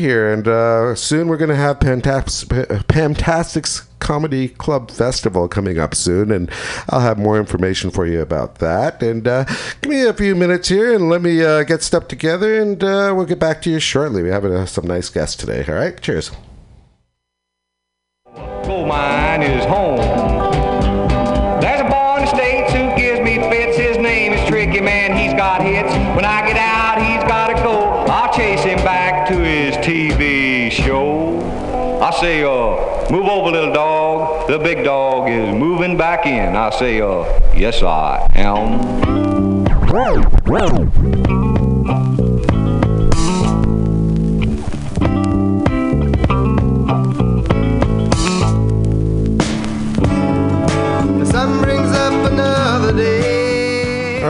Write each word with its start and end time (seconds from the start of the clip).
here, 0.00 0.32
and 0.32 0.46
uh, 0.46 0.94
soon 0.94 1.26
we're 1.26 1.36
going 1.36 1.48
to 1.48 1.56
have 1.56 1.80
Pamtastic's 1.80 3.80
Comedy 3.98 4.48
Club 4.48 4.92
Festival 4.92 5.48
coming 5.48 5.80
up 5.80 5.92
soon, 5.92 6.30
and 6.30 6.48
I'll 6.88 7.00
have 7.00 7.18
more 7.18 7.36
information 7.36 7.90
for 7.90 8.06
you 8.06 8.20
about 8.20 8.60
that. 8.60 9.02
And 9.02 9.26
uh, 9.26 9.44
give 9.82 9.90
me 9.90 10.06
a 10.06 10.12
few 10.12 10.36
minutes 10.36 10.68
here, 10.68 10.94
and 10.94 11.08
let 11.08 11.20
me 11.20 11.44
uh, 11.44 11.64
get 11.64 11.82
stuff 11.82 12.06
together, 12.06 12.62
and 12.62 12.84
uh, 12.84 13.12
we'll 13.16 13.26
get 13.26 13.40
back 13.40 13.60
to 13.62 13.70
you 13.70 13.80
shortly. 13.80 14.22
We 14.22 14.28
have 14.28 14.44
uh, 14.44 14.66
some 14.66 14.86
nice 14.86 15.10
guests 15.10 15.34
today. 15.34 15.64
All 15.66 15.74
right, 15.74 16.00
cheers. 16.00 16.30
Mine 18.36 19.42
is 19.42 19.64
home. 19.64 19.98
There's 21.60 21.80
a 21.80 21.88
who 22.70 22.96
gives 22.96 23.20
me 23.20 23.38
fits. 23.50 23.76
His 23.76 23.98
name 23.98 24.32
is 24.32 24.48
Tricky 24.48 24.80
Man. 24.80 25.16
He's 25.16 25.34
got 25.34 25.60
hits. 25.60 25.77
I 32.18 32.20
say, 32.20 32.42
uh, 32.42 33.10
move 33.12 33.28
over, 33.28 33.52
little 33.52 33.72
dog. 33.72 34.48
The 34.48 34.58
big 34.58 34.82
dog 34.82 35.30
is 35.30 35.54
moving 35.54 35.96
back 35.96 36.26
in. 36.26 36.56
I 36.56 36.70
say, 36.70 37.00
uh, 37.00 37.22
yes, 37.54 37.80
I 37.80 38.26
am. 38.34 39.68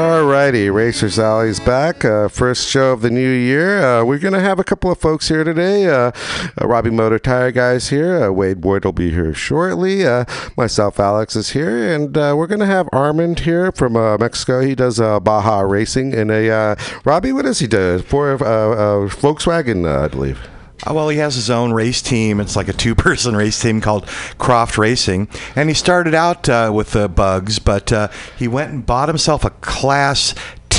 Day. 0.09 0.19
Alrighty, 0.19 0.73
Racers 0.73 1.19
Alley's 1.19 1.61
back. 1.61 2.05
Uh, 2.05 2.29
first 2.29 2.69
show 2.69 2.93
of 2.93 3.03
the 3.03 3.11
new 3.11 3.31
year. 3.31 3.85
Uh, 3.85 4.05
we're 4.05 4.19
going 4.19 4.33
to 4.33 4.41
have 4.41 4.59
a 4.59 4.65
couple 4.65 4.91
of 4.91 4.99
folks 4.99 5.29
here 5.29 5.45
today. 5.45 5.87
Uh, 5.87 6.13
uh, 6.61 6.67
Robbie 6.67 6.91
Moto 6.91 7.19
Tire 7.19 7.53
Guys 7.53 7.89
here. 7.89 8.25
Uh, 8.25 8.31
Wade 8.31 8.61
Boyd 8.61 8.85
will 8.85 8.93
be 8.93 9.11
here 9.11 9.35
shortly. 9.35 10.07
Uh, 10.07 10.25
myself, 10.57 10.99
Alex, 10.99 11.37
is 11.37 11.51
here. 11.51 11.93
And 11.93 12.17
we're 12.17 12.47
going 12.47 12.61
to 12.61 12.67
have 12.67 12.89
Armand 12.93 13.41
here 13.41 13.71
from 13.73 13.93
Mexico. 14.21 14.61
He 14.61 14.75
does 14.75 14.99
Baja 14.99 15.61
Racing. 15.61 16.15
And 16.15 16.31
a 16.31 16.77
Robbie, 17.05 17.33
what 17.33 17.45
does 17.45 17.59
he 17.59 17.67
do? 17.67 17.99
For 18.01 18.33
uh, 18.33 19.09
Volkswagen, 19.09 19.87
I 19.87 20.09
believe. 20.09 20.41
Uh, 20.87 20.95
Well, 20.95 21.09
he 21.09 21.19
has 21.19 21.35
his 21.35 21.51
own 21.51 21.73
race 21.73 22.01
team. 22.03 22.41
It's 22.41 22.57
like 22.57 22.69
a 22.69 22.73
two 22.73 22.95
person 22.95 23.37
race 23.43 23.61
team 23.61 23.81
called 23.81 24.07
Croft 24.39 24.79
Racing. 24.79 25.29
And 25.57 25.69
he 25.69 25.75
started 25.75 26.15
out 26.15 26.49
uh, 26.49 26.71
with 26.75 26.93
the 26.93 27.09
bugs, 27.09 27.59
but 27.59 27.93
uh, 27.93 28.09
he 28.39 28.49
went 28.49 28.73
and 28.73 28.87
bought 28.87 29.09
himself 29.09 29.45
a 29.45 29.51
Class 29.51 30.35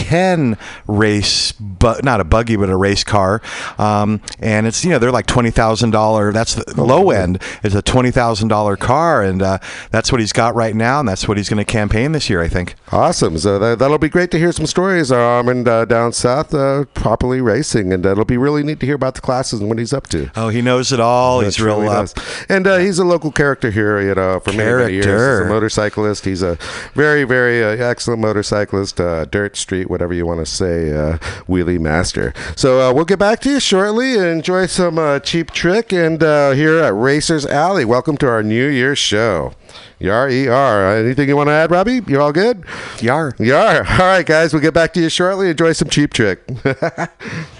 10 0.09 0.57
race, 0.87 1.51
but 1.51 2.03
not 2.03 2.19
a 2.19 2.23
buggy, 2.23 2.55
but 2.55 2.67
a 2.67 2.75
race 2.75 3.03
car. 3.03 3.43
Um, 3.77 4.21
and 4.39 4.65
it's, 4.65 4.83
you 4.83 4.89
know, 4.89 4.97
they're 4.97 5.11
like 5.11 5.27
$20,000. 5.27 6.33
That's 6.33 6.55
the 6.55 6.83
low 6.83 7.11
end, 7.11 7.39
It's 7.63 7.75
a 7.75 7.83
$20,000 7.83 8.79
car. 8.79 9.21
And 9.21 9.43
uh, 9.43 9.59
that's 9.91 10.11
what 10.11 10.19
he's 10.19 10.33
got 10.33 10.55
right 10.55 10.75
now. 10.75 10.99
And 10.99 11.07
that's 11.07 11.27
what 11.27 11.37
he's 11.37 11.47
going 11.47 11.63
to 11.63 11.71
campaign 11.71 12.13
this 12.13 12.27
year, 12.27 12.41
I 12.41 12.47
think. 12.47 12.73
Awesome. 12.91 13.37
So 13.37 13.59
that, 13.59 13.77
that'll 13.77 13.99
be 13.99 14.09
great 14.09 14.31
to 14.31 14.39
hear 14.39 14.51
some 14.51 14.65
stories, 14.65 15.11
uh, 15.11 15.15
Armand, 15.15 15.67
uh, 15.67 15.85
down 15.85 16.11
south, 16.11 16.55
uh, 16.55 16.85
properly 16.95 17.39
racing. 17.39 17.93
And 17.93 18.03
uh, 18.03 18.13
it'll 18.13 18.25
be 18.25 18.37
really 18.37 18.63
neat 18.63 18.79
to 18.79 18.87
hear 18.87 18.95
about 18.95 19.13
the 19.13 19.21
classes 19.21 19.59
and 19.59 19.69
what 19.69 19.77
he's 19.77 19.93
up 19.93 20.07
to. 20.07 20.31
Oh, 20.35 20.49
he 20.49 20.63
knows 20.63 20.91
it 20.91 20.99
all. 20.99 21.41
That's 21.41 21.57
he's 21.57 21.63
real 21.63 21.81
really 21.81 21.95
uh. 21.95 22.07
And 22.49 22.65
uh, 22.65 22.77
he's 22.79 22.97
a 22.97 23.05
local 23.05 23.31
character 23.31 23.69
here, 23.69 24.01
you 24.01 24.15
know, 24.15 24.39
for 24.39 24.53
many, 24.53 24.73
many 24.73 24.93
years. 24.93 25.05
He's 25.05 25.45
a 25.45 25.49
motorcyclist. 25.49 26.25
He's 26.25 26.41
a 26.41 26.57
very, 26.95 27.25
very 27.25 27.63
uh, 27.63 27.85
excellent 27.85 28.21
motorcyclist, 28.21 28.99
uh, 28.99 29.25
dirt 29.25 29.55
street, 29.55 29.87
whatever 29.87 29.98
you 30.13 30.25
want 30.25 30.39
to 30.39 30.45
say, 30.45 30.91
uh, 30.93 31.17
wheelie 31.47 31.79
master. 31.79 32.33
So 32.55 32.81
uh, 32.81 32.93
we'll 32.93 33.05
get 33.05 33.19
back 33.19 33.39
to 33.41 33.51
you 33.51 33.59
shortly. 33.59 34.17
Enjoy 34.17 34.65
some 34.65 34.97
uh, 34.97 35.19
cheap 35.19 35.51
trick 35.51 35.91
and 35.91 36.21
uh, 36.23 36.51
here 36.51 36.79
at 36.79 36.93
Racers 36.93 37.45
Alley. 37.45 37.85
Welcome 37.85 38.17
to 38.17 38.27
our 38.27 38.43
New 38.43 38.67
Year 38.67 38.95
show. 38.95 39.53
Yar, 39.99 40.29
E-R. 40.29 40.97
Anything 40.97 41.27
you 41.27 41.35
want 41.35 41.47
to 41.47 41.53
add, 41.53 41.71
Robbie? 41.71 42.01
You're 42.07 42.21
all 42.21 42.31
good? 42.31 42.63
Yar. 43.01 43.35
Yar. 43.37 43.85
All 43.89 43.97
right, 43.97 44.25
guys. 44.25 44.53
We'll 44.53 44.61
get 44.61 44.73
back 44.73 44.93
to 44.93 45.01
you 45.01 45.09
shortly. 45.09 45.49
Enjoy 45.49 45.73
some 45.73 45.89
cheap 45.89 46.13
trick. 46.13 46.41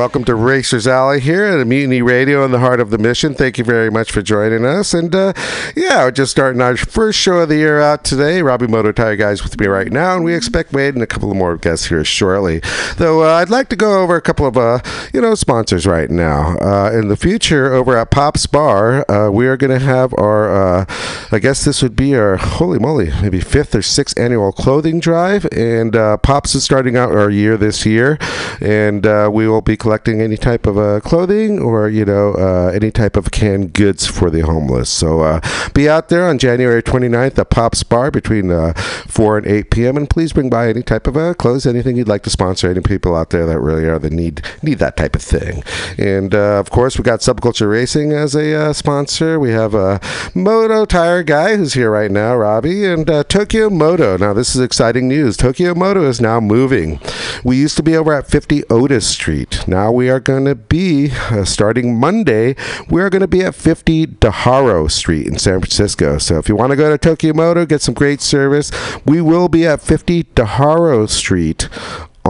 Welcome 0.00 0.24
to 0.24 0.34
Racers 0.34 0.86
Alley 0.86 1.20
here 1.20 1.44
at 1.44 1.66
Mutiny 1.66 2.00
Radio 2.00 2.42
in 2.42 2.52
the 2.52 2.58
heart 2.58 2.80
of 2.80 2.88
the 2.88 2.96
mission. 2.96 3.34
Thank 3.34 3.58
you 3.58 3.64
very 3.64 3.90
much 3.90 4.10
for 4.10 4.22
joining 4.22 4.64
us. 4.64 4.94
And 4.94 5.14
uh, 5.14 5.34
yeah, 5.76 6.04
we're 6.04 6.10
just 6.10 6.30
starting 6.30 6.62
our 6.62 6.74
first 6.78 7.18
show 7.18 7.40
of 7.40 7.50
the 7.50 7.56
year 7.56 7.82
out 7.82 8.02
today. 8.02 8.40
Robbie 8.40 8.66
Moto 8.66 8.92
Tire 8.92 9.16
Guys 9.16 9.42
with 9.42 9.60
me 9.60 9.66
right 9.66 9.92
now, 9.92 10.16
and 10.16 10.24
we 10.24 10.34
expect 10.34 10.72
Wade 10.72 10.94
and 10.94 11.02
a 11.02 11.06
couple 11.06 11.30
of 11.30 11.36
more 11.36 11.58
guests 11.58 11.88
here 11.88 12.02
shortly. 12.02 12.62
Though 12.96 13.24
uh, 13.24 13.34
I'd 13.34 13.50
like 13.50 13.68
to 13.68 13.76
go 13.76 14.02
over 14.02 14.16
a 14.16 14.22
couple 14.22 14.46
of 14.46 14.56
uh, 14.56 14.78
you 15.12 15.20
know 15.20 15.34
sponsors 15.34 15.86
right 15.86 16.08
now. 16.08 16.56
Uh, 16.56 16.90
in 16.94 17.08
the 17.08 17.16
future, 17.16 17.74
over 17.74 17.94
at 17.94 18.10
Pop's 18.10 18.46
Bar, 18.46 19.04
uh, 19.10 19.30
we 19.30 19.46
are 19.48 19.58
going 19.58 19.78
to 19.78 19.84
have 19.84 20.14
our. 20.14 20.78
Uh, 20.80 20.84
I 21.30 21.38
guess 21.40 21.66
this 21.66 21.82
would 21.82 21.94
be 21.94 22.16
our 22.16 22.38
holy 22.38 22.78
moly, 22.78 23.10
maybe 23.20 23.40
fifth 23.40 23.74
or 23.74 23.82
sixth 23.82 24.18
annual 24.18 24.50
clothing 24.50 24.98
drive, 24.98 25.46
and 25.52 25.92
Pops 26.22 26.54
is 26.54 26.64
starting 26.64 26.96
out 26.96 27.12
our 27.12 27.28
year 27.28 27.58
this 27.58 27.84
year, 27.84 28.16
and 28.62 29.04
we 29.30 29.46
will 29.46 29.60
be 29.60 29.76
collecting 29.90 30.20
any 30.20 30.36
type 30.36 30.68
of 30.68 30.78
uh, 30.78 31.00
clothing 31.00 31.58
or 31.58 31.88
you 31.88 32.04
know 32.04 32.32
uh, 32.34 32.70
any 32.72 32.92
type 32.92 33.16
of 33.16 33.32
canned 33.32 33.72
goods 33.72 34.06
for 34.06 34.30
the 34.30 34.38
homeless. 34.38 34.88
So 34.88 35.22
uh, 35.22 35.40
be 35.74 35.88
out 35.88 36.10
there 36.10 36.28
on 36.28 36.38
January 36.38 36.80
29th 36.80 37.36
at 37.36 37.50
Pop's 37.50 37.82
Bar 37.82 38.12
between 38.12 38.52
uh, 38.52 38.72
4 39.08 39.38
and 39.38 39.46
8 39.48 39.70
p.m. 39.72 39.96
and 39.96 40.08
please 40.08 40.32
bring 40.32 40.48
by 40.48 40.68
any 40.68 40.84
type 40.84 41.08
of 41.08 41.16
uh, 41.16 41.34
clothes, 41.34 41.66
anything 41.66 41.96
you'd 41.96 42.06
like 42.06 42.22
to 42.22 42.30
sponsor. 42.30 42.70
Any 42.70 42.82
people 42.82 43.16
out 43.16 43.30
there 43.30 43.46
that 43.46 43.58
really 43.58 43.84
are 43.86 43.98
the 43.98 44.10
need 44.10 44.42
need 44.62 44.78
that 44.78 44.96
type 44.96 45.16
of 45.16 45.22
thing. 45.22 45.64
And 45.98 46.36
uh, 46.36 46.60
of 46.60 46.70
course, 46.70 46.96
we 46.96 47.02
got 47.02 47.18
Subculture 47.18 47.68
Racing 47.68 48.12
as 48.12 48.36
a 48.36 48.72
sponsor. 48.72 49.40
We 49.40 49.50
have 49.50 49.74
a 49.74 50.00
Moto 50.36 50.84
Tire 50.84 51.24
guy 51.24 51.56
who's 51.56 51.74
here 51.74 51.90
right 51.90 52.12
now, 52.12 52.36
Robbie, 52.36 52.84
and 52.84 53.08
Tokyo 53.28 53.68
Moto. 53.68 54.16
Now 54.16 54.34
this 54.34 54.54
is 54.54 54.60
exciting 54.60 55.08
news. 55.08 55.36
Tokyo 55.36 55.74
Moto 55.74 56.04
is 56.06 56.20
now 56.20 56.38
moving. 56.38 57.00
We 57.42 57.56
used 57.56 57.76
to 57.78 57.82
be 57.82 57.96
over 57.96 58.12
at 58.12 58.28
50 58.28 58.62
Otis 58.70 59.08
Street. 59.08 59.66
Now 59.66 59.79
we 59.88 60.10
are 60.10 60.20
going 60.20 60.44
to 60.44 60.56
be 60.56 61.10
uh, 61.30 61.44
starting 61.44 61.98
Monday. 61.98 62.56
We 62.88 63.00
are 63.00 63.08
going 63.08 63.20
to 63.20 63.28
be 63.28 63.42
at 63.42 63.54
50 63.54 64.06
Daharo 64.06 64.90
Street 64.90 65.26
in 65.26 65.38
San 65.38 65.60
Francisco. 65.60 66.18
So 66.18 66.38
if 66.38 66.48
you 66.48 66.56
want 66.56 66.70
to 66.70 66.76
go 66.76 66.90
to 66.90 66.98
Tokyo 66.98 67.32
Moto, 67.32 67.64
get 67.64 67.80
some 67.80 67.94
great 67.94 68.20
service, 68.20 68.70
we 69.06 69.20
will 69.20 69.48
be 69.48 69.66
at 69.66 69.80
50 69.80 70.24
Daharo 70.24 71.08
Street 71.08 71.68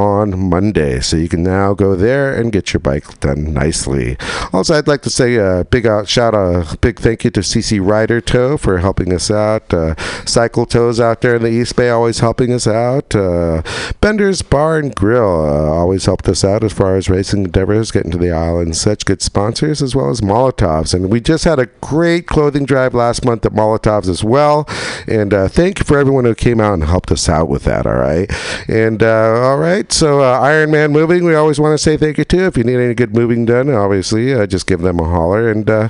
on 0.01 0.49
Monday. 0.49 1.01
So 1.01 1.17
you 1.17 1.29
can 1.29 1.43
now 1.43 1.75
go 1.75 1.95
there 1.95 2.35
and 2.35 2.51
get 2.51 2.73
your 2.73 2.81
bike 2.81 3.21
done 3.21 3.53
nicely. 3.53 4.17
Also, 4.53 4.75
I'd 4.75 4.89
like 4.89 5.03
to 5.03 5.11
say 5.11 5.37
a 5.37 5.65
big 5.65 5.87
out, 5.87 6.09
shout 6.09 6.35
out, 6.35 6.73
a 6.73 6.79
big 6.79 6.99
thank 6.99 7.25
you 7.25 7.31
to 7.31 7.41
CC 7.41 7.81
Rider 7.85 8.21
Tow 8.21 8.57
for 8.57 8.79
helping 8.79 9.13
us 9.13 9.31
out. 9.31 9.73
Uh, 9.73 9.95
Cycle 10.25 10.67
Tows 10.67 10.99
out 10.99 11.21
there 11.21 11.37
in 11.37 11.43
the 11.43 11.51
East 11.51 11.77
Bay 11.77 11.91
always 11.91 12.21
helping 12.21 12.53
us 12.53 12.67
out. 12.67 13.15
Uh, 13.15 13.63
Bender's 14.01 14.43
Bar 14.43 14.79
and 14.79 14.95
Grill 14.95 15.45
uh, 15.45 15.71
always 15.71 16.07
helped 16.07 16.29
us 16.29 16.45
out 16.45 16.65
as 16.65 16.73
far 16.73 16.97
as 16.97 17.11
racing 17.11 17.45
endeavors, 17.45 17.91
getting 17.91 18.11
to 18.13 18.19
the 18.19 18.31
island. 18.31 18.77
Such 18.77 19.05
good 19.05 19.23
sponsors 19.23 19.83
as 19.83 19.95
well 19.95 20.11
as 20.11 20.21
Molotovs. 20.21 20.95
And 20.95 21.11
we 21.11 21.21
just 21.21 21.45
had 21.45 21.59
a 21.59 21.67
great 21.81 22.27
clothing 22.27 22.65
drive 22.65 22.95
last 22.95 23.25
month 23.25 23.45
at 23.45 23.53
Molotovs 23.53 24.09
as 24.09 24.25
well. 24.25 24.67
And 25.07 25.35
uh, 25.35 25.49
thank 25.49 25.79
you 25.79 25.85
for 25.85 25.99
everyone 25.99 26.25
who 26.25 26.35
came 26.35 26.61
out 26.61 26.75
and 26.75 26.85
helped 26.85 27.11
us 27.11 27.29
out 27.29 27.49
with 27.49 27.65
that. 27.65 27.87
All 27.87 27.95
right. 27.95 28.31
And 28.69 29.03
uh, 29.03 29.41
all 29.43 29.59
right. 29.59 29.90
So 29.91 30.23
uh, 30.23 30.39
Iron 30.41 30.71
Man 30.71 30.93
Moving, 30.93 31.25
we 31.25 31.35
always 31.35 31.61
want 31.61 31.75
to 31.75 31.79
say 31.79 31.97
thank 31.97 32.17
you 32.17 32.25
to. 32.25 32.47
If 32.47 32.57
you 32.57 32.65
need 32.65 32.77
any 32.77 32.95
good 32.95 33.15
moving 33.15 33.45
done, 33.45 33.69
obviously, 33.69 34.33
uh, 34.33 34.47
just 34.47 34.67
give 34.67 34.81
them 34.81 34.99
a 34.99 35.05
holler, 35.05 35.51
and 35.51 35.69
uh, 35.69 35.89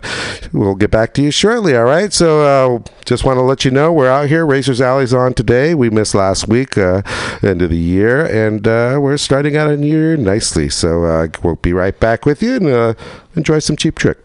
we'll 0.53 0.75
get 0.75 0.91
back 0.91 1.15
to 1.15 1.23
you 1.23 1.31
shortly. 1.31 1.77
All 1.77 1.85
right. 1.85 2.13
So 2.13 2.43
uh, 2.43 2.83
just 3.05 3.25
want 3.25 3.37
to 3.37 3.43
let 3.43 3.65
you 3.65 3.71
know 3.71 3.93
we're 3.93 4.11
out 4.11 4.29
here. 4.29 4.45
Racers 4.45 4.81
Alley's 4.81 5.15
on 5.15 5.35
today. 5.35 5.75
We 5.75 5.91
missed 5.91 6.15
last 6.15 6.49
week, 6.49 6.77
uh, 6.77 7.03
end 7.43 7.63
of 7.63 7.71
the 7.71 7.77
year, 7.77 8.25
and 8.25 8.67
uh, 8.67 8.99
we're 9.01 9.17
starting 9.17 9.57
out 9.57 9.71
a 9.71 9.77
new 9.77 9.87
year 9.87 10.17
nicely. 10.17 10.71
So 10.71 11.29
we'll 11.45 11.57
be 11.57 11.73
right 11.73 11.99
back 12.01 12.27
with 12.27 12.43
you 12.43 12.57
and 12.57 12.97
enjoy 13.37 13.61
some 13.61 13.77
cheap 13.77 13.97
trick. 13.99 14.19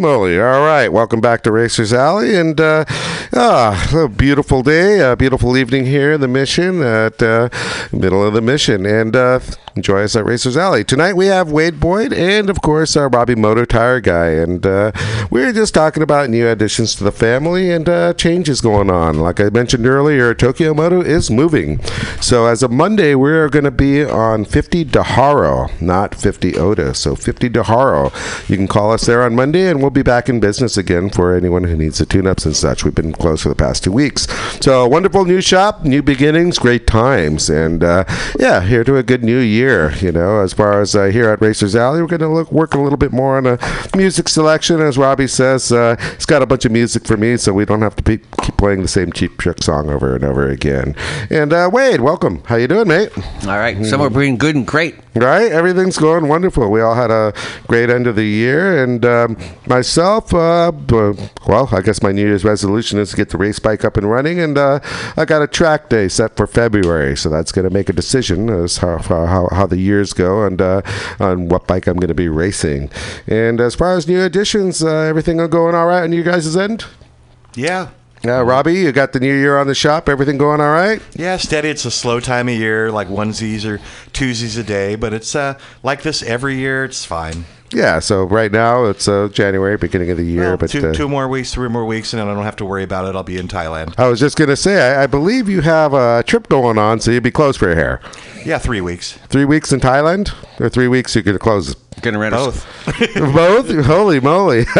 Moly. 0.00 0.40
All 0.40 0.64
right. 0.64 0.88
Welcome 0.88 1.20
back 1.20 1.42
to 1.42 1.52
Racers 1.52 1.92
Alley. 1.92 2.34
And 2.34 2.58
uh, 2.58 2.86
ah, 3.34 3.90
a 3.94 4.08
beautiful 4.08 4.62
day, 4.62 4.98
a 5.00 5.14
beautiful 5.14 5.58
evening 5.58 5.84
here 5.84 6.14
in 6.14 6.22
the 6.22 6.28
mission 6.28 6.80
at 6.82 7.22
uh, 7.22 7.50
middle 7.92 8.26
of 8.26 8.32
the 8.32 8.40
mission. 8.40 8.86
And 8.86 9.14
uh, 9.14 9.40
enjoy 9.76 10.02
us 10.02 10.16
at 10.16 10.24
Racers 10.24 10.56
Alley. 10.56 10.84
Tonight 10.84 11.14
we 11.14 11.26
have 11.26 11.52
Wade 11.52 11.80
Boyd 11.80 12.12
and, 12.12 12.50
of 12.50 12.62
course, 12.62 12.96
our 12.96 13.08
Robbie 13.08 13.34
Moto 13.34 13.64
Tire 13.64 14.00
guy. 14.00 14.28
And 14.28 14.64
uh, 14.64 14.92
we 15.30 15.42
are 15.44 15.52
just 15.52 15.74
talking 15.74 16.02
about 16.02 16.30
new 16.30 16.48
additions 16.48 16.94
to 16.96 17.04
the 17.04 17.12
family 17.12 17.70
and 17.70 17.88
uh, 17.88 18.14
changes 18.14 18.60
going 18.60 18.90
on. 18.90 19.20
Like 19.20 19.38
I 19.38 19.50
mentioned 19.50 19.86
earlier, 19.86 20.34
Tokyo 20.34 20.74
Moto 20.74 21.00
is 21.00 21.30
moving. 21.30 21.82
So 22.20 22.46
as 22.46 22.62
of 22.62 22.70
Monday, 22.70 23.14
we're 23.14 23.48
going 23.48 23.64
to 23.64 23.70
be 23.70 24.04
on 24.04 24.44
50 24.44 24.86
Daharo, 24.86 25.80
not 25.80 26.14
50 26.14 26.56
Oda. 26.56 26.94
So 26.94 27.14
50 27.14 27.50
Daharo. 27.50 28.48
You 28.48 28.56
can 28.56 28.68
call 28.68 28.92
us 28.92 29.06
there 29.06 29.22
on 29.22 29.34
Monday, 29.34 29.68
and 29.68 29.80
we'll 29.80 29.89
be 29.90 30.02
back 30.02 30.28
in 30.28 30.40
business 30.40 30.76
again 30.76 31.10
for 31.10 31.34
anyone 31.34 31.64
who 31.64 31.76
needs 31.76 31.98
the 31.98 32.06
tune-ups 32.06 32.46
and 32.46 32.56
such. 32.56 32.84
We've 32.84 32.94
been 32.94 33.12
closed 33.12 33.42
for 33.42 33.48
the 33.48 33.54
past 33.54 33.84
two 33.84 33.92
weeks. 33.92 34.26
So 34.60 34.86
wonderful 34.86 35.24
new 35.24 35.40
shop, 35.40 35.84
new 35.84 36.02
beginnings, 36.02 36.58
great 36.58 36.86
times, 36.86 37.50
and 37.50 37.82
uh, 37.82 38.04
yeah, 38.38 38.62
here 38.62 38.84
to 38.84 38.96
a 38.96 39.02
good 39.02 39.24
new 39.24 39.38
year. 39.38 39.92
You 39.96 40.12
know, 40.12 40.40
as 40.40 40.52
far 40.52 40.80
as 40.80 40.94
uh, 40.94 41.06
here 41.06 41.28
at 41.30 41.40
Racers 41.40 41.74
Alley, 41.74 42.00
we're 42.00 42.08
going 42.08 42.20
to 42.20 42.28
look 42.28 42.50
work 42.52 42.74
a 42.74 42.80
little 42.80 42.98
bit 42.98 43.12
more 43.12 43.36
on 43.36 43.46
a 43.46 43.58
music 43.96 44.28
selection, 44.28 44.80
as 44.80 44.96
Robbie 44.96 45.26
says. 45.26 45.72
Uh, 45.72 45.96
it's 46.12 46.26
got 46.26 46.42
a 46.42 46.46
bunch 46.46 46.64
of 46.64 46.72
music 46.72 47.06
for 47.06 47.16
me, 47.16 47.36
so 47.36 47.52
we 47.52 47.64
don't 47.64 47.82
have 47.82 47.96
to 47.96 48.02
be, 48.02 48.18
keep 48.42 48.56
playing 48.56 48.82
the 48.82 48.88
same 48.88 49.12
cheap 49.12 49.38
trick 49.38 49.62
song 49.62 49.90
over 49.90 50.14
and 50.14 50.24
over 50.24 50.48
again. 50.48 50.94
And 51.30 51.52
uh, 51.52 51.70
Wade, 51.72 52.00
welcome. 52.00 52.42
How 52.44 52.56
you 52.56 52.68
doing, 52.68 52.88
mate? 52.88 53.10
All 53.46 53.58
right, 53.58 53.84
somewhere 53.84 54.10
between 54.10 54.36
good 54.36 54.56
and 54.56 54.66
great. 54.66 54.96
Right, 55.12 55.50
everything's 55.50 55.98
going 55.98 56.28
wonderful. 56.28 56.70
We 56.70 56.80
all 56.80 56.94
had 56.94 57.10
a 57.10 57.34
great 57.66 57.90
end 57.90 58.06
of 58.06 58.14
the 58.14 58.24
year, 58.24 58.80
and 58.84 59.04
um, 59.04 59.36
myself, 59.66 60.32
uh, 60.32 60.70
well, 61.48 61.68
I 61.72 61.80
guess 61.80 62.00
my 62.00 62.12
New 62.12 62.24
Year's 62.24 62.44
resolution 62.44 62.96
is 63.00 63.10
to 63.10 63.16
get 63.16 63.30
the 63.30 63.36
race 63.36 63.58
bike 63.58 63.84
up 63.84 63.96
and 63.96 64.08
running, 64.08 64.38
and 64.38 64.56
uh, 64.56 64.78
I 65.16 65.24
got 65.24 65.42
a 65.42 65.48
track 65.48 65.88
day 65.88 66.06
set 66.06 66.36
for 66.36 66.46
February, 66.46 67.16
so 67.16 67.28
that's 67.28 67.50
going 67.50 67.64
to 67.64 67.74
make 67.74 67.88
a 67.88 67.92
decision 67.92 68.50
as 68.50 68.76
how, 68.76 68.98
how, 68.98 69.48
how 69.50 69.66
the 69.66 69.78
years 69.78 70.12
go 70.12 70.44
and 70.44 70.62
uh, 70.62 70.82
on 71.18 71.48
what 71.48 71.66
bike 71.66 71.88
I'm 71.88 71.96
going 71.96 72.08
to 72.08 72.14
be 72.14 72.28
racing. 72.28 72.88
And 73.26 73.60
as 73.60 73.74
far 73.74 73.96
as 73.96 74.06
new 74.06 74.22
additions, 74.22 74.80
uh, 74.80 74.88
everything 74.88 75.38
going 75.38 75.74
all 75.74 75.86
right 75.86 76.04
on 76.04 76.12
you 76.12 76.22
guys' 76.22 76.56
end? 76.56 76.84
Yeah. 77.56 77.90
Uh, 78.24 78.44
Robbie, 78.44 78.74
you 78.74 78.92
got 78.92 79.12
the 79.12 79.20
new 79.20 79.34
year 79.34 79.56
on 79.56 79.66
the 79.66 79.74
shop. 79.74 80.08
Everything 80.08 80.36
going 80.36 80.60
all 80.60 80.70
right? 80.72 81.00
Yeah, 81.14 81.38
steady. 81.38 81.68
It's 81.70 81.86
a 81.86 81.90
slow 81.90 82.20
time 82.20 82.48
of 82.48 82.54
year, 82.54 82.90
like 82.92 83.08
onesies 83.08 83.64
or 83.64 83.78
twosies 84.12 84.58
a 84.58 84.62
day, 84.62 84.94
but 84.94 85.14
it's 85.14 85.34
uh, 85.34 85.58
like 85.82 86.02
this 86.02 86.22
every 86.22 86.56
year. 86.56 86.84
It's 86.84 87.04
fine. 87.04 87.46
Yeah. 87.72 87.98
So 88.00 88.24
right 88.24 88.50
now 88.52 88.84
it's 88.86 89.08
uh, 89.08 89.28
January, 89.32 89.76
beginning 89.78 90.10
of 90.10 90.18
the 90.18 90.24
year, 90.24 90.48
Well, 90.48 90.56
but 90.58 90.70
two, 90.70 90.88
uh, 90.88 90.92
two 90.92 91.08
more 91.08 91.28
weeks, 91.28 91.54
three 91.54 91.68
more 91.68 91.86
weeks, 91.86 92.12
and 92.12 92.20
then 92.20 92.28
I 92.28 92.34
don't 92.34 92.44
have 92.44 92.56
to 92.56 92.64
worry 92.66 92.82
about 92.82 93.06
it. 93.08 93.16
I'll 93.16 93.22
be 93.22 93.38
in 93.38 93.48
Thailand. 93.48 93.98
I 93.98 94.08
was 94.08 94.20
just 94.20 94.36
gonna 94.36 94.56
say, 94.56 94.94
I, 94.96 95.04
I 95.04 95.06
believe 95.06 95.48
you 95.48 95.60
have 95.62 95.94
a 95.94 96.22
trip 96.26 96.48
going 96.48 96.78
on, 96.78 97.00
so 97.00 97.10
you'd 97.12 97.22
be 97.22 97.30
closed 97.30 97.58
for 97.58 97.66
your 97.66 97.76
hair. 97.76 98.00
Yeah, 98.44 98.58
three 98.58 98.80
weeks. 98.80 99.12
Three 99.28 99.44
weeks 99.44 99.72
in 99.72 99.80
Thailand, 99.80 100.34
or 100.60 100.68
three 100.68 100.88
weeks 100.88 101.14
you 101.14 101.22
could 101.22 101.38
close 101.40 101.74
Gonna 102.02 102.18
rent 102.18 102.34
Both. 102.34 102.66
a 103.16 103.20
both. 103.32 103.84
Holy 103.86 104.20
moly! 104.20 104.64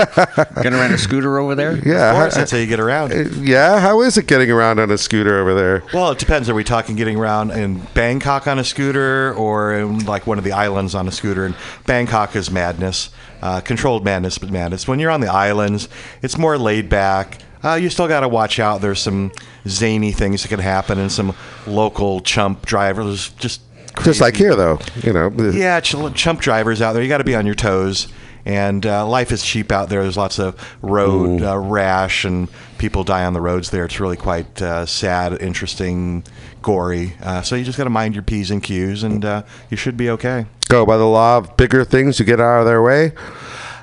gonna 0.62 0.76
rent 0.78 0.92
a 0.94 0.98
scooter 0.98 1.38
over 1.38 1.54
there. 1.54 1.76
yeah, 1.86 2.10
Of 2.10 2.16
course, 2.16 2.34
how, 2.34 2.40
that's 2.40 2.50
how 2.50 2.58
you 2.58 2.66
get 2.66 2.80
around. 2.80 3.36
yeah. 3.46 3.78
How 3.80 4.00
is 4.02 4.16
it 4.16 4.26
getting 4.26 4.50
around 4.50 4.78
on 4.80 4.90
a 4.90 4.98
scooter 4.98 5.38
over 5.38 5.54
there? 5.54 5.82
Well, 5.92 6.10
it 6.12 6.18
depends. 6.18 6.48
Are 6.48 6.54
we 6.54 6.64
talking 6.64 6.96
getting 6.96 7.16
around 7.18 7.50
in 7.50 7.80
Bangkok 7.94 8.46
on 8.46 8.58
a 8.58 8.64
scooter 8.64 9.34
or 9.34 9.74
in 9.74 10.04
like 10.06 10.26
one 10.26 10.38
of 10.38 10.44
the 10.44 10.52
islands 10.52 10.94
on 10.94 11.06
a 11.08 11.12
scooter? 11.12 11.44
And 11.44 11.54
Bangkok 11.86 12.34
is 12.36 12.50
madness, 12.50 13.10
uh, 13.42 13.60
controlled 13.60 14.04
madness, 14.04 14.38
but 14.38 14.50
madness. 14.50 14.88
When 14.88 14.98
you're 14.98 15.10
on 15.10 15.20
the 15.20 15.32
islands, 15.32 15.88
it's 16.22 16.38
more 16.38 16.56
laid 16.58 16.88
back. 16.88 17.38
Uh, 17.62 17.74
you 17.74 17.90
still 17.90 18.08
got 18.08 18.20
to 18.20 18.28
watch 18.28 18.58
out. 18.58 18.80
There's 18.80 19.00
some 19.00 19.32
zany 19.68 20.12
things 20.12 20.40
that 20.42 20.48
can 20.48 20.60
happen, 20.60 20.98
and 20.98 21.12
some 21.12 21.34
local 21.66 22.20
chump 22.20 22.64
drivers 22.64 23.28
just 23.32 23.60
Just 24.04 24.20
like 24.20 24.36
here, 24.36 24.54
though. 24.56 24.78
You 25.02 25.12
know. 25.12 25.30
Yeah, 25.52 25.80
ch- 25.80 25.96
chump 26.14 26.40
drivers 26.40 26.80
out 26.80 26.92
there. 26.92 27.02
You 27.02 27.08
got 27.08 27.18
to 27.18 27.24
be 27.24 27.34
on 27.34 27.46
your 27.46 27.54
toes. 27.54 28.08
And 28.46 28.86
uh, 28.86 29.06
life 29.06 29.32
is 29.32 29.42
cheap 29.44 29.70
out 29.70 29.90
there. 29.90 30.02
There's 30.02 30.16
lots 30.16 30.38
of 30.38 30.56
road 30.80 31.42
uh, 31.42 31.58
rash, 31.58 32.24
and 32.24 32.48
people 32.78 33.04
die 33.04 33.26
on 33.26 33.34
the 33.34 33.40
roads 33.40 33.70
there. 33.70 33.84
It's 33.84 34.00
really 34.00 34.16
quite 34.16 34.62
uh, 34.62 34.86
sad, 34.86 35.40
interesting, 35.42 36.24
gory. 36.62 37.14
Uh, 37.22 37.42
so 37.42 37.54
you 37.54 37.64
just 37.64 37.76
got 37.76 37.84
to 37.84 37.90
mind 37.90 38.14
your 38.14 38.22
p's 38.22 38.50
and 38.50 38.62
q's, 38.62 39.02
and 39.02 39.26
uh, 39.26 39.42
you 39.68 39.76
should 39.76 39.98
be 39.98 40.08
okay. 40.10 40.46
Go 40.68 40.86
by 40.86 40.96
the 40.96 41.04
law 41.04 41.36
of 41.36 41.54
bigger 41.58 41.84
things. 41.84 42.18
You 42.18 42.24
get 42.24 42.40
out 42.40 42.60
of 42.60 42.66
their 42.66 42.80
way. 42.80 43.12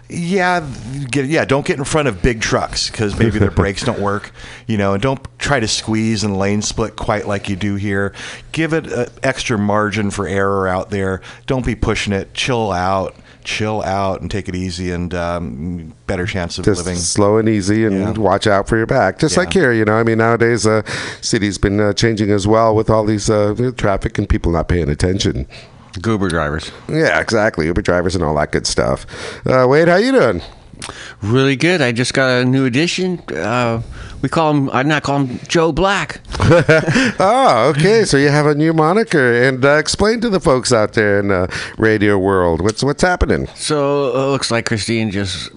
Yeah, 0.09 0.65
get, 1.11 1.25
yeah. 1.25 1.43
Don't 1.43 1.65
get 1.65 1.77
in 1.77 1.83
front 1.83 2.07
of 2.07 2.21
big 2.21 2.39
trucks 2.39 2.89
because 2.89 3.17
maybe 3.19 3.39
their 3.39 3.51
brakes 3.61 3.83
don't 3.83 3.99
work. 3.99 4.31
You 4.65 4.77
know, 4.77 4.93
and 4.93 5.01
don't 5.03 5.19
try 5.37 5.59
to 5.59 5.67
squeeze 5.67 6.23
and 6.23 6.37
lane 6.37 6.61
split 6.61 6.95
quite 6.95 7.27
like 7.27 7.49
you 7.49 7.55
do 7.57 7.75
here. 7.75 8.13
Give 8.53 8.73
it 8.73 8.91
uh, 8.91 9.07
extra 9.21 9.57
margin 9.57 10.09
for 10.11 10.25
error 10.27 10.67
out 10.67 10.89
there. 10.91 11.21
Don't 11.45 11.65
be 11.65 11.75
pushing 11.75 12.13
it. 12.13 12.33
Chill 12.33 12.71
out, 12.71 13.15
chill 13.43 13.81
out, 13.83 14.21
and 14.21 14.31
take 14.31 14.47
it 14.47 14.55
easy, 14.55 14.91
and 14.91 15.13
um, 15.13 15.93
better 16.07 16.25
chance 16.25 16.57
of 16.57 16.63
Just 16.63 16.85
living. 16.85 16.95
slow 16.97 17.37
and 17.37 17.49
easy, 17.49 17.83
and 17.85 17.95
Yeah. 17.99 18.11
watch 18.11 18.47
out 18.47 18.67
for 18.69 18.77
your 18.77 18.85
back. 18.85 19.19
Just 19.19 19.35
Yeah. 19.35 19.41
like 19.41 19.51
here, 19.51 19.73
you 19.73 19.83
know. 19.83 19.95
I 19.95 20.03
mean, 20.03 20.19
nowadays, 20.19 20.65
uh, 20.65 20.83
city's 21.19 21.57
been 21.57 21.81
uh, 21.81 21.91
changing 21.91 22.31
as 22.31 22.47
well 22.47 22.73
with 22.73 22.89
all 22.89 23.03
these 23.03 23.29
uh, 23.29 23.71
traffic 23.75 24.17
and 24.17 24.29
people 24.29 24.53
not 24.53 24.69
paying 24.69 24.87
attention. 24.89 25.47
Goober 26.01 26.29
drivers. 26.29 26.71
Yeah, 26.89 27.19
exactly. 27.19 27.65
Uber 27.65 27.81
drivers 27.81 28.15
and 28.15 28.23
all 28.23 28.35
that 28.35 28.51
good 28.51 28.67
stuff. 28.67 29.05
Uh, 29.45 29.65
Wade, 29.69 29.87
how 29.87 29.95
you 29.97 30.11
doing? 30.11 30.41
Really 31.23 31.55
good. 31.55 31.81
I 31.81 31.91
just 31.91 32.13
got 32.13 32.29
a 32.41 32.45
new 32.45 32.65
addition. 32.65 33.19
Uh, 33.35 33.81
we 34.21 34.29
call 34.29 34.51
him. 34.53 34.69
I 34.71 34.83
not 34.83 35.01
call 35.03 35.21
him 35.23 35.39
Joe 35.47 35.71
Black. 35.71 36.21
Oh, 37.19 37.73
okay. 37.77 38.05
so 38.05 38.17
you 38.17 38.29
have 38.29 38.45
a 38.45 38.53
new 38.53 38.73
moniker, 38.73 39.33
and 39.43 39.65
uh, 39.65 39.77
explain 39.77 40.21
to 40.21 40.29
the 40.29 40.39
folks 40.39 40.71
out 40.71 40.93
there 40.93 41.19
in 41.19 41.29
the 41.29 41.51
radio 41.79 42.17
world 42.19 42.61
what's 42.61 42.83
what's 42.83 43.01
happening. 43.01 43.47
So 43.55 44.09
it 44.15 44.29
looks 44.31 44.51
like 44.51 44.65
Christine 44.67 45.09
just 45.09 45.49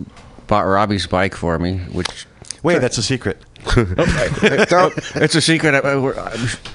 bought 0.46 0.62
Robbie's 0.62 1.06
bike 1.06 1.34
for 1.34 1.58
me, 1.58 1.78
which 1.92 2.26
Wait, 2.62 2.78
that's 2.78 2.96
a 2.98 3.02
secret. 3.02 3.42
Don't- 3.74 4.94
it's 5.16 5.34
a 5.34 5.40
secret. 5.42 5.74
I- 5.74 5.90
I- 5.92 5.96
we're- 5.96 6.18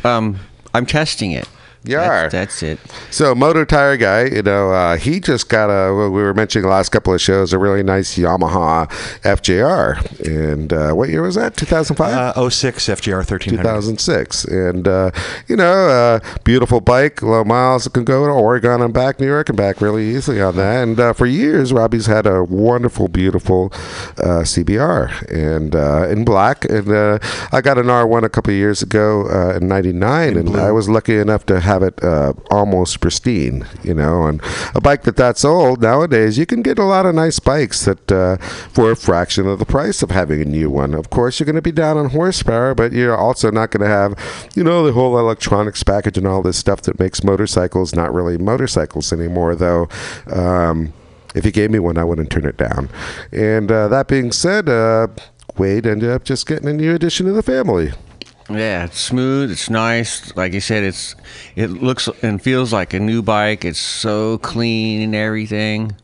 Um, 0.04 0.40
I'm 0.74 0.86
testing 0.86 1.32
it. 1.32 1.48
You 1.88 1.98
are. 1.98 2.30
That's, 2.30 2.60
that's 2.60 2.64
it. 2.64 2.80
So, 3.12 3.36
Moto 3.36 3.66
Tire 3.66 3.98
Guy, 3.98 4.26
you 4.26 4.42
know, 4.42 4.72
uh, 4.72 4.98
he 4.98 5.20
just 5.20 5.50
got 5.50 5.70
a, 5.70 5.94
well, 5.94 6.10
we 6.10 6.22
were 6.22 6.34
mentioning 6.34 6.64
the 6.64 6.70
last 6.70 6.90
couple 6.90 7.14
of 7.14 7.22
shows, 7.22 7.54
a 7.54 7.60
really 7.60 7.84
nice 7.84 8.18
Yamaha 8.18 8.88
FJR. 9.22 10.26
And 10.26 10.74
uh, 10.74 10.94
what 10.94 11.10
year 11.10 11.22
was 11.22 11.36
that? 11.36 11.58
2005? 11.58 12.38
Uh, 12.38 12.50
06 12.50 12.86
FJR 12.86 13.18
1300. 13.18 13.64
2006. 13.64 14.46
And, 14.46 14.88
uh, 14.88 15.12
you 15.48 15.56
know, 15.56 15.88
uh, 15.88 16.20
beautiful 16.44 16.82
bike, 16.82 17.22
low 17.22 17.44
miles. 17.44 17.86
It 17.86 17.94
can 17.94 18.04
go 18.04 18.26
to 18.26 18.32
Oregon 18.32 18.82
and 18.82 18.94
back, 18.94 19.20
New 19.20 19.28
York 19.28 19.50
and 19.50 19.58
back 19.58 19.82
really 19.82 20.08
easily 20.16 20.42
on 20.42 20.56
that. 20.56 20.84
And 20.84 21.00
uh, 21.00 21.14
for 21.14 21.26
years, 21.26 21.72
Robbie's 21.74 22.06
had 22.06 22.26
a 22.26 22.44
wonderful, 22.44 23.08
beautiful 23.08 23.72
uh, 24.18 24.44
CBR 24.44 25.30
and 25.32 25.76
uh, 25.76 26.08
in 26.10 26.26
black. 26.26 26.66
And 26.66 26.90
uh, 26.90 27.20
I 27.52 27.62
got 27.62 27.78
an 27.78 27.86
R1 27.86 28.24
a 28.24 28.30
couple 28.30 28.52
of 28.52 28.58
years 28.58 28.82
ago 28.82 29.28
uh, 29.30 29.58
in 29.58 29.68
99, 29.68 30.38
and 30.38 30.56
I 30.56 30.72
was 30.72 30.90
lucky 30.90 31.18
enough 31.18 31.46
to 31.48 31.60
have 31.60 31.75
it 31.84 32.04
uh, 32.04 32.34
almost 32.52 33.00
pristine, 33.00 33.66
you 33.84 33.94
know. 33.94 34.26
And 34.28 34.42
a 34.74 34.82
bike 34.82 35.04
that 35.04 35.16
that's 35.16 35.46
old 35.46 35.82
nowadays, 35.82 36.38
you 36.38 36.46
can 36.46 36.62
get 36.62 36.80
a 36.80 36.84
lot 36.84 37.06
of 37.06 37.16
nice 37.16 37.40
bikes 37.40 37.86
that 37.86 38.12
uh, 38.12 38.38
for 38.38 38.92
a 38.92 38.96
fraction 38.96 39.48
of 39.48 39.60
the 39.60 39.66
price 39.66 40.02
of 40.02 40.12
having 40.12 40.42
a 40.42 40.46
new 40.46 40.70
one. 40.70 40.94
Of 40.94 41.10
course, 41.10 41.40
you're 41.40 41.46
going 41.46 41.56
to 41.56 41.62
be 41.62 41.72
down 41.72 41.98
on 41.98 42.10
horsepower, 42.10 42.76
but 42.76 42.92
you're 42.92 43.18
also 43.18 43.52
not 43.52 43.72
going 43.72 43.88
to 43.88 43.94
have, 43.94 44.18
you 44.56 44.64
know, 44.64 44.86
the 44.86 44.94
whole 44.94 45.18
electronics 45.18 45.84
package 45.84 46.18
and 46.18 46.28
all 46.28 46.42
this 46.42 46.58
stuff 46.58 46.82
that 46.84 47.00
makes 47.00 47.24
motorcycles 47.24 47.96
not 47.96 48.14
really 48.14 48.38
motorcycles 48.38 49.12
anymore, 49.12 49.56
though. 49.56 49.88
Um, 50.28 50.94
if 51.36 51.46
you 51.46 51.52
gave 51.52 51.70
me 51.70 51.80
one, 51.80 51.98
I 51.98 52.04
wouldn't 52.04 52.32
turn 52.32 52.46
it 52.46 52.58
down. 52.58 52.90
And 53.32 53.72
uh, 53.72 53.90
that 53.90 54.08
being 54.08 54.32
said, 54.32 54.70
uh, 54.70 55.08
Wade 55.58 55.86
ended 55.86 56.10
up 56.10 56.24
just 56.24 56.48
getting 56.48 56.68
a 56.68 56.74
new 56.74 56.96
addition 56.96 57.26
to 57.26 57.34
the 57.34 57.44
family. 57.44 57.92
Yeah, 58.50 58.86
it's 58.86 59.00
smooth. 59.00 59.52
It's 59.52 59.70
nice. 59.72 60.36
Like 60.36 60.54
you 60.54 60.62
said, 60.62 60.84
it's 60.84 61.16
it 61.56 61.72
looks 61.72 62.08
and 62.22 62.42
feels 62.42 62.72
like 62.72 62.94
a 62.94 63.00
new 63.00 63.24
bike. 63.24 63.66
It's 63.66 63.80
so 63.80 64.38
clean 64.38 65.02
and 65.02 65.16
everything. 65.16 65.96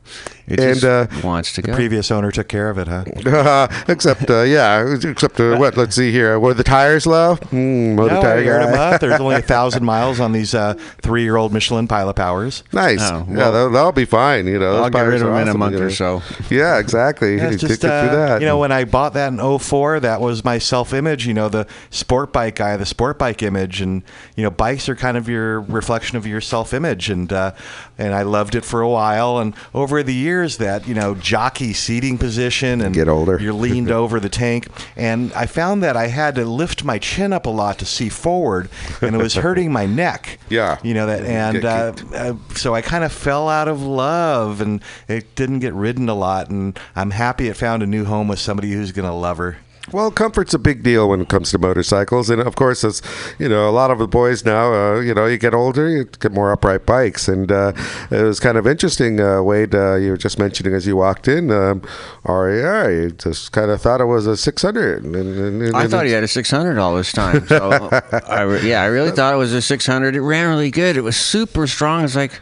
It 0.52 0.60
And, 0.60 0.84
uh, 0.84 1.08
wants 1.24 1.54
to 1.54 1.62
go. 1.62 1.74
Previous 1.74 2.12
owner 2.12 2.32
took 2.32 2.48
care 2.48 2.70
of 2.70 2.78
it, 2.78 2.88
huh? 2.88 3.68
except, 3.88 4.30
uh, 4.30 4.42
yeah, 4.42 4.96
except 5.04 5.40
uh, 5.40 5.56
what? 5.58 5.78
Let's 5.78 5.96
see 5.96 6.12
here. 6.12 6.40
Were 6.40 6.54
the 6.54 6.64
tires 6.64 7.06
low? 7.08 7.38
Mm, 7.38 7.96
No, 7.96 8.08
tire 8.22 8.40
a 8.40 8.44
year 8.44 8.60
and 8.60 8.70
a 8.70 8.72
guy. 8.74 8.90
month. 8.92 9.02
There's 9.02 9.20
only 9.22 9.36
a 9.36 9.42
thousand 9.54 9.86
miles 9.86 10.20
on 10.20 10.32
these 10.34 10.54
uh, 10.54 10.74
three-year-old 11.02 11.54
Michelin 11.54 11.88
Pilot 11.88 12.16
Powers. 12.16 12.64
Nice. 12.74 13.00
Oh, 13.02 13.26
yeah, 13.30 13.36
well- 13.38 13.52
that'll, 13.52 13.70
that'll 13.72 13.92
be 13.94 14.06
fine. 14.06 14.46
You 14.48 14.60
know, 14.60 14.84
I'll 14.84 14.90
get 14.90 15.00
rid 15.00 15.06
tires 15.20 15.22
of 15.22 15.28
are 15.30 15.32
them 15.40 15.48
in 15.48 15.56
a 15.56 15.58
month 15.58 15.74
you 15.74 15.80
know. 15.80 15.86
or 15.86 15.90
so. 15.92 16.22
Yeah, 16.50 16.80
exactly. 16.80 17.38
Yeah, 17.38 17.52
just 17.52 17.80
through 17.82 17.90
uh, 17.90 18.12
that. 18.16 18.42
you 18.42 18.48
know 18.48 18.58
when 18.58 18.72
I 18.74 18.84
bought 18.84 19.14
that 19.14 19.32
in 19.32 19.60
04, 19.60 20.02
that 20.02 20.20
was 20.20 20.44
my 20.44 20.58
self-image. 20.58 21.26
You 21.26 21.34
know 21.34 21.48
the 21.50 21.66
sport 21.92 22.34
bike 22.34 22.56
guy, 22.56 22.76
the 22.78 22.86
sport 22.86 23.18
bike 23.18 23.42
image, 23.42 23.80
and 23.80 24.04
you 24.36 24.44
know 24.44 24.50
bikes 24.52 24.90
are 24.90 24.96
kind 24.96 25.16
of 25.18 25.30
your 25.30 25.62
reflection 25.62 26.18
of 26.18 26.28
your 26.28 26.42
self-image, 26.42 27.10
and 27.10 27.32
uh, 27.32 27.54
and 27.98 28.14
I 28.14 28.24
loved 28.24 28.56
it 28.56 28.66
for 28.66 28.82
a 28.82 28.90
while, 28.90 29.38
and 29.38 29.54
over 29.74 30.04
the 30.04 30.14
years. 30.14 30.40
There's 30.41 30.58
that 30.58 30.88
you 30.88 30.95
know 30.95 31.13
jockey 31.13 31.71
seating 31.71 32.17
position 32.17 32.82
and 32.82 32.95
Get 32.95 33.08
older. 33.08 33.39
You're 33.39 33.54
leaned 33.54 33.91
over 34.01 34.19
the 34.19 34.27
tank, 34.27 34.67
and 34.95 35.32
I 35.34 35.45
found 35.45 35.84
that 35.84 35.95
I 35.95 36.08
had 36.08 36.34
to 36.36 36.45
lift 36.45 36.84
my 36.84 36.97
chin 36.97 37.32
up 37.32 37.45
a 37.45 37.51
lot 37.51 37.77
to 37.77 37.86
see 37.86 38.10
forward, 38.10 38.69
and 39.01 39.13
it 39.15 39.19
was 39.19 39.36
hurting 39.36 39.71
my 39.71 39.86
neck. 40.04 40.39
Yeah. 40.49 40.80
you 40.82 40.95
know 40.95 41.06
that, 41.06 41.23
and 41.25 41.63
uh, 41.63 41.93
uh, 42.15 42.34
so 42.56 42.73
I 42.73 42.82
kind 42.82 43.04
of 43.04 43.12
fell 43.12 43.49
out 43.49 43.67
of 43.67 43.84
love, 43.84 44.62
and 44.62 44.82
it 45.08 45.36
didn't 45.36 45.60
get 45.60 45.73
ridden 45.75 46.10
a 46.10 46.15
lot. 46.15 46.49
And 46.49 46.80
I'm 46.95 47.12
happy 47.12 47.47
it 47.47 47.56
found 47.56 47.84
a 47.84 47.88
new 47.88 48.06
home 48.06 48.27
with 48.27 48.39
somebody 48.39 48.71
who's 48.71 48.91
gonna 48.91 49.15
love 49.15 49.38
her. 49.38 49.58
Well, 49.93 50.12
comfort's 50.12 50.54
a 50.54 50.60
big 50.60 50.84
deal 50.84 51.10
when 51.10 51.21
it 51.21 51.30
comes 51.30 51.51
to 51.51 51.58
motorcycles, 51.58 52.30
and 52.30 52.41
of 52.41 52.56
course, 52.56 52.84
as 52.84 53.01
you 53.39 53.49
know, 53.49 53.69
a 53.69 53.71
lot 53.71 53.91
of 53.91 53.99
the 53.99 54.08
boys 54.08 54.45
now, 54.45 54.73
uh, 54.73 54.99
you 54.99 55.13
know, 55.13 55.25
you 55.25 55.38
get 55.38 55.54
older, 55.54 55.89
you 55.89 56.06
get 56.06 56.32
more 56.32 56.51
upright 56.51 56.86
bikes, 56.86 57.27
and 57.27 57.51
uh, 57.51 57.73
it 58.10 58.23
was 58.23 58.39
kind 58.39 58.58
of 58.58 58.65
interesting, 58.67 59.19
uh, 59.19 59.41
Wade. 59.41 59.75
Uh, 59.75 59.95
you 59.95 60.12
were 60.12 60.17
just 60.17 60.39
mentioning 60.39 60.73
as 60.73 60.88
you 60.88 60.95
walked 60.95 61.27
in, 61.27 61.51
um, 61.51 61.82
you 62.27 63.12
just 63.17 63.51
kind 63.51 63.71
of 63.71 63.82
thought 63.82 64.01
it 64.01 64.06
was 64.06 64.27
a 64.27 64.38
600. 64.38 65.04
And, 65.04 65.15
and, 65.15 65.62
and 65.62 65.75
I 65.75 65.88
thought 65.88 66.06
he 66.06 66.12
had 66.12 66.23
a 66.23 66.27
600 66.27 66.77
all 66.77 66.95
this 66.95 67.12
time. 67.12 67.47
So 67.47 67.89
I 68.27 68.41
re- 68.41 68.67
yeah, 68.67 68.82
I 68.82 68.86
really 68.86 69.12
thought 69.12 69.34
it 69.34 69.38
was 69.38 69.54
a 69.54 69.62
600. 69.62 70.15
It 70.15 70.21
ran 70.21 70.49
really 70.49 70.71
good. 70.71 70.97
It 70.97 71.01
was 71.01 71.17
super 71.17 71.67
strong. 71.67 72.04
It's 72.04 72.15
like 72.15 72.39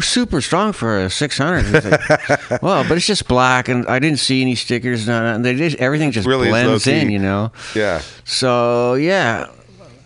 super 0.00 0.40
strong 0.40 0.72
for 0.72 1.00
a 1.00 1.10
600. 1.10 1.84
Like, 1.84 2.62
well, 2.62 2.84
but 2.86 2.96
it's 2.96 3.06
just 3.06 3.26
black, 3.26 3.68
and 3.68 3.86
I 3.86 3.98
didn't 3.98 4.20
see 4.20 4.42
any 4.42 4.54
stickers. 4.54 5.06
None. 5.06 5.24
And 5.24 5.44
they 5.44 5.54
just 5.54 5.76
everything 5.76 6.12
just 6.12 6.26
Really 6.26 6.48
blends 6.48 6.86
in, 6.86 7.10
you 7.10 7.18
know. 7.18 7.52
Yeah. 7.74 8.02
So 8.24 8.94
yeah, 8.94 9.46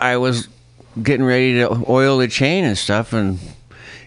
I 0.01 0.17
was 0.17 0.49
getting 1.03 1.27
ready 1.27 1.55
to 1.55 1.85
oil 1.89 2.19
the 2.19 2.29
chain 2.29 2.65
and 2.65 2.79
stuff, 2.79 3.13
and 3.13 3.39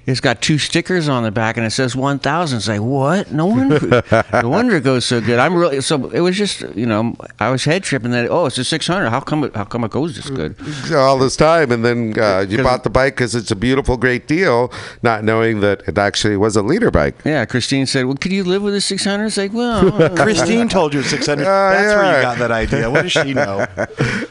it's 0.08 0.22
got 0.22 0.41
two 0.41 0.58
stickers 0.58 1.10
on 1.10 1.24
the 1.24 1.32
back, 1.32 1.58
and 1.58 1.65
it 1.65 1.72
says 1.72 1.93
1,000. 1.93 2.58
It's 2.58 2.67
like 2.70 2.80
what? 2.80 3.30
No 3.34 3.46
wonder, 3.48 4.04
no 4.34 4.48
wonder 4.48 4.78
it 4.78 4.86
goes 4.86 5.04
so 5.04 5.20
good. 5.20 5.38
I'm 5.38 5.54
really 5.54 5.82
so. 5.82 6.10
It 6.12 6.22
was 6.22 6.38
just 6.38 6.62
you 6.76 6.86
know 6.86 7.13
I 7.41 7.50
was 7.50 7.65
head 7.65 7.84
tripping 7.84 8.12
that 8.12 8.30
oh 8.30 8.46
it's 8.46 8.58
a 8.58 8.63
600. 8.63 9.10
How 9.10 9.20
come 9.20 9.43
it 9.43 9.54
how 9.54 9.65
come 9.65 9.84
it 9.84 9.91
goes 9.91 10.15
this 10.15 10.30
good? 10.30 10.56
all 10.96 11.20
this 11.20 11.36
time, 11.36 11.74
and 11.74 11.84
then 11.84 12.17
uh, 12.17 12.46
you 12.48 12.63
bought 12.63 12.86
the 12.86 12.89
bike 12.89 13.15
because 13.15 13.36
it's 13.36 13.52
a 13.52 13.56
beautiful, 13.56 13.98
great 13.98 14.28
deal, 14.28 14.72
not 15.04 15.26
knowing 15.26 15.60
that 15.60 15.82
it 15.88 15.98
actually 15.98 16.38
was 16.38 16.56
a 16.56 16.62
liter 16.62 16.89
bike. 16.89 17.15
Yeah, 17.26 17.43
Christine 17.43 17.86
said, 17.86 18.06
"Well, 18.06 18.15
could 18.15 18.32
you 18.32 18.46
live 18.46 18.63
with 18.63 18.76
a 18.76 18.82
600?" 18.82 19.26
It's 19.26 19.36
like, 19.36 19.52
well, 19.52 19.91
Christine 20.15 20.70
told 20.70 20.93
you 20.93 21.02
it's 21.02 21.10
600. 21.10 21.46
Ah, 21.46 21.72
That's 21.72 21.96
where 21.96 22.04
yeah. 22.06 22.15
you 22.15 22.22
got 22.22 22.38
that 22.38 22.52
idea. 22.52 22.89
What 22.89 23.02
does 23.02 23.12
she 23.12 23.34
know? 23.34 23.67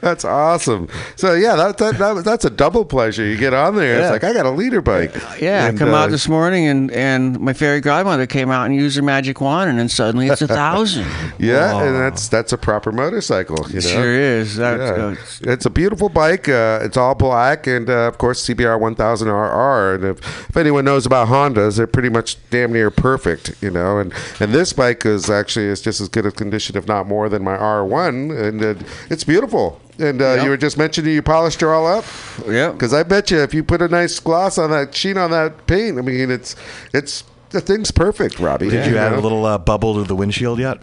That's 0.01 0.25
awesome. 0.25 0.89
So 1.17 1.35
yeah, 1.35 1.55
that, 1.55 1.77
that, 1.77 1.99
that 1.99 2.25
that's 2.25 2.47
a 2.47 2.51
double 2.51 2.87
pleasure. 2.87 3.27
You 3.27 3.37
get 3.37 3.53
on 3.53 3.77
there, 3.77 4.01
it's 4.01 4.11
like 4.11 4.25
I 4.25 4.33
got 4.33 4.47
a 4.47 4.51
liter 4.51 4.81
bike. 4.81 5.15
yeah. 5.39 5.66
I 5.67 5.71
And, 5.71 5.79
come 5.79 5.91
uh, 5.91 5.97
out 5.97 6.11
this 6.11 6.29
morning, 6.29 6.67
and 6.67 6.91
and 6.93 7.41
my 7.41 7.53
fairy 7.53 7.81
godmother 7.81 8.27
came 8.27 8.51
out 8.51 8.67
and 8.67 8.75
used 8.75 8.97
her 8.97 9.03
magic 9.03 9.41
wand, 9.41 9.69
and 9.69 9.79
then 9.79 9.89
suddenly 9.89 10.29
it's 10.29 10.43
a 10.43 10.49
thousand. 10.49 11.07
Yeah, 11.39 11.83
and 11.83 11.97
that's 11.97 12.29
that's 12.29 12.53
a 12.53 12.59
proper 12.59 12.93
motorcycle. 12.93 13.67
You 13.69 13.75
know? 13.75 13.81
Sure 13.81 14.15
is. 14.15 14.59
Yeah. 14.59 15.15
it's 15.41 15.67
a 15.67 15.71
beautiful 15.71 16.09
bike. 16.09 16.49
Uh, 16.49 16.81
it's 16.83 16.97
all 16.97 17.15
black, 17.15 17.67
and 17.67 17.91
uh, 17.91 18.09
of 18.09 18.19
course 18.19 18.47
CBR 18.47 18.81
1000 18.81 19.29
RR. 19.29 19.95
And 19.95 20.05
if, 20.05 20.49
if 20.49 20.57
anyone 20.57 20.85
knows 20.85 21.05
about 21.05 21.29
Hondas, 21.29 21.77
they're 21.77 21.87
pretty 21.87 22.09
much 22.09 22.37
damn 22.51 22.73
near 22.73 22.91
perfect, 22.91 23.55
you 23.61 23.71
know. 23.71 23.99
And 23.99 24.13
and 24.41 24.53
this 24.53 24.73
bike 24.73 25.05
is 25.05 25.29
actually 25.29 25.67
is 25.67 25.81
just 25.81 26.01
as 26.01 26.09
good 26.09 26.27
a 26.27 26.33
condition, 26.33 26.77
if 26.77 26.87
not 26.87 27.07
more, 27.07 27.29
than 27.29 27.45
my 27.45 27.57
R1, 27.57 28.39
and 28.49 28.65
uh, 28.65 28.75
it's 29.11 29.25
beautiful. 29.25 29.81
And 29.99 30.21
uh, 30.21 30.35
Yep. 30.35 30.45
you 30.45 30.51
were 30.51 30.57
just 30.57 30.77
mentioning 30.77 31.15
you 31.15 31.23
polished 31.23 31.61
her 31.63 31.73
all 31.73 31.87
up. 31.87 32.05
Yeah. 32.47 32.71
Because 32.73 32.93
I 32.93 33.03
bet 33.03 33.31
you 33.31 33.39
if 33.39 33.55
you 33.55 33.65
put 33.65 33.81
a 33.83 33.89
nice 33.89 34.19
gloss 34.21 34.59
on 34.59 34.71
that 34.71 34.95
sheen 34.95 35.17
on 35.17 35.31
that 35.31 35.67
paint, 35.67 35.99
I 35.99 36.03
mean 36.03 36.31
it's 36.31 36.55
it's 36.93 37.25
the 37.51 37.61
thing's 37.61 37.91
perfect, 37.93 38.39
Robbie. 38.41 38.69
Did 38.69 38.87
you 38.91 38.99
add 38.99 39.13
know? 39.13 39.19
a 39.19 39.21
little 39.21 39.47
uh, 39.47 39.57
bubble 39.57 39.95
to 39.95 40.03
the 40.05 40.17
windshield 40.17 40.59
yet? 40.59 40.79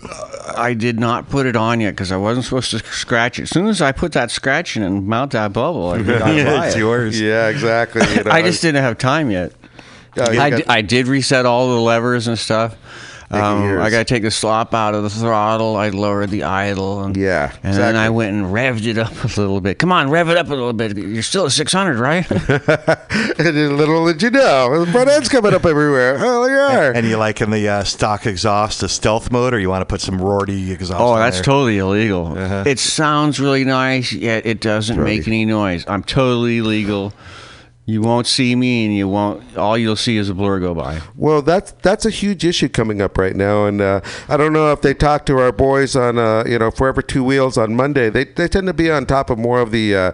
I 0.57 0.73
did 0.73 0.99
not 0.99 1.29
put 1.29 1.45
it 1.45 1.55
on 1.55 1.81
yet 1.81 1.91
because 1.91 2.11
I 2.11 2.17
wasn't 2.17 2.45
supposed 2.45 2.71
to 2.71 2.79
scratch 2.79 3.37
it. 3.37 3.43
As 3.43 3.49
soon 3.49 3.67
as 3.67 3.81
I 3.81 3.91
put 3.91 4.13
that 4.13 4.31
scratch 4.31 4.77
in 4.77 4.81
and 4.83 5.05
mount 5.05 5.31
that 5.33 5.51
bubble, 5.53 5.89
I 5.89 6.01
got 6.01 6.21
buy 6.21 6.65
it's 6.67 6.75
it. 6.75 6.79
yours. 6.79 7.19
Yeah, 7.19 7.49
exactly. 7.49 8.01
you 8.15 8.23
know. 8.23 8.31
I 8.31 8.41
just 8.41 8.61
didn't 8.61 8.81
have 8.81 8.97
time 8.97 9.29
yet. 9.29 9.51
Yeah, 10.15 10.31
you 10.31 10.39
I, 10.39 10.49
got- 10.49 10.57
di- 10.59 10.65
I 10.69 10.81
did 10.81 11.07
reset 11.07 11.45
all 11.45 11.67
the 11.75 11.81
levers 11.81 12.27
and 12.27 12.39
stuff. 12.39 12.75
Um. 13.33 13.79
I 13.79 13.89
got 13.89 13.99
to 13.99 14.05
take 14.05 14.23
the 14.23 14.31
slop 14.31 14.73
out 14.73 14.93
of 14.93 15.03
the 15.03 15.09
throttle. 15.09 15.75
I 15.75 15.89
lowered 15.89 16.29
the 16.29 16.43
idle. 16.43 17.03
And, 17.03 17.17
Yeah, 17.17 17.51
And 17.63 17.75
then 17.75 17.95
I 17.95 18.09
went 18.09 18.35
and 18.35 18.45
revved 18.47 18.85
it 18.85 18.97
up 18.97 19.11
a 19.23 19.27
little 19.39 19.61
bit. 19.61 19.79
Come 19.79 19.91
on, 19.91 20.09
rev 20.09 20.29
it 20.29 20.37
up 20.37 20.47
a 20.47 20.49
little 20.49 20.73
bit. 20.73 20.97
You're 20.97 21.23
still 21.23 21.45
at 21.45 21.51
600, 21.51 21.97
right? 21.97 22.29
and 23.39 23.77
little 23.77 24.05
did 24.05 24.21
you 24.21 24.29
know, 24.31 24.85
the 24.85 24.91
front 24.91 25.09
end's 25.09 25.29
coming 25.29 25.53
up 25.53 25.65
everywhere. 25.65 26.17
Hell 26.17 26.49
yeah! 26.49 26.91
And 26.93 27.07
you 27.07 27.17
like 27.17 27.41
in 27.41 27.49
the 27.49 27.67
uh, 27.67 27.83
stock 27.83 28.25
exhaust 28.25 28.81
the 28.81 28.89
stealth 28.89 29.31
mode, 29.31 29.53
or 29.53 29.59
you 29.59 29.69
want 29.69 29.81
to 29.81 29.85
put 29.85 30.01
some 30.01 30.21
Rorty 30.21 30.71
exhaust? 30.71 31.01
Oh, 31.01 31.15
that's 31.15 31.37
there? 31.37 31.43
totally 31.43 31.77
illegal. 31.77 32.37
Uh-huh. 32.37 32.63
It 32.65 32.79
sounds 32.79 33.39
really 33.39 33.63
nice, 33.63 34.11
yet 34.11 34.45
it 34.45 34.59
doesn't 34.59 35.01
make 35.01 35.27
any 35.27 35.45
noise. 35.45 35.85
I'm 35.87 36.03
totally 36.03 36.61
legal. 36.61 37.13
You 37.85 38.01
won't 38.01 38.27
see 38.27 38.55
me, 38.55 38.85
and 38.85 38.95
you 38.95 39.09
won't. 39.09 39.57
All 39.57 39.77
you'll 39.77 39.97
see 39.97 40.15
is 40.15 40.29
a 40.29 40.33
blur 40.33 40.61
go 40.61 40.73
by. 40.73 41.01
Well, 41.15 41.41
that's 41.41 41.73
that's 41.81 42.05
a 42.05 42.09
huge 42.09 42.45
issue 42.45 42.69
coming 42.69 43.01
up 43.01 43.17
right 43.17 43.35
now, 43.35 43.65
and 43.65 43.81
uh, 43.81 43.99
I 44.29 44.37
don't 44.37 44.53
know 44.53 44.71
if 44.71 44.81
they 44.81 44.93
talk 44.93 45.25
to 45.25 45.37
our 45.39 45.51
boys 45.51 45.93
on 45.97 46.17
uh, 46.17 46.45
you 46.47 46.57
know 46.59 46.71
Forever 46.71 47.01
Two 47.01 47.25
Wheels 47.25 47.57
on 47.57 47.75
Monday. 47.75 48.09
They 48.09 48.23
they 48.23 48.47
tend 48.47 48.67
to 48.67 48.73
be 48.73 48.89
on 48.89 49.05
top 49.05 49.29
of 49.29 49.37
more 49.37 49.59
of 49.59 49.71
the. 49.71 49.95
Uh, 49.95 50.11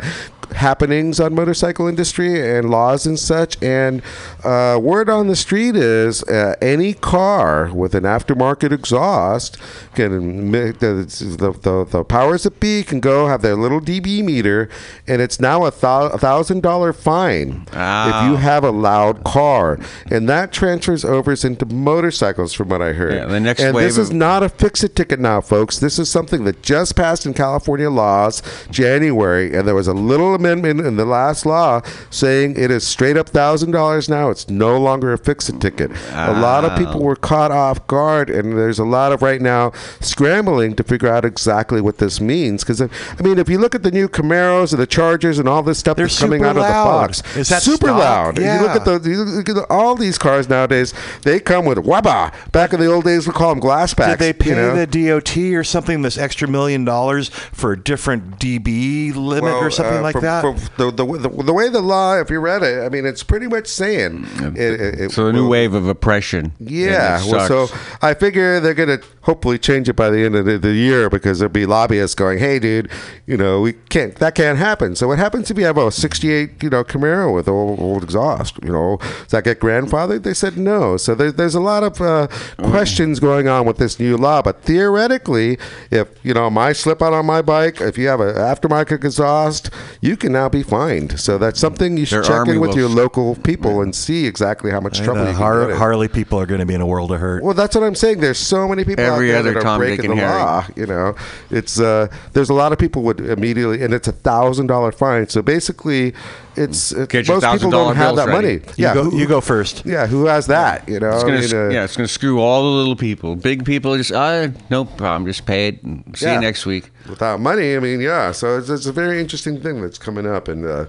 happenings 0.52 1.20
on 1.20 1.34
motorcycle 1.34 1.88
industry 1.88 2.58
and 2.58 2.70
laws 2.70 3.06
and 3.06 3.20
such 3.20 3.62
and 3.62 4.02
uh, 4.44 4.80
word 4.82 5.10
on 5.10 5.28
the 5.28 5.36
street 5.36 5.76
is 5.76 6.24
uh, 6.24 6.56
any 6.62 6.94
car 6.94 7.72
with 7.74 7.94
an 7.96 8.04
aftermarket 8.04 8.72
exhaust 8.72 9.58
can 9.96 10.52
the, 10.52 10.74
the, 10.80 11.88
the, 11.92 12.04
powers 12.04 12.44
that 12.44 12.60
be 12.60 12.84
can 12.84 13.00
go 13.00 13.28
have 13.28 13.42
their 13.42 13.56
little 13.56 13.80
dB 13.80 14.24
meter 14.24 14.70
and 15.08 15.22
it's 15.22 15.40
now 15.40 15.66
a 15.66 15.72
thousand 15.72 16.62
dollar 16.62 16.92
fine 16.94 17.66
if 17.72 18.24
you 18.26 18.36
have 18.38 18.64
a 18.64 18.72
loud 18.72 19.24
car. 19.24 19.80
And 20.10 20.28
that 20.30 20.52
transfers 20.52 21.06
over 21.06 21.30
into 21.44 21.66
motorcycles 21.66 22.54
from 22.54 22.70
what 22.70 22.82
I 22.82 22.94
heard. 22.94 23.14
Yeah, 23.14 23.26
the 23.26 23.40
next 23.40 23.62
and 23.62 23.78
this 23.78 23.98
is 23.98 24.12
not 24.12 24.42
a 24.42 24.50
fix-it 24.50 24.96
ticket 24.96 25.20
now, 25.20 25.42
folks. 25.42 25.78
This 25.78 26.00
is 26.00 26.10
something 26.10 26.44
that 26.46 26.64
just 26.64 26.96
passed 26.96 27.26
in 27.26 27.36
California 27.36 27.90
laws 27.90 28.42
January, 28.72 29.56
and 29.56 29.68
there 29.68 29.76
was 29.76 29.88
a 29.88 29.94
little 29.94 30.34
amendment 30.40 30.88
in 30.88 30.96
the 30.96 31.06
last 31.06 31.46
law 31.46 31.82
saying 32.10 32.56
it 32.58 32.72
is 32.72 32.86
straight 32.86 33.18
up 33.18 33.30
thousand 33.30 33.72
dollars 33.72 34.10
now. 34.10 34.30
It's 34.30 34.50
no 34.50 34.78
longer 34.80 35.14
a 35.14 35.18
fix-it 35.18 35.60
ticket. 35.62 35.92
A 36.12 36.40
lot 36.40 36.66
of 36.66 36.78
people 36.78 37.02
were 37.02 37.16
caught 37.16 37.52
off 37.52 37.86
guard, 37.88 38.30
and 38.30 38.58
there's 38.58 38.80
a 38.80 38.86
lot 38.86 39.12
of 39.12 39.22
right 39.22 39.42
now 39.42 39.72
scrambling 40.00 40.76
to 40.76 40.84
figure 40.84 41.08
out 41.10 41.26
exactly 41.26 41.82
what 41.82 41.98
this 41.98 42.20
means. 42.22 42.64
Because 42.64 42.82
I 42.82 42.88
mean, 43.22 43.38
if 43.38 43.50
you 43.50 43.58
look 43.58 43.76
at 43.76 43.84
the 43.84 43.92
new 43.92 44.08
Camaros 44.08 44.72
and 44.74 44.82
the 44.82 44.88
Chargers 44.88 45.40
and 45.40 45.48
all 45.48 45.62
this 45.64 45.80
stuff 45.80 45.98
They're 45.98 46.06
that's 46.08 46.20
coming 46.20 46.44
out 46.44 46.50
of 46.52 46.56
the 46.56 46.62
loud. 46.62 46.86
box, 47.08 47.36
Is 47.36 47.50
that 47.50 47.62
super 47.62 47.88
stock? 47.88 48.00
loud? 48.00 48.38
You 48.38 48.46
look 48.62 48.76
at 48.76 48.86
the 48.86 49.10
you 49.10 49.24
look 49.24 49.50
at 49.50 49.58
all 49.70 49.96
these 49.96 50.18
cars 50.18 50.50
nowadays. 50.50 50.94
They 51.24 51.40
come 51.40 51.66
with 51.66 51.78
wabba. 51.80 52.34
Back 52.52 52.74
in 52.74 52.80
the 52.80 52.88
old 52.88 53.04
days, 53.06 53.28
we 53.28 53.34
call 53.34 53.50
them 53.50 53.60
glass 53.60 53.94
packs. 53.94 54.20
Did 54.20 54.20
they 54.20 54.34
pay 54.34 54.50
you 54.52 54.56
know? 54.56 54.86
the 54.86 54.88
DOT 55.10 55.38
or 55.56 55.64
something 55.64 56.02
this 56.02 56.18
extra 56.18 56.48
million 56.48 56.86
dollars 56.86 57.30
for 57.30 57.74
a 57.74 57.80
different 57.80 58.40
dB 58.40 59.14
limit 59.16 59.44
Well, 59.44 59.58
or 59.64 59.70
something 59.70 59.98
uh, 59.98 60.02
like 60.02 60.14
from- 60.14 60.22
that? 60.30 60.42
from 60.42 60.56
the, 60.78 60.92
the, 60.92 61.06
the, 61.30 61.44
the 61.44 61.54
way 61.54 61.70
the 61.70 61.82
law, 61.82 62.18
if 62.20 62.30
you 62.30 62.40
read 62.40 62.64
it, 62.64 62.84
I 62.86 62.90
mean, 62.90 63.06
it's 63.06 63.24
pretty 63.24 63.48
much 63.48 63.68
saying. 63.68 64.26
It, 64.56 64.80
it, 65.02 65.12
So 65.12 65.28
a 65.28 65.34
new 65.34 65.44
will- 65.44 65.50
wave 65.50 65.74
of 65.74 65.88
oppression. 65.88 66.54
Yeah. 66.60 67.24
Well, 67.30 67.68
so. 67.68 67.76
I 68.02 68.14
figure 68.14 68.60
they're 68.60 68.74
going 68.74 69.00
to 69.00 69.06
hopefully 69.30 69.60
change 69.60 69.88
it 69.88 69.96
by 69.96 70.10
the 70.10 70.26
end 70.26 70.36
of 70.36 70.46
the, 70.46 70.58
the 70.58 70.74
year 70.74 71.08
because 71.08 71.38
there'll 71.38 71.54
be 71.54 71.68
lobbyists 71.68 72.16
going, 72.16 72.40
"Hey, 72.40 72.58
dude, 72.58 72.90
you 73.28 73.38
know, 73.38 73.62
we 73.62 73.74
can't. 73.74 74.16
That 74.16 74.34
can't 74.34 74.58
happen." 74.58 74.96
So 74.96 75.08
what 75.08 75.20
happens 75.20 75.52
if 75.52 75.58
you 75.58 75.66
have 75.66 75.78
a 75.78 75.92
'68, 75.92 76.64
you 76.64 76.70
know, 76.72 76.84
Camaro 76.84 77.36
with 77.36 77.48
old, 77.48 77.80
old 77.80 78.04
exhaust? 78.04 78.58
You 78.64 78.72
know, 78.72 78.98
does 78.98 79.28
that 79.28 79.44
get 79.44 79.60
grandfathered? 79.60 80.24
They 80.24 80.34
said 80.34 80.58
no. 80.58 80.98
So 80.98 81.14
there's 81.14 81.36
there's 81.36 81.54
a 81.54 81.60
lot 81.60 81.84
of 81.84 82.02
uh, 82.02 82.28
questions 82.58 83.20
going 83.20 83.48
on 83.48 83.68
with 83.68 83.78
this 83.78 84.00
new 84.00 84.18
law. 84.18 84.42
But 84.42 84.64
theoretically, 84.64 85.60
if 85.92 86.08
you 86.24 86.34
know 86.34 86.50
my 86.50 86.74
slip 86.74 87.04
out 87.04 87.14
on 87.14 87.28
my 87.28 87.44
bike, 87.44 87.80
if 87.82 88.00
you 88.00 88.08
have 88.08 88.22
an 88.22 88.34
aftermarket 88.34 89.04
exhaust, 89.06 89.70
you 90.02 90.18
can 90.18 90.32
now 90.32 90.50
be 90.50 90.64
fined. 90.64 91.20
So 91.20 91.38
that's 91.38 91.60
something 91.60 91.98
you 91.98 92.06
should 92.06 92.24
Their 92.24 92.46
check 92.46 92.48
in 92.48 92.60
with 92.60 92.76
your 92.76 92.90
local 92.90 93.36
people 93.36 93.82
and 93.82 93.94
see 93.94 94.26
exactly 94.26 94.72
how 94.72 94.80
much 94.80 95.02
trouble 95.02 95.26
the 95.26 95.32
you 95.32 95.38
can 95.38 95.44
Har-. 95.44 95.76
Harley 95.76 96.08
people 96.08 96.40
are 96.40 96.48
going 96.48 96.62
to 96.62 96.66
be 96.66 96.74
in 96.74 96.82
a 96.82 96.88
world 96.88 97.12
of 97.12 97.20
hurt. 97.20 97.44
Well, 97.44 97.54
that's 97.54 97.76
what 97.76 97.84
I'm 97.84 97.94
saying. 97.94 98.22
There's 98.22 98.40
so 98.40 98.68
many 98.68 98.84
people 98.84 99.06
Every 99.06 99.19
out 99.28 99.32
there 99.32 99.40
other 99.40 99.54
that 99.54 99.60
are 99.60 99.62
Tom, 99.62 99.80
Dick, 99.82 99.88
breaking 99.98 100.12
and 100.12 100.20
the 100.20 100.24
Harry. 100.26 100.40
law. 100.42 100.66
You 100.76 100.86
know, 100.86 101.16
it's 101.52 101.80
uh, 101.80 102.08
there's 102.34 102.50
a 102.50 102.54
lot 102.54 102.72
of 102.72 102.80
people 102.80 103.02
would 103.04 103.20
immediately, 103.20 103.82
and 103.84 103.94
it's 103.94 104.08
a 104.08 104.12
thousand 104.12 104.68
dollar 104.68 104.92
fine. 104.92 105.28
So 105.30 105.42
basically, 105.42 106.14
it's, 106.56 106.92
it's 106.92 107.08
Get 107.12 107.28
most 107.28 107.46
people 107.52 107.72
don't 107.72 107.96
have 107.96 108.16
that 108.18 108.28
ready. 108.28 108.60
money. 108.60 108.74
You, 108.78 108.86
yeah, 108.86 108.94
go, 108.94 109.04
who, 109.06 109.18
you 109.18 109.28
go 109.28 109.42
first. 109.42 109.86
Yeah, 109.86 110.08
who 110.08 110.26
has 110.26 110.48
that? 110.48 110.88
You 110.90 111.00
know, 111.00 111.12
It's 111.14 111.24
gonna, 111.24 111.40
mean, 111.40 111.54
uh, 111.54 111.70
yeah, 111.74 111.84
it's 111.86 111.96
gonna 111.96 112.08
screw 112.08 112.40
all 112.40 112.64
the 112.64 112.70
little 112.78 112.96
people. 112.96 113.36
Big 113.36 113.66
people 113.66 113.96
just, 113.98 114.12
uh, 114.12 114.50
no 114.70 114.86
problem, 114.86 115.26
just 115.28 115.46
pay 115.46 115.70
it. 115.70 115.84
And 115.84 116.04
see 116.18 116.26
Yeah. 116.26 116.36
you 116.36 116.42
next 116.42 116.66
week. 116.66 116.92
without 117.10 117.40
money. 117.40 117.76
I 117.76 117.80
mean, 117.80 118.02
yeah. 118.02 118.32
So 118.32 118.58
it's, 118.58 118.70
it's 118.70 118.86
a 118.86 118.92
very 118.92 119.20
interesting 119.22 119.62
thing 119.62 119.82
that's 119.82 119.98
coming 119.98 120.28
up, 120.28 120.48
and 120.48 120.66
uh, 120.66 120.86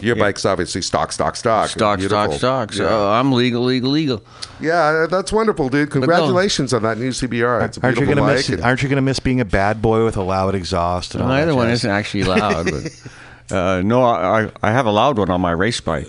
Your 0.00 0.16
bike's 0.16 0.44
obviously 0.44 0.82
stock, 0.82 1.12
stock, 1.12 1.36
stock. 1.36 1.68
stock, 1.68 1.98
Beautiful. 1.98 2.32
stock, 2.32 2.72
stock. 2.72 2.72
So 2.72 2.84
Yeah. 2.84 3.18
I'm 3.18 3.32
legal, 3.32 3.62
legal, 3.62 3.90
legal. 3.90 4.22
Yeah, 4.60 5.06
that's 5.10 5.32
wonderful, 5.32 5.68
dude. 5.68 5.90
Congratulations 5.90 6.72
on 6.72 6.82
that 6.82 6.98
new 6.98 7.10
CBR. 7.10 7.64
It's 7.64 7.78
a 7.78 7.82
Aren't 7.84 7.98
you 7.98 8.06
gonna 8.06 8.20
bike. 8.20 8.36
miss? 8.36 8.48
and- 8.48 8.62
Aren't 8.62 8.82
you 8.82 8.88
gonna 8.88 9.02
miss 9.02 9.18
being 9.20 9.40
a 9.40 9.44
bad 9.44 9.82
boy 9.82 10.04
with 10.04 10.16
a 10.16 10.22
loud 10.22 10.54
exhaust? 10.54 11.14
And 11.14 11.22
all 11.22 11.28
Neither 11.28 11.54
one 11.54 11.68
isn't 11.70 11.90
actually 11.90 12.24
loud, 12.24 12.70
but 12.70 12.92
uh, 13.56 13.82
no, 13.82 14.04
I, 14.04 14.50
I 14.62 14.70
have 14.72 14.86
a 14.86 14.90
loud 14.92 15.18
one 15.18 15.30
on 15.30 15.40
my 15.40 15.52
race 15.52 15.80
bike. 15.80 16.08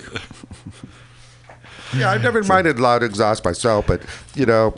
yeah, 1.95 2.09
I've 2.11 2.23
never 2.23 2.43
minded 2.43 2.79
loud 2.79 3.03
exhaust 3.03 3.43
myself, 3.45 3.87
but 3.87 4.01
you 4.35 4.45
know, 4.45 4.73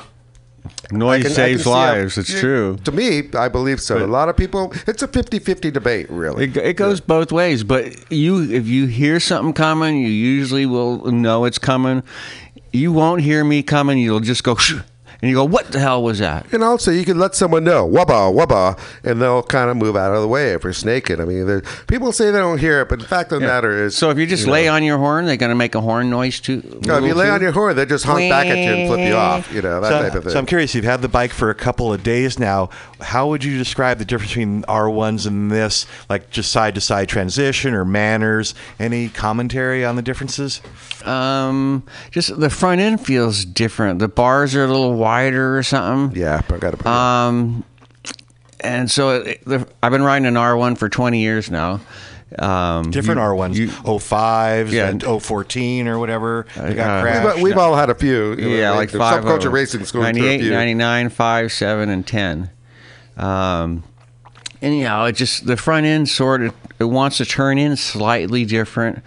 Noise 0.92 1.24
can- 1.24 1.32
saves 1.32 1.64
can 1.64 1.72
see 1.74 1.78
how- 1.80 1.94
lives. 1.94 2.18
it's 2.18 2.40
true. 2.40 2.78
To 2.84 2.92
me, 2.92 3.30
I 3.34 3.48
believe 3.48 3.82
so. 3.82 4.04
a 4.04 4.08
lot 4.08 4.30
of 4.30 4.38
people, 4.38 4.74
it's 4.88 5.02
a 5.02 5.08
50-50 5.08 5.72
debate, 5.72 6.10
really. 6.10 6.46
It, 6.46 6.58
it 6.58 6.74
goes 6.76 7.00
both 7.00 7.32
ways, 7.32 7.64
but 7.64 8.12
you 8.12 8.42
if 8.52 8.68
you 8.68 8.86
hear 8.88 9.20
something 9.20 9.54
coming, 9.54 9.98
you 9.98 10.08
usually 10.10 10.66
will 10.66 11.06
know 11.12 11.46
it's 11.46 11.58
coming. 11.58 12.04
You 12.72 12.92
won't 12.92 13.22
hear 13.22 13.44
me 13.44 13.64
coming. 13.64 13.98
You'll 13.98 14.20
just 14.20 14.44
go, 14.44 14.56
"Shh," 14.56 14.76
and 15.26 15.30
you 15.32 15.36
go, 15.36 15.44
"What 15.46 15.72
the 15.72 15.80
hell 15.80 16.04
was 16.04 16.20
that?" 16.20 16.46
And 16.54 16.64
also, 16.64 16.92
you 16.92 17.04
can 17.04 17.18
let 17.18 17.34
someone 17.34 17.64
know, 17.64 17.88
wubba, 17.90 18.32
wubba, 18.34 18.78
and 19.04 19.20
they'll 19.22 19.42
kind 19.44 19.70
of 19.72 19.76
move 19.78 19.96
out 19.96 20.14
of 20.14 20.22
the 20.22 20.28
way 20.28 20.52
if 20.54 20.64
you're 20.64 20.72
snaking. 20.74 21.20
I 21.20 21.26
mean, 21.26 21.62
people 21.88 22.12
say 22.12 22.30
they 22.32 22.38
don't 22.38 22.60
hear 22.60 22.82
it, 22.82 22.90
but 22.90 23.00
the 23.00 23.06
fact 23.08 23.32
of 23.32 23.42
the 23.42 23.48
matter 23.48 23.84
is. 23.86 23.98
So 23.98 24.12
if 24.12 24.18
you 24.20 24.28
just 24.28 24.46
you 24.46 24.52
lay 24.52 24.66
know, 24.66 24.74
on 24.76 24.84
your 24.84 24.98
horn, 25.00 25.26
they're 25.26 25.36
going 25.38 25.50
to 25.50 25.56
make 25.56 25.74
a 25.74 25.82
horn 25.82 26.10
noise 26.12 26.40
too. 26.40 26.62
No, 26.86 26.98
if 26.98 27.04
you 27.06 27.16
lay 27.16 27.26
too? 27.26 27.32
on 27.32 27.42
your 27.42 27.52
horn, 27.52 27.76
they 27.76 27.86
just 27.88 28.06
honk 28.06 28.30
back 28.30 28.46
at 28.48 28.58
you 28.58 28.72
and 28.72 28.88
flip 28.88 29.00
you 29.08 29.16
off. 29.16 29.52
You 29.52 29.62
know, 29.64 29.82
that 29.82 29.90
So, 29.90 30.02
type 30.04 30.16
of 30.16 30.24
thing. 30.26 30.34
so 30.34 30.38
I'm 30.40 30.46
curious. 30.46 30.76
You've 30.76 30.86
had 30.86 31.02
the 31.02 31.10
bike 31.10 31.32
for 31.32 31.50
a 31.50 31.56
couple 31.56 31.92
of 31.92 32.04
days 32.04 32.38
now. 32.40 32.70
How 33.06 33.28
would 33.30 33.44
you 33.44 33.58
describe 33.58 33.98
the 34.00 34.06
difference 34.06 34.32
between 34.32 34.64
R1s 34.64 35.26
and 35.28 35.52
this? 35.52 35.86
Like 36.10 36.30
just 36.32 36.52
side 36.52 36.76
to 36.76 36.82
side 36.82 37.08
transition 37.08 37.74
or 37.74 37.86
manners? 37.86 38.56
Any 38.80 39.10
commentary 39.10 39.86
on 39.86 39.96
the 39.96 40.02
differences? 40.02 40.62
Um, 41.06 41.84
just 42.12 42.38
the 42.40 42.50
front 42.50 42.82
end 42.82 43.00
feels 43.06 43.46
different. 43.46 44.00
The 44.00 44.08
bars 44.08 44.56
are 44.56 44.64
a 44.64 44.68
little 44.68 44.96
wider 44.96 45.58
or 45.58 45.64
something. 45.64 46.20
yeah, 46.20 46.42
I 46.52 46.58
got 46.58 46.80
to 46.80 46.90
Um, 46.90 47.64
and 48.62 48.90
so 48.90 49.22
it, 49.22 49.46
the, 49.46 49.68
I've 49.84 49.92
been 49.92 50.04
riding 50.04 50.26
an 50.26 50.34
R1 50.36 50.78
for 50.78 50.90
20 50.90 51.20
years 51.22 51.52
now. 51.52 51.82
Um, 52.40 52.90
Different 52.92 53.20
you- 53.20 53.26
R1s, 53.28 53.56
you- 53.56 53.68
05s 53.70 54.72
Yeah. 54.72 54.90
and 54.90 55.02
014 55.04 55.88
or 55.88 56.00
whatever. 56.00 56.48
They 56.56 56.62
Uh, 56.72 56.74
got 56.74 57.02
crashed. 57.04 57.24
But 57.24 57.40
we've 57.40 57.58
all 57.58 57.76
had 57.76 57.90
a 57.90 57.96
few. 57.96 58.34
yeah, 58.34 58.72
like 58.72 58.90
the 58.92 58.98
five. 58.98 59.24
Subculture 59.24 59.36
of 59.38 59.44
them. 59.44 59.52
racing's 59.54 59.92
going 59.92 60.16
through 60.16 60.24
a 60.24 60.28
98, 60.28 60.42
few. 60.42 60.50
99, 60.52 61.10
5, 61.10 61.52
7, 61.52 61.90
and 61.90 62.06
10. 62.06 62.50
Um, 63.18 63.84
anyhow, 64.62 65.06
it 65.06 65.14
just 65.14 65.46
the 65.46 65.58
front 65.58 65.86
end 65.86 66.10
sort 66.10 66.42
of 66.44 66.54
it 66.80 66.86
wants 66.86 67.18
to 67.18 67.26
turn 67.26 67.58
in 67.58 67.76
slightly 67.78 68.46
different. 68.46 69.04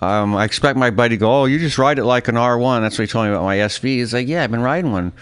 Um, 0.00 0.34
I 0.34 0.44
expect 0.44 0.76
my 0.76 0.90
buddy 0.90 1.16
to 1.16 1.20
go, 1.20 1.42
"Oh, 1.42 1.44
you 1.44 1.58
just 1.58 1.78
ride 1.78 1.98
it 1.98 2.04
like 2.04 2.28
an 2.28 2.36
R1." 2.36 2.80
That's 2.80 2.98
what 2.98 3.08
he 3.08 3.12
told 3.12 3.26
me 3.26 3.32
about 3.32 3.44
my 3.44 3.56
SV. 3.56 3.98
He's 3.98 4.12
like, 4.14 4.28
"Yeah, 4.28 4.42
I've 4.44 4.50
been 4.50 4.62
riding 4.62 4.92
one 4.92 5.12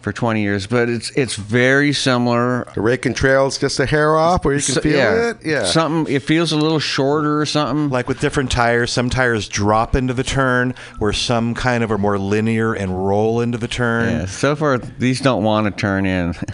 for 0.00 0.12
20 0.12 0.40
years, 0.42 0.66
but 0.66 0.88
it's 0.88 1.10
it's 1.10 1.36
very 1.36 1.92
similar. 1.92 2.66
The 2.74 2.80
raking 2.80 3.14
trails 3.14 3.58
just 3.58 3.78
a 3.80 3.86
hair 3.86 4.16
off 4.16 4.44
where 4.44 4.54
you 4.54 4.62
can 4.62 4.74
So- 4.76 4.80
feel 4.80 4.96
yeah, 4.96 5.30
it. 5.30 5.36
Yeah. 5.44 5.64
something. 5.64 6.12
It 6.14 6.22
feels 6.22 6.52
a 6.52 6.56
little 6.56 6.78
shorter 6.78 7.40
or 7.40 7.46
something. 7.46 7.90
like 7.90 8.08
with 8.08 8.18
different 8.20 8.50
tires, 8.50 8.90
some 8.92 9.10
tires 9.10 9.48
drop 9.48 9.94
into 9.94 10.14
the 10.14 10.22
turn, 10.24 10.74
where 10.98 11.12
some 11.12 11.54
kind 11.54 11.84
of 11.84 11.92
are 11.92 11.98
more 11.98 12.18
linear 12.18 12.72
and 12.72 13.06
roll 13.06 13.40
into 13.40 13.58
the 13.58 13.68
turn. 13.68 14.10
yeah, 14.20 14.26
so 14.26 14.56
far 14.56 14.78
these 14.78 15.20
don't 15.20 15.44
want 15.44 15.66
to 15.66 15.70
turn 15.80 16.06
in. 16.06 16.34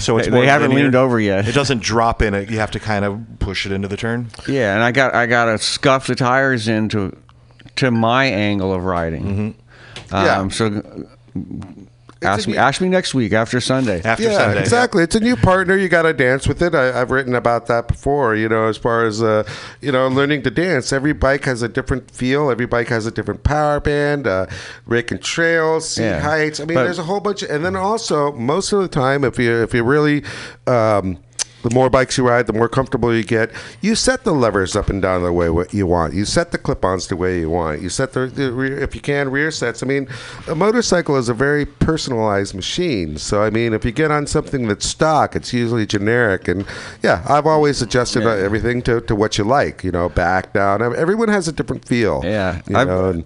So 0.00 0.18
it's 0.18 0.26
they, 0.26 0.40
they 0.40 0.46
haven't 0.48 0.70
linear. 0.70 0.84
leaned 0.86 0.96
over 0.96 1.20
yet. 1.20 1.46
It 1.46 1.52
doesn't 1.54 1.80
drop 1.80 2.20
in 2.20 2.34
it. 2.34 2.50
You 2.50 2.58
have 2.58 2.72
to 2.72 2.80
kind 2.80 3.04
of 3.04 3.20
push 3.38 3.64
it 3.64 3.70
into 3.70 3.86
the 3.86 3.96
turn. 3.96 4.28
Yeah, 4.48 4.74
and 4.74 4.82
I 4.82 4.90
got 4.90 5.14
I 5.14 5.26
got 5.26 5.44
to 5.44 5.58
scuff 5.58 6.08
the 6.08 6.16
tires 6.16 6.66
into 6.66 7.16
to 7.76 7.92
my 7.92 8.24
angle 8.24 8.72
of 8.74 8.82
riding. 8.82 9.22
Mm-hmm. 9.24 10.14
Yeah. 10.16 10.38
Um, 10.40 10.50
so 10.50 10.82
ask 12.24 12.46
me 12.46 12.52
neat- 12.54 12.58
ask 12.58 12.80
me 12.80 12.88
next 12.88 13.14
week 13.14 13.32
after 13.32 13.60
Sunday. 13.60 14.00
After 14.02 14.24
yeah, 14.24 14.38
Sunday. 14.38 14.60
exactly. 14.60 15.02
It's 15.02 15.14
a 15.14 15.20
new 15.20 15.36
partner. 15.36 15.76
You 15.76 15.88
got 15.88 16.02
to 16.02 16.12
dance 16.12 16.46
with 16.48 16.62
it. 16.62 16.74
I, 16.74 17.00
I've 17.00 17.10
written 17.10 17.34
about 17.34 17.66
that 17.66 17.88
before. 17.88 18.34
You 18.34 18.48
know, 18.48 18.66
as 18.68 18.76
far 18.76 19.04
as 19.06 19.22
uh, 19.22 19.48
you 19.80 19.92
know, 19.92 20.08
learning 20.08 20.42
to 20.42 20.50
dance. 20.50 20.92
Every 20.92 21.12
bike 21.12 21.44
has 21.44 21.62
a 21.62 21.68
different 21.68 22.10
feel. 22.10 22.50
Every 22.50 22.66
bike 22.66 22.88
has 22.88 23.06
a 23.06 23.10
different 23.10 23.42
power 23.44 23.80
band, 23.80 24.26
uh, 24.26 24.46
raking 24.86 25.18
trails, 25.18 25.88
seat 25.88 26.02
Yeah. 26.04 26.20
heights. 26.20 26.60
I 26.60 26.64
mean, 26.64 26.74
But- 26.76 26.84
there's 26.84 26.98
a 26.98 27.04
whole 27.04 27.20
bunch. 27.20 27.42
Of, 27.42 27.50
and 27.50 27.64
then 27.64 27.76
also, 27.76 28.32
most 28.32 28.72
of 28.72 28.80
the 28.80 28.88
time, 28.88 29.24
if 29.24 29.38
you 29.38 29.62
if 29.62 29.72
you 29.74 29.82
really 29.84 30.24
um, 30.66 31.18
the 31.64 31.74
more 31.74 31.88
bikes 31.88 32.18
you 32.18 32.28
ride, 32.28 32.46
the 32.46 32.52
more 32.52 32.68
comfortable 32.68 33.12
you 33.14 33.24
get. 33.24 33.50
You 33.80 33.94
set 33.94 34.22
the 34.24 34.32
levers 34.32 34.76
up 34.76 34.90
and 34.90 35.00
down 35.00 35.22
the 35.22 35.32
way 35.32 35.48
what 35.48 35.72
you 35.72 35.86
want. 35.86 36.12
You 36.12 36.26
set 36.26 36.52
the 36.52 36.58
clip-ons 36.58 37.08
the 37.08 37.16
way 37.16 37.40
you 37.40 37.48
want. 37.48 37.80
You 37.80 37.88
set 37.88 38.12
the, 38.12 38.26
the 38.26 38.52
rear, 38.52 38.78
if 38.78 38.94
you 38.94 39.00
can, 39.00 39.30
rear 39.30 39.50
sets. 39.50 39.82
I 39.82 39.86
mean, 39.86 40.06
a 40.46 40.54
motorcycle 40.54 41.16
is 41.16 41.30
a 41.30 41.34
very 41.34 41.64
personalized 41.64 42.54
machine. 42.54 43.16
So 43.16 43.42
I 43.42 43.48
mean, 43.48 43.72
if 43.72 43.82
you 43.82 43.92
get 43.92 44.10
on 44.10 44.26
something 44.26 44.68
that's 44.68 44.86
stock, 44.86 45.34
it's 45.34 45.54
usually 45.54 45.86
generic. 45.86 46.48
And 46.48 46.66
yeah, 47.02 47.24
I've 47.26 47.46
always 47.46 47.80
adjusted 47.80 48.24
uh 48.24 48.44
everything 48.44 48.82
to, 48.82 49.00
to 49.00 49.16
what 49.16 49.38
you 49.38 49.44
like. 49.44 49.82
You 49.82 49.90
know, 49.90 50.10
back 50.10 50.52
down. 50.52 50.82
Everyone 50.82 51.28
has 51.28 51.48
a 51.48 51.52
different 51.52 51.88
feel. 51.88 52.20
Yeah, 52.22 52.60
you 52.68 52.74
know, 52.74 53.08
and, 53.08 53.24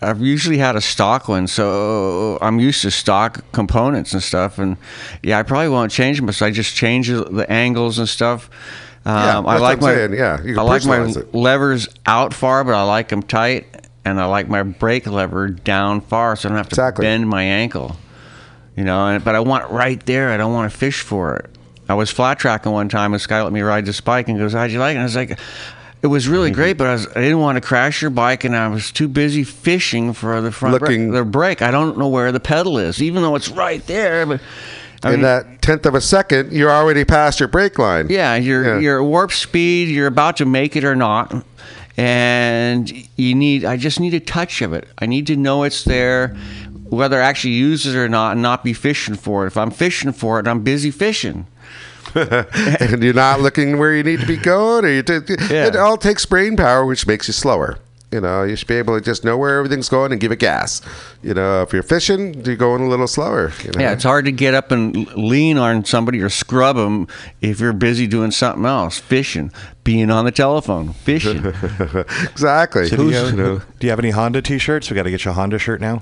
I've 0.00 0.20
usually 0.20 0.58
had 0.58 0.76
a 0.76 0.80
stock 0.80 1.28
one, 1.28 1.46
so 1.48 2.38
I'm 2.40 2.60
used 2.60 2.82
to 2.82 2.90
stock 2.90 3.42
components 3.52 4.12
and 4.12 4.22
stuff. 4.22 4.58
And 4.58 4.76
yeah, 5.22 5.38
I 5.38 5.42
probably 5.42 5.68
won't 5.70 5.90
change 5.90 6.18
them, 6.20 6.30
so 6.32 6.46
I 6.46 6.50
just 6.50 6.74
change 6.76 7.08
the- 7.08 7.46
angles 7.48 7.98
and 7.98 8.08
stuff. 8.08 8.48
Um, 9.04 9.14
Yeah, 9.14 9.38
I 9.52 9.58
like 9.58 9.80
my 9.80 9.94
saying, 9.94 10.14
yeah, 10.14 10.38
I 10.58 10.62
like 10.62 10.84
my 10.84 11.04
it. 11.04 11.34
levers 11.34 11.88
out 12.06 12.32
far, 12.34 12.62
but 12.64 12.74
I 12.74 12.82
like 12.84 13.08
them 13.08 13.22
tight, 13.22 13.66
and 14.04 14.20
I 14.20 14.26
like 14.26 14.48
my 14.48 14.62
brake 14.62 15.06
lever 15.06 15.48
down 15.48 16.00
far, 16.00 16.36
so 16.36 16.48
I 16.48 16.50
don't 16.50 16.58
have 16.58 16.68
to 16.68 16.74
Exactly. 16.74 17.04
bend 17.04 17.28
my 17.28 17.42
ankle. 17.42 17.96
You 18.76 18.84
know, 18.84 19.06
and, 19.08 19.24
but 19.24 19.34
I 19.34 19.40
want 19.40 19.64
it 19.64 19.70
right 19.72 20.04
there. 20.06 20.30
I 20.30 20.36
don't 20.36 20.52
want 20.52 20.70
to 20.70 20.76
fish 20.78 21.00
for 21.00 21.34
it. 21.36 21.50
I 21.88 21.94
was 21.94 22.10
flat 22.10 22.38
tracking 22.38 22.70
one 22.70 22.88
time. 22.88 23.12
This 23.12 23.26
guy 23.26 23.42
let 23.42 23.52
me 23.52 23.62
ride 23.62 23.86
this 23.86 24.00
bike 24.00 24.28
and 24.28 24.38
goes, 24.38 24.52
"How'd 24.52 24.70
you 24.70 24.78
like 24.78 24.90
it?" 24.92 24.96
And 24.96 25.00
I 25.00 25.04
was 25.04 25.16
like, 25.16 25.38
"It 26.02 26.06
was 26.08 26.28
really 26.28 26.50
great, 26.50 26.72
mm-hmm. 26.72 26.78
but 26.78 26.86
I, 26.86 26.92
was, 26.92 27.06
I 27.08 27.20
didn't 27.20 27.40
want 27.40 27.56
to 27.56 27.60
crash 27.60 28.00
your 28.02 28.10
bike, 28.10 28.44
and 28.44 28.54
I 28.56 28.68
was 28.68 28.92
too 28.92 29.08
busy 29.08 29.44
fishing 29.44 30.12
for 30.12 30.40
the 30.40 30.52
front 30.52 30.80
Looking- 30.80 31.10
brake, 31.10 31.24
the 31.24 31.24
brake. 31.30 31.62
I 31.62 31.70
don't 31.70 31.98
know 31.98 32.08
where 32.08 32.32
the 32.32 32.40
pedal 32.40 32.78
is, 32.78 33.02
even 33.02 33.22
though 33.22 33.34
it's 33.34 33.48
right 33.48 33.84
there. 33.86 34.24
But 34.26 34.40
I 35.02 35.08
in 35.08 35.14
mean, 35.14 35.22
that 35.22 35.62
tenth 35.62 35.86
of 35.86 35.94
a 35.94 36.00
second, 36.00 36.52
you're 36.52 36.70
already 36.70 37.04
past 37.04 37.40
your 37.40 37.48
brake 37.48 37.78
line. 37.78 38.06
yeah, 38.10 38.34
you're 38.36 38.64
Yeah. 38.64 38.78
you're 38.78 39.00
at 39.02 39.06
warp 39.06 39.32
speed. 39.32 39.88
You're 39.88 40.06
about 40.08 40.36
to 40.38 40.44
make 40.44 40.76
it 40.76 40.84
or 40.84 40.96
not, 40.96 41.44
and 41.96 42.90
you 43.16 43.34
need. 43.34 43.64
I 43.64 43.76
just 43.76 44.00
need 44.00 44.14
a 44.14 44.20
touch 44.20 44.62
of 44.62 44.72
it. 44.72 44.88
I 44.98 45.06
need 45.06 45.26
to 45.28 45.36
know 45.36 45.64
it's 45.64 45.84
there, 45.84 46.36
whether 46.88 47.20
I 47.20 47.26
actually 47.26 47.54
use 47.54 47.86
it 47.86 47.96
or 47.96 48.08
not, 48.08 48.32
and 48.32 48.42
not 48.42 48.62
be 48.64 48.72
fishing 48.72 49.14
for 49.16 49.44
it. 49.44 49.48
If 49.48 49.56
I'm 49.56 49.70
fishing 49.70 50.12
for 50.12 50.38
it, 50.40 50.46
I'm 50.46 50.60
busy 50.62 50.90
fishing. 50.90 51.46
and 52.14 53.02
you're 53.02 53.12
not 53.14 53.40
looking 53.40 53.78
where 53.78 53.94
you 53.94 54.02
need 54.02 54.20
to 54.20 54.26
be 54.26 54.36
going, 54.36 54.84
or 54.84 54.88
you 54.88 55.02
t- 55.02 55.20
Yeah. 55.50 55.66
it 55.66 55.76
all 55.76 55.96
takes 55.96 56.24
brain 56.26 56.56
power, 56.56 56.84
which 56.86 57.06
makes 57.06 57.26
you 57.28 57.32
slower. 57.32 57.78
You 58.10 58.22
know, 58.22 58.42
you 58.42 58.56
should 58.56 58.68
be 58.68 58.76
able 58.76 58.98
to 58.98 59.04
just 59.04 59.22
know 59.22 59.36
where 59.36 59.58
everything's 59.58 59.90
going 59.90 60.12
and 60.12 60.20
give 60.20 60.32
it 60.32 60.38
gas. 60.38 60.80
You 61.22 61.34
know, 61.34 61.60
if 61.60 61.74
you're 61.74 61.82
fishing, 61.82 62.42
you're 62.42 62.56
going 62.56 62.80
a 62.80 62.88
little 62.88 63.06
slower. 63.06 63.52
You 63.62 63.72
know? 63.72 63.80
Yeah, 63.80 63.92
it's 63.92 64.02
hard 64.04 64.24
to 64.24 64.32
get 64.32 64.54
up 64.54 64.70
and 64.72 65.06
lean 65.14 65.58
on 65.58 65.84
somebody 65.84 66.22
or 66.22 66.30
scrub 66.30 66.76
them 66.76 67.06
if 67.42 67.60
you're 67.60 67.74
busy 67.74 68.06
doing 68.06 68.30
something 68.30 68.64
else, 68.64 68.98
fishing, 68.98 69.52
being 69.84 70.10
on 70.10 70.24
the 70.24 70.30
telephone, 70.32 70.94
fishing. 70.94 71.44
exactly. 72.22 72.86
So 72.88 72.96
do, 72.96 73.10
you 73.10 73.14
have, 73.14 73.30
you 73.30 73.36
know, 73.36 73.58
do 73.78 73.86
you 73.86 73.90
have 73.90 73.98
any 73.98 74.10
Honda 74.10 74.40
T-shirts? 74.40 74.88
We 74.90 74.94
got 74.96 75.02
to 75.02 75.10
get 75.10 75.26
you 75.26 75.30
a 75.30 75.34
Honda 75.34 75.58
shirt 75.58 75.82
now. 75.82 76.00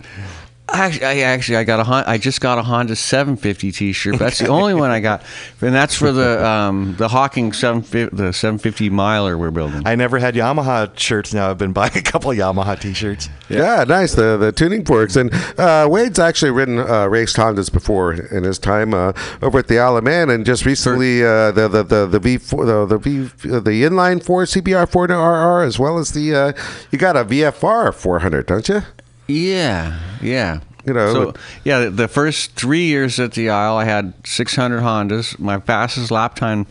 Actually, 0.68 1.06
I 1.06 1.18
actually 1.20 1.56
I 1.58 1.64
got 1.64 1.78
a 1.78 1.84
Hon- 1.84 2.04
I 2.06 2.18
just 2.18 2.40
got 2.40 2.58
a 2.58 2.62
Honda 2.62 2.96
750 2.96 3.70
T-shirt. 3.70 4.18
That's 4.18 4.40
the 4.40 4.48
only 4.48 4.74
one 4.74 4.90
I 4.90 4.98
got, 4.98 5.22
and 5.60 5.72
that's 5.72 5.94
for 5.94 6.10
the 6.10 6.44
um, 6.44 6.96
the 6.96 7.06
Hawking 7.08 7.52
750 7.52 8.16
the 8.16 8.32
750 8.32 8.90
miler 8.90 9.38
we're 9.38 9.52
building. 9.52 9.82
I 9.86 9.94
never 9.94 10.18
had 10.18 10.34
Yamaha 10.34 10.96
shirts. 10.98 11.32
Now 11.32 11.50
I've 11.50 11.58
been 11.58 11.72
buying 11.72 11.96
a 11.96 12.02
couple 12.02 12.32
of 12.32 12.36
Yamaha 12.36 12.80
T-shirts. 12.80 13.28
yeah. 13.48 13.84
nice. 13.86 14.14
The 14.16 14.36
the 14.36 14.50
tuning 14.50 14.84
forks 14.84 15.14
and 15.14 15.32
uh, 15.56 15.86
Wade's 15.88 16.18
actually 16.18 16.50
ridden 16.50 16.80
uh, 16.80 17.06
raced 17.06 17.36
Hondas 17.36 17.72
before 17.72 18.14
in 18.14 18.42
his 18.42 18.58
time 18.58 18.92
uh, 18.92 19.12
over 19.42 19.60
at 19.60 19.68
the 19.68 19.78
Isle 19.78 19.98
of 19.98 20.04
Man, 20.04 20.30
and 20.30 20.44
just 20.44 20.66
recently 20.66 21.22
uh, 21.22 21.52
the 21.52 21.68
the 21.68 21.82
the 21.84 22.06
the 22.06 22.18
V 22.18 22.38
four 22.38 22.64
the 22.66 22.86
the 22.86 22.98
V 22.98 23.20
uh, 23.52 23.60
the 23.60 23.82
inline 23.84 24.22
four 24.22 24.42
CBR 24.44 24.88
four 24.88 25.04
RR 25.06 25.62
as 25.62 25.78
well 25.78 25.98
as 25.98 26.10
the 26.12 26.34
uh, 26.34 26.52
you 26.90 26.98
got 26.98 27.16
a 27.16 27.24
VFR 27.24 27.94
400, 27.94 28.46
don't 28.46 28.68
you? 28.68 28.82
Yeah, 29.26 29.98
yeah. 30.22 30.60
You 30.84 30.92
know, 30.94 31.12
so 31.12 31.26
with- 31.26 31.36
yeah, 31.64 31.88
the- 31.88 32.06
first 32.08 32.52
three 32.54 32.84
years 32.84 33.18
at 33.18 33.32
the 33.32 33.50
Isle, 33.50 33.76
I 33.76 33.84
had 33.84 34.12
600 34.24 34.80
Hondas. 34.82 35.38
My 35.38 35.58
fastest 35.58 36.10
lap 36.12 36.36
time 36.36 36.66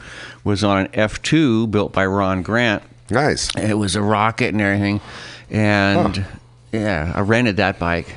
was 0.46 0.64
on 0.64 0.78
an 0.86 0.88
F2 0.94 1.68
built 1.70 1.92
by 1.92 2.06
Ron 2.06 2.42
Grant. 2.42 2.82
Nice. 3.10 3.50
It 3.58 3.78
was 3.78 3.96
a 3.96 4.02
rocket 4.02 4.54
and 4.54 4.62
everything, 4.62 5.02
and 5.52 6.26
yeah, 6.72 7.12
I 7.14 7.20
rented 7.22 7.58
that 7.58 7.78
bike. 7.78 8.16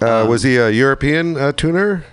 Uh, 0.00 0.26
was 0.28 0.42
he 0.42 0.56
a 0.56 0.70
European 0.70 1.36
uh, 1.36 1.52
tuner? 1.52 2.04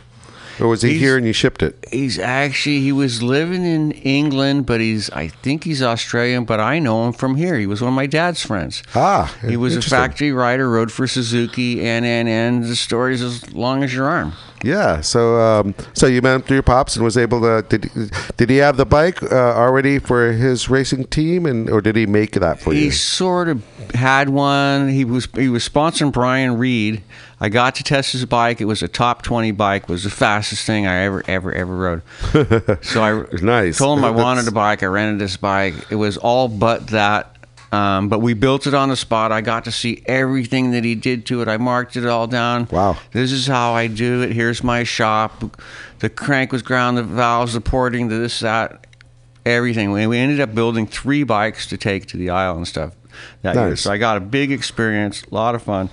Or 0.63 0.69
was 0.69 0.81
he 0.81 0.91
He's- 0.91 1.01
here 1.01 1.17
and 1.17 1.25
you 1.27 1.33
shipped 1.33 1.61
it? 1.61 1.75
He's 1.91 2.17
actually 2.17 2.79
he 2.79 2.91
was 2.93 3.21
living 3.21 3.65
in 3.65 3.91
England, 3.91 4.65
but 4.65 4.79
he's 4.79 5.09
I 5.11 5.27
think 5.27 5.65
he's 5.65 5.81
Australian, 5.83 6.45
but 6.45 6.59
I 6.61 6.79
know 6.79 7.05
him 7.05 7.11
from 7.13 7.35
here. 7.35 7.59
He 7.59 7.67
was 7.67 7.81
one 7.81 7.89
of 7.89 7.95
my 7.95 8.05
dad's 8.07 8.41
friends. 8.45 8.81
Ah, 8.95 9.35
he 9.45 9.57
was 9.57 9.75
a 9.75 9.81
factory 9.81 10.31
rider, 10.31 10.69
rode 10.69 10.91
for 10.91 11.05
Suzuki, 11.05 11.85
and 11.85 12.05
and 12.05 12.29
and 12.29 12.63
the 12.63 12.75
story's 12.77 13.21
as 13.21 13.53
long 13.53 13.83
as 13.83 13.93
your 13.93 14.07
arm. 14.07 14.33
Yeah. 14.63 15.01
So, 15.01 15.37
um, 15.41 15.75
so 15.91 16.07
you 16.07 16.21
met 16.21 16.35
him 16.35 16.41
through 16.43 16.55
your 16.55 16.63
pops 16.63 16.95
and 16.95 17.03
was 17.03 17.17
able 17.17 17.41
to. 17.41 17.65
Did 17.67 17.91
did 18.37 18.49
he 18.49 18.57
have 18.57 18.77
the 18.77 18.85
bike 18.85 19.21
uh, 19.21 19.35
already 19.35 19.99
for 19.99 20.31
his 20.31 20.69
racing 20.69 21.03
team, 21.07 21.45
and 21.45 21.69
or 21.69 21.81
did 21.81 21.97
he 21.97 22.05
make 22.05 22.31
that 22.31 22.61
for 22.61 22.71
He 22.71 22.79
you? 22.79 22.85
He 22.85 22.91
sort 22.91 23.49
of 23.49 23.61
had 23.93 24.29
one. 24.29 24.87
He 24.87 25.03
was 25.03 25.27
he 25.35 25.49
was 25.49 25.67
sponsoring 25.67 26.13
Brian 26.13 26.57
Reid. 26.57 27.03
I 27.43 27.49
got 27.49 27.75
to 27.75 27.83
test 27.83 28.13
his 28.13 28.23
bike. 28.23 28.61
It 28.61 28.65
was 28.65 28.81
a 28.81 28.87
top 28.87 29.21
twenty 29.21 29.51
bike. 29.51 29.83
It 29.83 29.89
was 29.89 30.05
the 30.05 30.09
fastest 30.09 30.65
thing 30.65 30.87
I 30.87 31.03
ever 31.03 31.23
ever 31.27 31.53
ever 31.53 31.75
rode. 31.75 32.01
so 32.85 33.03
I 33.03 33.25
Nice. 33.41 33.77
told 33.77 33.99
him 33.99 34.05
I 34.05 34.11
wanted 34.11 34.47
a 34.47 34.51
bike. 34.51 34.81
I 34.81 34.85
rented 34.85 35.19
this 35.19 35.35
bike. 35.35 35.73
It 35.91 35.95
was 35.95 36.15
all 36.15 36.47
but 36.47 36.87
that. 36.87 37.35
Um, 37.73 38.07
but 38.07 38.19
we 38.19 38.33
built 38.33 38.65
it 38.65 38.73
on 38.73 38.87
the 38.87 38.95
spot. 38.95 39.33
I 39.33 39.41
got 39.41 39.65
to 39.65 39.71
see 39.73 40.03
everything 40.05 40.71
that 40.71 40.85
he 40.85 40.95
did 40.95 41.25
to 41.25 41.41
it. 41.41 41.49
I 41.49 41.57
marked 41.57 41.97
it 41.97 42.05
all 42.05 42.27
down. 42.27 42.69
Wow. 42.71 42.95
This 43.11 43.31
is 43.33 43.45
how 43.47 43.73
I 43.73 43.87
do 43.87 44.21
it. 44.21 44.31
Here's 44.31 44.63
my 44.63 44.83
shop. 44.85 45.43
The 45.99 46.09
crank 46.09 46.53
was 46.53 46.61
ground, 46.61 46.97
the 46.97 47.03
valves, 47.03 47.53
the 47.55 47.61
porting, 47.61 48.07
the 48.09 48.15
this, 48.19 48.39
that, 48.39 48.87
everything. 49.45 49.91
We, 49.91 50.05
we 50.07 50.17
ended 50.19 50.39
up 50.39 50.53
building 50.55 50.85
three 50.87 51.23
bikes 51.23 51.65
to 51.67 51.77
take 51.77 52.05
to 52.07 52.17
the 52.17 52.29
Isle 52.29 52.55
and 52.57 52.67
stuff 52.67 52.93
that 53.41 53.55
year. 53.55 53.75
So 53.75 53.91
I 53.91 53.97
got 53.97 54.17
a 54.17 54.21
big 54.21 54.51
experience, 54.51 55.23
a 55.23 55.33
lot 55.33 55.55
of 55.55 55.63
fun. 55.63 55.89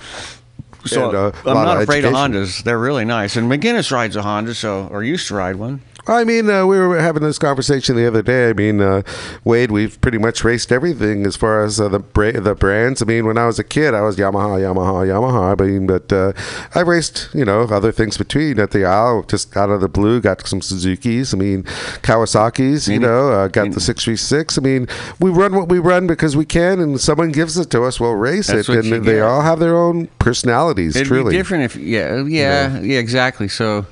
So 0.87 1.07
And, 1.07 1.17
uh, 1.17 1.33
I'm 1.47 1.65
not 1.65 1.77
of 1.77 1.83
afraid 1.83 2.05
of. 2.05 2.13
Hondas. 2.13 2.63
They're 2.63 2.79
really 2.79 3.05
nice. 3.05 3.37
And 3.37 3.51
McGinnis 3.51 3.91
rides 3.91 4.17
a 4.17 4.23
Honda, 4.23 4.55
so 4.55 4.89
or 4.91 5.03
used 5.03 5.29
to 5.29 5.35
ride 5.35 5.57
one. 5.57 5.81
I 6.11 6.25
mean, 6.25 6.51
uh, 6.51 6.67
we 6.67 6.77
were 6.79 6.99
having 7.01 7.23
this 7.23 7.39
conversation 7.39 7.95
the 7.97 8.07
other 8.07 8.21
day. 8.23 8.51
I 8.51 8.53
mean, 8.53 8.81
uh, 8.81 9.03
Wade, 9.45 9.71
we've 9.71 10.01
pretty 10.01 10.19
much 10.19 10.43
raced 10.43 10.73
everything 10.73 11.25
as 11.25 11.37
far 11.37 11.63
as 11.65 11.81
uh, 11.81 11.89
the 11.89 12.01
bra- 12.01 12.33
the 12.33 12.55
brands. 12.55 13.01
I 13.01 13.05
mean, 13.05 13.27
when 13.27 13.39
I 13.39 13.47
was 13.47 13.59
a 13.61 13.65
kid, 13.65 13.95
I 13.95 14.01
was 14.01 14.17
Yamaha, 14.17 14.59
Yamaha, 14.61 15.07
Yamaha. 15.07 15.61
I 15.61 15.65
mean, 15.65 15.87
but 15.87 16.13
uh, 16.13 16.33
I 16.75 16.81
raced, 16.81 17.29
you 17.33 17.45
know, 17.45 17.63
other 17.63 17.93
things 17.93 18.19
between 18.19 18.59
at 18.59 18.73
the 18.73 18.85
Isle, 18.85 19.23
just 19.23 19.57
out 19.57 19.71
of 19.71 19.81
the 19.81 19.89
blue. 19.89 20.21
Got 20.21 20.47
some 20.47 20.61
Suzuki's. 20.61 21.33
I 21.33 21.37
mean, 21.37 21.63
Kawasaki's. 22.03 22.89
You 22.89 22.95
Maybe- 23.01 23.07
know, 23.07 23.31
uh, 23.33 23.49
got 23.49 23.63
maybe- 23.65 23.75
the 23.75 23.81
six 23.81 24.05
three 24.05 24.17
six. 24.17 24.59
I 24.59 24.63
mean, 24.63 24.89
we 25.21 25.31
run 25.31 25.55
what 25.55 25.69
we 25.69 25.79
run 25.79 26.07
because 26.07 26.37
we 26.37 26.45
can, 26.45 26.81
and 26.81 27.01
someone 27.01 27.31
gives 27.31 27.57
it 27.57 27.71
to 27.71 27.85
us, 27.85 28.01
we'll 28.01 28.15
race 28.15 28.49
That's 28.49 28.69
it, 28.69 28.85
and 28.85 29.05
they 29.05 29.15
get. 29.15 29.23
all 29.23 29.43
have 29.43 29.61
their 29.61 29.77
own 29.77 30.09
personalities. 30.19 30.97
It'd 30.97 31.07
truly, 31.09 31.31
be 31.31 31.37
different 31.37 31.65
if 31.65 31.77
yeah, 31.77 32.23
yeah, 32.25 32.81
yeah, 32.81 32.99
exactly. 32.99 33.49
So 33.49 33.87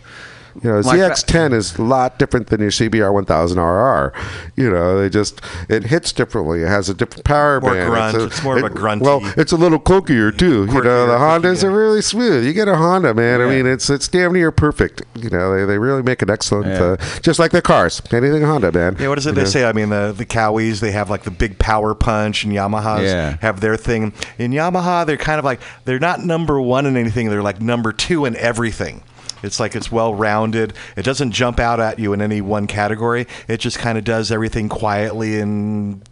You 0.63 0.71
know, 0.71 0.83
My 0.83 0.97
fa- 0.97 1.15
ZX10 1.15 1.53
is 1.53 1.77
a 1.79 1.83
lot 1.83 2.19
different 2.19 2.49
than 2.49 2.61
your 2.61 2.71
CBR 2.71 3.13
1000 3.13 3.59
RR. 3.59 4.13
You 4.57 4.71
know, 4.71 4.99
they 5.01 5.09
just 5.09 5.41
it 5.69 5.85
hits 5.85 6.13
differently. 6.13 6.63
It 6.63 6.69
has 6.69 6.89
a 6.89 6.95
different 6.95 7.25
power 7.25 7.61
More 7.61 7.75
band. 7.75 7.91
grunt. 7.91 8.17
a- 8.17 8.25
It's 8.25 8.43
more 8.43 8.57
of 8.59 8.63
a 8.65 8.67
it- 8.67 8.75
grunty- 8.75 9.05
Well, 9.05 9.21
it's 9.37 9.53
a 9.53 9.57
little 9.57 9.79
cokier 9.79 10.37
too. 10.37 10.67
You 10.71 10.83
know, 10.83 11.07
the 11.07 11.17
Hondas 11.19 11.63
are 11.65 11.71
really 11.71 12.03
smooth. 12.03 12.45
You 12.45 12.53
get 12.53 12.69
a 12.69 12.77
Honda, 12.77 13.15
man. 13.15 13.41
I 13.41 13.47
mean, 13.49 13.67
it's 13.67 13.89
it's 13.91 14.09
damn 14.09 14.33
near 14.33 14.51
perfect. 14.51 15.03
You 15.15 15.31
know, 15.31 15.57
they, 15.57 15.65
they 15.65 15.79
really 15.79 16.03
make 16.03 16.23
an 16.23 16.31
excellent, 16.31 16.67
Yeah. 16.67 16.83
uh, 16.83 16.97
just 17.23 17.39
like 17.39 17.51
their 17.53 17.63
cars. 17.63 18.03
Anything 18.13 18.43
Honda, 18.43 18.73
man. 18.73 18.97
Yeah, 18.99 19.09
what 19.09 19.19
is 19.19 19.27
it 19.27 19.31
You 19.31 19.35
they 19.37 19.41
know? 19.43 19.49
say? 19.49 19.65
I 19.65 19.73
mean, 19.73 19.89
the 19.91 20.15
the 20.17 20.27
Cowies 20.27 20.81
they 20.81 20.93
have 20.93 21.11
like 21.11 21.23
the 21.25 21.31
big 21.31 21.59
power 21.59 21.95
punch, 21.95 22.45
and 22.45 22.53
Yamahas 22.53 23.03
Yeah. 23.05 23.37
have 23.41 23.61
their 23.61 23.77
thing. 23.77 24.13
In 24.39 24.53
Yamaha, 24.53 25.07
they're 25.07 25.17
kind 25.17 25.39
of 25.39 25.45
like 25.45 25.61
they're 25.85 25.99
not 25.99 26.25
number 26.25 26.61
one 26.61 26.87
in 26.87 26.97
anything. 26.97 27.29
They're 27.31 27.43
like 27.43 27.61
number 27.61 27.93
two 27.93 28.25
in 28.25 28.35
everything. 28.37 29.03
It's 29.43 29.61
like 29.61 29.76
it's 29.76 29.91
well 29.93 30.14
rounded. 30.14 30.74
It 30.97 31.03
doesn't 31.03 31.32
jump 31.32 31.59
out 31.61 31.80
at 31.80 31.99
you 31.99 32.12
in 32.12 32.20
any 32.20 32.41
one 32.41 32.66
category. 32.66 33.26
It 33.47 33.59
just 33.59 33.78
kind 33.78 33.99
of 33.99 34.05
does 34.05 34.30
everything 34.32 34.68
quietly 34.68 35.41
and. 35.41 36.03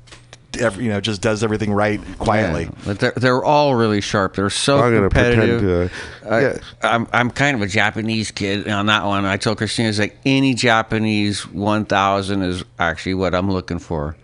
Every, 0.58 0.84
you 0.84 0.90
know, 0.90 1.02
just 1.02 1.20
does 1.20 1.44
everything 1.44 1.70
right 1.70 2.00
quietly. 2.18 2.62
Yeah, 2.62 2.70
but 2.86 2.98
they're, 2.98 3.12
they're 3.14 3.44
all 3.44 3.74
really 3.74 4.00
sharp. 4.00 4.36
They're 4.36 4.48
so 4.48 4.78
I'm 4.78 4.94
gonna 4.94 5.10
pretend 5.10 5.34
competitive. 5.34 5.92
to, 6.22 6.26
uh, 6.26 6.34
I, 6.34 6.40
yeah. 6.40 6.58
I'm 6.82 7.06
I'm 7.12 7.30
kind 7.30 7.56
of 7.56 7.60
a 7.60 7.66
Japanese 7.66 8.30
kid 8.30 8.66
on 8.66 8.86
that 8.86 9.04
one. 9.04 9.26
I 9.26 9.36
told 9.36 9.58
Christina, 9.58 9.90
it's 9.90 9.98
like 9.98 10.16
any 10.24 10.54
Japanese 10.54 11.46
1000 11.46 12.40
is 12.40 12.64
actually 12.78 13.12
what 13.14 13.34
I'm 13.34 13.50
looking 13.50 13.78
for. 13.78 14.16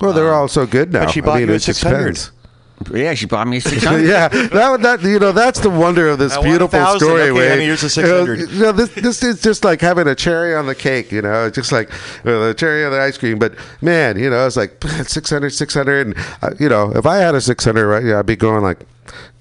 Well, 0.00 0.12
they're 0.12 0.32
all 0.34 0.48
so 0.48 0.66
good 0.66 0.92
now. 0.92 1.04
But 1.04 1.12
she 1.12 1.20
bought 1.20 1.36
I 1.36 1.40
mean, 1.40 1.48
you 1.50 1.54
a 1.54 1.60
600. 1.60 1.96
depends. 1.96 2.32
Yeah, 2.92 3.14
she 3.14 3.26
bought 3.26 3.48
me 3.48 3.58
600. 3.58 4.04
yeah, 4.06 4.28
that, 4.28 4.80
that 4.82 5.02
you 5.02 5.18
know 5.18 5.32
that's 5.32 5.60
the 5.60 5.70
wonder 5.70 6.08
of 6.08 6.18
this 6.18 6.34
I 6.34 6.42
beautiful 6.42 6.84
story. 6.98 7.22
Okay, 7.22 7.32
Wade. 7.32 7.50
honey, 7.50 7.64
here's 7.64 7.82
a 7.82 8.00
You 8.00 8.06
know, 8.06 8.26
600. 8.26 8.50
You 8.50 8.60
know, 8.60 8.72
this 8.72 8.90
this 8.90 9.22
is 9.22 9.40
just 9.42 9.64
like 9.64 9.80
having 9.80 10.06
a 10.06 10.14
cherry 10.14 10.54
on 10.54 10.66
the 10.66 10.74
cake. 10.74 11.10
You 11.10 11.22
know, 11.22 11.48
just 11.50 11.72
like 11.72 11.90
uh, 12.24 12.48
the 12.48 12.54
cherry 12.56 12.84
on 12.84 12.92
the 12.92 13.00
ice 13.00 13.16
cream. 13.16 13.38
But 13.38 13.54
man, 13.80 14.18
you 14.18 14.28
know, 14.28 14.46
it's 14.46 14.56
like 14.56 14.82
600, 14.84 15.50
600. 15.50 16.06
And 16.06 16.16
uh, 16.42 16.50
you 16.60 16.68
know, 16.68 16.92
if 16.94 17.06
I 17.06 17.16
had 17.16 17.34
a 17.34 17.40
six 17.40 17.64
hundred, 17.64 17.86
right, 17.86 18.04
yeah, 18.04 18.18
I'd 18.18 18.26
be 18.26 18.36
going 18.36 18.62
like. 18.62 18.80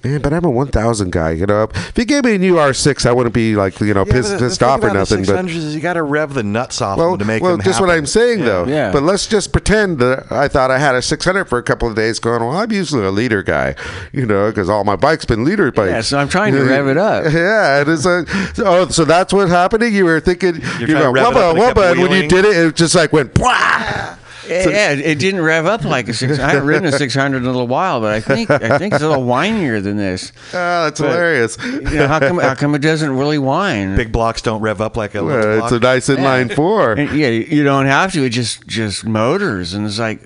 Man, 0.05 0.21
but 0.21 0.33
I'm 0.33 0.45
a 0.45 0.49
1000 0.51 1.11
guy. 1.11 1.31
You 1.31 1.47
know, 1.47 1.63
if 1.63 1.93
you 1.97 2.05
gave 2.05 2.23
me 2.25 2.35
a 2.35 2.37
new 2.37 2.55
R6, 2.55 3.05
I 3.07 3.11
wouldn't 3.11 3.33
be 3.33 3.55
like, 3.55 3.79
you 3.79 3.93
know, 3.93 4.05
Yeah, 4.05 4.13
pissed, 4.13 4.31
but 4.33 4.37
the- 4.37 4.43
the 4.45 4.49
pissed 4.49 4.63
off 4.63 4.83
or 4.83 4.89
about 4.89 5.07
the 5.07 5.17
nothing. 5.17 5.25
But 5.25 5.45
600s 5.45 5.55
is 5.55 5.73
you 5.75 5.81
got 5.81 5.93
to 5.93 6.03
rev 6.03 6.33
the 6.35 6.43
nuts 6.43 6.81
off 6.81 6.97
well, 6.97 7.11
them 7.11 7.19
to 7.19 7.25
make 7.25 7.41
well, 7.41 7.53
them 7.57 7.65
just 7.65 7.81
what. 7.81 7.89
I'm 7.89 8.05
saying 8.05 8.45
though. 8.45 8.65
Yeah. 8.65 8.91
But 8.91 9.03
let's 9.03 9.25
just 9.25 9.51
pretend 9.51 9.97
that 9.99 10.31
I 10.31 10.47
thought 10.47 10.69
I 10.69 10.77
had 10.77 10.95
a 10.95 11.01
600 11.01 11.45
for 11.45 11.57
a 11.57 11.63
couple 11.63 11.87
of 11.89 11.95
days. 11.95 12.19
Going, 12.19 12.41
well, 12.41 12.55
I'm 12.57 12.71
usually 12.71 13.03
a 13.05 13.11
liter 13.11 13.41
guy, 13.41 13.75
you 14.11 14.25
know, 14.25 14.49
because 14.49 14.69
all 14.69 14.83
my 14.83 14.95
bikes 14.95 15.25
been 15.25 15.43
liter 15.43 15.71
bikes. 15.71 15.89
Yeah, 15.91 16.01
so 16.01 16.17
I'm 16.19 16.29
trying 16.29 16.53
to 16.53 16.63
rev 16.63 16.87
it 16.87 16.97
up. 16.97 17.25
Yeah, 17.35 17.81
it 17.81 17.89
is 17.89 18.05
a. 18.05 18.25
Oh, 18.59 18.87
so 18.89 19.03
that's 19.05 19.33
what's 19.33 19.51
happening. 19.51 19.93
You 19.93 20.05
were 20.05 20.19
thinking, 20.19 20.55
you 20.55 20.61
trying 20.61 20.87
to 20.87 20.93
know, 20.93 21.15
it 21.15 21.19
wubba, 21.19 21.35
up 21.35 21.55
and 21.55 21.59
wubba, 21.59 21.91
and 21.91 22.01
when 22.01 22.11
you 22.11 22.27
did 22.29 22.45
it, 22.45 22.55
it 22.55 22.75
just 22.75 22.95
like 22.95 23.11
went. 23.11 23.33
Bwah! 23.33 24.17
Yeah, 24.47 24.69
yeah, 24.69 24.91
it 24.91 24.99
it 24.99 25.19
didn't 25.19 25.41
rev 25.41 25.65
up 25.65 25.83
like 25.83 26.07
a 26.09 26.13
six. 26.13 26.39
I 26.39 26.49
haven't 26.51 26.67
ridden 26.67 26.85
a 26.85 26.91
600 26.97 27.37
in 27.37 27.43
a 27.43 27.47
little 27.47 27.67
while, 27.67 27.99
but 28.01 28.11
I 28.13 28.19
think 28.19 28.49
I 28.49 28.77
think 28.77 28.93
it's 28.93 29.03
a 29.03 29.07
little 29.09 29.25
whinier 29.25 29.81
than 29.81 29.97
this. 29.97 30.31
Ah, 30.53 30.85
that's 30.85 30.99
But- 30.99 31.09
hilarious. 31.11 31.57
You 31.63 31.81
know, 31.81 32.07
how 32.07 32.19
come 32.19 32.37
how 32.39 32.55
come 32.55 32.75
it 32.75 32.79
doesn't 32.79 33.09
really 33.17 33.37
whine? 33.39 33.95
Big 33.95 34.11
blocks 34.11 34.41
don't 34.41 34.61
rev 34.61 34.81
up 34.81 34.97
like 34.97 35.15
a 35.15 35.21
little 35.21 35.59
block. 35.59 35.71
it's 35.71 35.71
a 35.71 35.79
nice 35.79 36.07
inline 36.09 36.53
four. 36.53 36.93
And, 36.93 37.17
yeah, 37.17 37.29
you 37.29 37.63
don't 37.63 37.85
have 37.87 38.11
to. 38.13 38.23
It 38.23 38.29
just 38.29 38.65
just 38.67 39.05
motors, 39.05 39.73
and 39.73 39.85
it's 39.85 39.99
like, 39.99 40.21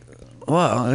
well, 0.50 0.86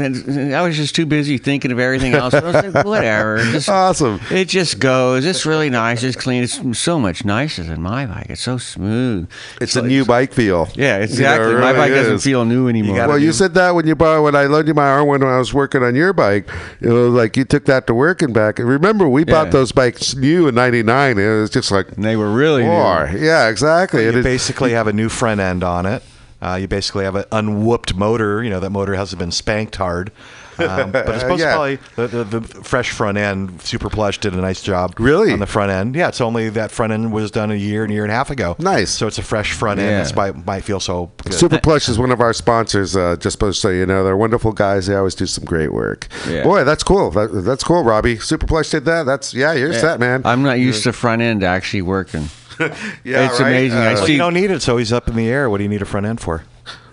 I 0.55 0.61
was 0.63 0.77
just 0.77 0.95
too 0.95 1.07
busy 1.07 1.39
thinking 1.39 1.71
of 1.73 1.79
everything 1.79 2.15
else. 2.15 2.35
I 2.35 2.41
was 2.41 2.55
like, 2.55 2.85
whatever. 2.85 3.37
It 3.37 3.45
just, 3.53 3.69
Awesome. 3.69 4.21
It 4.31 4.49
just 4.49 4.79
goes. 4.81 5.25
It's 5.25 5.47
really 5.47 5.71
nice. 5.71 6.03
It's 6.03 6.17
clean. 6.17 6.43
It's 6.43 6.61
so 6.79 6.99
much 6.99 7.25
nicer 7.25 7.63
than 7.63 7.81
my 7.83 8.07
bike. 8.07 8.27
It's 8.31 8.41
so 8.41 8.59
smooth. 8.59 9.29
It's 9.61 9.77
a 9.77 9.83
new 9.83 10.05
bike 10.05 10.33
feel. 10.33 10.69
Yeah, 10.75 10.95
You 10.95 10.99
know, 10.99 11.03
exactly. 11.05 11.55
my 11.55 11.61
really 11.71 11.79
bike 11.79 11.91
doesn't 11.93 12.19
feel 12.21 12.45
new 12.45 12.69
anymore. 12.69 12.97
gotta 12.97 13.09
Well, 13.11 13.19
you 13.19 13.29
do- 13.29 13.33
said 13.33 13.55
that 13.55 13.75
when 13.75 13.87
you 13.87 13.95
bought 13.95 14.23
when 14.23 14.35
I 14.35 14.45
loaned 14.47 14.69
you 14.69 14.75
my 14.75 14.89
arm 14.89 15.07
when 15.09 15.23
I 15.23 15.39
was 15.39 15.55
working 15.55 15.83
on 15.83 15.95
your 15.95 16.13
bike. 16.13 16.49
It 16.81 16.89
was 16.89 17.13
like 17.13 17.37
you 17.37 17.45
took 17.45 17.65
that 17.67 17.87
to 17.87 17.95
work 17.95 18.23
and 18.23 18.35
back. 18.35 18.59
And 18.59 18.69
remember, 18.69 19.09
we 19.09 19.25
bought 19.25 19.51
those 19.51 19.73
bikes 19.73 20.15
new 20.17 20.49
in 20.49 20.55
'99. 20.55 21.19
It 21.19 21.41
was 21.41 21.51
just 21.51 21.71
like 21.71 21.93
And 21.93 22.05
they 22.05 22.17
were 22.17 22.31
really 22.33 22.65
war. 22.65 23.09
new. 23.13 23.19
Yeah, 23.19 23.49
exactly. 23.49 24.03
you 24.03 24.09
It 24.11 24.17
is- 24.17 24.25
basically 24.25 24.73
have 24.73 24.87
a 24.87 24.93
new 24.93 25.09
front 25.09 25.41
end 25.41 25.63
on 25.65 25.87
it. 25.87 26.03
Uh, 26.45 26.57
you 26.57 26.69
basically 26.69 27.05
have 27.05 27.17
an 27.17 27.25
unwhooped 27.33 27.95
motor. 27.95 28.43
You 28.45 28.51
know 28.51 28.61
that 28.61 28.71
motor 28.71 28.95
hasn't 28.95 29.19
been 29.19 29.31
spanked 29.33 29.77
hard. 29.77 30.13
Um, 30.57 30.93
but 30.93 31.09
it's 31.09 31.21
supposed 31.23 31.41
Yeah. 31.41 31.47
to 31.51 31.53
probably 31.57 31.79
the, 31.97 32.07
the, 32.25 32.41
the 32.41 32.63
fresh 32.63 32.91
front 32.91 33.19
end. 33.19 33.61
Super 33.63 33.89
Plush 33.91 34.19
did 34.19 34.35
a 34.35 34.41
nice 34.41 34.63
job. 34.63 34.95
Really? 35.01 35.33
on 35.33 35.41
the 35.41 35.47
front 35.47 35.73
end. 35.73 35.97
Yeah, 35.97 36.07
it's 36.09 36.21
only 36.21 36.49
that 36.51 36.71
front 36.71 36.93
end 36.93 37.13
was 37.13 37.31
done 37.33 37.51
a 37.51 37.55
year 37.57 37.83
and 37.83 37.91
a 37.91 37.95
year 37.95 38.05
and 38.05 38.13
a 38.13 38.15
half 38.15 38.31
ago. 38.31 38.55
Nice. 38.61 38.91
So 38.91 39.09
it's 39.09 39.19
a 39.19 39.23
fresh 39.23 39.53
front 39.53 39.81
end. 39.81 39.91
Yeah. 39.91 39.99
That's 39.99 40.15
why 40.15 40.29
it 40.29 40.47
might 40.47 40.63
feel 40.63 40.79
so 40.79 41.11
good. 41.25 41.35
Super 41.35 41.59
Plush 41.59 41.89
is 41.89 41.99
one 41.99 42.13
of 42.13 42.21
our 42.21 42.33
sponsors. 42.33 42.95
Uh, 42.95 43.17
just 43.17 43.33
supposed 43.35 43.61
to 43.63 43.69
so 43.69 43.71
you 43.71 43.87
know, 43.87 44.05
they're 44.05 44.17
wonderful 44.17 44.53
guys. 44.53 44.87
They 44.87 44.95
always 44.95 45.15
do 45.17 45.27
some 45.27 45.45
great 45.45 45.73
work. 45.73 46.07
Yeah. 46.29 46.45
Boy, 46.45 46.63
that's 46.63 46.85
cool. 46.85 47.11
That, 47.11 47.29
that's 47.45 47.65
cool, 47.65 47.83
Robbie. 47.83 48.19
Super 48.19 48.47
Plush 48.47 48.71
did 48.71 48.85
that. 48.85 49.07
That's 49.07 49.33
yeah, 49.35 49.55
you're 49.55 49.73
set, 49.73 49.99
man. 49.99 50.23
I'm 50.25 50.43
not 50.43 50.61
used 50.61 50.85
to 50.85 50.93
front 50.93 51.23
end 51.23 51.43
actually 51.43 51.83
working. 51.83 52.29
yeah, 53.05 53.27
it's 53.31 53.41
right? 53.41 53.49
amazing. 53.49 53.79
I 53.79 53.93
Uh, 53.93 53.95
Well, 53.95 54.07
see- 54.07 54.13
you 54.13 54.19
don't 54.19 54.35
need 54.35 54.51
it. 54.51 54.63
So 54.63 54.77
he's 54.77 54.93
up 54.93 55.09
in 55.09 55.17
the 55.17 55.29
air. 55.29 55.49
What 55.51 55.59
do 55.59 55.63
you 55.65 55.69
need 55.69 55.83
a 55.83 55.87
front 55.87 56.07
end 56.07 56.21
for? 56.21 56.45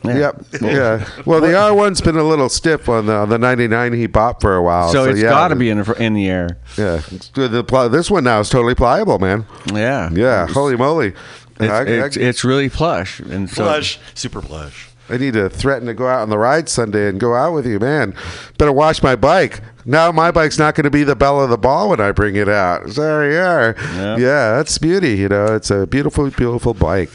Yep. 0.03 0.45
Yeah. 0.61 1.07
Well, 1.27 1.41
the 1.41 1.49
R1's 1.49 2.01
been 2.01 2.17
a 2.17 2.23
little 2.23 2.49
stiff 2.49 2.89
on 2.89 3.05
the 3.05 3.13
on 3.13 3.29
the 3.29 3.37
99 3.37 3.93
he 3.93 4.07
bought 4.07 4.41
for 4.41 4.55
a 4.55 4.63
while. 4.63 4.91
So, 4.91 5.03
it's 5.05 5.19
yeah, 5.19 5.29
got 5.29 5.49
to 5.49 5.55
be 5.55 5.69
in 5.69 5.77
the, 5.83 5.93
in 6.03 6.13
the 6.15 6.27
air. 6.27 6.57
Yeah. 6.75 7.01
The 7.35 7.89
this 7.91 8.09
one 8.09 8.23
now 8.23 8.39
is 8.39 8.49
totally 8.49 8.73
pliable, 8.73 9.19
man. 9.19 9.45
Yeah. 9.71 10.09
Yeah. 10.11 10.47
Holy 10.47 10.75
moly. 10.75 11.13
It's, 11.59 11.71
I- 11.71 11.81
I- 11.81 12.05
it's, 12.05 12.17
it's 12.17 12.43
really 12.43 12.67
plush, 12.69 13.19
and 13.19 13.47
so 13.47 13.63
Plush, 13.63 13.99
super 14.15 14.41
plush. 14.41 14.89
I 15.11 15.17
need 15.17 15.33
to 15.33 15.49
threaten 15.49 15.87
to 15.87 15.93
go 15.93 16.07
out 16.07 16.21
on 16.21 16.29
the 16.29 16.37
ride 16.37 16.69
Sunday 16.69 17.07
and 17.09 17.19
go 17.19 17.35
out 17.35 17.53
with 17.53 17.65
you, 17.67 17.79
man. 17.79 18.15
Better 18.57 18.71
wash 18.71 19.03
my 19.03 19.15
bike. 19.15 19.61
Now 19.83 20.11
my 20.11 20.29
bike's 20.29 20.59
not 20.59 20.75
going 20.75 20.83
to 20.83 20.91
be 20.91 21.03
the 21.03 21.15
belle 21.15 21.41
of 21.43 21.49
the 21.49 21.57
ball 21.57 21.89
when 21.89 21.99
I 21.99 22.11
bring 22.11 22.35
it 22.35 22.47
out. 22.47 22.87
So 22.91 23.01
there 23.01 23.31
you 23.31 23.39
are. 23.39 23.75
Yeah. 24.19 24.57
that's 24.57 24.77
beauty. 24.77 25.15
You 25.17 25.27
know, 25.27 25.55
it's 25.55 25.71
a 25.71 25.87
beautiful, 25.87 26.29
beautiful 26.29 26.75
bike. 26.75 27.09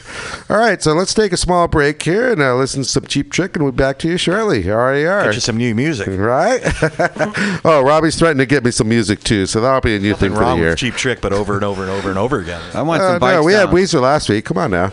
All 0.49 0.57
right, 0.57 0.83
so 0.83 0.91
let's 0.93 1.13
take 1.13 1.31
a 1.31 1.37
small 1.37 1.69
break 1.69 2.03
here 2.03 2.29
and 2.33 2.41
uh, 2.41 2.55
listen 2.55 2.83
to 2.83 2.89
some 2.89 3.05
Cheap 3.05 3.31
Trick, 3.31 3.55
and 3.55 3.63
we'll 3.63 3.71
be 3.71 3.77
back 3.77 3.99
to 3.99 4.09
you 4.09 4.17
shortly. 4.17 4.61
Here 4.63 4.73
you 4.95 5.07
are. 5.07 5.23
Get 5.23 5.35
you 5.35 5.39
some 5.39 5.55
new 5.55 5.73
music. 5.73 6.07
Right? 6.09 6.59
oh, 7.63 7.81
Robbie's 7.85 8.17
threatening 8.19 8.45
to 8.45 8.49
get 8.53 8.65
me 8.65 8.71
some 8.71 8.89
music 8.89 9.21
too, 9.23 9.45
so 9.45 9.61
that'll 9.61 9.79
be 9.79 9.95
a 9.95 9.99
new 9.99 10.09
Nothing 10.09 10.31
thing 10.31 10.33
for 10.33 10.39
the 10.39 10.45
wrong 10.45 10.57
year. 10.59 10.69
with 10.71 10.79
Cheap 10.79 10.95
Trick, 10.95 11.21
but 11.21 11.31
over 11.31 11.55
and 11.55 11.63
over 11.63 11.83
and 11.83 11.91
over 11.91 12.09
and 12.09 12.19
over 12.19 12.39
again. 12.41 12.61
I 12.73 12.81
want 12.81 13.01
Uh, 13.01 13.11
some 13.13 13.19
bikes 13.19 13.35
no, 13.37 13.43
we 13.43 13.53
had 13.53 13.67
down. 13.67 13.75
Weezer 13.75 14.01
last 14.01 14.27
week. 14.27 14.43
Come 14.43 14.57
on 14.57 14.71
now. 14.71 14.91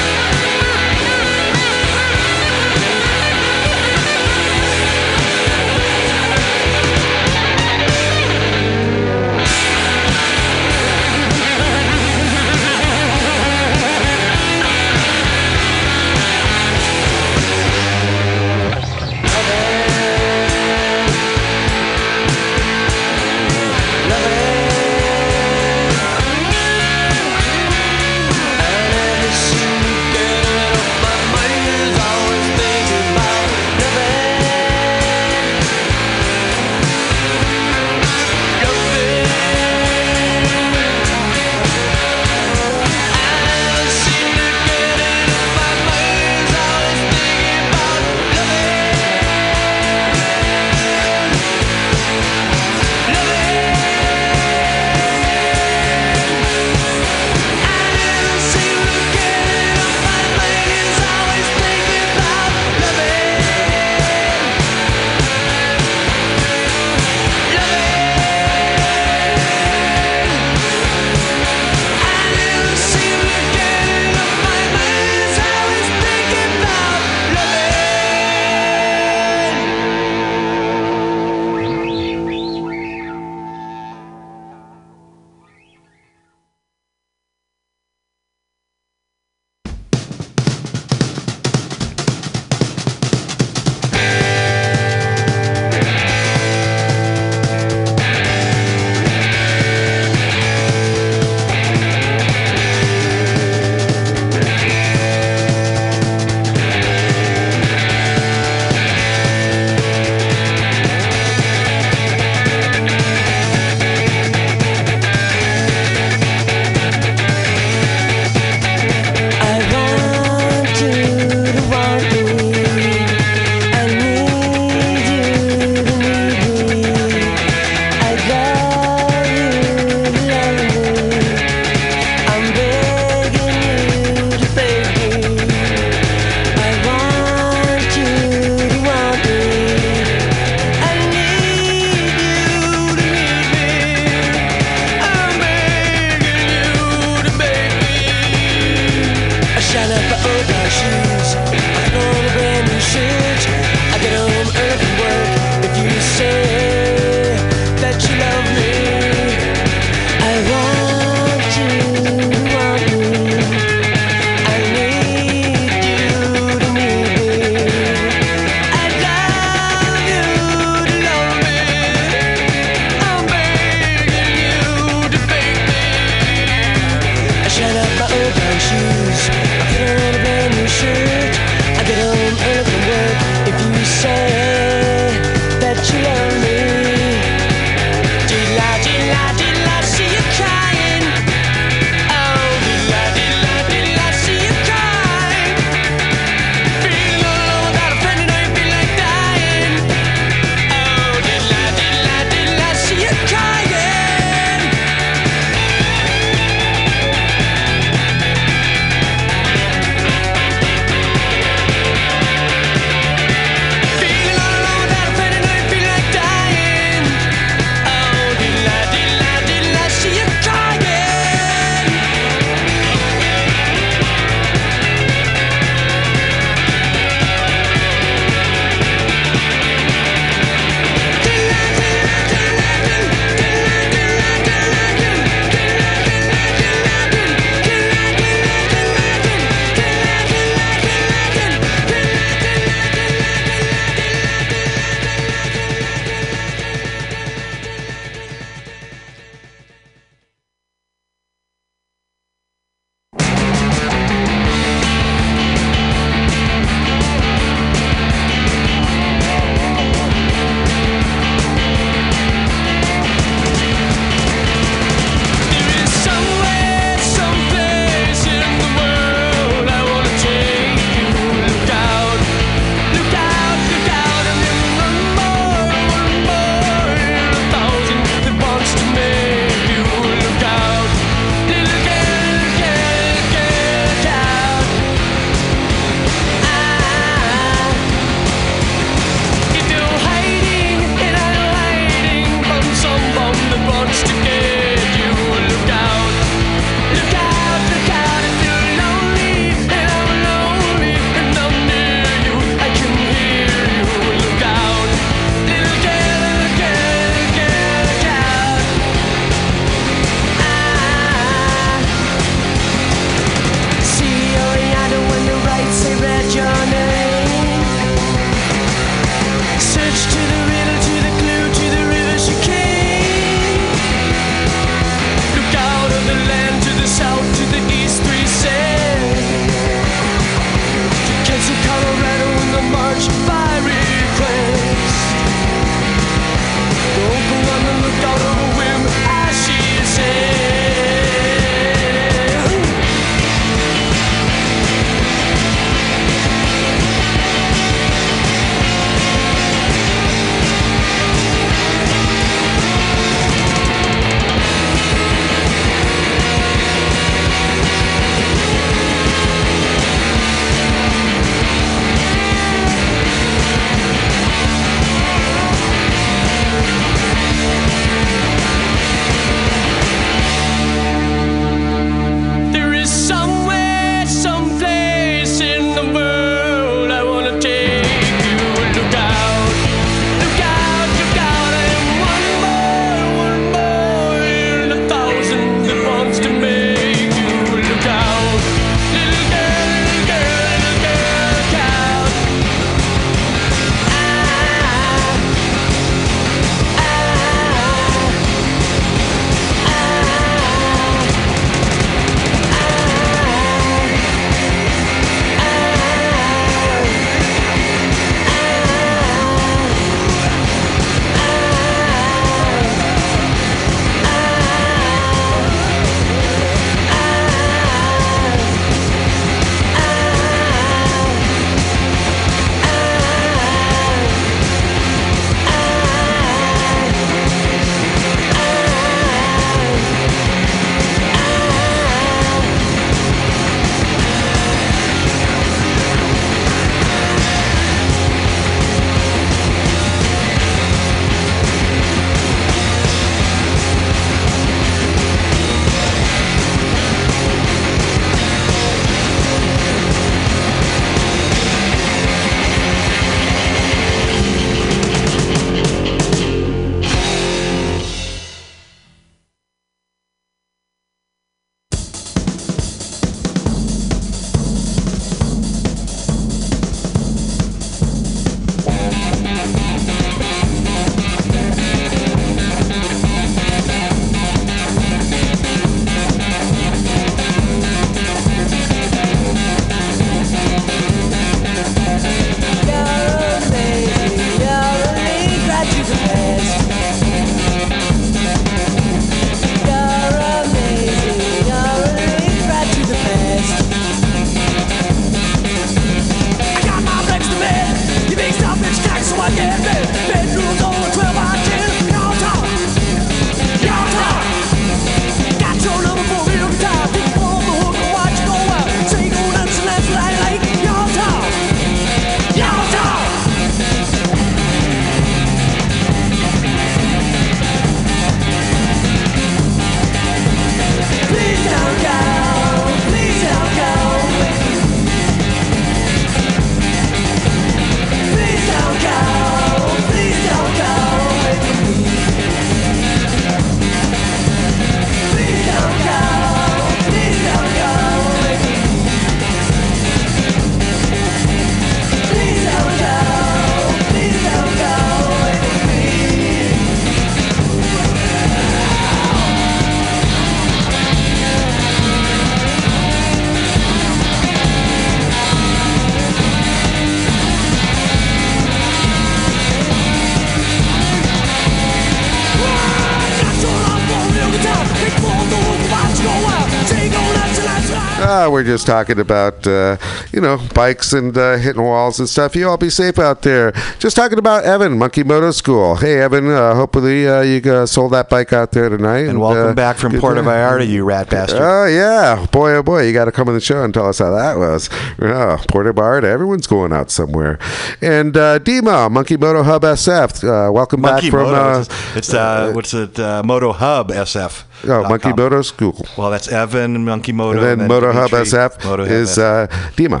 Uh, 568.26 568.30
we're 568.30 568.44
just 568.44 568.66
talking 568.66 568.98
about, 568.98 569.46
uh, 569.46 569.76
you 570.12 570.20
know, 570.20 570.38
bikes 570.54 570.92
and 570.92 571.16
uh, 571.16 571.36
hitting 571.36 571.62
walls 571.62 571.98
and 571.98 572.08
stuff. 572.08 572.34
You 572.34 572.48
all 572.48 572.56
be 572.56 572.70
safe 572.70 572.98
out 572.98 573.22
there. 573.22 573.52
Just 573.78 573.96
talking 573.96 574.18
about 574.18 574.44
Evan, 574.44 574.78
Monkey 574.78 575.04
Moto 575.04 575.30
School. 575.30 575.76
Hey, 575.76 576.00
Evan, 576.00 576.28
uh, 576.28 576.54
hopefully 576.54 577.08
uh, 577.08 577.22
you 577.22 577.40
uh, 577.50 577.66
sold 577.66 577.92
that 577.92 578.08
bike 578.08 578.32
out 578.32 578.52
there 578.52 578.68
tonight. 578.68 579.06
And 579.06 579.20
welcome 579.20 579.50
uh, 579.50 579.54
back 579.54 579.76
from 579.76 579.98
Puerto 579.98 580.22
Vallarta, 580.22 580.66
you 580.66 580.84
rat 580.84 581.10
bastard. 581.10 581.40
Oh 581.40 581.66
yeah, 581.66 582.26
boy 582.32 582.52
oh 582.52 582.62
boy, 582.62 582.86
you 582.86 582.92
got 582.92 583.06
to 583.06 583.12
come 583.12 583.28
on 583.28 583.34
the 583.34 583.40
show 583.40 583.62
and 583.62 583.72
tell 583.72 583.88
us 583.88 583.98
how 583.98 584.10
that 584.10 584.38
was. 584.38 584.68
Oh, 585.00 585.42
Puerto 585.48 585.72
Vallarta, 585.72 586.04
everyone's 586.04 586.46
going 586.46 586.72
out 586.72 586.90
somewhere. 586.90 587.38
And 587.80 588.16
uh, 588.16 588.38
Dima, 588.38 588.90
Monkey 588.90 589.16
Moto 589.16 589.42
Hub 589.42 589.62
SF, 589.62 590.52
welcome 590.52 590.80
Monkey 590.80 591.06
back 591.06 591.10
from. 591.10 591.30
Moto. 591.30 591.60
it's 591.60 591.96
it's, 591.96 592.14
uh, 592.14 592.52
what's 592.54 592.74
it? 592.74 592.98
Uh, 592.98 593.22
Moto 593.24 593.52
Hub 593.52 593.90
SF. 593.90 594.44
Oh, 594.64 594.82
Monkey 594.88 595.10
com. 595.10 595.16
Moto 595.16 595.42
School. 595.42 595.74
Well, 595.96 596.10
that's 596.10 596.28
Evan 596.28 596.84
Monkey 596.84 597.12
Moto. 597.12 597.38
And 597.42 597.60
then 597.60 597.68
Moto 597.68 597.92
Hub 597.92 598.10
SF 598.10 598.64
Moto 598.64 598.84
is 598.84 599.18
uh, 599.18 599.46
Dima. 599.76 600.00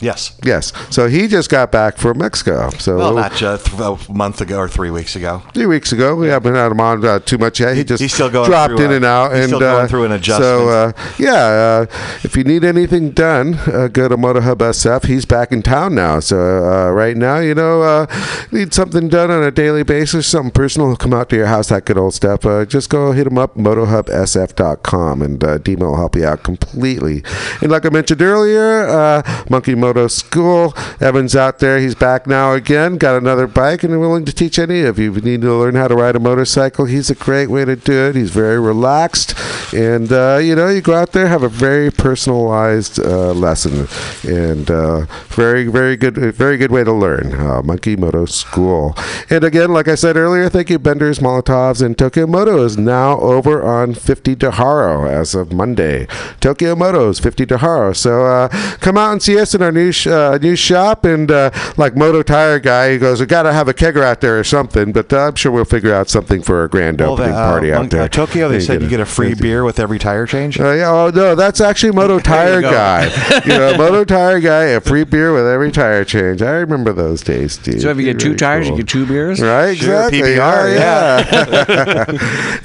Yes. 0.00 0.32
Yes. 0.44 0.72
So 0.90 1.08
he 1.08 1.28
just 1.28 1.50
got 1.50 1.70
back 1.72 1.96
from 1.96 2.18
Mexico. 2.18 2.70
So 2.78 2.96
Well, 2.96 3.14
not 3.14 3.32
just 3.34 3.66
th- 3.66 3.80
a 3.80 4.12
month 4.12 4.40
ago 4.40 4.58
or 4.58 4.68
three 4.68 4.90
weeks 4.90 5.16
ago. 5.16 5.42
three 5.54 5.66
weeks 5.66 5.92
ago. 5.92 6.14
We 6.16 6.28
haven't 6.28 6.54
had 6.54 6.72
him 6.72 6.80
on 6.80 7.04
uh, 7.04 7.18
too 7.20 7.38
much 7.38 7.60
yet. 7.60 7.76
He 7.76 7.84
just 7.84 8.00
he's 8.00 8.12
still 8.12 8.30
going 8.30 8.48
dropped 8.48 8.78
in 8.80 8.90
uh, 8.90 8.94
and 8.94 9.04
out. 9.04 9.30
he's 9.32 9.40
and 9.40 9.48
still 9.48 9.60
going 9.60 9.84
uh, 9.84 9.88
through 9.88 10.04
an 10.04 10.12
adjustment. 10.12 10.44
So 10.44 10.68
uh, 10.68 10.92
yeah, 11.18 11.32
uh, 11.34 11.86
if 12.22 12.36
you 12.36 12.44
need 12.44 12.64
anything 12.64 13.10
done, 13.10 13.54
uh, 13.66 13.88
go 13.88 14.08
to 14.08 14.16
MotoHub 14.16 14.56
SF. 14.56 15.06
He's 15.06 15.24
back 15.24 15.52
in 15.52 15.62
town 15.62 15.94
now. 15.94 16.20
So 16.20 16.38
uh, 16.38 16.90
right 16.90 17.16
now, 17.16 17.38
you 17.38 17.54
know, 17.54 17.82
uh, 17.82 18.06
need 18.52 18.72
something 18.74 19.08
done 19.08 19.30
on 19.30 19.42
a 19.42 19.50
daily 19.50 19.82
basis, 19.82 20.26
something 20.26 20.50
personal, 20.52 20.96
come 20.96 21.12
out 21.14 21.28
to 21.30 21.36
your 21.36 21.46
house, 21.46 21.68
that 21.68 21.84
good 21.84 21.98
old 21.98 22.14
stuff. 22.14 22.44
Uh, 22.46 22.64
just 22.64 22.90
go 22.90 23.12
hit 23.12 23.26
him 23.26 23.38
up, 23.38 23.56
motohubsf.com, 23.56 25.22
and 25.22 25.42
uh, 25.44 25.58
Dima 25.58 25.80
will 25.80 25.96
help 25.96 26.16
you 26.16 26.24
out 26.26 26.42
completely. 26.42 27.22
And 27.60 27.70
like 27.70 27.84
I 27.86 27.90
mentioned 27.90 28.22
earlier, 28.22 28.86
uh, 28.88 29.44
Monkey 29.50 29.74
Moto 29.88 30.06
School, 30.06 30.74
Evan's 31.00 31.34
out 31.34 31.60
there. 31.60 31.78
He's 31.78 31.94
back 31.94 32.26
now 32.26 32.52
again, 32.52 32.98
got 32.98 33.16
another 33.16 33.46
bike, 33.46 33.82
and 33.82 33.98
willing 33.98 34.26
to 34.26 34.34
teach 34.34 34.58
any 34.58 34.82
of 34.82 34.98
you. 34.98 35.10
If 35.10 35.16
you 35.16 35.22
need 35.22 35.40
to 35.40 35.54
learn 35.54 35.76
how 35.76 35.88
to 35.88 35.94
ride 35.94 36.14
a 36.14 36.20
motorcycle, 36.20 36.84
he's 36.84 37.08
a 37.08 37.14
great 37.14 37.46
way 37.46 37.64
to 37.64 37.74
do 37.74 37.94
it. 37.94 38.14
He's 38.14 38.28
very 38.28 38.60
relaxed, 38.60 39.34
and 39.72 40.12
uh, 40.12 40.40
you 40.42 40.54
know, 40.54 40.68
you 40.68 40.82
go 40.82 40.92
out 40.92 41.12
there, 41.12 41.28
have 41.28 41.42
a 41.42 41.48
very 41.48 41.90
personalized 41.90 42.98
uh, 42.98 43.32
lesson, 43.32 43.88
and 44.30 44.70
uh, 44.70 45.06
very, 45.28 45.66
very 45.68 45.96
good, 45.96 46.16
very 46.34 46.58
good 46.58 46.70
way 46.70 46.84
to 46.84 46.92
learn. 46.92 47.32
Uh, 47.32 47.62
Monkey 47.62 47.96
Moto 47.96 48.26
School. 48.26 48.94
And 49.30 49.42
again, 49.42 49.72
like 49.72 49.88
I 49.88 49.94
said 49.94 50.18
earlier, 50.18 50.50
thank 50.50 50.68
you, 50.68 50.78
Benders, 50.78 51.18
Molotovs, 51.18 51.80
and 51.80 51.96
Tokyo 51.96 52.26
Moto 52.26 52.62
is 52.62 52.76
now 52.76 53.18
over 53.20 53.62
on 53.62 53.94
50 53.94 54.34
De 54.34 54.50
Haro 54.50 55.06
as 55.06 55.34
of 55.34 55.50
Monday. 55.50 56.06
Tokyo 56.40 56.76
Moto's 56.76 57.18
50 57.20 57.46
De 57.46 57.56
Haro. 57.56 57.94
So 57.94 58.26
uh, 58.26 58.48
come 58.80 58.98
out 58.98 59.12
and 59.12 59.22
see 59.22 59.38
us 59.38 59.54
in 59.54 59.62
our 59.62 59.72
new 59.72 59.77
sh- 59.92 60.06
uh, 60.08 60.38
new 60.40 60.56
shop. 60.56 61.04
And 61.04 61.30
uh, 61.30 61.50
like 61.76 61.96
Moto 61.96 62.22
Tire 62.22 62.58
guy, 62.58 62.92
he 62.92 62.98
goes, 62.98 63.20
"We 63.20 63.26
got 63.26 63.44
to 63.44 63.52
have 63.52 63.68
a 63.68 63.74
kegger 63.74 64.02
out 64.02 64.20
there 64.20 64.38
or 64.38 64.44
something." 64.44 64.92
But 64.92 65.12
uh, 65.12 65.28
I'm 65.28 65.34
sure 65.34 65.50
we'll 65.52 65.64
figure 65.64 65.94
out 65.94 66.08
something 66.08 66.42
for 66.42 66.64
a 66.64 66.68
grand 66.68 67.00
Well, 67.00 67.12
opening 67.12 67.32
the, 67.32 67.38
uh, 67.38 67.50
party 67.50 67.72
out 67.72 67.78
Monk- 67.80 67.90
there. 67.92 68.02
uh, 68.02 68.08
Tokyo, 68.08 68.48
they 68.48 68.56
You 68.56 68.60
said 68.60 68.82
you 68.82 68.88
get 68.88 69.00
a 69.00 69.06
free 69.06 69.28
fancy- 69.28 69.42
beer 69.42 69.64
with 69.64 69.78
every 69.80 69.98
tire 69.98 70.26
change. 70.26 70.58
uh, 70.60 70.72
yeah, 70.72 70.90
oh 70.90 71.10
no, 71.14 71.34
that's 71.34 71.60
actually 71.60 71.92
Moto 71.92 72.18
Tire 72.28 72.60
go. 72.60 72.70
guy. 72.70 73.04
you 73.44 73.50
know, 73.56 73.76
Moto 73.78 74.04
Tire 74.04 74.40
guy, 74.40 74.64
a 74.64 74.80
free 74.80 75.04
beer 75.04 75.32
with 75.32 75.46
every 75.46 75.70
tire 75.72 76.04
change. 76.04 76.42
I 76.42 76.50
remember 76.52 76.92
those 76.92 77.22
days, 77.22 77.52
Steve. 77.54 77.80
So 77.82 77.90
if 77.90 77.96
you 77.98 78.04
get 78.04 78.18
two 78.20 78.34
tires, 78.36 78.66
cool. 78.66 78.76
you 78.76 78.82
get 78.82 78.88
two 78.88 79.06
beers. 79.06 79.40
Right, 79.40 79.76
Sure, 79.76 80.06
exactly. 80.08 80.20
PBR, 80.22 80.74
yeah. 80.76 82.04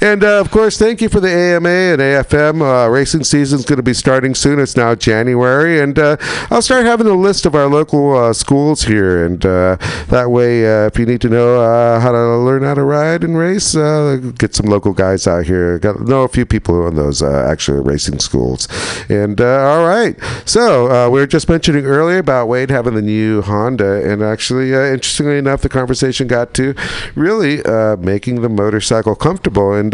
and 0.00 0.24
uh, 0.24 0.40
of 0.40 0.50
course, 0.50 0.78
thank 0.78 1.00
you 1.00 1.08
for 1.08 1.20
the 1.20 1.28
AMA 1.30 1.68
and 1.68 2.00
AFM. 2.00 2.62
Uh, 2.62 2.88
racing 2.90 3.24
season's 3.24 3.64
going 3.64 3.76
to 3.76 3.82
be 3.82 3.94
starting 3.94 4.34
soon. 4.34 4.58
It's 4.58 4.76
now 4.76 4.94
January, 4.94 5.80
and 5.80 5.98
uh, 5.98 6.16
I'll 6.50 6.62
start 6.62 6.86
having 6.86 7.03
a 7.06 7.14
list 7.14 7.46
of 7.46 7.54
our 7.54 7.66
local 7.66 8.16
uh, 8.16 8.32
schools 8.32 8.82
here, 8.82 9.24
and 9.24 9.44
uh, 9.44 9.76
that 10.08 10.30
way, 10.30 10.64
uh, 10.64 10.86
if 10.86 10.98
you 10.98 11.06
need 11.06 11.20
to 11.22 11.28
know 11.28 11.60
uh, 11.60 12.00
how 12.00 12.12
to 12.12 12.36
learn 12.38 12.62
how 12.62 12.74
to 12.74 12.82
ride 12.82 13.24
and 13.24 13.36
race, 13.36 13.76
uh, 13.76 14.16
get 14.38 14.54
some 14.54 14.66
local 14.66 14.92
guys 14.92 15.26
out 15.26 15.46
here. 15.46 15.78
Got 15.78 16.00
know 16.00 16.22
a 16.22 16.28
few 16.28 16.46
people 16.46 16.74
who 16.74 16.86
own 16.86 16.96
those 16.96 17.22
uh, 17.22 17.46
actual 17.48 17.82
racing 17.82 18.18
schools. 18.18 18.68
And 19.08 19.40
all 19.40 19.86
right, 19.86 20.16
so 20.44 21.10
we 21.10 21.20
were 21.20 21.26
just 21.26 21.48
mentioning 21.48 21.86
earlier 21.86 22.18
about 22.18 22.48
Wade 22.48 22.70
having 22.70 22.94
the 22.94 23.02
new 23.02 23.42
Honda, 23.42 24.10
and 24.10 24.22
actually, 24.22 24.72
interestingly 24.72 25.38
enough, 25.38 25.62
the 25.62 25.68
conversation 25.68 26.26
got 26.26 26.54
to 26.54 26.74
really 27.14 27.62
making 27.98 28.42
the 28.42 28.48
motorcycle 28.48 29.14
comfortable. 29.14 29.72
And 29.72 29.92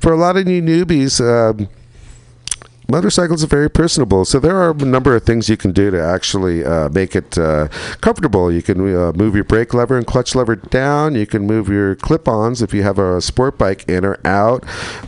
for 0.00 0.12
a 0.12 0.16
lot 0.16 0.36
of 0.36 0.46
new 0.46 0.62
newbies. 0.62 1.20
Um, 1.20 1.68
motorcycles 2.90 3.44
are 3.44 3.48
very 3.48 3.70
personable. 3.70 4.24
So 4.24 4.38
there 4.38 4.56
are 4.56 4.70
a 4.70 4.74
number 4.74 5.14
of 5.14 5.24
things 5.24 5.48
you 5.48 5.56
can 5.56 5.72
do 5.72 5.90
to 5.90 6.02
actually 6.02 6.64
uh, 6.64 6.88
make 6.90 7.14
it 7.14 7.38
uh, 7.38 7.68
comfortable. 8.00 8.50
You 8.52 8.62
can 8.62 8.80
uh, 8.80 9.12
move 9.12 9.34
your 9.34 9.44
brake 9.44 9.74
lever 9.74 9.96
and 9.96 10.06
clutch 10.06 10.34
lever 10.34 10.56
down. 10.56 11.14
You 11.14 11.26
can 11.26 11.46
move 11.46 11.68
your 11.68 11.94
clip-ons 11.94 12.62
if 12.62 12.74
you 12.74 12.82
have 12.82 12.98
a 12.98 13.20
sport 13.20 13.58
bike 13.58 13.88
in 13.88 14.04
or 14.04 14.18
out. 14.24 14.64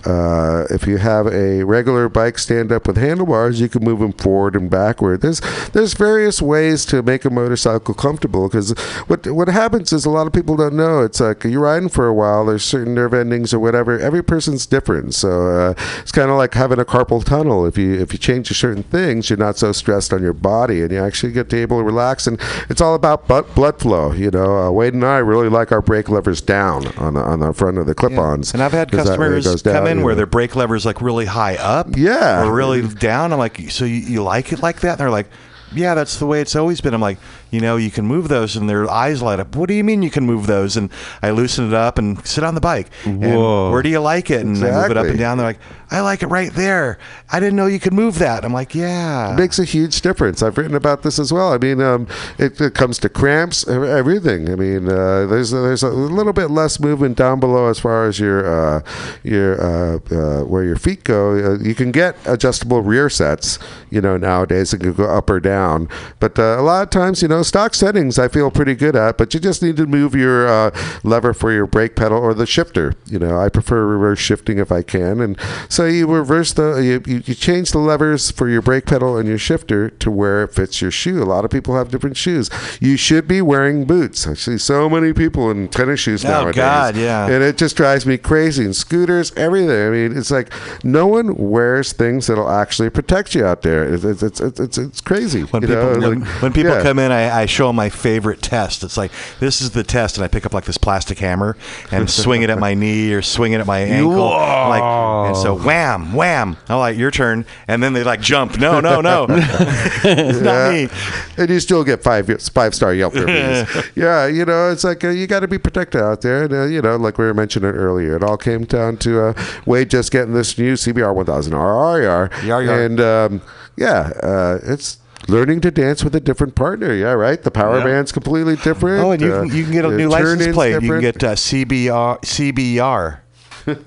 Uh, 0.07 0.67
if 0.71 0.87
you 0.87 0.99
have 0.99 1.27
a 1.27 1.65
regular 1.65 2.09
bike 2.09 2.39
stand 2.39 2.73
up 2.73 2.87
with 2.87 2.97
handlebars 2.97 3.61
you 3.61 3.69
can 3.69 3.83
move 3.85 4.01
them 4.01 4.13
forward 4.13 4.57
and 4.57 4.71
backward. 4.71 5.21
There's 5.21 5.41
there's 5.73 5.95
various 5.95 6.43
ways 6.43 6.85
to 6.87 7.03
make 7.03 7.25
a 7.25 7.31
motorcycle 7.31 7.95
comfortable 7.95 8.49
because 8.49 8.71
what 9.07 9.27
what 9.27 9.49
happens 9.49 9.93
is 9.93 10.05
a 10.05 10.11
lot 10.11 10.27
of 10.27 10.33
people 10.33 10.57
don't 10.57 10.75
know. 10.75 11.03
It's 11.03 11.21
like 11.21 11.45
you're 11.45 11.61
riding 11.61 11.89
for 11.89 12.07
a 12.07 12.15
while 12.15 12.47
there's 12.47 12.65
certain 12.65 12.95
nerve 12.95 13.15
endings 13.15 13.55
or 13.55 13.61
whatever 13.61 13.99
every 13.99 14.23
person's 14.23 14.67
different. 14.67 15.15
So 15.15 15.49
uh, 15.49 15.75
it's 16.01 16.13
kind 16.13 16.31
of 16.31 16.37
like 16.37 16.55
having 16.55 16.79
a 16.79 16.85
carpal 16.85 17.25
tunnel 17.25 17.67
if 17.73 17.79
you 17.79 17.95
if 18.01 18.13
you 18.13 18.19
change 18.19 18.49
to 18.49 18.55
certain 18.55 18.83
things 18.83 19.31
you're 19.31 19.39
not 19.39 19.57
so 19.57 19.73
stressed 19.73 20.13
on 20.13 20.23
your 20.23 20.33
body 20.35 20.83
and 20.83 20.91
you 20.93 21.03
actually 21.03 21.33
get 21.33 21.49
to 21.51 21.57
able 21.57 21.79
to 21.79 21.85
relax 21.85 22.27
and 22.27 22.39
it's 22.69 22.81
all 22.81 22.95
about 22.95 23.27
blood 23.55 23.79
flow 23.79 24.13
you 24.13 24.31
know 24.31 24.59
uh, 24.59 24.71
Wade 24.71 24.93
and 24.95 25.05
I 25.05 25.19
really 25.19 25.49
like 25.49 25.73
our 25.73 25.81
brake 25.81 26.09
levers 26.09 26.41
down 26.43 26.87
on 26.99 27.15
the, 27.15 27.21
on 27.21 27.41
the 27.41 27.53
front 27.53 27.79
of 27.79 27.87
the 27.87 27.95
clip-ons 27.95 28.53
And 28.53 28.63
I've 28.63 28.73
had 28.73 28.93
customers 28.93 29.63
down, 29.63 29.75
come 29.75 29.87
in 29.87 30.03
where 30.03 30.13
know. 30.13 30.17
their 30.19 30.27
brake 30.27 30.55
lever's 30.55 30.85
like 30.85 31.01
really 31.01 31.27
high 31.27 31.57
up, 31.57 31.87
Yeah. 31.97 32.45
or 32.45 32.53
really 32.53 32.87
down. 32.87 33.33
I'm 33.33 33.39
like, 33.39 33.71
so 33.71 33.85
you, 33.85 33.97
you 33.97 34.23
like 34.23 34.53
it 34.53 34.63
like 34.63 34.81
that? 34.81 34.93
And 34.93 35.01
they're 35.01 35.11
like, 35.11 35.29
yeah, 35.75 35.95
that's 35.95 36.19
the 36.19 36.27
way 36.27 36.41
it's 36.43 36.55
always 36.55 36.81
been. 36.81 36.93
I'm 36.95 37.01
like, 37.01 37.19
you 37.53 37.61
know, 37.61 37.77
you 37.77 37.91
can 37.91 38.07
move 38.07 38.29
those, 38.29 38.57
and 38.57 38.69
their 38.69 38.91
eyes 38.91 39.21
light 39.21 39.39
up. 39.39 39.55
What 39.55 39.69
do 39.69 39.75
you 39.75 39.85
mean 39.85 40.03
you 40.03 40.11
can 40.11 40.25
move 40.25 40.47
those? 40.47 40.77
And 40.77 40.91
I 41.23 41.31
loosen 41.31 41.69
it 41.69 41.75
up 41.75 41.99
and 41.99 42.27
sit 42.27 42.43
on 42.43 42.55
the 42.55 42.63
bike. 42.63 42.89
And 43.05 43.23
Whoa. 43.23 43.71
where 43.71 43.83
do 43.83 43.91
you 43.91 44.01
like 44.01 44.31
it? 44.31 44.45
And 44.45 44.57
I 44.57 44.83
move 44.83 44.91
it 44.91 44.97
up 44.97 45.07
and 45.07 45.19
down. 45.19 45.37
They're 45.37 45.47
like, 45.47 45.61
I 45.93 46.01
like 46.01 46.23
it 46.23 46.29
right 46.29 46.51
there. 46.55 46.99
I 47.31 47.39
didn't 47.39 47.57
know 47.57 47.67
you 47.67 47.79
could 47.79 47.93
move 47.93 48.19
that. 48.19 48.47
I'm 48.47 48.53
like, 48.55 48.75
yeah. 48.75 49.35
It 49.35 49.37
makes 49.37 49.59
a 49.59 49.65
huge 49.65 50.01
difference. 50.01 50.43
I've 50.43 50.57
written 50.57 50.75
about 50.75 51.03
this 51.03 51.19
as 51.19 51.35
well. 51.35 51.53
I 51.53 51.59
mean, 51.59 51.83
um, 51.83 52.09
it, 52.39 52.59
it 52.59 52.75
comes 52.75 52.99
to 53.01 53.11
cramps, 53.11 53.69
everything. 53.69 54.51
I 54.51 54.55
mean, 54.55 54.89
uh, 54.89 55.27
there's 55.27 55.51
there's 55.51 55.83
a 55.83 55.91
little 55.91 56.33
bit 56.33 56.47
less 56.51 56.81
movement 56.81 57.19
down 57.19 57.41
below 57.41 57.69
as 57.69 57.79
far 57.79 58.07
as 58.07 58.19
your 58.19 58.47
uh, 58.47 58.83
your 59.23 59.61
uh, 59.61 59.99
uh, 60.11 60.45
where 60.45 60.65
your 60.65 60.77
feet 60.77 61.05
go. 61.05 61.33
Uh, 61.33 61.59
you 61.59 61.75
can 61.75 61.93
get 61.93 62.17
adjustable 62.25 62.81
rear 62.81 63.11
sets, 63.11 63.59
you 63.91 64.01
know, 64.01 64.17
nowadays. 64.17 64.73
It 64.73 64.79
can 64.79 64.95
go 64.95 65.05
up 65.05 65.29
or 65.29 65.41
down, 65.41 65.91
but 66.21 66.39
uh, 66.39 66.57
a 66.59 66.63
lot 66.63 66.83
of 66.83 66.89
times, 66.89 67.21
you 67.21 67.29
know, 67.29 67.42
stock 67.45 67.75
settings 67.75 68.19
I 68.19 68.29
feel 68.29 68.51
pretty 68.51 68.75
good 68.75 68.97
at. 68.97 69.19
But 69.19 69.35
you 69.35 69.41
just 69.41 69.63
need 69.63 69.77
to 69.77 69.87
move 69.87 70.15
your 70.15 70.49
uh, 70.49 70.71
lever 71.05 71.35
for 71.35 71.53
your 71.53 71.67
brake 71.67 71.97
pedal 71.97 72.19
or 72.19 72.35
the 72.35 72.47
shifter. 72.47 72.95
You 73.07 73.19
know, 73.19 73.39
I 73.39 73.49
prefer 73.49 73.85
reverse 73.87 74.19
shifting 74.19 74.59
if 74.59 74.71
I 74.73 74.83
can, 74.83 75.21
and 75.21 75.39
so 75.69 75.87
you 75.87 76.07
reverse 76.07 76.53
the 76.53 76.77
you, 76.77 77.03
you, 77.07 77.23
you 77.25 77.35
change 77.35 77.73
the 77.73 77.79
levers 77.79 78.31
for 78.31 78.49
your 78.49 78.63
brake 78.63 78.87
pedal 78.87 79.17
and 79.17 79.29
your 79.29 79.39
shifter 79.39 79.91
to 79.91 80.11
where 80.11 80.45
it 80.45 80.55
fits 80.55 80.81
your 80.81 80.91
shoe. 80.91 81.23
A 81.23 81.25
lot 81.25 81.45
of 81.45 81.51
people 81.51 81.77
have 81.77 81.91
different 81.91 82.17
shoes. 82.17 82.51
You 82.81 82.97
should 82.97 83.27
be 83.29 83.43
wearing 83.43 83.85
boots. 83.85 84.27
I 84.27 84.35
see 84.35 84.59
so 84.59 84.89
many 84.89 85.13
people 85.13 85.51
in 85.51 85.69
tennis 85.69 86.01
shoes 86.01 86.25
Oh, 86.25 86.29
nowadays. 86.29 86.57
God, 86.57 86.97
yeah. 86.97 87.25
And 87.27 87.43
it 87.43 87.57
just 87.59 87.77
drives 87.77 88.07
me 88.07 88.19
crazy. 88.19 88.65
And 88.65 88.75
scooters, 88.77 89.33
everything. 89.37 89.87
I 89.87 89.91
mean, 89.91 90.17
it's 90.17 90.31
like 90.31 90.53
no 90.85 91.07
one 91.07 91.35
wears 91.37 91.93
things 91.93 92.27
that'll 92.27 92.51
actually 92.51 92.91
protect 92.91 93.35
you 93.35 93.45
out 93.45 93.63
there. 93.63 93.93
It's 93.93 94.05
it's 94.05 94.23
it's, 94.23 94.61
it's, 94.61 94.79
it's 94.79 95.01
crazy. 95.01 95.43
When 95.43 95.63
people 95.63 95.77
know, 95.77 96.09
when, 96.09 96.21
like- 96.21 96.43
when 96.43 96.53
people 96.53 96.73
yeah. 96.73 96.83
come 96.83 96.99
in, 96.99 97.11
I, 97.13 97.32
I 97.33 97.47
show 97.47 97.69
them 97.69 97.77
my 97.77 97.89
favorite 97.89 98.43
test. 98.43 98.83
It's 98.85 98.97
like 98.97 99.11
this 99.41 99.61
is 99.61 99.71
the 99.71 99.83
test, 99.83 100.17
and 100.17 100.25
I 100.25 100.29
pick 100.29 100.47
up 100.47 100.53
like 100.55 100.65
this 100.65 100.79
plastic 100.79 101.19
hammer 101.19 101.57
and 101.91 102.09
swing 102.11 102.43
it 102.43 102.51
at 102.51 102.59
my 102.59 102.75
knee 102.75 103.13
or 103.13 103.23
swing 103.23 103.53
it 103.53 103.61
at 103.61 103.67
my 103.67 103.79
ankle. 103.99 104.33
I'm 104.33 104.69
Like 104.69 105.29
and 105.29 105.37
so 105.37 105.55
wham 105.57 106.13
wham. 106.13 106.57
I'm 106.69 106.79
like 106.79 106.97
your 106.97 107.11
turn, 107.11 107.45
and 107.69 107.83
then 107.83 107.93
they 107.93 108.05
like 108.05 108.21
jump. 108.21 108.59
No 108.59 108.81
no 108.81 109.01
no, 109.01 109.27
it's 109.31 110.41
not 110.41 110.73
me. 110.73 110.89
and 111.37 111.51
you 111.51 111.61
still 111.61 111.85
get 111.85 112.03
five 112.03 112.27
five 112.53 112.75
star 112.75 112.95
Yelp 112.95 113.15
reviews. 113.15 113.91
yeah, 113.95 114.27
you 114.27 114.45
know, 114.45 114.71
it's 114.71 114.85
like 114.85 115.05
uh, 115.05 115.09
you 115.09 115.27
got 115.27 115.41
to 115.41 115.49
be 115.49 115.59
protected 115.59 116.01
out 116.01 116.21
there. 116.23 116.45
And 116.45 116.53
uh, 116.53 116.65
you 116.65 116.83
know, 116.83 116.97
like 116.97 117.19
we 117.19 117.25
were 117.25 117.35
mentioning 117.35 117.71
earlier, 117.71 118.17
it 118.17 118.23
all 118.23 118.37
came 118.37 118.65
down 118.65 118.97
to 118.99 119.29
uh, 119.29 119.45
Wade 119.67 119.91
just 119.91 120.11
getting 120.13 120.35
this 120.35 120.57
new 120.59 120.75
CBR 120.75 121.15
1000 121.15 121.53
RRR, 121.53 122.45
Yar, 122.45 122.63
yar. 122.63 122.83
and 122.83 123.01
um, 123.01 123.43
yeah, 123.77 124.11
uh, 124.23 124.59
it's. 124.63 124.99
Learning 125.29 125.61
to 125.61 125.71
dance 125.71 126.03
with 126.03 126.15
a 126.15 126.21
different 126.21 126.55
partner, 126.55 126.93
yeah, 126.95 127.13
right. 127.13 127.41
The 127.43 127.51
power 127.51 127.79
Yeah. 127.79 127.85
band's 127.85 128.13
completely 128.13 128.57
different. 128.57 129.05
Oh, 129.05 129.13
and 129.13 129.21
you 129.23 129.33
uh, 129.33 129.47
can, 129.47 129.57
you 129.57 129.63
can 129.65 129.73
get 129.73 129.85
a 129.85 129.91
new 129.91 130.09
license 130.09 130.41
turn-in's 130.41 130.55
plate. 130.55 130.83
You 130.83 130.89
can 130.91 131.01
get 131.01 131.23
uh, 131.23 131.35
CBR 131.35 132.21
CBR. 132.23 133.19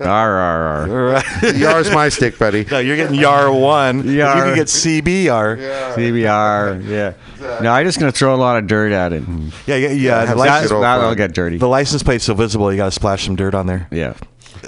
arr, 0.00 0.88
arr. 1.16 1.54
Yar's 1.54 1.90
my 1.90 2.08
stick, 2.08 2.38
buddy. 2.38 2.64
No, 2.70 2.78
you're 2.78 2.96
getting 2.96 3.16
Yar 3.18 3.52
one. 3.52 3.98
You 4.08 4.22
can 4.22 4.54
get 4.54 4.68
CBR. 4.68 5.58
CBR. 5.94 6.88
Yeah. 6.88 7.12
No, 7.60 7.70
I'm 7.72 7.84
just 7.84 7.98
gonna 7.98 8.10
throw 8.12 8.34
a 8.34 8.36
lot 8.36 8.56
of 8.56 8.66
dirt 8.66 8.92
at 8.92 9.12
it. 9.12 9.22
Yeah, 9.66 9.76
yeah, 9.76 9.88
yeah. 9.90 10.20
The, 10.22 10.26
have 10.28 10.38
license, 10.38 10.70
That'll 10.70 11.14
get 11.14 11.34
dirty. 11.34 11.58
the 11.58 11.68
license 11.68 12.02
plate's 12.02 12.24
so 12.24 12.32
visible, 12.34 12.70
you 12.72 12.78
got 12.78 12.86
to 12.86 12.90
splash 12.90 13.26
some 13.26 13.36
dirt 13.36 13.54
on 13.54 13.66
there. 13.66 13.86
Yeah. 13.90 14.14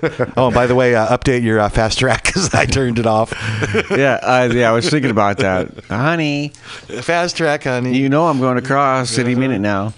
Oh, 0.37 0.47
and 0.47 0.55
by 0.55 0.67
the 0.67 0.75
way, 0.75 0.95
uh, 0.95 1.17
update 1.17 1.43
your 1.43 1.61
uh, 1.61 1.69
FasTrak 1.69 2.23
because 2.27 2.55
I 2.55 2.67
turned 2.67 2.99
it 2.99 3.07
off. 3.07 3.33
Yeah. 3.91 4.19
Uh, 4.23 4.51
yeah. 4.53 4.71
I 4.71 4.73
was 4.73 4.89
thinking 4.89 5.11
about 5.11 5.39
that, 5.39 5.85
honey. 5.87 6.51
FasTrak, 6.89 7.65
honey. 7.65 7.97
You 7.97 8.09
know 8.09 8.27
I'm 8.27 8.39
going 8.39 8.59
across 8.59 9.11
City 9.11 9.35
Minute 9.35 9.61
now. 9.61 9.95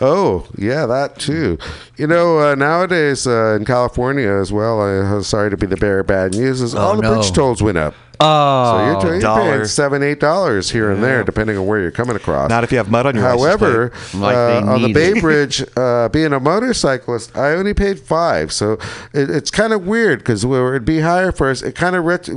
Oh, 0.00 0.46
yeah, 0.56 0.86
that 0.86 1.18
too. 1.18 1.58
You 1.96 2.06
know, 2.06 2.38
uh, 2.38 2.54
nowadays 2.54 3.26
uh, 3.26 3.56
in 3.58 3.64
California 3.64 4.30
as 4.30 4.52
well, 4.52 4.80
I'm 4.80 5.22
sorry 5.22 5.50
to 5.50 5.56
be 5.56 5.66
the 5.66 5.76
bearer 5.76 6.00
of 6.00 6.06
bad 6.06 6.32
news, 6.32 6.60
is 6.60 6.74
all 6.74 6.96
the 6.96 7.02
no. 7.02 7.14
bridge 7.14 7.32
tolls 7.32 7.62
went 7.62 7.78
up. 7.78 7.94
Oh. 8.20 9.00
So 9.00 9.08
you're, 9.08 9.20
you're 9.20 9.36
paying 9.36 9.64
seven, 9.64 10.02
eight 10.02 10.20
dollars 10.20 10.70
here 10.70 10.90
and 10.90 11.02
there, 11.02 11.24
depending 11.24 11.56
on 11.56 11.66
where 11.66 11.80
you're 11.80 11.90
coming 11.90 12.16
across. 12.16 12.50
Not 12.50 12.64
if 12.64 12.70
you 12.72 12.78
have 12.78 12.90
mud 12.90 13.06
on 13.06 13.14
your 13.14 13.24
license 13.24 13.42
However. 13.60 13.92
Like 14.14 14.36
uh, 14.36 14.66
on 14.66 14.82
the 14.82 14.92
Bay 14.92 15.12
it. 15.12 15.20
Bridge, 15.22 15.64
uh, 15.76 16.08
being 16.10 16.32
a 16.32 16.40
motorcyclist, 16.40 17.36
I 17.36 17.52
only 17.52 17.74
paid 17.74 17.98
five. 17.98 18.52
So 18.52 18.74
it, 19.14 19.30
it's 19.30 19.50
kind 19.50 19.72
of 19.72 19.86
weird 19.86 20.18
because 20.20 20.44
where 20.44 20.74
it'd 20.74 20.84
be 20.84 21.00
higher 21.00 21.32
for 21.32 21.48
us, 21.50 21.62
it 21.62 21.74
kind 21.74 21.96
of 21.96 22.04
ret- 22.04 22.28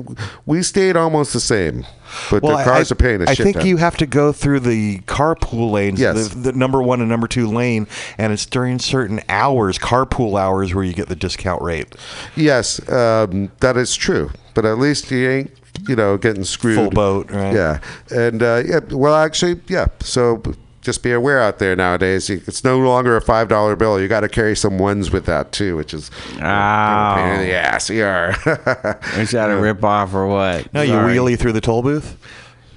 we 0.46 0.64
stayed 0.64 0.96
almost 0.96 1.34
the 1.34 1.40
same, 1.40 1.86
but 2.32 2.42
the 2.42 2.64
cars 2.64 2.92
I, 2.92 2.94
are 2.94 2.98
paying 2.98 3.22
a 3.22 3.30
I 3.30 3.34
shit 3.34 3.44
think 3.44 3.58
ton. 3.58 3.66
you 3.66 3.78
have 3.78 3.98
to 3.98 4.06
go 4.06 4.32
through 4.32 4.62
the 4.62 5.00
carpool 5.00 5.72
lanes, 5.72 6.00
Yes. 6.00 6.30
the, 6.30 6.52
the 6.52 6.54
number 6.54 6.82
one 6.82 7.02
and 7.02 7.10
number 7.10 7.28
two 7.28 7.48
lane, 7.48 7.88
and 8.18 8.32
it's 8.32 8.46
during 8.46 8.80
certain 8.80 9.20
hours, 9.30 9.78
carpool 9.78 10.40
hours, 10.40 10.74
where 10.74 10.84
you 10.84 10.94
get 10.94 11.10
the 11.10 11.16
discount 11.16 11.62
rate. 11.62 11.94
Yes, 12.36 12.80
um, 12.90 13.52
that 13.60 13.76
is 13.78 13.96
true. 13.96 14.30
But 14.54 14.66
at 14.66 14.78
least 14.78 15.10
you 15.10 15.30
ain't, 15.30 15.52
you 15.88 15.96
know, 15.96 16.18
getting 16.18 16.44
screwed. 16.44 16.76
Full 16.76 16.90
boat, 16.90 17.32
right? 17.32 17.54
Yeah, 17.54 17.80
and 18.12 18.42
uh, 18.42 18.64
yeah. 18.66 18.80
Well, 18.92 19.16
actually, 19.16 19.62
yeah. 19.68 19.88
So 20.02 20.42
just 20.84 21.02
be 21.02 21.12
aware 21.14 21.42
out 21.42 21.60
there 21.60 21.76
nowadays. 21.76 22.30
It's 22.30 22.64
no 22.64 22.78
longer 22.80 23.16
a 23.16 23.22
five 23.22 23.48
dollar 23.48 23.76
bill. 23.76 24.00
You 24.00 24.08
got 24.08 24.20
to 24.22 24.30
carry 24.30 24.56
some 24.56 24.78
ones 24.78 25.12
with 25.12 25.26
that 25.26 25.52
too, 25.52 25.78
which 25.78 25.94
is 25.94 26.12
Ow. 26.42 27.16
pain 27.16 27.40
in 27.40 27.48
the 27.48 27.54
ass. 27.54 27.90
Yeah. 27.90 28.36
Is 29.18 29.32
that 29.32 29.50
a 29.50 29.58
rip 29.58 29.84
off 29.84 30.14
or 30.14 30.28
what? 30.28 30.72
No, 30.74 30.82
you 30.82 30.90
Sorry. 30.90 31.16
wheelie 31.16 31.40
through 31.40 31.54
the 31.54 31.62
toll 31.62 31.82
booth. 31.82 32.18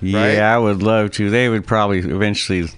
Yeah, 0.00 0.20
right? 0.20 0.38
I 0.38 0.58
would 0.58 0.82
love 0.82 1.10
to. 1.12 1.30
They 1.30 1.48
would 1.48 1.66
probably 1.66 1.98
eventually 1.98 2.68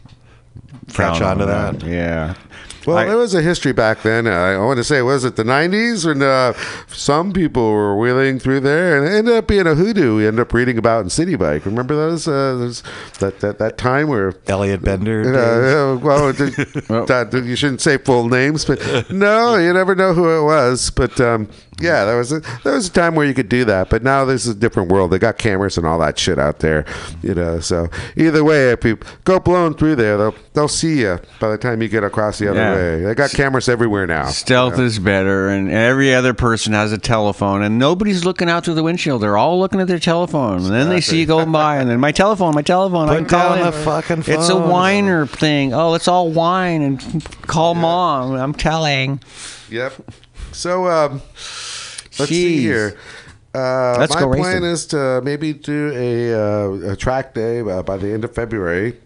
Catch 0.89 1.19
frown 1.19 1.23
on 1.23 1.39
to 1.39 1.43
on 1.43 1.79
that. 1.79 1.87
Yeah. 1.87 2.35
Well, 2.89 2.99
I- 2.99 3.05
there 3.07 3.17
was 3.17 3.35
a 3.35 3.43
history 3.43 3.73
back 3.73 4.03
then. 4.03 4.27
Uh, 4.27 4.31
I 4.31 4.57
want 4.59 4.79
to 4.79 4.85
say, 4.85 5.03
was 5.03 5.25
it 5.25 5.37
the 5.37 5.45
'90s 5.45 6.07
when 6.07 6.23
uh, 6.23 6.53
some 6.89 7.33
people 7.33 7.71
were 7.71 7.97
wheeling 7.97 8.39
through 8.39 8.61
there, 8.61 8.97
and 8.99 9.07
it 9.07 9.17
ended 9.17 9.35
up 9.35 9.47
being 9.47 9.67
a 9.67 9.75
hoodoo. 9.75 10.17
We 10.17 10.27
ended 10.27 10.41
up 10.41 10.53
reading 10.53 10.79
about 10.79 11.05
in 11.05 11.11
City 11.11 11.37
Bike. 11.37 11.65
Remember 11.67 11.95
those? 11.95 12.27
Uh, 12.27 12.57
those 12.59 12.83
that, 13.21 13.41
that 13.41 13.59
that 13.59 13.79
time 13.79 14.09
where 14.09 14.35
Elliot 14.47 14.83
Bender. 14.83 15.23
Uh, 15.35 15.95
uh, 15.95 15.99
well, 15.99 16.33
th- 16.33 16.55
that, 16.57 17.43
you 17.45 17.57
shouldn't 17.57 17.81
say 17.81 17.99
full 17.99 18.29
names, 18.29 18.65
but 18.65 19.11
no, 19.11 19.57
you 19.57 19.73
never 19.73 19.95
know 19.95 20.15
who 20.15 20.39
it 20.39 20.45
was. 20.45 20.91
But 20.91 21.21
um, 21.21 21.49
yeah, 21.81 22.05
there 22.05 22.17
was 22.17 22.33
a 22.33 22.41
there 22.65 22.75
was 22.75 22.89
a 22.89 22.93
time 22.93 23.15
where 23.15 23.27
you 23.27 23.35
could 23.35 23.49
do 23.49 23.65
that. 23.67 23.89
But 23.91 24.03
now 24.03 24.25
this 24.25 24.47
is 24.47 24.57
a 24.57 24.59
different 24.59 24.91
world. 24.91 25.11
They 25.11 25.19
got 25.19 25.39
cameras 25.39 25.79
and 25.79 25.87
all 25.87 25.99
that 26.01 26.19
shit 26.19 26.39
out 26.39 26.59
there, 26.61 26.85
you 27.23 27.35
know. 27.35 27.61
So 27.61 27.89
either 28.17 28.43
way, 28.45 28.71
if 28.71 28.85
you 28.85 28.99
go 29.25 29.39
blowing 29.39 29.75
through 29.75 29.97
there, 29.97 30.17
they'll 30.17 30.35
they'll 30.55 30.69
see 30.69 31.01
you 31.01 31.19
by 31.41 31.49
the 31.51 31.59
time 31.59 31.81
you 31.83 31.89
get 31.89 32.05
across 32.05 32.39
the 32.39 32.51
other 32.51 32.59
Yeah. 32.61 32.75
way. 32.75 33.03
They 33.05 33.15
got 33.15 33.31
cameras 33.31 33.69
everywhere 33.69 34.07
now. 34.07 34.27
Stealth 34.27 34.79
is 34.79 34.99
better, 34.99 35.49
and 35.49 35.71
every 35.71 36.15
other 36.15 36.35
person 36.35 36.73
has 36.73 36.93
a 36.93 36.99
telephone, 36.99 37.63
and 37.63 37.79
nobody's 37.79 38.25
looking 38.25 38.49
out 38.51 38.65
through 38.65 38.75
the 38.75 38.83
windshield. 38.83 39.23
They're 39.23 39.37
all 39.37 39.59
looking 39.61 39.81
at 39.81 39.87
their 39.89 39.99
telephone, 39.99 40.57
and 40.65 40.67
then 40.75 40.89
they 40.89 41.01
see 41.01 41.21
you 41.21 41.27
going 41.27 41.53
by, 41.53 41.77
and 41.77 41.89
then 41.89 42.01
my 42.01 42.13
telephone, 42.13 42.55
my 42.55 42.63
telephone. 42.63 43.09
I'm 43.09 43.25
Put 43.25 43.29
calling. 43.31 43.63
the 43.65 43.73
fucking 43.73 44.23
phone. 44.23 44.35
It's 44.35 44.49
a 44.49 44.59
whiner 44.59 45.27
thing. 45.27 45.73
Oh, 45.75 45.91
let's 45.91 46.09
all 46.09 46.31
whine 46.31 46.83
and 46.83 47.25
call 47.47 47.75
mom. 47.75 48.33
I'm 48.33 48.53
telling. 48.55 49.21
Yep. 49.71 49.93
So 50.53 50.87
um, 50.87 51.23
let's 52.19 52.31
see 52.31 52.61
here. 52.61 52.97
Uh, 53.55 53.97
Let's 53.99 54.15
my 54.15 54.21
go 54.21 54.29
plan 54.29 54.63
racing. 54.63 54.65
is 54.65 54.87
to 54.89 55.21
maybe 55.25 55.53
do 55.55 55.91
a, 55.95 56.35
uh, 56.35 56.93
a 56.93 56.97
track 56.97 57.33
day 57.35 57.61
uh, 57.61 57.83
by 57.83 57.97
the 57.97 58.13
end 58.13 58.23
of 58.25 58.35
February. 58.35 58.97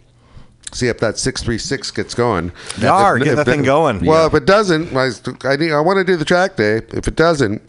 See 0.72 0.88
if 0.88 0.98
that 0.98 1.16
six 1.18 1.42
three 1.42 1.58
six 1.58 1.90
gets 1.90 2.14
going. 2.14 2.50
Yar, 2.78 3.18
If- 3.18 3.24
get 3.24 3.30
if 3.32 3.36
that 3.36 3.44
thing 3.46 3.60
it- 3.60 3.66
going. 3.66 4.04
Well, 4.04 4.26
if 4.26 4.34
it 4.34 4.44
doesn't, 4.46 4.94
I, 4.96 5.10
I 5.44 5.56
need. 5.56 5.72
I 5.72 5.80
want 5.80 5.98
to 5.98 6.04
do 6.04 6.16
the 6.16 6.24
track 6.24 6.56
day. 6.56 6.80
If 6.92 7.06
it 7.06 7.14
doesn't, 7.14 7.62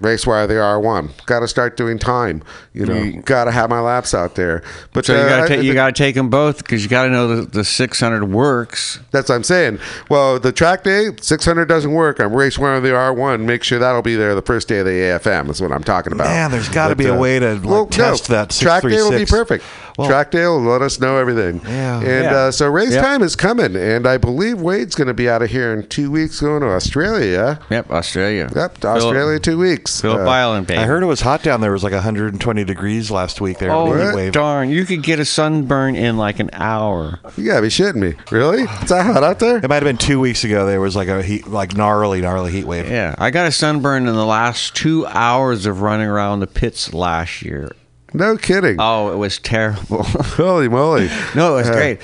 race 0.00 0.26
wire 0.26 0.46
the 0.46 0.60
R 0.60 0.80
one. 0.80 1.10
Got 1.26 1.40
to 1.40 1.48
start 1.48 1.76
doing 1.76 1.98
time. 1.98 2.42
You 2.72 2.86
know, 2.86 3.12
got 3.22 3.44
to 3.44 3.50
have 3.50 3.70
my 3.70 3.80
laps 3.80 4.14
out 4.14 4.34
there. 4.34 4.62
But 4.92 5.04
So 5.06 5.14
you 5.14 5.20
uh, 5.20 5.28
gotta 5.28 5.48
take 5.48 5.62
you 5.62 5.70
the- 5.70 5.74
gotta 5.74 5.92
take 5.92 6.14
them 6.14 6.30
both 6.30 6.58
because 6.58 6.82
you 6.82 6.88
gotta 6.88 7.10
know 7.10 7.36
the, 7.36 7.42
the 7.42 7.64
600 7.64 8.24
works. 8.26 9.00
That's 9.10 9.28
what 9.28 9.34
I'm 9.34 9.42
saying. 9.44 9.78
Well, 10.08 10.38
the 10.38 10.52
track 10.52 10.84
day, 10.84 11.08
600 11.20 11.66
doesn't 11.66 11.92
work. 11.92 12.20
I'm 12.20 12.32
race 12.34 12.56
of 12.56 12.82
the 12.82 12.90
R1. 12.90 13.44
Make 13.44 13.62
sure 13.64 13.78
that'll 13.78 14.02
be 14.02 14.14
there 14.14 14.34
the 14.34 14.42
first 14.42 14.68
day 14.68 14.78
of 14.78 14.86
the 14.86 14.92
AFM. 14.92 15.50
Is 15.50 15.60
what 15.60 15.72
I'm 15.72 15.84
talking 15.84 16.12
about. 16.12 16.26
Man, 16.26 16.50
there's 16.50 16.68
gotta 16.68 16.94
But, 16.94 16.98
be 16.98 17.06
a 17.06 17.16
way 17.18 17.38
to, 17.38 17.54
like, 17.56 17.90
test 17.90 18.28
that 18.28 18.50
Track 18.50 18.82
day 18.82 18.90
will 19.02 19.10
be 19.10 19.26
perfect. 19.26 19.64
Well- 19.98 20.08
track 20.08 20.30
day 20.30 20.46
will 20.46 20.62
let 20.62 20.80
us 20.80 21.00
know 21.00 21.16
everything. 21.18 21.60
Yeah. 21.66 21.96
And 21.98 22.24
Yeah. 22.24 22.34
Uh, 22.36 22.50
so 22.52 22.68
race 22.68 22.92
Yep. 22.92 23.04
time 23.04 23.22
is 23.22 23.34
coming, 23.36 23.74
and 23.76 24.06
I 24.06 24.16
believe 24.16 24.60
Wade's 24.60 24.94
going 24.94 25.08
to 25.08 25.14
be 25.14 25.28
out 25.28 25.42
of 25.42 25.50
here 25.50 25.72
in 25.74 25.86
two 25.88 26.10
weeks, 26.10 26.40
going 26.40 26.60
to 26.62 26.68
Australia. 26.68 27.58
Yep, 27.70 27.90
Australia. 27.90 28.48
Yep, 28.54 28.78
to 28.78 28.88
Australia 28.88 29.38
two 29.38 29.58
weeks. 29.58 30.00
Phillip 30.00 30.26
Uh, 30.26 30.30
Island, 30.30 30.66
baby. 30.68 30.80
I 30.80 30.84
heard 30.84 31.02
it 31.02 31.06
was 31.06 31.20
hot 31.20 31.42
down 31.42 31.60
there. 31.60 31.70
It 31.70 31.74
was 31.74 31.84
like 31.84 31.92
120 31.92 32.64
degrees 32.64 33.10
last 33.10 33.40
week 33.40 33.58
there. 33.58 33.70
Oh, 33.72 33.92
the 33.92 34.14
wave. 34.14 34.32
darn! 34.32 34.70
You 34.70 34.84
could 34.84 35.02
get 35.02 35.18
a 35.18 35.24
sunburn 35.24 35.96
in 35.96 36.16
like 36.16 36.38
an 36.40 36.50
hour. 36.52 37.18
you 37.36 37.44
gotta 37.46 37.62
be 37.62 37.68
shitting 37.68 37.96
me. 37.96 38.14
Really? 38.30 38.62
It's 38.80 38.90
that 38.90 39.04
hot 39.04 39.24
out 39.24 39.38
there? 39.40 39.56
It 39.58 39.68
might 39.68 39.76
have 39.76 39.84
been 39.84 39.96
two 39.96 40.20
weeks 40.20 40.44
ago. 40.44 40.64
There 40.66 40.80
was 40.80 40.94
like 40.96 41.08
a 41.08 41.22
heat, 41.22 41.48
like 41.48 41.76
gnarly, 41.76 42.20
gnarly 42.20 42.52
heat 42.52 42.66
wave. 42.66 42.88
Yeah, 42.90 43.14
I 43.18 43.30
got 43.30 43.46
a 43.46 43.52
sunburn 43.52 44.06
in 44.06 44.14
the 44.14 44.24
last 44.26 44.74
two 44.76 45.06
hours 45.06 45.66
of 45.66 45.80
running 45.82 46.06
around 46.06 46.40
the 46.40 46.46
pits 46.46 46.94
last 46.94 47.42
year. 47.42 47.72
No 48.14 48.36
kidding. 48.36 48.76
Oh, 48.78 49.12
it 49.12 49.16
was 49.16 49.38
terrible. 49.38 50.02
Holy 50.04 50.68
moly. 50.68 51.08
no, 51.34 51.54
it 51.54 51.60
was 51.60 51.68
Uh, 51.68 51.72
great. 51.74 52.00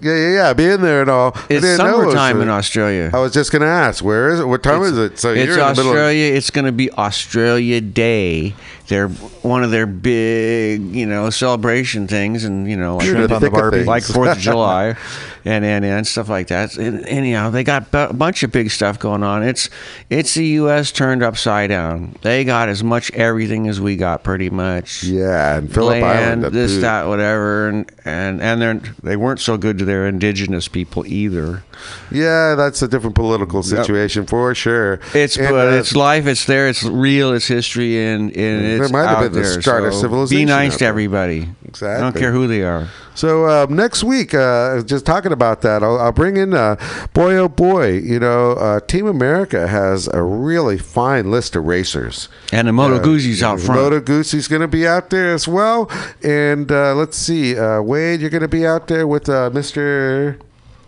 Yeah, 0.00 0.14
yeah, 0.14 0.32
yeah. 0.34 0.52
Being 0.54 0.80
there 0.80 1.00
and 1.00 1.10
all. 1.10 1.30
It's 1.50 1.62
didn't 1.62 1.64
it 1.64 1.68
was, 1.70 1.76
summertime 1.78 2.40
in 2.40 2.48
Australia. 2.48 3.10
I 3.12 3.18
was 3.18 3.32
just 3.32 3.50
going 3.50 3.62
to 3.62 3.68
ask, 3.68 4.04
where 4.04 4.28
is 4.30 4.38
it? 4.38 4.44
What 4.44 4.62
time 4.62 4.82
is 4.82 4.96
it? 4.96 5.18
So 5.18 5.32
it's 5.32 5.46
you're 5.48 5.58
in 5.58 5.68
middle 5.70 5.80
of 5.90 5.96
Australia. 5.96 6.32
It's 6.34 6.50
going 6.50 6.66
to 6.66 6.72
be 6.72 6.88
Australia 6.92 7.80
Day. 7.80 8.54
They're 8.88 9.08
one 9.08 9.62
of 9.64 9.70
their 9.70 9.86
big, 9.86 10.94
you 10.94 11.06
know, 11.06 11.30
celebration 11.30 12.08
things, 12.08 12.44
and 12.44 12.68
you 12.68 12.76
know, 12.76 12.96
like, 12.96 13.06
You're 13.06 13.16
in 13.16 13.28
the 13.28 13.34
on 13.34 13.42
the 13.42 13.50
Barbie. 13.50 13.84
like 13.84 14.02
Fourth 14.02 14.30
of 14.30 14.38
July, 14.38 14.96
and, 15.44 15.64
and 15.64 15.84
and 15.84 16.06
stuff 16.06 16.28
like 16.28 16.48
that. 16.48 16.76
And 16.76 17.04
anyhow, 17.06 17.50
they 17.50 17.64
got 17.64 17.86
a 17.92 18.12
bunch 18.14 18.42
of 18.42 18.50
big 18.50 18.70
stuff 18.70 18.98
going 18.98 19.22
on. 19.22 19.42
It's 19.42 19.68
it's 20.08 20.34
the 20.34 20.46
U.S. 20.46 20.90
turned 20.90 21.22
upside 21.22 21.68
down. 21.70 22.16
They 22.22 22.44
got 22.44 22.68
as 22.68 22.82
much 22.82 23.10
everything 23.12 23.68
as 23.68 23.80
we 23.80 23.96
got, 23.96 24.22
pretty 24.24 24.48
much. 24.50 25.04
yeah, 25.04 25.58
and 25.58 25.72
Phillip 25.72 26.00
Land, 26.02 26.40
Island. 26.40 26.54
this, 26.54 26.74
boot. 26.74 26.80
that, 26.80 27.06
whatever, 27.08 27.68
and 27.68 27.92
and 28.04 28.40
and 28.40 28.62
they're 28.62 28.80
they 29.02 29.16
weren't 29.16 29.40
so 29.40 29.58
good 29.58 29.78
to 29.78 29.84
their 29.84 30.06
indigenous 30.06 30.66
people 30.66 31.06
either. 31.06 31.62
Yeah, 32.10 32.54
that's 32.56 32.82
a 32.82 32.88
different 32.88 33.14
political 33.14 33.62
situation 33.62 34.26
for 34.26 34.52
sure. 34.54 34.98
It's 35.14 35.36
And, 35.36 35.50
but 35.50 35.68
uh, 35.68 35.76
it's 35.76 35.94
life. 35.94 36.26
It's 36.26 36.44
there. 36.46 36.68
It's 36.68 36.82
real. 36.82 37.32
It's 37.32 37.46
history, 37.46 38.02
and 38.04 38.34
and 38.36 38.77
There 38.78 38.84
it's 38.84 38.92
might 38.92 39.06
have 39.06 39.20
been 39.20 39.32
the 39.32 39.48
there. 39.48 39.60
start 39.60 39.84
of 39.84 39.94
civilization 39.94 40.46
Be 40.46 40.50
nice 40.50 40.76
to 40.78 40.86
everybody. 40.86 41.48
I 41.82 42.00
don't 42.00 42.16
care 42.16 42.32
who 42.32 42.46
they 42.46 42.62
are. 42.62 42.88
So 43.14 43.48
um, 43.48 43.74
next 43.74 44.04
week, 44.04 44.32
uh, 44.32 44.80
just 44.82 45.04
talking 45.04 45.32
about 45.32 45.62
that, 45.62 45.82
I'll, 45.82 45.98
I'll 45.98 46.12
bring 46.12 46.36
in 46.36 46.54
uh, 46.54 46.76
boy 47.12 47.34
oh 47.36 47.48
boy. 47.48 47.98
You 47.98 48.20
know, 48.20 48.52
uh, 48.52 48.80
Team 48.80 49.06
America 49.06 49.66
has 49.66 50.08
a 50.08 50.22
really 50.22 50.78
fine 50.78 51.30
list 51.30 51.56
of 51.56 51.64
racers. 51.64 52.28
And 52.52 52.68
the 52.68 52.72
Moto 52.72 53.00
Guzzi's 53.00 53.42
out 53.42 53.60
front. 53.60 53.80
Moto 53.80 54.00
Guzzi's 54.00 54.46
going 54.46 54.62
to 54.62 54.68
be 54.68 54.86
out 54.86 55.10
there 55.10 55.34
as 55.34 55.48
well. 55.48 55.90
And 56.22 56.70
uh, 56.70 56.94
let's 56.94 57.18
see, 57.18 57.58
uh, 57.58 57.82
Wade, 57.82 58.20
you're 58.20 58.30
going 58.30 58.42
to 58.42 58.48
be 58.48 58.64
out 58.66 58.86
there 58.86 59.06
with 59.06 59.28
uh, 59.28 59.50
Mr. 59.50 60.40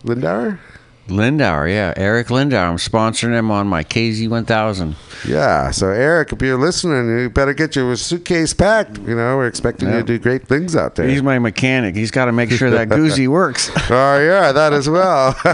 Lindauer. 0.03 0.57
Lindauer, 1.11 1.69
yeah, 1.69 1.93
Eric 1.95 2.27
Lindauer. 2.27 2.69
I'm 2.69 2.77
sponsoring 2.77 3.37
him 3.37 3.51
on 3.51 3.67
my 3.67 3.83
KZ1000. 3.83 4.95
Yeah. 5.27 5.69
So 5.71 5.89
Eric, 5.89 6.31
if 6.33 6.41
you're 6.41 6.57
listening, 6.57 7.19
you 7.19 7.29
better 7.29 7.53
get 7.53 7.75
your 7.75 7.95
suitcase 7.95 8.53
packed. 8.53 8.97
You 8.99 9.15
know, 9.15 9.37
we're 9.37 9.47
expecting 9.47 9.89
you 9.89 9.97
to 9.97 10.03
do 10.03 10.17
great 10.17 10.47
things 10.47 10.75
out 10.75 10.95
there. 10.95 11.07
He's 11.07 11.21
my 11.21 11.37
mechanic. 11.37 11.95
He's 11.95 12.09
got 12.11 12.25
to 12.25 12.31
make 12.31 12.49
sure 12.51 12.69
that 12.71 12.89
Guzzi 12.89 13.27
works. 13.27 13.69
Oh 13.93 14.19
yeah, 14.19 14.51
that 14.53 14.71
as 14.73 14.87
well. 14.89 15.35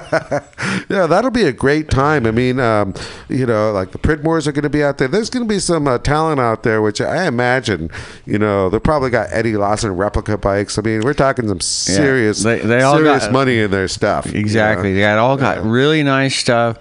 yeah, 0.89 1.07
that'll 1.07 1.31
be 1.31 1.43
a 1.45 1.51
great 1.51 1.89
time. 1.89 2.25
I 2.27 2.31
mean, 2.31 2.59
um, 2.59 2.93
you 3.29 3.45
know, 3.45 3.71
like 3.71 3.91
the 3.91 3.97
Pridmores 3.97 4.45
are 4.47 4.51
going 4.51 4.63
to 4.63 4.69
be 4.69 4.83
out 4.83 4.99
there. 4.99 5.07
There's 5.07 5.29
going 5.29 5.45
to 5.47 5.49
be 5.51 5.59
some 5.59 5.87
uh, 5.87 5.97
talent 5.97 6.39
out 6.39 6.61
there, 6.63 6.81
which 6.81 7.01
I 7.01 7.25
imagine, 7.25 7.89
you 8.25 8.37
know, 8.37 8.69
they 8.69 8.79
probably 8.79 9.09
got 9.09 9.29
Eddie 9.31 9.57
Lawson 9.57 9.95
replica 9.95 10.37
bikes. 10.37 10.77
I 10.77 10.81
mean, 10.83 11.01
we're 11.01 11.13
talking 11.15 11.47
some 11.47 11.61
serious, 11.61 12.43
They- 12.43 12.59
they 12.59 12.81
all 12.83 12.97
serious 12.97 13.23
got- 13.23 13.31
money 13.33 13.59
in 13.59 13.71
their 13.71 13.87
stuff. 13.87 14.27
you 14.27 14.33
know? 14.33 14.39
Exactly. 14.39 14.93
They 14.93 14.99
got 15.01 15.17
all 15.17 15.35
got 15.55 15.65
really 15.65 16.03
nice 16.03 16.35
stuff. 16.35 16.77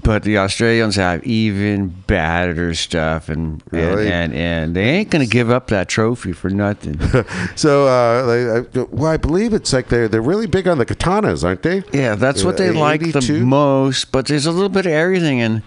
But 0.00 0.22
the 0.22 0.38
Australians 0.38 0.96
have 0.96 1.22
even 1.24 1.88
badder 2.06 2.72
stuff, 2.72 3.28
and 3.28 3.62
Really? 3.70 4.06
and, 4.10 4.32
and 4.32 4.34
and 4.34 4.76
they 4.76 4.84
ain't 4.84 5.10
gonna 5.10 5.26
give 5.26 5.50
up 5.50 5.66
that 5.68 5.88
trophy 5.88 6.32
for 6.32 6.48
nothing. 6.48 6.98
So, 7.56 7.86
uh, 7.88 8.62
they, 8.72 8.80
well, 8.84 9.10
I 9.12 9.16
believe 9.18 9.52
it's 9.52 9.72
like 9.72 9.88
they're 9.88 10.08
they're 10.08 10.22
really 10.22 10.46
big 10.46 10.66
on 10.66 10.78
the 10.78 10.86
katanas, 10.86 11.44
aren't 11.44 11.62
they? 11.62 11.82
Yeah, 11.92 12.14
that's 12.14 12.42
what 12.44 12.56
they 12.56 12.68
Uh, 12.70 12.74
like 12.74 13.02
the 13.12 13.40
most. 13.44 14.10
But 14.12 14.26
there's 14.26 14.46
a 14.46 14.52
little 14.52 14.68
bit 14.70 14.86
of 14.86 14.92
everything, 14.92 15.42
and 15.42 15.62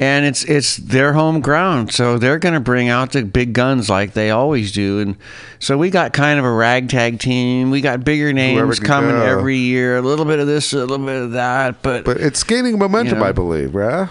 and 0.00 0.24
it's 0.24 0.44
it's 0.44 0.78
their 0.78 1.12
home 1.12 1.42
ground, 1.42 1.92
so 1.92 2.16
they're 2.16 2.38
going 2.38 2.54
to 2.54 2.60
bring 2.60 2.88
out 2.88 3.12
the 3.12 3.22
big 3.22 3.52
guns 3.52 3.90
like 3.90 4.14
they 4.14 4.30
always 4.30 4.72
do. 4.72 4.98
And 4.98 5.16
so 5.58 5.76
we 5.76 5.90
got 5.90 6.14
kind 6.14 6.38
of 6.38 6.44
a 6.46 6.50
ragtag 6.50 7.20
team. 7.20 7.70
We 7.70 7.82
got 7.82 8.02
bigger 8.02 8.32
names 8.32 8.80
coming 8.80 9.10
go. 9.10 9.22
every 9.22 9.58
year. 9.58 9.98
A 9.98 10.02
little 10.02 10.24
bit 10.24 10.38
of 10.38 10.46
this, 10.46 10.72
a 10.72 10.78
little 10.78 11.04
bit 11.04 11.22
of 11.22 11.32
that, 11.32 11.82
but, 11.82 12.06
But 12.06 12.16
it's 12.16 12.42
gaining 12.42 12.78
momentum, 12.78 13.18
You 13.18 13.20
know. 13.20 13.28
I 13.28 13.32
believe, 13.32 13.74
right? 13.74 14.08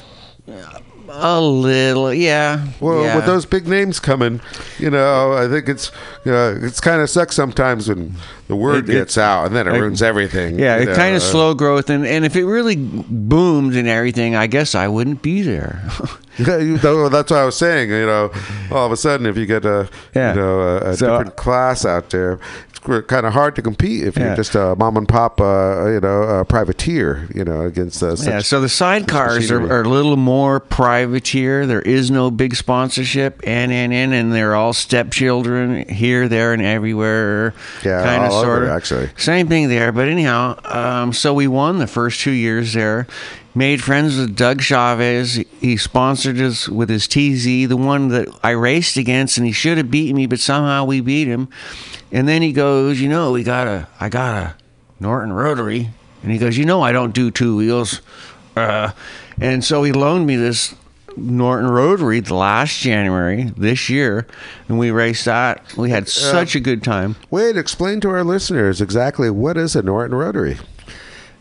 A 1.12 1.41
little, 1.41 2.14
yeah. 2.14 2.68
Well, 2.80 3.03
yeah. 3.03 3.16
with 3.16 3.26
those 3.26 3.45
big 3.45 3.68
names 3.68 3.99
coming, 3.99 4.41
you 4.78 4.89
know, 4.89 5.34
I 5.34 5.47
think 5.47 5.68
it's 5.70 5.91
you 6.26 6.32
know, 6.32 6.57
it's 6.62 6.80
kind 6.80 7.01
of 7.01 7.10
sucks 7.10 7.36
sometimes 7.36 7.89
when 7.89 8.16
the 8.47 8.55
word 8.55 8.89
It- 8.89 8.95
it- 8.95 8.99
gets 8.99 9.18
out 9.18 9.47
and 9.47 9.55
then 9.55 9.68
it 9.68 9.72
I- 9.74 9.78
ruins 9.78 10.01
everything. 10.01 10.60
Yeah, 10.60 10.78
you 10.78 10.89
it 10.89 10.95
kind 10.95 11.16
of 11.16 11.22
uh, 11.22 11.26
slow 11.26 11.53
growth, 11.53 11.89
and, 11.89 12.05
and 12.05 12.26
if 12.26 12.36
it 12.36 12.45
really 12.45 12.76
boomed 12.78 13.76
and 13.76 13.88
everything, 13.88 14.36
I 14.36 14.47
guess 14.47 14.76
I 14.76 14.88
wouldn't 14.88 15.22
be 15.22 15.41
there. 15.41 15.82
Yeah, 16.39 16.55
that's 16.78 17.32
what 17.32 17.34
I 17.34 17.43
was 17.43 17.57
saying. 17.57 17.89
You 17.89 18.05
know, 18.05 18.32
all 18.72 18.86
of 18.86 18.93
a 18.93 18.95
sudden, 18.95 19.26
if 19.26 19.36
you 19.36 19.45
get 19.45 19.66
a 19.66 19.89
Yeah. 20.16 20.34
you 20.34 20.39
know 20.39 20.60
a, 20.62 20.78
a 20.91 20.95
So- 20.95 21.07
different 21.18 21.36
class 21.36 21.84
out 21.86 22.12
there, 22.12 22.39
it's 22.68 22.68
kind 22.84 23.25
of 23.25 23.34
hard 23.34 23.55
to 23.55 23.61
compete 23.61 24.03
if 24.03 24.17
Yeah. 24.17 24.27
you're 24.27 24.36
just 24.36 24.55
a 24.55 24.75
mom 24.75 24.97
and 24.97 25.07
pop, 25.07 25.39
uh, 25.41 25.88
you 25.89 25.99
know, 25.99 26.43
privateer, 26.47 27.27
you 27.34 27.43
know, 27.43 27.61
against 27.61 28.01
uh. 28.01 28.15
Yeah, 28.19 28.39
so 28.39 28.61
the 28.61 28.67
sidecars 28.67 29.51
are, 29.51 29.61
are 29.71 29.82
a 29.82 29.89
little 29.89 30.15
more 30.17 30.59
privateer. 30.59 31.65
There 31.65 31.82
is 31.82 32.09
no 32.09 32.32
big 32.32 32.55
sponsorship, 32.55 33.41
and 33.45 33.71
and 33.71 33.93
and, 33.93 34.13
and 34.13 34.32
they're 34.34 34.55
all 34.55 34.73
stepchildren 34.73 35.88
here, 35.89 36.27
there, 36.27 36.53
and 36.53 36.61
everywhere. 36.61 37.53
Yeah, 37.84 38.03
kind 38.03 38.23
of 38.23 38.32
sort 38.32 38.63
of 38.63 38.69
actually. 38.69 39.09
Same 39.17 39.47
thing 39.47 39.69
there, 39.69 39.91
but 39.91 40.07
anyhow, 40.07 40.57
um, 40.65 41.13
so 41.13 41.34
we 41.34 41.47
won 41.47 41.80
the 41.80 41.88
first 41.88 42.21
two 42.21 42.32
years 42.32 42.73
there. 42.73 43.07
Made 43.55 43.82
friends 43.84 44.15
with 44.17 44.36
Doug 44.36 44.61
Chavez. 44.61 45.43
He 45.60 45.76
sponsored 45.78 46.39
us 46.39 46.70
with 46.70 46.89
his 46.89 47.07
TZ, 47.07 47.68
the 47.68 47.76
one 47.76 48.07
that 48.10 48.28
I 48.43 48.51
raced 48.51 48.97
against, 48.97 49.38
and 49.38 49.45
he 49.45 49.51
should 49.51 49.78
have 49.78 49.91
beaten 49.91 50.16
me, 50.16 50.26
but 50.26 50.39
somehow 50.39 50.86
we 50.86 51.01
beat 51.01 51.28
him. 51.28 51.49
And 52.12 52.28
then 52.28 52.41
he 52.41 52.53
goes, 52.53 53.01
you 53.01 53.10
know, 53.10 53.34
we 53.34 53.43
got 53.43 53.68
a, 53.68 53.88
I 53.99 54.10
got 54.10 54.36
a 54.36 54.55
Norton 54.99 55.34
Rotary, 55.34 55.89
and 56.24 56.32
he 56.32 56.38
goes, 56.38 56.57
you 56.57 56.66
know, 56.66 56.82
I 56.82 56.91
don't 56.91 57.14
do 57.14 57.30
two 57.30 57.57
wheels. 57.57 58.01
Uh, 58.55 58.91
and 59.39 59.64
so 59.64 59.84
he 59.84 59.91
loaned 59.91 60.28
me 60.28 60.36
this 60.36 60.76
Norton 61.18 61.70
Rotary 61.70 62.20
the 62.20 62.36
last 62.36 62.80
January 62.80 63.51
this 63.57 63.89
year, 63.89 64.28
and 64.68 64.80
we 64.80 64.91
raced 64.91 65.26
that. 65.26 65.76
We 65.76 65.89
had 65.89 66.07
such 66.07 66.55
a 66.55 66.60
good 66.60 66.84
time. 66.84 67.16
Wait, 67.30 67.57
explain 67.57 67.99
to 68.01 68.10
our 68.10 68.24
listeners 68.24 68.82
exactly 68.82 69.30
what 69.30 69.57
is 69.57 69.76
a 69.76 69.82
Norton 69.82 70.16
Rotary. 70.16 70.57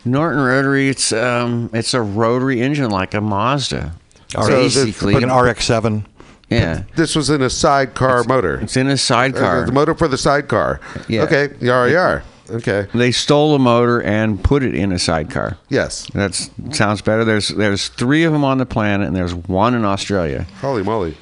Norton 0.05 0.41
Rotary, 0.41 0.89
it's 0.89 1.11
um, 1.11 1.69
it's 1.73 1.93
a 1.93 2.01
rotary 2.01 2.61
engine 2.61 2.89
like 2.89 3.13
a 3.13 3.21
Mazda. 3.21 3.93
So 4.29 4.45
this- 4.45 4.75
Basically, 4.75 5.13
Like 5.15 5.23
an 5.23 5.29
RX-7. 5.31 6.03
yeah, 6.49 6.83
This 6.95 7.15
was 7.15 7.29
in 7.29 7.41
a 7.41 7.49
sidecar 7.49 8.23
motor. 8.25 8.59
it's 8.61 8.77
in 8.77 8.87
a 8.89 8.93
Uh, 8.93 8.97
sidecar. 8.97 9.65
the 9.65 9.71
motor 9.71 9.93
for 9.95 10.07
the 10.07 10.17
sidecar. 10.17 10.79
Yeah. 11.07 11.23
Okay. 11.23 11.49
Yar 11.59 11.87
yar. 11.89 12.23
Okay. 12.51 12.87
They 12.95 13.11
stole 13.11 13.53
a 13.53 13.59
motor 13.59 14.01
and 14.01 14.41
put 14.43 14.63
it 14.63 14.73
in 14.73 14.91
a 14.91 14.97
sidecar. 14.99 15.57
Yes. 15.69 16.07
That 16.13 16.33
sounds 16.71 17.01
better. 17.01 17.23
There's 17.23 17.49
there's 17.49 17.89
three 17.89 18.23
of 18.23 18.33
them 18.33 18.43
on 18.43 18.57
the 18.57 18.65
planet, 18.65 19.07
and 19.07 19.15
there's 19.15 19.35
one 19.35 19.75
in 19.75 19.85
Australia. 19.85 20.45
Holy 20.61 20.81
moly. 20.83 21.15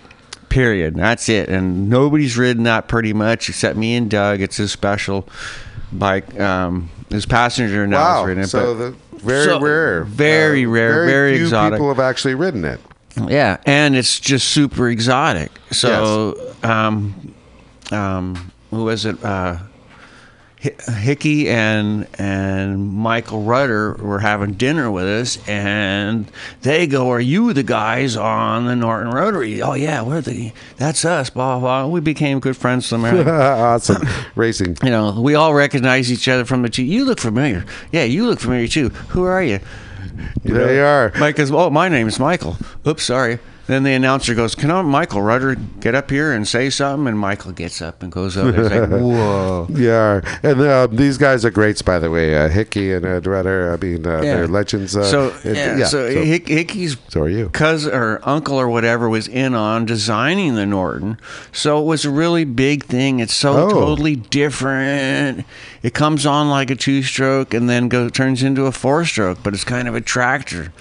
Period. 0.50 0.96
That's 0.96 1.28
it. 1.28 1.50
And 1.50 1.90
nobody's 1.90 2.38
ridden 2.38 2.64
that 2.64 2.88
pretty 2.88 3.12
much 3.14 3.50
except 3.50 3.76
me 3.78 3.96
and 3.96 4.10
Doug. 4.10 4.40
It's 4.42 4.56
his 4.56 4.72
special 4.72 5.28
bike. 5.92 6.40
Um, 6.40 6.90
his 7.10 7.26
passenger 7.26 7.86
now 7.86 7.98
Wow. 7.98 8.18
has 8.20 8.28
ridden 8.28 8.44
it. 8.44 8.48
so 8.48 8.74
but- 8.74 8.80
the 8.80 8.94
very 9.26 9.46
So, 9.46 9.60
rare. 9.60 10.04
very 10.06 10.66
rare, 10.66 11.06
very 11.06 11.36
few 11.36 11.44
exotic. 11.46 11.74
people 11.74 11.90
have 11.90 12.00
actually 12.00 12.36
ridden 12.36 12.64
it. 12.64 12.80
Yeah, 13.28 13.58
and 13.66 13.96
it's 13.96 14.20
just 14.20 14.50
super 14.50 14.90
exotic. 14.90 15.52
So, 15.72 16.54
um, 16.64 17.34
um, 17.92 18.52
who 18.70 18.84
was 18.86 19.06
it? 19.06 19.24
Uh, 19.24 19.58
Hickey 20.60 21.50
and 21.50 22.08
and 22.18 22.92
Michael 22.92 23.44
Rudder 23.44 23.94
were 23.94 24.20
having 24.20 24.54
dinner 24.54 24.90
with 24.90 25.06
us, 25.06 25.38
and 25.48 26.30
they 26.64 26.88
go, 26.88 27.10
"Are 27.12 27.20
you 27.20 27.54
the 27.54 27.62
guys 27.64 28.18
on 28.18 28.66
the 28.66 28.76
Norton 28.76 29.12
Rotary?" 29.12 29.62
Oh 29.62 29.74
yeah, 29.74 30.02
we're 30.02 30.22
the. 30.22 30.52
That's 30.78 31.06
us. 31.06 31.30
Blah 31.30 31.60
blah. 31.60 31.84
blah. 31.84 31.92
We 31.92 32.00
became 32.00 32.40
good 32.40 32.58
friends. 32.58 32.90
From 32.90 33.04
there. 33.04 33.30
awesome. 33.42 34.08
Racing. 34.36 34.78
you 34.84 34.90
know, 34.90 35.22
we 35.22 35.36
all 35.36 35.54
recognize 35.54 36.12
each 36.12 36.28
other 36.28 36.44
from 36.44 36.64
the. 36.64 36.70
T- 36.70 36.84
you 36.84 37.06
look 37.06 37.20
familiar. 37.20 37.64
Yeah, 37.92 38.04
you 38.04 38.26
look 38.26 38.40
familiar 38.40 38.68
too. 38.68 38.90
Who 39.10 39.24
are 39.24 39.44
you? 39.44 39.60
There 40.44 40.74
you 40.76 40.82
are. 40.82 41.12
Mike 41.20 41.36
goes, 41.36 41.52
"Oh, 41.52 41.70
my 41.70 41.90
name 41.90 42.08
is 42.08 42.20
Michael." 42.20 42.58
Oops, 42.86 43.04
sorry. 43.04 43.40
Then 43.68 43.84
the 43.84 43.94
announcer 43.94 44.34
goes, 44.34 44.56
"Can 44.56 44.72
I, 44.72 44.82
Michael 44.82 45.22
Rudder 45.22 45.56
get 45.82 45.94
up 45.94 46.10
here 46.10 46.32
and 46.32 46.48
say 46.48 46.70
something?" 46.70 47.08
And 47.08 47.20
Michael 47.20 47.52
gets 47.52 47.82
up 47.82 48.02
and 48.02 48.10
goes 48.12 48.38
up. 48.38 48.56
It's 48.56 48.70
like, 48.74 48.90
whoa. 49.02 49.68
Yeah, 49.70 50.22
and 50.42 50.62
uh, 50.62 50.88
these 50.88 51.18
guys 51.18 51.44
are 51.44 51.52
greats, 51.52 51.82
by 51.82 52.00
the 52.00 52.10
way. 52.10 52.36
Uh, 52.38 52.48
Hickey 52.48 52.94
and 52.94 53.06
uh, 53.06 53.20
Rudder, 53.22 53.74
I 53.74 53.78
mean, 53.86 54.08
uh, 54.08 54.22
they're 54.22 54.48
legends. 54.48 54.96
Uh, 54.96 55.04
so 55.04 55.34
and- 55.44 55.80
yeah, 55.80 55.86
so, 55.86 56.10
Hick, 56.10 56.48
Hickey's 56.48 56.96
so 57.10 57.22
are 57.24 57.30
you. 57.30 57.50
cousin 57.50 57.94
or 57.94 58.20
uncle 58.24 58.56
or 58.58 58.70
whatever 58.70 59.10
was 59.10 59.28
in 59.28 59.54
on 59.54 59.86
designing 59.86 60.56
the 60.56 60.66
Norton. 60.66 61.18
So 61.52 61.82
it 61.82 61.86
was 61.86 62.06
a 62.06 62.10
really 62.10 62.46
big 62.46 62.86
thing. 62.86 63.20
It's 63.20 63.36
so 63.36 63.66
Oh. 63.66 63.70
totally 63.70 64.16
different. 64.16 65.46
It 65.84 65.94
comes 65.94 66.26
on 66.26 66.50
like 66.50 66.70
a 66.70 66.76
two 66.76 67.04
stroke 67.04 67.54
and 67.54 67.70
then 67.70 67.88
go 67.90 68.08
turns 68.10 68.44
into 68.44 68.66
a 68.66 68.72
four 68.72 69.04
stroke, 69.06 69.40
but 69.44 69.54
it's 69.54 69.64
kind 69.64 69.88
of 69.88 69.96
a 69.96 70.02
tractor. 70.02 70.72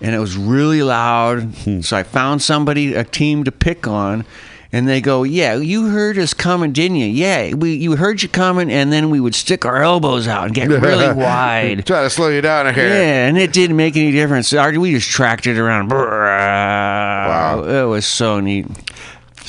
And 0.00 0.14
it 0.14 0.18
was 0.18 0.36
really 0.36 0.82
loud. 0.82 1.42
Hmm. 1.64 1.80
So 1.80 1.96
I 1.96 2.02
found 2.02 2.42
somebody, 2.42 2.94
a 2.94 3.04
team 3.04 3.44
to 3.44 3.52
pick 3.52 3.86
on. 3.86 4.24
And 4.72 4.86
they 4.86 5.00
go, 5.00 5.22
yeah, 5.22 5.54
you 5.54 5.88
heard 5.90 6.18
us 6.18 6.34
coming, 6.34 6.72
didn't 6.72 6.96
you? 6.98 7.06
Yeah, 7.06 7.54
we 7.54 7.76
you 7.76 7.96
heard 7.96 8.22
you 8.22 8.28
coming, 8.28 8.70
and 8.70 8.92
then 8.92 9.08
we 9.10 9.20
would 9.20 9.34
stick 9.34 9.64
our 9.64 9.80
elbows 9.82 10.26
out 10.28 10.46
and 10.46 10.54
get 10.54 10.68
really 10.68 11.12
wide. 11.14 11.86
Try 11.86 12.02
to 12.02 12.10
slow 12.10 12.28
you 12.28 12.42
down 12.42 12.74
here. 12.74 12.88
Yeah, 12.88 13.26
and 13.28 13.38
it 13.38 13.52
didn't 13.52 13.76
make 13.76 13.96
any 13.96 14.10
difference. 14.10 14.52
Our- 14.52 14.78
We 14.78 14.90
just 14.92 15.08
tracked 15.08 15.46
it 15.46 15.56
around. 15.56 15.90
Wow, 15.90 17.62
it 17.64 17.84
was 17.88 18.06
so 18.06 18.40
neat. 18.40 18.66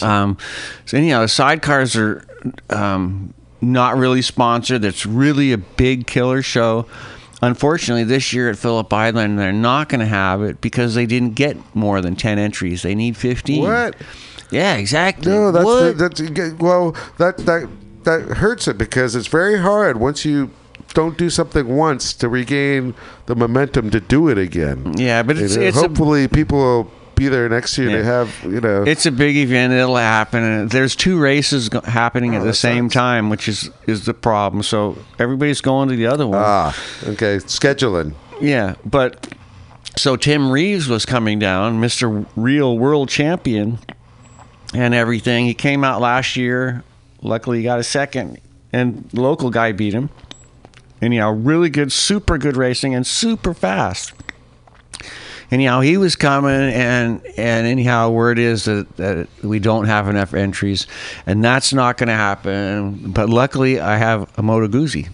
Um, 0.01 0.37
so 0.85 0.97
anyhow, 0.97 1.21
the 1.21 1.25
sidecars 1.25 1.95
are 1.99 2.23
um, 2.73 3.33
not 3.59 3.97
really 3.97 4.21
sponsored. 4.21 4.85
It's 4.85 5.05
really 5.05 5.51
a 5.51 5.57
big 5.57 6.05
killer 6.07 6.41
show. 6.43 6.85
Unfortunately, 7.41 8.03
this 8.03 8.33
year 8.33 8.49
at 8.49 8.57
Phillip 8.57 8.91
Island, 8.91 9.37
they're 9.37 9.53
not 9.53 9.89
going 9.89 9.99
to 9.99 10.05
have 10.07 10.41
it 10.41 10.59
because 10.59 10.95
they 10.95 11.05
didn't 11.05 11.35
get 11.35 11.55
more 11.75 12.01
than 12.01 12.15
ten 12.15 12.39
entries. 12.39 12.81
They 12.81 12.95
need 12.95 13.15
fifteen. 13.15 13.61
What? 13.63 13.95
Yeah, 14.49 14.75
exactly. 14.75 15.31
No, 15.31 15.51
that's 15.51 15.65
the, 15.65 15.93
that's 15.93 16.59
well, 16.59 16.95
that 17.17 17.37
that 17.45 17.69
that 18.05 18.21
hurts 18.37 18.67
it 18.67 18.77
because 18.77 19.15
it's 19.15 19.27
very 19.27 19.59
hard 19.59 19.97
once 19.99 20.25
you 20.25 20.49
don't 20.93 21.17
do 21.17 21.29
something 21.29 21.67
once 21.75 22.13
to 22.13 22.29
regain 22.29 22.95
the 23.27 23.35
momentum 23.35 23.91
to 23.91 23.99
do 23.99 24.29
it 24.29 24.37
again. 24.37 24.93
Yeah, 24.97 25.21
but 25.21 25.35
it's- 25.37 25.55
it's 25.57 25.77
a- 25.77 25.81
hopefully 25.81 26.27
people 26.29 26.57
will 26.57 26.91
be 27.17 27.27
there 27.27 27.49
next 27.49 27.77
year 27.77 27.89
Yeah. 27.89 27.97
to 27.97 28.03
have 28.03 28.35
you 28.43 28.61
know. 28.61 28.83
It's 28.83 29.05
a 29.05 29.11
big 29.11 29.35
event. 29.35 29.73
It'll 29.73 29.95
happen. 29.97 30.43
And 30.43 30.69
there's 30.69 30.95
two 30.95 31.19
races 31.19 31.67
go- 31.69 31.81
happening 31.81 32.35
Oh, 32.35 32.39
at 32.39 32.43
the 32.43 32.53
same 32.53 32.85
sucks. 32.85 32.93
time, 32.93 33.29
which 33.29 33.47
is 33.47 33.69
is 33.87 34.05
the 34.05 34.13
problem. 34.13 34.63
So 34.63 34.97
everybody's 35.19 35.61
going 35.61 35.89
to 35.89 35.95
the 35.95 36.07
other 36.07 36.25
one. 36.27 36.39
ah, 36.41 36.75
okay, 37.07 37.37
scheduling. 37.39 38.13
yeah, 38.39 38.75
but 38.85 39.27
so 39.97 40.15
Tim 40.15 40.51
Reeves 40.51 40.87
was 40.87 41.05
coming 41.05 41.39
down, 41.39 41.81
Mr. 41.81 42.25
Real 42.35 42.77
World 42.77 43.09
Champion, 43.09 43.79
and 44.73 44.93
everything. 44.93 45.45
He 45.45 45.53
came 45.53 45.83
out 45.83 45.99
last 46.01 46.35
year. 46.35 46.83
Luckily, 47.23 47.57
he 47.57 47.63
got 47.63 47.79
a 47.79 47.83
second, 47.83 48.37
and 48.71 49.09
local 49.11 49.49
guy 49.49 49.71
beat 49.71 49.93
him. 49.93 50.09
And 51.01 51.07
Anyhow, 51.13 51.31
really 51.31 51.69
good, 51.69 51.91
super 51.91 52.37
good 52.37 52.55
racing, 52.57 52.93
and 52.95 53.05
super 53.05 53.53
fast. 53.53 54.13
Anyhow, 55.49 55.79
he 55.81 55.95
was 55.97 56.15
coming, 56.17 56.51
and 56.51 57.25
and 57.37 57.65
anyhow, 57.67 58.09
word 58.09 58.37
is 58.37 58.65
that, 58.65 58.97
that 58.97 59.27
we 59.43 59.59
don't 59.59 59.85
have 59.85 60.09
enough 60.09 60.33
entries, 60.33 60.87
and 61.25 61.41
that's 61.43 61.73
not 61.73 61.97
going 61.97 62.07
to 62.09 62.13
happen. 62.15 63.11
But 63.11 63.29
luckily, 63.29 63.79
I 63.79 63.95
have 63.97 64.29
a 64.37 64.43
Moto 64.43 64.67
Guzzi. 64.67 65.07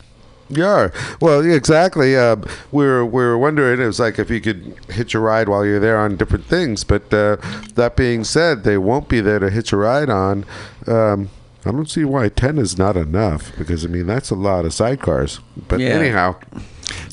Yeah, 0.50 0.90
well, 1.22 1.40
exactly. 1.42 2.16
Uh, 2.18 2.38
we 2.72 2.84
were 2.86 3.06
we 3.06 3.22
were 3.24 3.38
wondering 3.38 3.80
it 3.80 3.86
was 3.86 4.00
like 4.00 4.18
if 4.20 4.30
you 4.30 4.42
could 4.42 4.76
hitch 4.90 5.16
a 5.16 5.20
ride 5.20 5.50
while 5.50 5.66
you're 5.66 5.80
there 5.80 5.98
on 6.00 6.16
different 6.18 6.46
things. 6.46 6.84
But 6.84 7.14
uh, 7.14 7.38
that 7.76 7.96
being 7.96 8.24
said, 8.24 8.64
they 8.64 8.78
won't 8.78 9.08
be 9.08 9.22
there 9.22 9.40
to 9.40 9.50
hitch 9.50 9.72
a 9.72 9.78
ride 9.78 10.10
on. 10.10 10.46
Um, 10.88 11.30
I 11.66 11.72
don't 11.72 11.90
see 11.90 12.04
why 12.04 12.30
ten 12.30 12.58
is 12.58 12.78
not 12.78 12.98
enough 12.98 13.52
because 13.58 13.86
I 13.86 13.88
mean 13.88 14.06
that's 14.06 14.32
a 14.32 14.36
lot 14.36 14.66
of 14.66 14.72
sidecars. 14.74 15.40
But 15.68 15.80
Yeah. 15.80 15.90
anyhow, 15.90 16.36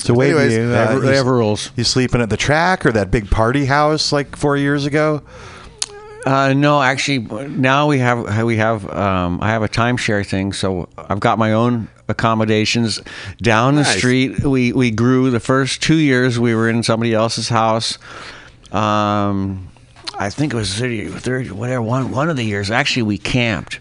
So 0.01 0.13
wait, 0.13 0.31
Anyways, 0.31 0.53
you, 0.53 0.61
uh, 0.63 0.99
they 0.99 1.07
you, 1.11 1.13
have 1.17 1.27
rules. 1.27 1.71
you 1.75 1.83
sleeping 1.83 2.21
at 2.21 2.29
the 2.29 2.37
track 2.37 2.85
or 2.85 2.91
that 2.91 3.11
big 3.11 3.29
party 3.29 3.65
house 3.65 4.11
like 4.11 4.35
four 4.35 4.57
years 4.57 4.85
ago? 4.85 5.21
Uh, 6.25 6.53
no, 6.53 6.81
actually, 6.81 7.19
now 7.47 7.87
we 7.87 7.99
have 7.99 8.43
we 8.43 8.57
have 8.57 8.89
um, 8.91 9.39
I 9.41 9.49
have 9.49 9.63
a 9.63 9.69
timeshare 9.69 10.25
thing, 10.25 10.53
so 10.53 10.87
I've 10.97 11.19
got 11.19 11.39
my 11.39 11.53
own 11.53 11.87
accommodations 12.07 13.01
down 13.41 13.75
the 13.75 13.85
street. 13.85 14.43
We 14.43 14.71
we 14.71 14.91
grew 14.91 15.31
the 15.31 15.39
first 15.39 15.81
two 15.81 15.95
years. 15.95 16.39
We 16.39 16.53
were 16.53 16.69
in 16.69 16.83
somebody 16.83 17.13
else's 17.13 17.49
house. 17.49 17.97
Um, 18.71 19.67
I 20.19 20.29
think 20.29 20.53
it 20.53 20.55
was 20.55 20.73
30, 20.75 21.07
30 21.09 21.51
whatever 21.51 21.81
one 21.81 22.11
one 22.11 22.29
of 22.29 22.37
the 22.37 22.43
years. 22.43 22.69
Actually, 22.69 23.03
we 23.03 23.17
camped. 23.17 23.79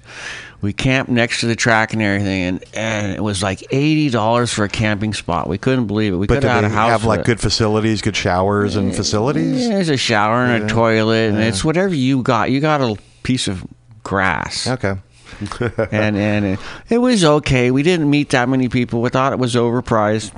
We 0.63 0.75
camped 0.75 1.11
next 1.11 1.41
to 1.41 1.47
the 1.47 1.57
track 1.57 1.95
and 1.95 2.03
everything, 2.03 2.43
and, 2.43 2.65
and 2.75 3.13
it 3.13 3.23
was 3.23 3.43
like 3.43 3.63
eighty 3.71 4.11
dollars 4.11 4.53
for 4.53 4.65
a 4.65 4.69
camping 4.69 5.15
spot. 5.15 5.49
We 5.49 5.57
couldn't 5.57 5.87
believe 5.87 6.13
it. 6.13 6.17
We 6.17 6.27
could 6.27 6.43
have 6.43 6.65
a 6.65 6.69
house 6.69 6.91
have 6.91 7.05
like 7.05 7.21
it. 7.21 7.27
good 7.27 7.41
facilities, 7.41 8.03
good 8.03 8.17
showers 8.17 8.77
and 8.77 8.95
facilities? 8.95 9.63
Yeah, 9.63 9.75
there's 9.75 9.89
a 9.89 9.97
shower 9.97 10.45
and 10.45 10.65
a 10.65 10.69
toilet, 10.69 11.31
and 11.31 11.39
it's 11.39 11.65
whatever 11.65 11.95
you 11.95 12.23
got. 12.23 12.51
You 12.51 12.61
got 12.61 12.81
a 12.83 12.97
piece 13.23 13.49
of 13.49 13.65
grass, 14.03 14.67
Okay. 14.67 14.97
and 15.91 16.17
and 16.17 16.45
it, 16.45 16.59
it 16.91 16.99
was 16.99 17.25
okay. 17.25 17.71
We 17.71 17.83
didn't 17.83 18.11
meet 18.11 18.31
that 18.31 18.49
many 18.49 18.69
people. 18.69 19.01
We 19.01 19.09
thought 19.09 19.33
it 19.33 19.39
was 19.39 19.55
overpriced. 19.55 20.33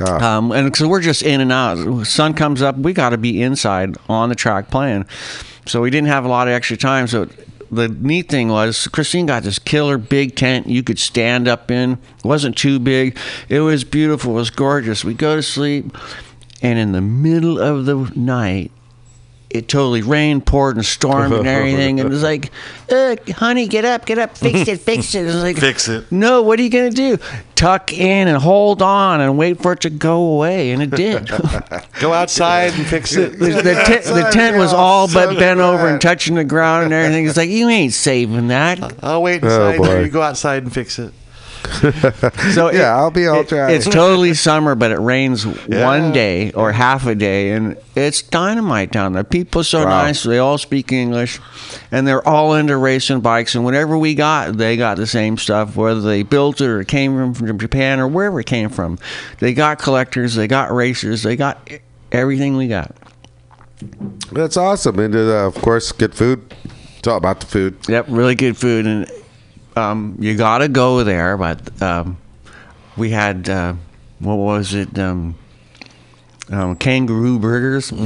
Ah. 0.00 0.38
Um, 0.38 0.52
and 0.52 0.74
so 0.74 0.88
we're 0.88 1.02
just 1.02 1.22
in 1.22 1.42
and 1.42 1.52
out. 1.52 2.06
Sun 2.06 2.32
comes 2.34 2.62
up, 2.62 2.76
we 2.78 2.94
got 2.94 3.10
to 3.10 3.18
be 3.18 3.42
inside 3.42 3.96
on 4.08 4.30
the 4.30 4.34
track 4.34 4.70
playing. 4.70 5.04
So 5.66 5.82
we 5.82 5.90
didn't 5.90 6.08
have 6.08 6.24
a 6.24 6.28
lot 6.28 6.48
of 6.48 6.54
extra 6.54 6.76
time. 6.78 7.06
So 7.06 7.28
the 7.70 7.88
neat 7.88 8.28
thing 8.28 8.48
was 8.48 8.88
Christine 8.88 9.26
got 9.26 9.44
this 9.44 9.58
killer 9.58 9.98
big 9.98 10.36
tent 10.36 10.66
you 10.66 10.82
could 10.82 10.98
stand 10.98 11.48
up 11.48 11.70
in. 11.70 11.92
It 11.92 12.24
wasn't 12.24 12.56
too 12.56 12.78
big. 12.78 13.16
It 13.48 13.60
was 13.60 13.84
beautiful. 13.84 14.32
It 14.32 14.36
was 14.36 14.50
gorgeous. 14.50 15.04
We 15.04 15.14
go 15.14 15.36
to 15.36 15.42
sleep, 15.42 15.96
and 16.62 16.78
in 16.78 16.92
the 16.92 17.00
middle 17.00 17.58
of 17.58 17.86
the 17.86 18.12
night, 18.16 18.72
it 19.50 19.66
totally 19.68 20.02
rained, 20.02 20.46
poured, 20.46 20.76
and 20.76 20.84
stormed 20.86 21.34
and 21.34 21.46
everything. 21.58 22.00
And 22.00 22.08
it 22.08 22.10
was 22.12 22.22
like, 22.22 22.50
honey, 23.30 23.66
get 23.66 23.84
up, 23.84 24.06
get 24.06 24.18
up, 24.18 24.36
fix 24.36 24.68
it, 24.68 24.80
fix 24.80 25.14
it. 25.14 25.22
It 25.22 25.26
was 25.26 25.42
like, 25.42 25.56
Fix 25.58 25.88
it. 25.88 26.10
No, 26.12 26.42
what 26.42 26.58
are 26.58 26.62
you 26.62 26.70
going 26.70 26.90
to 26.90 26.96
do? 26.96 27.18
Tuck 27.56 27.92
in 27.92 28.28
and 28.28 28.38
hold 28.38 28.80
on 28.80 29.20
and 29.20 29.36
wait 29.36 29.60
for 29.60 29.72
it 29.72 29.80
to 29.80 29.90
go 29.90 30.22
away. 30.34 30.70
And 30.70 30.82
it 30.82 30.90
did. 30.90 31.28
Go 32.00 32.14
outside 32.14 32.72
and 32.72 32.86
fix 32.86 33.14
it. 33.16 33.38
the, 33.38 33.46
the, 33.50 33.74
tent, 33.84 34.04
the 34.04 34.30
tent 34.32 34.56
was 34.56 34.72
all 34.72 35.12
but 35.12 35.36
bent 35.38 35.60
over 35.60 35.86
and 35.88 36.00
touching 36.00 36.36
the 36.36 36.44
ground 36.44 36.84
and 36.84 36.92
everything. 36.94 37.26
It's 37.26 37.36
like, 37.36 37.50
you 37.50 37.68
ain't 37.68 37.92
saving 37.92 38.48
that. 38.48 38.94
I'll 39.02 39.22
wait 39.22 39.44
Oh, 39.44 39.46
inside. 39.72 39.76
boy. 39.78 40.00
You 40.04 40.08
go 40.08 40.22
outside 40.22 40.62
and 40.62 40.72
fix 40.72 40.98
it. 40.98 41.12
So 42.52 42.68
it- 42.68 42.74
Yeah, 42.76 42.96
I'll 42.96 43.10
be 43.10 43.26
all 43.26 43.40
it- 43.40 43.48
dry. 43.48 43.70
It's 43.72 43.86
totally 43.88 44.34
summer, 44.34 44.74
but 44.74 44.90
it 44.90 44.98
rains 44.98 45.46
Yeah. 45.68 45.84
one 45.86 46.12
day 46.12 46.52
or 46.52 46.72
half 46.72 47.06
a 47.06 47.14
day, 47.14 47.50
and 47.52 47.76
it's 47.94 48.22
dynamite 48.22 48.92
down 48.92 49.12
there. 49.12 49.24
People 49.24 49.60
are 49.60 49.64
so 49.64 49.84
Wow. 49.84 50.02
nice; 50.02 50.22
they 50.22 50.38
all 50.38 50.58
speak 50.58 50.92
English, 50.92 51.38
and 51.92 52.06
they're 52.06 52.26
all 52.26 52.54
into 52.54 52.76
racing 52.76 53.20
bikes. 53.20 53.54
And 53.54 53.64
whatever 53.64 53.96
we 53.98 54.14
got, 54.14 54.56
they 54.56 54.76
got 54.76 54.96
the 54.96 55.06
same 55.06 55.36
stuff, 55.38 55.76
whether 55.76 56.00
they 56.00 56.22
built 56.22 56.60
it 56.60 56.66
or 56.66 56.80
it 56.80 56.88
came 56.88 57.16
from, 57.16 57.34
from 57.34 57.58
Japan 57.58 58.00
or 58.00 58.08
wherever 58.08 58.40
it 58.40 58.46
came 58.46 58.68
from. 58.70 58.98
They 59.38 59.52
got 59.54 59.78
collectors, 59.78 60.34
they 60.34 60.46
got 60.48 60.72
racers, 60.72 61.22
they 61.22 61.36
got 61.36 61.68
everything 62.12 62.56
we 62.56 62.68
got. 62.68 62.94
That's 64.32 64.56
awesome. 64.56 64.98
And 64.98 65.14
uh, 65.14 65.46
of 65.46 65.54
course, 65.56 65.92
good 65.92 66.14
food. 66.14 66.54
It's 66.98 67.08
all 67.08 67.16
about 67.16 67.40
the 67.40 67.46
food. 67.46 67.76
Yep, 67.88 68.06
really 68.08 68.34
good 68.34 68.56
food, 68.58 68.84
and 68.86 69.10
um, 69.80 70.16
you 70.20 70.36
got 70.36 70.58
to 70.58 70.68
go 70.68 71.02
there. 71.04 71.36
But 71.36 71.82
um, 71.82 72.18
we 72.96 73.10
had 73.10 73.48
uh, 73.48 73.74
what 74.18 74.36
was 74.36 74.74
it? 74.74 74.98
Um, 74.98 75.34
um, 76.50 76.76
kangaroo 76.76 77.38
burgers. 77.38 77.92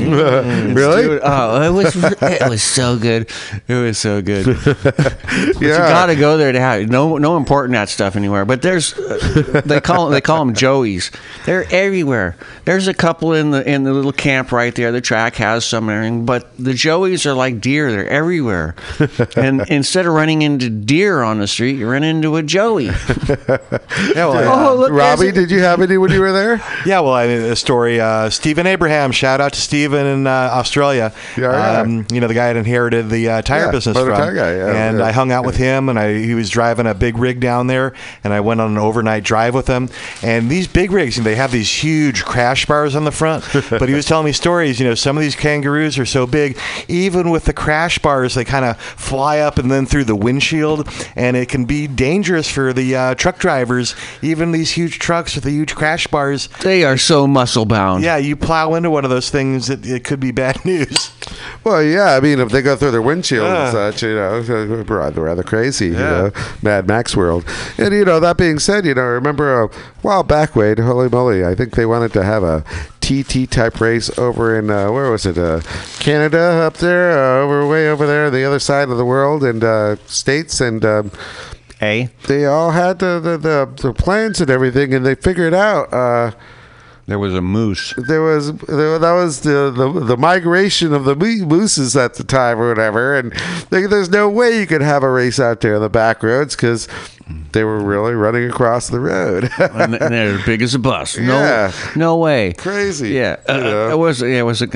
Really? 0.74 1.20
Oh, 1.22 1.62
it 1.62 1.70
was 1.70 1.94
it 2.22 2.48
was 2.48 2.62
so 2.62 2.98
good. 2.98 3.30
It 3.68 3.74
was 3.74 3.98
so 3.98 4.20
good. 4.22 4.46
yeah. 4.66 5.52
You 5.60 5.68
got 5.68 6.06
to 6.06 6.16
go 6.16 6.36
there 6.36 6.52
to 6.52 6.60
have 6.60 6.88
no 6.88 7.16
no 7.18 7.36
importing 7.36 7.72
that 7.72 7.88
stuff 7.88 8.16
anywhere. 8.16 8.44
But 8.44 8.62
there's 8.62 8.92
uh, 8.94 9.62
they 9.64 9.80
call 9.80 10.08
they 10.08 10.20
call 10.20 10.44
them 10.44 10.54
joeys. 10.54 11.14
They're 11.46 11.64
everywhere. 11.72 12.36
There's 12.64 12.88
a 12.88 12.94
couple 12.94 13.32
in 13.34 13.50
the 13.50 13.66
in 13.68 13.84
the 13.84 13.92
little 13.92 14.12
camp 14.12 14.52
right 14.52 14.74
there. 14.74 14.90
The 14.92 15.00
track 15.00 15.36
has 15.36 15.64
some 15.64 15.88
and 15.88 15.96
everything, 15.96 16.26
but 16.26 16.56
the 16.58 16.72
joeys 16.72 17.24
are 17.26 17.34
like 17.34 17.60
deer. 17.60 17.90
They're 17.92 18.08
everywhere. 18.08 18.74
and 19.36 19.60
instead 19.68 20.06
of 20.06 20.12
running 20.14 20.42
into 20.42 20.68
deer 20.70 21.22
on 21.22 21.38
the 21.38 21.46
street, 21.46 21.76
you 21.78 21.88
run 21.88 22.02
into 22.02 22.36
a 22.36 22.42
joey. 22.42 22.86
Yeah, 22.86 24.26
well, 24.26 24.70
Oh, 24.70 24.76
look, 24.76 24.90
Robbie, 24.92 25.28
a- 25.28 25.32
did 25.32 25.50
you 25.50 25.60
have 25.60 25.80
any 25.80 25.96
when 25.98 26.10
you 26.10 26.20
were 26.20 26.32
there? 26.32 26.56
Yeah, 26.86 27.00
well, 27.00 27.14
I 27.14 27.26
mean, 27.26 27.42
the 27.42 27.56
story. 27.56 28.00
Uh, 28.00 28.30
Stephen 28.34 28.66
Abraham. 28.66 29.12
Shout 29.12 29.40
out 29.40 29.52
to 29.54 29.60
Stephen 29.60 30.06
in 30.06 30.26
uh, 30.26 30.30
Australia. 30.30 31.12
Yeah, 31.36 31.52
yeah. 31.52 31.80
Um, 31.80 32.06
you 32.12 32.20
know, 32.20 32.26
the 32.26 32.34
guy 32.34 32.52
that 32.52 32.58
inherited 32.58 33.08
the 33.08 33.28
uh, 33.28 33.42
tire 33.42 33.66
Yeah, 33.66 33.70
business 33.70 33.94
motor 33.94 34.10
from. 34.10 34.20
tire 34.20 34.34
guy, 34.34 34.56
yeah, 34.56 34.88
and 34.88 34.98
yeah. 34.98 35.04
I 35.06 35.12
hung 35.12 35.32
out 35.32 35.44
with 35.44 35.56
him, 35.56 35.88
and 35.88 35.98
I 35.98 36.14
he 36.18 36.34
was 36.34 36.50
driving 36.50 36.86
a 36.86 36.94
big 36.94 37.16
rig 37.18 37.40
down 37.40 37.66
there, 37.66 37.92
and 38.22 38.32
I 38.32 38.40
went 38.40 38.60
on 38.60 38.72
an 38.72 38.78
overnight 38.78 39.24
drive 39.24 39.54
with 39.54 39.66
him. 39.66 39.88
And 40.22 40.50
these 40.50 40.66
big 40.68 40.90
rigs, 40.92 41.16
they 41.22 41.34
have 41.36 41.52
these 41.52 41.70
huge 41.70 42.24
crash 42.24 42.66
bars 42.66 42.94
on 42.94 43.04
the 43.04 43.12
front. 43.12 43.44
but 43.70 43.88
he 43.88 43.94
was 43.94 44.06
telling 44.06 44.26
me 44.26 44.32
stories. 44.32 44.78
You 44.80 44.86
know, 44.86 44.94
some 44.94 45.16
of 45.16 45.22
these 45.22 45.36
kangaroos 45.36 45.98
are 45.98 46.06
so 46.06 46.26
big, 46.26 46.58
even 46.88 47.30
with 47.30 47.44
the 47.44 47.52
crash 47.52 47.98
bars, 47.98 48.34
they 48.34 48.44
kind 48.44 48.64
of 48.64 48.78
fly 48.80 49.38
up 49.38 49.58
and 49.58 49.70
then 49.70 49.86
through 49.86 50.04
the 50.04 50.16
windshield, 50.16 50.88
and 51.16 51.36
it 51.36 51.48
can 51.48 51.64
be 51.64 51.86
dangerous 51.86 52.50
for 52.50 52.72
the 52.72 52.94
uh, 52.96 53.14
truck 53.14 53.38
drivers. 53.38 53.94
Even 54.22 54.52
these 54.52 54.72
huge 54.72 54.98
trucks 54.98 55.34
with 55.34 55.44
the 55.44 55.50
huge 55.50 55.74
crash 55.74 56.06
bars. 56.06 56.48
They 56.62 56.84
are 56.84 56.96
so 56.96 57.26
muscle 57.26 57.64
bound. 57.64 58.02
Yeah, 58.04 58.16
you 58.24 58.36
plow 58.36 58.74
into 58.74 58.90
one 58.90 59.04
of 59.04 59.10
those 59.10 59.30
things, 59.30 59.70
it, 59.70 59.86
it 59.86 60.04
could 60.04 60.20
be 60.20 60.30
bad 60.32 60.64
news. 60.64 61.12
Well, 61.62 61.82
yeah. 61.82 62.14
I 62.14 62.20
mean, 62.20 62.40
if 62.40 62.50
they 62.50 62.62
go 62.62 62.76
through 62.76 62.90
their 62.90 63.02
windshield 63.02 63.46
Yeah. 63.46 63.64
and 63.64 63.72
such, 63.72 64.02
you 64.02 64.14
know, 64.14 64.84
rather, 64.88 65.22
rather 65.22 65.42
crazy, 65.42 65.86
you 65.86 65.92
know, 65.94 66.30
Mad 66.62 66.86
Max 66.86 67.16
world. 67.16 67.44
And, 67.78 67.94
you 67.94 68.04
know, 68.04 68.20
that 68.20 68.36
being 68.36 68.58
said, 68.58 68.84
you 68.84 68.94
know, 68.94 69.02
I 69.02 69.04
remember 69.06 69.62
a 69.62 69.68
while 70.02 70.22
back, 70.22 70.54
Wade, 70.56 70.78
holy 70.78 71.08
moly, 71.08 71.44
I 71.44 71.54
think 71.54 71.74
they 71.74 71.86
wanted 71.86 72.12
to 72.14 72.22
have 72.24 72.42
a 72.42 72.64
TT 73.00 73.50
type 73.50 73.80
race 73.80 74.16
over 74.18 74.58
in, 74.58 74.70
uh, 74.70 74.90
where 74.90 75.10
was 75.10 75.26
it? 75.26 75.36
Uh, 75.38 75.60
Canada 75.98 76.38
up 76.38 76.74
there, 76.78 77.12
uh, 77.18 77.42
over 77.42 77.66
way 77.66 77.88
over 77.88 78.06
there, 78.06 78.30
the 78.30 78.44
other 78.44 78.58
side 78.58 78.88
of 78.88 78.96
the 78.96 79.04
world, 79.04 79.44
and 79.44 79.62
uh, 79.62 79.96
states. 80.06 80.60
And, 80.60 80.84
um, 80.84 81.10
Eh? 81.80 82.06
they 82.28 82.46
all 82.46 82.70
had 82.70 82.98
the, 83.00 83.20
the, 83.20 83.36
the, 83.36 83.82
the 83.82 83.92
plans 83.92 84.40
and 84.40 84.48
everything, 84.48 84.94
and 84.94 85.04
they 85.04 85.14
figured 85.14 85.52
out 85.52 85.92
uh, 85.92 86.30
There 87.06 87.18
was 87.18 87.34
a 87.34 87.42
moose. 87.42 87.92
there 88.08 88.22
was 88.22 88.52
there, 88.60 88.98
that 88.98 89.12
was 89.12 89.40
the, 89.42 89.70
the 89.70 90.00
the 90.00 90.16
migration 90.16 90.94
of 90.94 91.04
the 91.04 91.14
mo- 91.14 91.46
mooses 91.46 91.96
at 91.96 92.14
the 92.14 92.24
time 92.24 92.58
or 92.58 92.68
whatever, 92.70 93.14
and 93.18 93.30
like, 93.70 93.90
there's 93.90 94.08
no 94.08 94.28
way 94.30 94.58
you 94.58 94.66
could 94.66 94.80
have 94.80 95.02
a 95.02 95.10
race 95.10 95.38
out 95.38 95.60
there 95.60 95.74
in 95.74 95.82
the 95.82 95.90
back 95.90 96.22
roads 96.22 96.56
because 96.56 96.88
they 97.52 97.62
were 97.64 97.78
really 97.78 98.14
running 98.14 98.48
across 98.48 98.88
the 98.88 99.00
road. 99.00 99.50
and 99.58 99.92
they're 99.94 100.38
as 100.38 100.44
big 100.46 100.62
as 100.62 100.74
a 100.74 100.78
bus. 100.78 101.18
No, 101.18 101.38
Yeah. 101.40 101.72
no 101.94 102.16
way. 102.16 102.52
Crazy, 102.54 103.10
Yeah, 103.10 103.36
uh, 103.48 103.56
know. 103.58 103.90
it 103.90 103.98
was. 103.98 104.22
Yeah, 104.22 104.38
it 104.40 104.42
was 104.42 104.62
a 104.62 104.66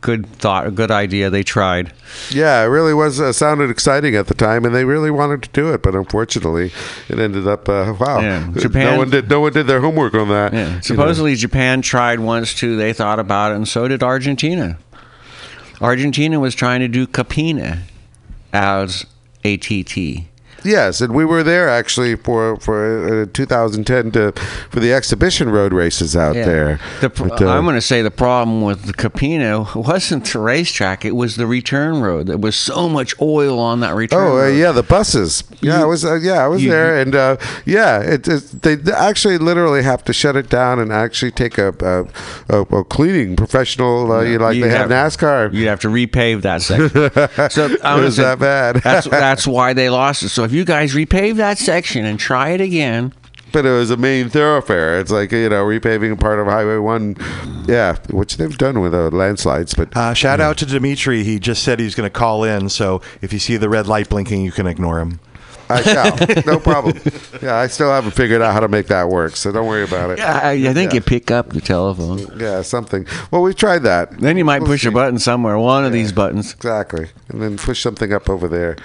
good 0.00 0.26
thought, 0.26 0.66
a 0.66 0.70
good 0.70 0.90
idea. 0.90 1.28
They 1.30 1.42
tried. 1.42 1.92
yeah, 2.30 2.62
it 2.62 2.66
really 2.66 2.94
was 2.94 3.20
uh, 3.20 3.32
sounded 3.32 3.70
exciting 3.70 4.14
at 4.16 4.26
the 4.28 4.34
time, 4.34 4.64
and 4.64 4.74
they 4.74 4.84
really 4.84 5.10
wanted 5.10 5.42
to 5.42 5.48
do 5.50 5.72
it, 5.72 5.82
but 5.82 5.94
unfortunately, 5.94 6.72
it 7.08 7.18
ended 7.18 7.46
up 7.46 7.68
uh, 7.68 7.94
wow. 7.98 8.20
Yeah, 8.20 8.46
no 8.54 8.60
Japan- 8.60 8.98
one 8.98 9.10
did 9.10 9.28
no 9.28 9.40
one 9.40 9.52
did 9.52 9.66
their 9.66 9.80
homework 9.80 10.14
on 10.14 10.28
that. 10.28 10.52
Yeah. 10.52 10.66
you 10.68 10.74
know. 10.74 10.80
Supposedly, 10.80 11.34
Japan 11.34 11.82
tried 11.82 12.20
once 12.20 12.54
too. 12.54 12.76
They 12.76 12.92
thought 12.92 13.18
about 13.18 13.52
it, 13.52 13.56
and 13.56 13.68
so 13.68 13.88
did 13.88 14.02
Argentina. 14.02 14.78
Argentina 15.80 16.38
was 16.38 16.54
trying 16.54 16.80
to 16.80 16.88
do 16.88 17.06
Capina 17.06 17.82
as 18.52 19.04
ATT. 19.44 19.96
Yes, 20.64 21.00
and 21.00 21.14
we 21.14 21.24
were 21.24 21.42
there 21.42 21.68
actually 21.68 22.16
for 22.16 22.56
for 22.58 23.22
uh, 23.22 23.26
2010 23.32 24.12
to 24.12 24.32
for 24.70 24.80
the 24.80 24.92
exhibition 24.92 25.50
road 25.50 25.72
races 25.72 26.16
out 26.16 26.34
there. 26.34 26.78
The, 27.00 27.10
pr- 27.10 27.28
But, 27.28 27.42
uh, 27.42 27.48
I'm 27.48 27.64
going 27.64 27.76
to 27.76 27.80
say 27.80 28.02
the 28.02 28.10
problem 28.10 28.62
with 28.62 28.84
the 28.84 28.92
Capino 28.92 29.74
wasn't 29.88 30.24
the 30.26 30.38
racetrack; 30.38 31.04
it 31.04 31.16
was 31.16 31.36
the 31.36 31.46
return 31.46 32.00
road. 32.00 32.26
There 32.26 32.38
was 32.38 32.56
so 32.56 32.88
much 32.88 33.14
oil 33.20 33.58
on 33.58 33.80
that 33.80 33.94
return. 33.94 34.20
Road. 34.20 34.40
Oh 34.40 34.44
uh, 34.44 34.48
yeah, 34.48 34.72
the 34.72 34.82
buses. 34.82 35.44
Yeah, 35.60 35.82
I 35.82 35.84
was. 35.84 36.04
Uh, 36.04 36.14
yeah, 36.16 36.44
I 36.44 36.48
was 36.48 36.62
you- 36.62 36.70
there, 36.70 37.00
and 37.00 37.14
uh, 37.14 37.36
yeah, 37.64 38.00
it, 38.00 38.28
it, 38.28 38.62
they 38.62 38.92
actually 38.92 39.38
literally 39.38 39.82
have 39.82 40.04
to 40.04 40.12
shut 40.12 40.36
it 40.36 40.48
down 40.48 40.78
and 40.78 40.92
actually 40.92 41.30
take 41.32 41.58
a 41.58 41.72
a, 41.80 42.06
a, 42.48 42.60
a 42.62 42.84
cleaning 42.84 43.36
professional, 43.36 44.12
uh, 44.12 44.20
you 44.22 44.38
like 44.38 44.60
they 44.60 44.68
have, 44.68 44.90
NASCAR. 44.90 45.52
You'd 45.52 45.68
have 45.68 45.80
to 45.80 45.88
repave 45.88 46.42
that 46.42 46.62
section. 46.62 46.90
so 47.50 47.76
I 47.82 47.98
was 48.00 48.16
that 48.16 48.38
bad. 48.38 48.76
that's 48.76 49.08
that's 49.08 49.46
why 49.46 49.72
they 49.72 49.90
lost 49.90 50.22
it. 50.22 50.28
So 50.30 50.44
if 50.52 50.56
you 50.56 50.66
guys 50.66 50.92
repave 50.92 51.36
that 51.36 51.56
section 51.56 52.04
and 52.04 52.20
try 52.20 52.50
it 52.50 52.60
again, 52.60 53.14
But 53.52 53.64
it 53.64 53.70
was 53.70 53.90
a 53.90 53.96
main 53.96 54.28
thoroughfare. 54.28 55.00
It's 55.00 55.10
like 55.10 55.32
you 55.32 55.48
know 55.48 55.64
repaving 55.64 56.20
part 56.20 56.38
of 56.38 56.46
Highway 56.46 56.76
One. 56.76 57.16
Yeah, 57.66 57.96
which 58.10 58.36
they've 58.36 58.58
done 58.58 58.80
with 58.80 58.92
uh, 58.92 59.08
landslides, 59.08 59.72
but. 59.72 59.96
Uh, 59.96 60.12
shout 60.12 60.40
out 60.40 60.58
to 60.58 60.66
Dimitri. 60.66 61.24
He 61.24 61.38
just 61.38 61.62
said 61.62 61.80
he's 61.80 61.94
going 61.94 62.06
to 62.06 62.10
call 62.10 62.44
in. 62.44 62.68
So 62.68 63.00
if 63.22 63.32
you 63.32 63.38
see 63.38 63.56
the 63.56 63.70
red 63.70 63.86
light 63.86 64.10
blinking, 64.10 64.42
you 64.42 64.52
can 64.52 64.66
ignore 64.66 65.00
him. 65.00 65.20
I 65.72 65.82
shall. 65.82 66.42
no 66.46 66.58
problem. 66.58 66.98
Yeah, 67.42 67.56
I 67.56 67.66
still 67.66 67.90
haven't 67.90 68.12
figured 68.12 68.42
out 68.42 68.52
how 68.52 68.60
to 68.60 68.68
make 68.68 68.86
that 68.88 69.08
work, 69.08 69.36
so 69.36 69.50
don't 69.52 69.66
worry 69.66 69.84
about 69.84 70.10
it. 70.10 70.20
I, 70.20 70.52
I 70.52 70.72
think 70.72 70.90
Yeah. 70.92 70.96
you 70.96 71.00
pick 71.00 71.30
up 71.30 71.50
the 71.50 71.60
telephone. 71.60 72.38
Yeah, 72.38 72.62
something. 72.62 73.06
Well, 73.30 73.42
we've 73.42 73.56
tried 73.56 73.80
that. 73.84 74.18
Then 74.20 74.36
you 74.36 74.44
might 74.44 74.60
We'll 74.62 74.70
push 74.70 74.84
a 74.86 74.90
button 74.90 75.18
somewhere. 75.18 75.58
One 75.58 75.84
of 75.84 75.92
these 75.92 76.12
buttons. 76.12 76.52
Exactly, 76.54 77.08
and 77.28 77.42
then 77.42 77.56
push 77.56 77.80
something 77.82 78.12
up 78.12 78.28
over 78.30 78.48
there. 78.48 78.76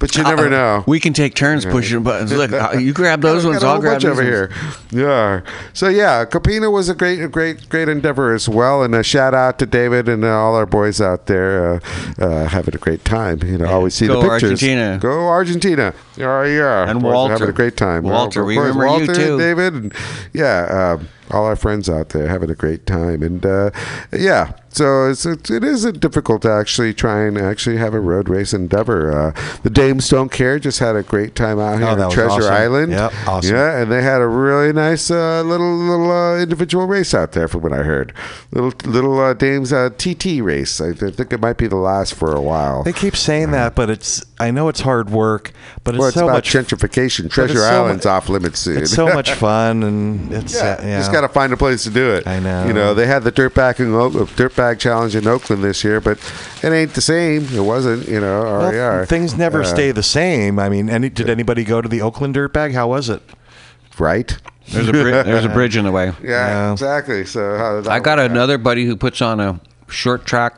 But 0.00 0.16
you 0.16 0.24
never 0.24 0.50
know. 0.50 0.82
We 0.88 0.98
can 0.98 1.12
take 1.12 1.34
turns 1.36 1.64
pushing 1.64 2.02
buttons. 2.02 2.32
Look, 2.32 2.52
uh, 2.52 2.72
you 2.76 2.92
grab 2.92 3.20
those 3.20 3.46
ones. 3.46 3.62
I'll 3.62 3.80
grab 3.80 4.00
these 4.00 4.10
over 4.10 4.22
ones. 4.22 4.28
here. 4.28 4.50
Yeah. 4.90 5.40
So 5.74 5.88
yeah, 5.88 6.24
Copina 6.24 6.72
was 6.72 6.88
a 6.88 6.94
great, 6.94 7.30
great, 7.30 7.68
great 7.68 7.88
endeavor 7.88 8.34
as 8.34 8.48
well. 8.48 8.82
And 8.82 8.94
a 8.96 9.04
shout 9.04 9.32
out 9.32 9.60
to 9.60 9.66
David 9.66 10.08
and 10.08 10.24
all 10.24 10.56
our 10.56 10.66
boys 10.66 11.00
out 11.00 11.26
there 11.26 11.74
uh, 11.74 11.80
uh, 12.18 12.48
having 12.48 12.74
a 12.74 12.78
great 12.78 13.04
time. 13.04 13.40
You 13.44 13.58
know, 13.58 13.66
always 13.66 13.94
see 13.94 14.08
Go 14.08 14.20
the 14.22 14.28
pictures. 14.28 14.50
Argentina. 14.50 14.98
Go 15.00 15.28
Argentina. 15.28 15.94
Yeah, 16.40 16.44
yeah. 16.44 16.90
And 16.90 17.00
Boys 17.00 17.12
Walter. 17.12 17.32
having 17.34 17.48
a 17.48 17.52
great 17.52 17.76
time. 17.76 18.04
Walter, 18.04 18.44
we 18.44 18.56
remember 18.56 18.84
you 18.84 18.90
Walter, 18.90 19.14
too. 19.14 19.38
David, 19.38 19.74
and 19.74 19.94
yeah. 20.32 20.96
Um, 20.98 21.08
all 21.30 21.46
our 21.46 21.56
friends 21.56 21.88
out 21.88 22.10
there 22.10 22.28
having 22.28 22.50
a 22.50 22.54
great 22.54 22.84
time, 22.86 23.22
and 23.22 23.44
uh, 23.46 23.70
yeah, 24.12 24.52
so 24.72 25.08
it's, 25.10 25.24
it's 25.26 25.50
it 25.50 25.62
is 25.64 25.84
difficult 25.92 26.42
to 26.42 26.50
actually 26.50 26.94
try 26.94 27.22
and 27.24 27.36
actually 27.38 27.76
have 27.76 27.94
a 27.94 28.00
road 28.00 28.28
race 28.28 28.52
endeavor. 28.52 29.12
Uh, 29.12 29.58
the 29.62 29.70
Dames 29.70 30.08
don't 30.08 30.30
care; 30.32 30.58
just 30.58 30.78
had 30.78 30.96
a 30.96 31.02
great 31.02 31.34
time 31.34 31.58
out 31.58 31.78
here 31.78 31.88
Oh, 31.88 32.02
on 32.04 32.10
Treasure 32.10 32.30
awesome. 32.42 32.52
Island. 32.54 32.92
Yep, 32.92 33.12
awesome. 33.26 33.54
Yeah, 33.54 33.78
and 33.82 33.92
they 33.92 34.02
had 34.02 34.20
a 34.20 34.26
really 34.28 34.72
nice 34.72 35.10
uh, 35.10 35.42
little 35.42 35.76
little 35.76 36.10
uh, 36.10 36.38
individual 36.38 36.86
race 36.86 37.14
out 37.14 37.32
there, 37.32 37.48
from 37.48 37.62
what 37.62 37.72
I 37.72 37.82
heard. 37.82 38.12
Little 38.50 38.72
little 38.90 39.20
uh, 39.20 39.34
Dames 39.34 39.72
uh, 39.72 39.90
TT 39.96 40.40
race. 40.42 40.80
I, 40.80 40.88
I 40.90 40.92
think 41.10 41.32
it 41.32 41.40
might 41.40 41.58
be 41.58 41.66
the 41.66 41.76
last 41.76 42.14
for 42.14 42.32
a 42.34 42.40
while. 42.40 42.82
They 42.82 42.92
keep 42.92 43.16
saying 43.16 43.50
that, 43.52 43.74
but 43.74 43.90
it's. 43.90 44.24
I 44.40 44.50
know 44.50 44.68
it's 44.68 44.80
hard 44.80 45.08
work, 45.10 45.52
but 45.84 45.94
it's 45.94 46.00
well, 46.00 46.08
it's 46.08 46.16
so 46.16 46.24
about 46.24 46.34
much. 46.38 46.50
gentrification. 46.52 47.30
Treasure 47.30 47.58
so 47.58 47.64
Island's 47.64 48.04
mu- 48.04 48.10
off 48.10 48.28
limits 48.28 48.58
soon. 48.58 48.78
It's 48.82 48.90
so 48.92 49.06
much 49.06 49.30
fun, 49.34 49.84
and 49.84 50.32
it's 50.32 50.54
Yeah, 50.54 50.78
uh, 50.80 50.82
yeah. 50.84 50.98
just 50.98 51.12
got 51.12 51.20
to 51.20 51.28
find 51.28 51.52
a 51.52 51.56
place 51.56 51.84
to 51.84 51.90
do 51.90 52.10
it. 52.14 52.26
I 52.26 52.40
know. 52.40 52.66
You 52.66 52.72
know, 52.72 52.92
they 52.92 53.06
had 53.06 53.22
the 53.22 53.30
dirtbag 53.30 53.78
in 53.78 53.94
Oak- 53.94 54.14
dirtbag 54.62 54.78
challenge 54.78 55.16
in 55.16 55.26
Oakland 55.26 55.62
this 55.64 55.82
year, 55.84 56.00
but 56.00 56.18
it 56.62 56.70
ain't 56.72 56.94
the 56.94 57.00
same. 57.00 57.46
It 57.54 57.60
wasn't. 57.60 58.08
You 58.08 58.20
know, 58.20 58.42
Well, 58.42 58.72
RER. 58.72 59.06
things 59.06 59.36
never 59.36 59.62
Uh, 59.62 59.64
stay 59.64 59.90
the 59.92 60.02
same. 60.02 60.58
I 60.58 60.68
mean, 60.68 60.88
any, 60.88 61.08
did 61.08 61.28
anybody 61.28 61.64
go 61.64 61.80
to 61.80 61.88
the 61.88 62.02
Oakland 62.02 62.34
Dirtbag? 62.34 62.74
How 62.74 62.88
was 62.88 63.08
it? 63.08 63.22
right. 63.98 64.36
There's 64.70 64.88
a 64.88 64.92
bri- 64.92 65.10
there's 65.12 65.44
a 65.44 65.48
bridge 65.58 65.76
in 65.76 65.84
the 65.84 65.92
way. 65.92 66.12
Yeah, 66.22 66.28
Yeah. 66.30 66.72
exactly. 66.72 67.26
So 67.26 67.58
how 67.58 67.74
did 67.76 67.84
that 67.84 67.90
I 67.92 68.00
got 68.00 68.16
work 68.18 68.24
out? 68.24 68.30
another 68.30 68.56
buddy 68.58 68.86
who 68.86 68.96
puts 68.96 69.20
on 69.20 69.38
a 69.38 69.60
short 69.88 70.24
track 70.24 70.54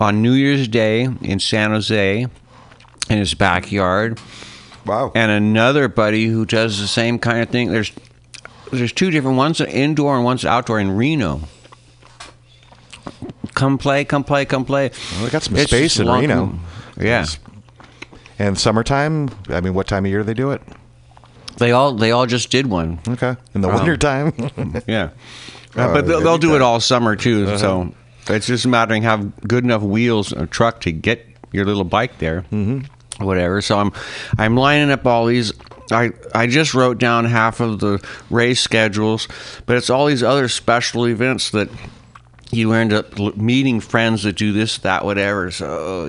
on 0.00 0.20
New 0.22 0.32
Year's 0.32 0.66
Day 0.66 1.02
in 1.22 1.38
San 1.38 1.70
Jose 1.70 2.22
in 3.08 3.18
his 3.18 3.34
backyard, 3.34 4.18
Wow. 4.84 5.12
and 5.14 5.30
another 5.30 5.86
buddy 5.86 6.26
who 6.26 6.44
does 6.44 6.80
the 6.80 6.88
same 6.88 7.18
kind 7.20 7.40
of 7.40 7.50
thing. 7.50 7.70
There's 7.70 7.92
there's 8.72 8.92
two 8.92 9.10
different 9.10 9.36
ones, 9.36 9.60
indoor 9.60 10.16
and 10.16 10.24
one's 10.24 10.44
outdoor 10.44 10.80
in 10.80 10.96
Reno. 10.96 11.42
Come 13.54 13.78
play, 13.78 14.04
come 14.04 14.24
play, 14.24 14.44
come 14.44 14.64
play. 14.64 14.90
Well, 15.14 15.24
they 15.24 15.30
got 15.30 15.42
some 15.42 15.56
It's 15.56 15.70
space 15.70 15.98
in 15.98 16.06
long- 16.06 16.20
Reno. 16.20 16.58
Yeah, 16.98 17.26
And 18.38 18.58
summertime? 18.58 19.30
I 19.48 19.60
mean, 19.60 19.74
what 19.74 19.86
time 19.86 20.04
of 20.04 20.10
year 20.10 20.20
do 20.20 20.24
they 20.24 20.34
do 20.34 20.50
it? 20.52 20.62
they 21.58 21.72
all 21.72 21.92
they 21.92 22.10
all 22.10 22.24
just 22.26 22.50
did 22.50 22.66
one. 22.68 22.98
Okay, 23.06 23.36
in 23.54 23.60
the 23.60 23.68
Wow. 23.68 23.74
wintertime. 23.76 24.32
Yeah, 24.86 25.10
Oh, 25.76 25.82
Uh, 25.82 25.92
but 25.94 26.06
they'll, 26.06 26.20
they'll 26.20 26.38
do 26.38 26.54
it 26.56 26.62
all 26.62 26.80
summer 26.80 27.16
too. 27.16 27.44
Uh-huh. 27.46 27.58
So 27.58 27.94
it's 28.28 28.46
just 28.46 28.64
a 28.64 28.68
matter 28.68 28.94
of 28.94 29.02
have 29.02 29.40
good 29.46 29.64
enough 29.64 29.82
wheels 29.82 30.32
and 30.32 30.42
a 30.42 30.46
truck 30.46 30.80
to 30.82 30.92
get 30.92 31.24
your 31.52 31.64
little 31.66 31.84
bike 31.84 32.18
there, 32.18 32.42
mm-hmm. 32.52 33.24
whatever. 33.24 33.60
So 33.60 33.78
I'm 33.78 33.92
I'm 34.38 34.56
lining 34.56 34.90
up 34.90 35.06
all 35.06 35.26
these. 35.26 35.52
I 35.92 36.10
I 36.34 36.46
just 36.46 36.72
wrote 36.74 36.98
down 36.98 37.24
half 37.26 37.60
of 37.60 37.80
the 37.80 38.02
race 38.30 38.60
schedules, 38.60 39.28
but 39.66 39.76
it's 39.76 39.90
all 39.90 40.06
these 40.06 40.22
other 40.22 40.48
special 40.48 41.06
events 41.06 41.50
that. 41.50 41.68
You 42.52 42.72
end 42.72 42.92
up 42.92 43.16
meeting 43.36 43.80
friends 43.80 44.24
that 44.24 44.34
do 44.36 44.52
this, 44.52 44.78
that, 44.78 45.04
whatever. 45.04 45.50
So, 45.52 46.06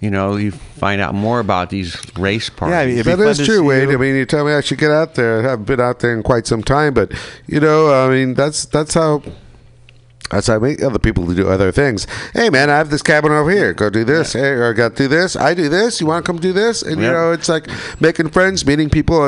you 0.00 0.10
know, 0.10 0.34
you 0.36 0.50
find 0.50 1.00
out 1.00 1.14
more 1.14 1.38
about 1.38 1.70
these 1.70 1.96
race 2.18 2.50
parties. 2.50 2.72
Yeah, 2.74 2.82
it'd 2.82 2.96
be 3.04 3.10
That 3.12 3.18
fun 3.18 3.28
is 3.28 3.38
to 3.38 3.44
true, 3.44 3.56
see 3.58 3.60
Wade. 3.62 3.88
you- 3.88 3.94
I 3.94 3.98
mean, 3.98 4.16
you 4.16 4.26
tell 4.26 4.44
me 4.44 4.52
I 4.52 4.60
should 4.62 4.78
get 4.78 4.90
out 4.90 5.14
there. 5.14 5.38
I 5.40 5.42
haven't 5.50 5.66
been 5.66 5.80
out 5.80 6.00
there 6.00 6.12
in 6.12 6.22
quite 6.24 6.46
some 6.46 6.62
time, 6.62 6.92
but 6.94 7.12
you 7.46 7.60
know, 7.60 7.92
I 7.94 8.10
mean, 8.10 8.34
that's 8.34 8.64
that's 8.64 8.94
how 8.94 9.22
that's 10.30 10.46
how 10.48 10.56
I 10.56 10.58
meet 10.58 10.82
other 10.82 10.98
people 10.98 11.26
to 11.26 11.34
do 11.34 11.48
other 11.48 11.70
things. 11.72 12.06
Hey, 12.34 12.50
man, 12.50 12.68
I 12.70 12.76
have 12.78 12.90
this 12.90 13.02
cabin 13.02 13.32
over 13.32 13.50
here. 13.50 13.72
Go 13.72 13.90
do 13.90 14.04
this. 14.04 14.32
Hey, 14.32 14.48
or 14.50 14.70
I 14.70 14.72
got 14.72 14.96
to 14.96 15.04
do 15.04 15.08
this. 15.08 15.36
I 15.36 15.54
do 15.54 15.68
this. 15.68 16.00
You 16.00 16.06
want 16.06 16.24
to 16.24 16.32
come 16.32 16.40
do 16.40 16.52
this? 16.52 16.82
And 16.82 17.00
you 17.00 17.06
know, 17.10 17.32
it's 17.32 17.48
like 17.48 17.68
making 18.00 18.30
friends, 18.30 18.66
meeting 18.66 18.90
people, 18.90 19.26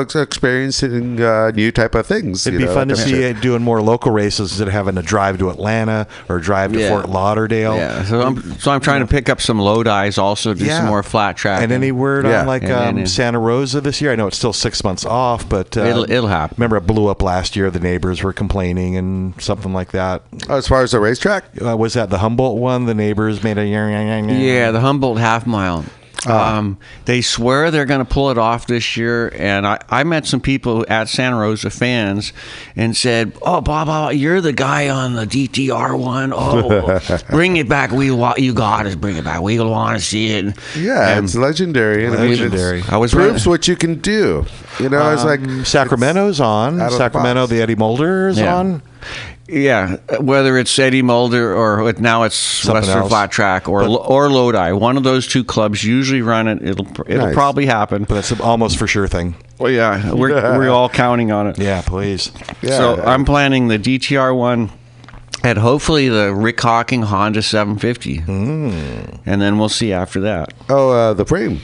experiencing 0.49 1.21
uh, 1.21 1.51
new 1.51 1.71
type 1.71 1.95
of 1.95 2.05
things. 2.05 2.45
It'd 2.47 2.59
you 2.59 2.65
be 2.65 2.69
know, 2.69 2.73
fun 2.77 2.87
to 2.89 2.95
see 2.95 3.11
shit. 3.11 3.37
it 3.37 3.41
doing 3.41 3.61
more 3.61 3.81
local 3.81 4.11
races 4.11 4.51
instead 4.51 4.67
of 4.67 4.73
having 4.73 4.95
to 4.95 5.01
drive 5.01 5.37
to 5.39 5.49
Atlanta 5.49 6.07
or 6.27 6.39
drive 6.39 6.73
to 6.73 6.79
Yeah. 6.79 6.89
Fort 6.89 7.09
Lauderdale. 7.09 7.75
Yeah, 7.75 8.03
so 8.05 8.21
I'm 8.21 8.59
so 8.59 8.71
I'm 8.71 8.79
trying 8.81 9.01
to 9.01 9.07
pick 9.07 9.29
up 9.29 9.41
some 9.41 9.59
low 9.59 9.83
dies 9.83 10.17
also, 10.17 10.53
do 10.53 10.65
Yeah. 10.65 10.79
some 10.79 10.87
more 10.87 11.03
flat 11.03 11.37
track. 11.37 11.61
And 11.61 11.71
any 11.71 11.91
word 11.91 12.25
Yeah. 12.25 12.41
on 12.41 12.47
like 12.47 12.63
And- 12.63 12.71
um, 12.71 12.97
and- 12.99 13.09
Santa 13.09 13.39
Rosa 13.39 13.81
this 13.81 14.01
year? 14.01 14.11
I 14.11 14.15
know 14.15 14.27
it's 14.27 14.37
still 14.37 14.53
six 14.53 14.83
months 14.83 15.05
off, 15.05 15.47
but 15.47 15.75
uh, 15.77 15.81
It'll- 15.81 16.11
it'll 16.11 16.27
happen. 16.27 16.55
Remember, 16.57 16.77
it 16.77 16.87
blew 16.87 17.07
up 17.07 17.21
last 17.21 17.55
year. 17.55 17.69
The 17.69 17.79
neighbors 17.79 18.23
were 18.23 18.33
complaining 18.33 18.95
and 18.97 19.33
something 19.41 19.73
like 19.73 19.91
that. 19.91 20.21
as 20.49 20.67
far 20.67 20.81
as 20.83 20.88
the 20.91 20.99
racetrack. 20.99 21.45
Uh, 21.61 21.75
was 21.77 21.93
that 21.93 22.09
the 22.09 22.19
Humboldt 22.19 22.57
one? 22.59 22.85
The 22.85 22.93
neighbors 22.95 23.43
made 23.43 23.57
a 23.57 23.65
Yeah, 23.65 24.71
the 24.71 24.79
Humboldt 24.81 25.17
half 25.19 25.45
mile. 25.47 25.85
Ah. 26.27 26.57
Um, 26.57 26.77
they 27.05 27.21
swear 27.21 27.71
they're 27.71 27.85
going 27.85 28.05
to 28.05 28.13
pull 28.13 28.29
it 28.29 28.37
off 28.37 28.67
this 28.67 28.97
year, 28.97 29.29
and 29.37 29.65
I, 29.65 29.79
I 29.89 30.03
met 30.03 30.25
some 30.25 30.41
people 30.41 30.85
at 30.89 31.07
Santa 31.07 31.37
Rosa 31.37 31.69
fans 31.69 32.33
and 32.75 32.95
said, 32.97 33.31
"Oh, 33.41 33.61
blah 33.61 33.85
blah, 33.85 33.85
blah 33.85 34.09
you're 34.09 34.41
the 34.41 34.51
guy 34.51 34.89
on 34.89 35.13
the 35.13 35.25
DTR 35.25 35.97
one. 35.97 36.33
Oh, 36.35 36.99
bring 37.29 37.55
it 37.55 37.69
back. 37.69 37.91
We 37.91 38.11
want 38.11 38.39
you 38.39 38.53
got 38.53 38.83
to 38.83 38.97
bring 38.97 39.15
it 39.15 39.23
back. 39.23 39.41
We 39.41 39.59
want 39.61 39.97
to 39.97 40.03
see 40.03 40.31
it." 40.31 40.57
Yeah, 40.77 41.15
And 41.15 41.23
it's 41.25 41.35
legendary. 41.35 42.03
and 42.05 42.13
it's- 42.15 42.29
Legendary. 42.29 42.83
I 42.89 42.97
was 42.97 43.13
proves 43.13 43.45
right. 43.45 43.51
what 43.51 43.67
you 43.69 43.77
can 43.77 43.99
do. 44.01 44.45
You 44.77 44.89
know, 44.89 45.13
it's 45.13 45.23
like 45.23 45.39
Um, 45.41 45.63
Sacramento's 45.63 46.41
on. 46.41 46.81
out 46.81 46.91
the 46.91 46.97
Sacramento, 46.97 47.47
the 47.47 47.61
Eddie 47.61 47.75
Mulder 47.75 48.27
is 48.27 48.39
Yeah. 48.39 48.55
on. 48.57 48.81
Yeah, 49.49 49.97
whether 50.19 50.57
it's 50.57 50.77
Eddie 50.77 51.01
Mulder 51.01 51.55
or 51.55 51.91
now 51.93 52.23
it's 52.23 52.35
Something 52.35 52.81
Western 52.81 52.97
else. 52.99 53.09
Flat 53.09 53.31
Track 53.31 53.67
or 53.67 53.83
or 53.83 54.29
Lodi, 54.29 54.71
one 54.73 54.95
of 54.97 55.03
those 55.03 55.27
two 55.27 55.43
clubs 55.43 55.83
usually 55.83 56.21
run 56.21 56.47
it. 56.47 56.61
It'll 56.61 56.87
it'll 57.07 57.25
Nice. 57.27 57.33
probably 57.33 57.65
happen. 57.65 58.03
But 58.03 58.15
that's 58.15 58.39
almost 58.39 58.77
for 58.77 58.87
sure 58.87 59.07
thing. 59.07 59.35
Well, 59.57 59.71
yeah, 59.71 60.13
we're 60.13 60.29
we're 60.57 60.69
all 60.69 60.89
counting 60.89 61.31
on 61.31 61.47
it. 61.47 61.57
Yeah, 61.57 61.81
please. 61.81 62.31
Yeah. 62.61 62.77
so 62.77 63.01
I'm 63.03 63.25
planning 63.25 63.67
the 63.69 63.79
DTR 63.79 64.35
one 64.37 64.69
and 65.43 65.57
hopefully 65.57 66.09
the 66.09 66.33
Rick 66.35 66.59
Hawking 66.59 67.01
Honda 67.03 67.41
750, 67.41 68.17
Hmm. 68.17 68.71
and 69.25 69.41
then 69.41 69.57
we'll 69.57 69.69
see 69.69 69.93
after 69.93 70.19
that. 70.21 70.53
oh, 70.69 70.89
uh, 70.91 71.13
the 71.13 71.25
frame. 71.25 71.61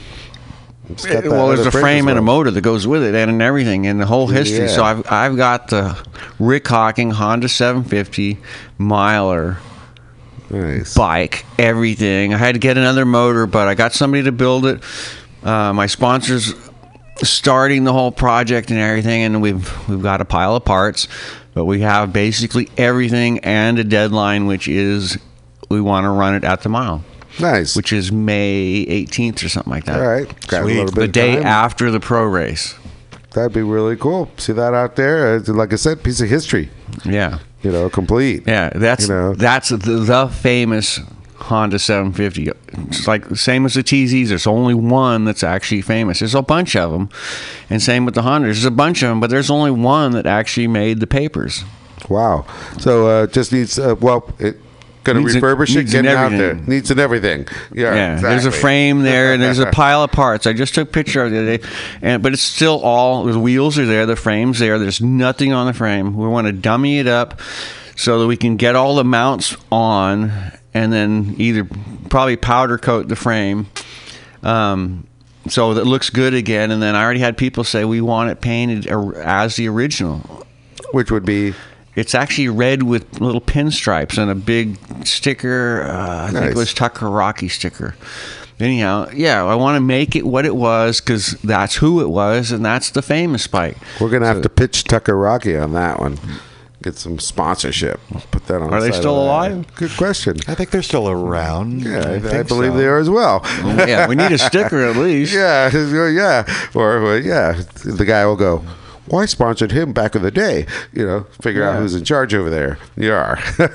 It's 0.90 1.04
got 1.04 1.24
that 1.24 1.30
well, 1.30 1.48
there's 1.48 1.66
a 1.66 1.70
frame 1.70 2.08
and 2.08 2.18
a 2.18 2.22
motor 2.22 2.50
that 2.50 2.60
goes 2.60 2.86
with 2.86 3.02
it, 3.02 3.14
and, 3.14 3.30
and 3.30 3.42
everything, 3.42 3.86
and 3.86 4.00
the 4.00 4.06
whole 4.06 4.28
history. 4.28 4.66
Yeah. 4.66 4.68
So 4.68 4.84
I've 4.84 5.10
I've 5.10 5.36
got 5.36 5.68
the 5.68 5.98
Rick 6.38 6.68
Hawking 6.68 7.10
Honda 7.10 7.48
750 7.48 8.38
miler. 8.78 9.58
Nice. 10.48 10.94
bike, 10.94 11.44
everything. 11.58 12.32
I 12.32 12.36
had 12.36 12.54
to 12.54 12.60
get 12.60 12.78
another 12.78 13.04
motor, 13.04 13.46
but 13.46 13.66
I 13.66 13.74
got 13.74 13.92
somebody 13.92 14.22
to 14.22 14.32
build 14.32 14.64
it. 14.64 14.80
Uh, 15.42 15.72
my 15.72 15.86
sponsors 15.86 16.54
starting 17.22 17.84
the 17.84 17.92
whole 17.92 18.12
project 18.12 18.70
and 18.70 18.78
everything, 18.78 19.22
and 19.22 19.42
we've 19.42 19.88
we've 19.88 20.02
got 20.02 20.20
a 20.20 20.24
pile 20.24 20.56
of 20.56 20.64
parts, 20.64 21.08
but 21.54 21.64
we 21.64 21.80
have 21.80 22.12
basically 22.12 22.68
everything 22.76 23.40
and 23.40 23.78
a 23.78 23.84
deadline, 23.84 24.46
which 24.46 24.68
is 24.68 25.18
we 25.68 25.80
want 25.80 26.04
to 26.04 26.10
run 26.10 26.34
it 26.34 26.44
at 26.44 26.62
the 26.62 26.68
mile, 26.68 27.04
Nice. 27.40 27.76
which 27.76 27.92
is 27.92 28.10
May 28.12 28.84
18th 28.86 29.44
or 29.44 29.48
something 29.48 29.70
like 29.70 29.84
that. 29.84 30.00
All 30.00 30.06
right. 30.06 30.26
Got 30.48 30.62
Sweet. 30.62 30.74
little 30.76 30.86
bit 30.92 31.00
The 31.00 31.08
day 31.08 31.42
after 31.42 31.90
the 31.90 32.00
pro 32.00 32.24
race. 32.24 32.74
That'd 33.32 33.52
be 33.52 33.62
really 33.62 33.96
cool. 33.96 34.30
See 34.38 34.52
that 34.54 34.72
out 34.72 34.96
there? 34.96 35.38
Like 35.40 35.72
I 35.72 35.76
said, 35.76 36.02
piece 36.02 36.20
of 36.22 36.28
history. 36.28 36.70
Yeah. 37.04 37.38
You 37.62 37.70
know, 37.72 37.90
complete. 37.90 38.44
Yeah, 38.46 38.70
that's 38.74 39.08
You 39.08 39.14
know. 39.14 39.34
that's 39.34 39.68
the, 39.70 39.76
the 39.76 40.28
famous 40.28 41.00
Honda 41.36 41.78
750. 41.78 42.50
It's 42.88 43.06
like 43.06 43.28
the 43.28 43.36
same 43.36 43.66
as 43.66 43.74
the 43.74 43.82
TZs. 43.82 44.28
There's 44.28 44.46
only 44.46 44.72
one 44.74 45.24
that's 45.24 45.42
actually 45.44 45.82
famous. 45.82 46.20
There's 46.20 46.34
a 46.34 46.42
bunch 46.42 46.74
of 46.76 46.92
them, 46.92 47.10
and 47.68 47.82
same 47.82 48.04
with 48.06 48.14
the 48.14 48.22
Hondas. 48.22 48.44
There's 48.44 48.64
a 48.64 48.70
bunch 48.70 49.02
of 49.02 49.10
them, 49.10 49.20
but 49.20 49.28
there's 49.30 49.50
only 49.50 49.70
one 49.70 50.12
that 50.12 50.26
actually 50.26 50.68
made 50.68 51.00
the 51.00 51.06
papers. 51.06 51.62
Wow. 52.08 52.46
So 52.78 53.06
uh, 53.08 53.26
just 53.26 53.52
needs 53.52 53.78
uh, 53.78 53.96
well, 54.00 54.32
it 54.38 54.58
Needs 55.14 55.34
a- 55.34 55.40
refurbish 55.40 55.76
it, 55.76 55.84
getting 55.90 56.10
out 56.10 56.30
there. 56.30 56.54
Needs 56.54 56.90
and 56.90 57.00
everything. 57.00 57.46
Yeah. 57.72 57.94
Yeah, 57.94 58.14
there's 58.20 58.44
a 58.46 58.50
frame 58.52 59.02
there, 59.02 59.32
and 59.32 59.42
there's 59.42 59.58
a 59.58 59.66
pile 59.72 60.02
of 60.02 60.10
parts. 60.12 60.46
I 60.46 60.52
just 60.52 60.74
took 60.74 60.88
a 60.88 60.92
picture 60.92 61.24
of 61.24 61.32
it 61.32 61.36
the 61.36 61.42
other 61.42 61.56
day, 61.58 61.68
and 62.02 62.22
but 62.22 62.32
it's 62.32 62.42
still 62.42 62.80
all 62.80 63.24
the 63.24 63.38
wheels 63.38 63.78
are 63.78 63.86
there, 63.86 64.06
the 64.06 64.16
frame's 64.16 64.58
there. 64.58 64.78
There's 64.78 65.00
nothing 65.00 65.52
on 65.52 65.66
the 65.66 65.72
frame. 65.74 66.16
We 66.16 66.26
want 66.28 66.46
to 66.46 66.52
dummy 66.52 66.98
it 66.98 67.06
up 67.06 67.40
so 67.96 68.20
that 68.20 68.26
we 68.26 68.36
can 68.36 68.56
get 68.56 68.76
all 68.76 68.96
the 68.96 69.04
mounts 69.04 69.56
on, 69.72 70.32
and 70.74 70.92
then 70.92 71.34
either 71.38 71.66
probably 72.10 72.36
powder 72.36 72.78
coat 72.78 73.08
the 73.08 73.16
frame. 73.16 73.66
Um, 74.42 75.06
so 75.48 75.74
that 75.74 75.84
looks 75.86 76.10
good 76.10 76.34
again. 76.34 76.70
And 76.70 76.82
then 76.82 76.94
I 76.96 77.02
already 77.04 77.20
had 77.20 77.36
people 77.38 77.62
say 77.64 77.84
we 77.84 78.00
want 78.00 78.30
it 78.30 78.40
painted 78.40 78.86
as 78.88 79.56
the 79.56 79.68
original. 79.68 80.42
Which 80.92 81.10
would 81.10 81.24
be 81.24 81.52
It's 81.96 82.14
actually 82.14 82.48
red 82.48 82.82
with 82.82 83.20
little 83.20 83.40
pinstripes 83.40 84.18
and 84.18 84.30
a 84.30 84.34
big 84.34 84.76
sticker. 85.06 85.82
Uh, 85.82 86.26
I 86.26 86.30
think 86.30 86.44
it 86.46 86.54
was 86.54 86.72
Tucker 86.74 87.08
Rocky 87.10 87.48
sticker. 87.48 87.96
Anyhow, 88.60 89.08
yeah, 89.12 89.44
I 89.44 89.54
want 89.54 89.76
to 89.76 89.80
make 89.80 90.14
it 90.16 90.26
what 90.26 90.46
it 90.46 90.56
was 90.56 91.00
because 91.00 91.32
that's 91.42 91.76
who 91.76 92.00
it 92.00 92.08
was, 92.08 92.52
and 92.52 92.64
that's 92.64 92.90
the 92.90 93.02
famous 93.02 93.46
bike. 93.46 93.76
we're 94.00 94.08
gonna 94.10 94.26
have 94.26 94.42
to 94.42 94.48
pitch 94.48 94.84
Tucker 94.84 95.16
Rocky 95.16 95.56
on 95.56 95.72
that 95.74 95.98
one. 96.00 96.18
Get 96.82 96.96
some 96.96 97.18
sponsorship. 97.18 97.98
Put 98.30 98.46
that 98.46 98.62
on. 98.62 98.72
Are 98.72 98.80
the 98.80 98.86
they 98.86 98.92
side 98.92 98.98
still 99.00 99.16
of 99.18 99.24
that. 99.26 99.52
alive? 99.56 99.74
Good 99.74 99.90
question. 99.96 100.36
I 100.46 100.54
think 100.54 100.70
they're 100.70 100.82
still 100.82 101.08
around. 101.08 101.82
Yeah, 101.82 101.98
I, 102.06 102.14
I 102.14 102.18
think 102.20 102.48
believe 102.48 102.72
so. 102.72 102.78
they 102.78 102.86
are 102.86 102.98
as 102.98 103.10
well. 103.10 103.40
yeah, 103.64 104.06
we 104.06 104.14
need 104.14 104.30
a 104.32 104.38
sticker 104.38 104.84
at 104.84 104.96
least. 105.06 105.34
Yeah, 105.34 105.70
yeah, 106.08 106.68
or 106.74 106.98
or, 106.98 107.18
yeah, 107.18 107.60
the 107.84 108.04
guy 108.06 108.24
will 108.24 108.36
go. 108.36 108.64
Well, 109.08 109.22
I 109.22 109.26
sponsored 109.26 109.72
him 109.72 109.92
back 109.92 110.14
in 110.14 110.22
the 110.22 110.30
day. 110.30 110.66
You 110.92 111.06
know, 111.06 111.26
figure 111.40 111.62
out 111.64 111.78
who's 111.78 111.94
in 111.94 112.04
charge 112.04 112.34
over 112.34 112.50
there. 112.50 112.78
You 112.96 113.12
are. 113.12 113.38
so 113.56 113.68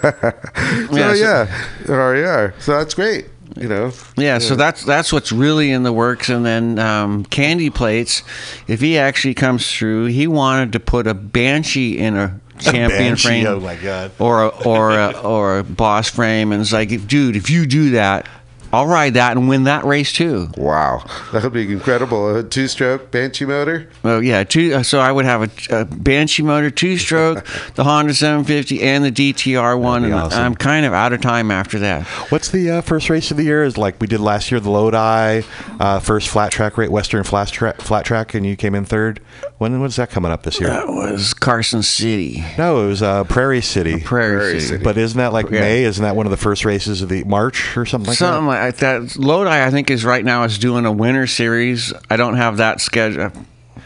Yeah, 0.92 1.14
yeah, 1.14 1.64
so- 1.86 1.94
or 1.94 2.16
yeah. 2.16 2.52
So 2.60 2.78
that's 2.78 2.94
great. 2.94 3.28
You 3.60 3.68
know, 3.68 3.92
Yeah, 4.16 4.38
so 4.38 4.56
that's 4.56 4.86
that's 4.86 5.12
what's 5.12 5.34
really 5.34 5.72
in 5.72 5.84
the 5.84 5.92
works, 5.92 6.30
and 6.30 6.46
then 6.46 6.80
um, 6.80 7.26
candy 7.26 7.70
plates. 7.70 8.24
If 8.68 8.80
he 8.80 8.98
actually 8.98 9.34
comes 9.34 9.70
through, 9.70 10.06
he 10.06 10.26
wanted 10.26 10.72
to 10.74 10.80
put 10.80 11.06
a 11.06 11.14
banshee 11.14 11.98
in 11.98 12.16
a 12.16 12.40
champion 12.60 13.18
frame. 13.18 13.46
oh 13.48 13.60
my 13.60 13.76
God. 13.76 14.12
Or 14.20 14.44
a, 14.44 14.48
or 14.64 14.92
a, 14.98 15.12
or 15.20 15.58
a 15.60 15.64
boss 15.66 16.08
frame, 16.10 16.54
and 16.54 16.62
it's 16.62 16.72
like, 16.72 17.08
dude, 17.08 17.36
if 17.36 17.50
you 17.50 17.66
do 17.66 17.90
that, 17.92 18.26
I'll 18.74 18.88
ride 18.88 19.16
that 19.16 19.38
and 19.38 19.48
win 19.50 19.64
that 19.66 19.84
race 19.86 20.12
too. 20.14 20.50
wow, 20.58 21.04
that 21.34 21.44
would 21.44 21.54
be 21.54 21.72
incredible. 21.72 22.36
A 22.38 22.44
two-stroke 22.44 23.12
Banshee 23.12 23.46
motor. 23.46 23.88
Well, 24.04 24.22
yeah, 24.24 24.44
two. 24.44 24.74
uh, 24.76 24.84
So 24.84 25.00
I 25.00 25.12
would 25.12 25.26
have 25.26 25.44
a, 25.70 25.82
a 25.82 25.86
Banshee 25.86 26.44
motor, 26.44 26.70
two-stroke, 26.72 27.46
the 27.76 27.84
Honda 27.84 28.14
750, 28.14 28.82
and 28.82 29.04
the 29.04 29.12
DTR 29.12 29.80
one, 29.80 30.06
and 30.06 30.14
awesome. 30.14 30.40
I'm 30.44 30.56
kind 30.56 30.86
of 30.86 30.94
out 30.94 31.14
of 31.14 31.22
time 31.22 31.52
after 31.52 31.80
that. 31.80 32.06
What's 32.32 32.50
the 32.50 32.70
uh, 32.72 32.82
first 32.82 33.10
race 33.10 33.32
of 33.32 33.38
the 33.38 33.44
year? 33.44 33.64
Is 33.64 33.78
like 33.78 34.00
we 34.00 34.08
did 34.08 34.20
last 34.20 34.52
year, 34.52 34.60
the 34.60 34.70
Lodi, 34.72 35.42
uh, 35.80 36.00
first 36.00 36.30
flat 36.30 36.52
track 36.52 36.78
rate, 36.78 36.92
Western 36.92 37.24
flat 37.24 37.50
track, 37.50 37.82
flat 37.82 38.06
track, 38.06 38.34
and 38.34 38.46
you 38.46 38.56
came 38.56 38.76
in 38.76 38.86
third. 38.86 39.20
When 39.58 39.80
when's 39.80 39.98
that 39.98 40.10
coming 40.10 40.32
up 40.32 40.44
this 40.44 40.60
year? 40.60 40.70
That 40.70 40.88
was 40.88 41.34
Carson 41.36 41.84
City, 41.84 42.44
no, 42.58 42.84
it 42.84 42.88
was 42.88 43.04
uh, 43.04 43.24
Prairie 43.26 43.62
City. 43.62 44.00
Prairie, 44.00 44.38
Prairie 44.38 44.60
City. 44.60 44.66
City. 44.72 44.84
But 44.84 44.98
isn't 44.98 45.18
that 45.18 45.34
like 45.34 45.50
Yeah. 45.52 45.60
May? 45.62 45.84
Isn't 45.84 46.04
that 46.04 46.16
one 46.16 46.26
of 46.26 46.32
the 46.32 46.38
first 46.38 46.66
races 46.66 47.02
of 47.04 47.10
the 47.10 47.24
March 47.26 47.78
or 47.78 47.86
something 47.86 48.08
like 48.10 48.18
Something 48.18 48.48
like 48.48 48.61
that. 48.70 49.18
Lodi, 49.18 49.50
I 49.50 49.70
think, 49.72 49.90
is 49.90 50.06
right 50.06 50.24
now 50.24 50.44
is 50.44 50.58
doing 50.60 50.86
a 50.86 50.92
winter 50.92 51.26
series. 51.28 51.94
I 52.10 52.18
don't 52.18 52.36
have 52.36 52.58
that 52.58 52.80
schedule. 52.82 53.32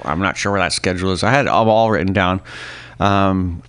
I'm 0.04 0.20
not 0.20 0.38
sure 0.38 0.52
where 0.52 0.62
that 0.62 0.74
schedule 0.74 1.12
is. 1.14 1.24
I 1.24 1.32
had 1.32 1.46
it 1.46 1.50
all 1.50 1.90
written 1.90 2.14
down. 2.14 2.42
Um, 3.00 3.64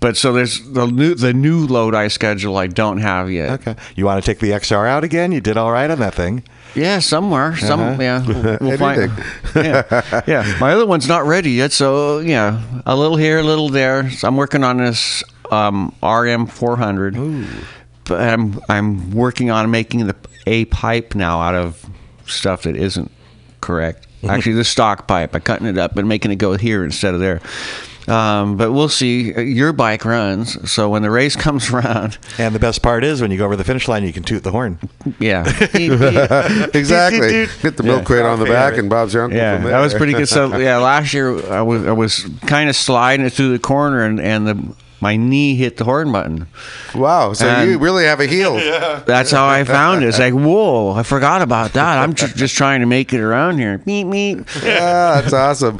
but 0.00 0.16
so 0.16 0.32
there's 0.32 0.60
the 0.70 0.86
new 0.86 1.14
the 1.14 1.32
new 1.32 1.66
Lodi 1.66 2.08
schedule 2.08 2.56
I 2.58 2.66
don't 2.66 2.98
have 2.98 3.30
yet. 3.30 3.60
Okay. 3.60 3.74
You 3.96 4.04
want 4.04 4.22
to 4.22 4.30
take 4.30 4.38
the 4.40 4.50
XR 4.50 4.86
out 4.86 5.02
again? 5.02 5.32
You 5.32 5.40
did 5.40 5.56
all 5.56 5.72
right 5.72 5.90
on 5.90 5.98
that 6.00 6.14
thing. 6.14 6.42
Yeah, 6.74 6.98
somewhere, 6.98 7.56
some 7.56 7.80
Uh-huh. 7.80 8.02
yeah, 8.02 8.26
we'll, 8.26 8.58
we'll 8.60 8.78
find. 8.78 9.10
Yeah, 9.56 10.22
yeah. 10.26 10.56
My 10.60 10.72
other 10.72 10.84
one's 10.86 11.08
not 11.08 11.24
ready 11.24 11.52
yet, 11.52 11.72
so 11.72 12.18
yeah, 12.18 12.62
a 12.84 12.94
little 12.94 13.16
here, 13.16 13.38
a 13.38 13.42
little 13.42 13.70
there. 13.70 14.10
So 14.10 14.28
I'm 14.28 14.36
working 14.36 14.62
on 14.62 14.76
this 14.76 15.24
um, 15.50 15.94
RM 16.02 16.46
400, 16.46 17.16
Ooh. 17.16 17.46
but 18.04 18.20
I'm 18.20 18.60
I'm 18.68 19.10
working 19.12 19.50
on 19.50 19.70
making 19.70 20.06
the 20.06 20.14
a 20.48 20.64
pipe 20.66 21.14
now 21.14 21.40
out 21.40 21.54
of 21.54 21.84
stuff 22.26 22.62
that 22.62 22.74
isn't 22.76 23.10
correct. 23.60 24.06
Actually, 24.28 24.54
the 24.54 24.64
stock 24.64 25.06
pipe. 25.06 25.34
I'm 25.34 25.40
cutting 25.42 25.66
it 25.66 25.78
up 25.78 25.96
and 25.96 26.08
making 26.08 26.30
it 26.32 26.36
go 26.36 26.56
here 26.56 26.84
instead 26.84 27.14
of 27.14 27.20
there. 27.20 27.40
Um, 28.08 28.56
but 28.56 28.72
we'll 28.72 28.88
see. 28.88 29.32
Your 29.38 29.74
bike 29.74 30.04
runs, 30.06 30.70
so 30.70 30.88
when 30.88 31.02
the 31.02 31.10
race 31.10 31.36
comes 31.36 31.70
around, 31.74 32.16
And 32.38 32.54
the 32.54 32.58
best 32.58 32.82
part 32.82 33.04
is 33.04 33.20
when 33.20 33.30
you 33.30 33.36
go 33.36 33.44
over 33.44 33.54
the 33.54 33.64
finish 33.64 33.86
line, 33.86 34.02
you 34.04 34.12
can 34.14 34.22
toot 34.22 34.42
the 34.42 34.50
horn. 34.50 34.78
yeah, 35.20 35.44
exactly. 36.74 37.46
Get 37.62 37.76
the 37.76 37.82
milk 37.82 38.06
crate 38.06 38.24
on 38.24 38.38
the 38.38 38.46
back, 38.46 38.78
and 38.78 38.88
Bob's 38.88 39.12
your 39.14 39.24
uncle. 39.24 39.36
Yeah, 39.38 39.56
from 39.56 39.64
there. 39.64 39.72
that 39.72 39.80
was 39.80 39.94
pretty 39.94 40.14
good. 40.14 40.28
So 40.28 40.56
yeah, 40.56 40.78
last 40.78 41.12
year 41.12 41.52
I 41.52 41.60
was 41.62 41.86
I 41.86 41.92
was 41.92 42.26
kind 42.46 42.70
of 42.70 42.76
sliding 42.76 43.26
it 43.26 43.32
through 43.34 43.50
the 43.52 43.58
corner, 43.58 44.02
and 44.02 44.18
and 44.20 44.46
the 44.48 44.74
my 45.00 45.16
knee 45.16 45.54
hit 45.56 45.76
the 45.76 45.84
horn 45.84 46.10
button. 46.12 46.46
wow. 46.94 47.32
So 47.32 47.46
And- 47.46 47.70
you 47.70 47.78
really 47.78 48.04
have 48.04 48.20
a 48.20 48.26
heel. 48.26 48.58
yeah. 48.64 49.02
That's 49.06 49.30
how 49.30 49.46
I 49.48 49.64
found 49.64 50.02
it. 50.02 50.08
It's 50.08 50.18
like, 50.18 50.34
whoa, 50.34 50.92
I 50.92 51.02
forgot 51.02 51.40
about 51.42 51.72
that. 51.74 51.98
I'm 51.98 52.14
ju- 52.14 52.28
just 52.28 52.56
trying 52.56 52.80
to 52.80 52.86
make 52.86 53.12
it 53.12 53.20
around 53.20 53.58
here. 53.58 53.78
Meep 53.86 54.06
me. 54.06 54.36
Yeah, 54.62 55.20
that's 55.20 55.32
awesome. 55.32 55.78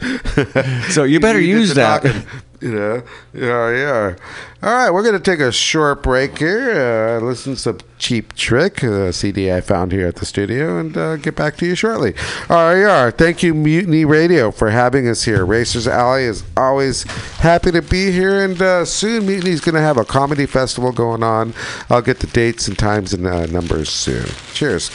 So 0.90 1.04
you 1.04 1.18
better 1.20 1.40
did 1.40 1.48
use 1.48 1.74
that. 1.74 2.02
talking, 2.02 2.22
Know, 2.60 3.02
yeah, 3.32 3.70
yeah. 3.70 4.16
All 4.62 4.72
right, 4.72 4.90
we're 4.90 5.04
gonna 5.04 5.20
take 5.20 5.38
a 5.38 5.52
short 5.52 6.02
break 6.02 6.38
here. 6.38 7.18
Uh, 7.20 7.24
listen 7.24 7.54
to 7.54 7.60
some 7.60 7.78
Cheap 7.98 8.34
Trick, 8.34 8.82
uh, 8.82 9.12
CD 9.12 9.52
I 9.52 9.60
found 9.60 9.92
here 9.92 10.08
at 10.08 10.16
the 10.16 10.26
studio, 10.26 10.78
and 10.78 10.96
uh, 10.96 11.16
get 11.16 11.36
back 11.36 11.56
to 11.58 11.66
you 11.66 11.76
shortly. 11.76 12.14
RER, 12.50 13.12
thank 13.12 13.44
you, 13.44 13.54
Mutiny 13.54 14.04
Radio, 14.04 14.50
for 14.50 14.70
having 14.70 15.06
us 15.08 15.22
here. 15.22 15.46
Racers 15.46 15.86
Alley 15.86 16.24
is 16.24 16.42
always 16.56 17.04
happy 17.38 17.70
to 17.70 17.82
be 17.82 18.10
here, 18.10 18.44
and 18.44 18.60
uh, 18.60 18.84
soon 18.84 19.26
Mutiny's 19.26 19.60
gonna 19.60 19.80
have 19.80 19.96
a 19.96 20.04
comedy 20.04 20.46
festival 20.46 20.90
going 20.90 21.22
on. 21.22 21.54
I'll 21.88 22.02
get 22.02 22.18
the 22.18 22.26
dates 22.26 22.66
and 22.66 22.76
times 22.76 23.12
and 23.12 23.24
uh, 23.24 23.46
numbers 23.46 23.88
soon. 23.88 24.26
Cheers. 24.52 24.90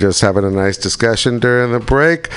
Just 0.00 0.20
having 0.22 0.44
a 0.44 0.50
nice 0.50 0.76
discussion 0.76 1.38
during 1.38 1.72
the 1.72 1.78
break. 1.78 2.28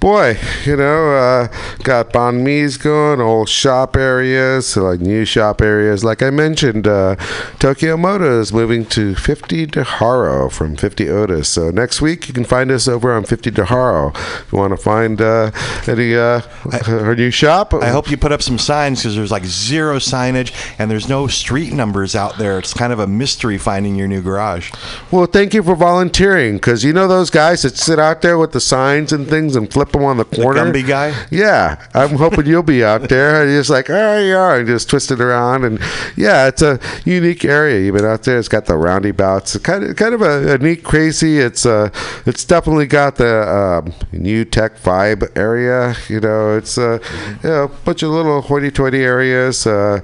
Boy, 0.00 0.38
you 0.64 0.76
know, 0.76 1.14
uh, 1.14 1.48
got 1.84 2.12
banh 2.12 2.42
mi's 2.42 2.76
going, 2.76 3.20
old 3.20 3.48
shop 3.48 3.96
areas, 3.96 4.76
like 4.76 5.00
new 5.00 5.24
shop 5.24 5.62
areas. 5.62 6.04
Like 6.04 6.22
I 6.22 6.30
mentioned, 6.30 6.86
uh, 6.86 7.16
Tokyo 7.62 7.96
Moto 7.96 8.40
is 8.40 8.52
moving 8.52 8.84
to 8.86 9.14
50 9.14 9.66
De 9.66 9.84
Haro 9.84 10.48
from 10.50 10.74
50 10.74 11.08
Otis. 11.08 11.48
So 11.48 11.70
next 11.70 12.02
week 12.02 12.26
you 12.26 12.34
can 12.34 12.44
find 12.44 12.72
us 12.72 12.88
over 12.88 13.12
on 13.12 13.22
50 13.22 13.52
De 13.52 13.64
Haro. 13.64 14.08
If 14.08 14.48
you 14.50 14.58
want 14.58 14.72
to 14.72 14.76
find 14.76 15.20
uh, 15.20 15.52
any 15.86 16.16
uh, 16.16 16.40
her 16.40 17.14
new 17.14 17.30
shop, 17.30 17.72
I 17.72 17.90
hope 17.90 18.10
you 18.10 18.16
put 18.16 18.32
up 18.32 18.42
some 18.42 18.58
signs 18.58 18.98
because 18.98 19.14
there's 19.14 19.30
like 19.30 19.44
zero 19.44 19.98
signage 19.98 20.52
and 20.80 20.90
there's 20.90 21.08
no 21.08 21.28
street 21.28 21.72
numbers 21.72 22.16
out 22.16 22.36
there. 22.36 22.58
It's 22.58 22.74
kind 22.74 22.92
of 22.92 22.98
a 22.98 23.06
mystery 23.06 23.58
finding 23.58 23.94
your 23.94 24.08
new 24.08 24.22
garage. 24.22 24.72
Well, 25.12 25.26
thank 25.26 25.54
you 25.54 25.62
for 25.62 25.76
volunteering 25.76 26.56
because 26.56 26.82
you 26.82 26.92
know 26.92 27.06
those 27.06 27.30
guys 27.30 27.62
that 27.62 27.76
sit 27.76 28.00
out 28.00 28.22
there 28.22 28.38
with 28.38 28.50
the 28.50 28.60
signs 28.60 29.12
and 29.12 29.28
things 29.28 29.54
and 29.54 29.72
flip 29.72 29.92
them 29.92 30.02
on 30.02 30.16
the 30.16 30.24
corner. 30.24 30.64
Gumby 30.64 30.84
guy? 30.84 31.14
Yeah, 31.30 31.80
I'm 31.94 32.16
hoping 32.16 32.46
you'll 32.46 32.64
be 32.64 32.82
out 32.82 33.08
there 33.08 33.42
and 33.42 33.50
just 33.52 33.70
like, 33.70 33.88
oh, 33.88 34.18
yeah, 34.18 34.56
and 34.56 34.66
just 34.66 34.90
twist 34.90 35.12
it 35.12 35.20
around. 35.20 35.62
And 35.62 35.78
yeah, 36.16 36.48
it's 36.48 36.62
a 36.62 36.80
unique 37.04 37.44
area. 37.52 37.78
You've 37.84 37.96
been 37.96 38.04
out 38.04 38.22
there. 38.24 38.38
It's 38.38 38.48
got 38.48 38.64
the 38.66 38.76
roundabouts. 38.76 39.54
It's 39.54 39.64
kind 39.64 39.84
of 39.84 39.96
kind 39.96 40.14
of 40.14 40.22
a, 40.22 40.54
a 40.54 40.58
neat, 40.58 40.82
crazy. 40.82 41.38
It's 41.38 41.64
uh, 41.66 41.90
it's 42.26 42.44
definitely 42.44 42.86
got 42.86 43.16
the 43.16 43.34
um, 43.58 43.92
new 44.12 44.44
tech 44.44 44.72
vibe 44.78 45.22
area. 45.36 45.94
You 46.08 46.20
know, 46.20 46.56
it's 46.56 46.78
uh, 46.78 46.98
you 47.42 47.48
know, 47.48 47.64
a 47.64 47.68
bunch 47.68 48.02
of 48.02 48.10
little 48.10 48.40
hoity-toity 48.40 49.02
areas. 49.02 49.66
Uh, 49.66 50.00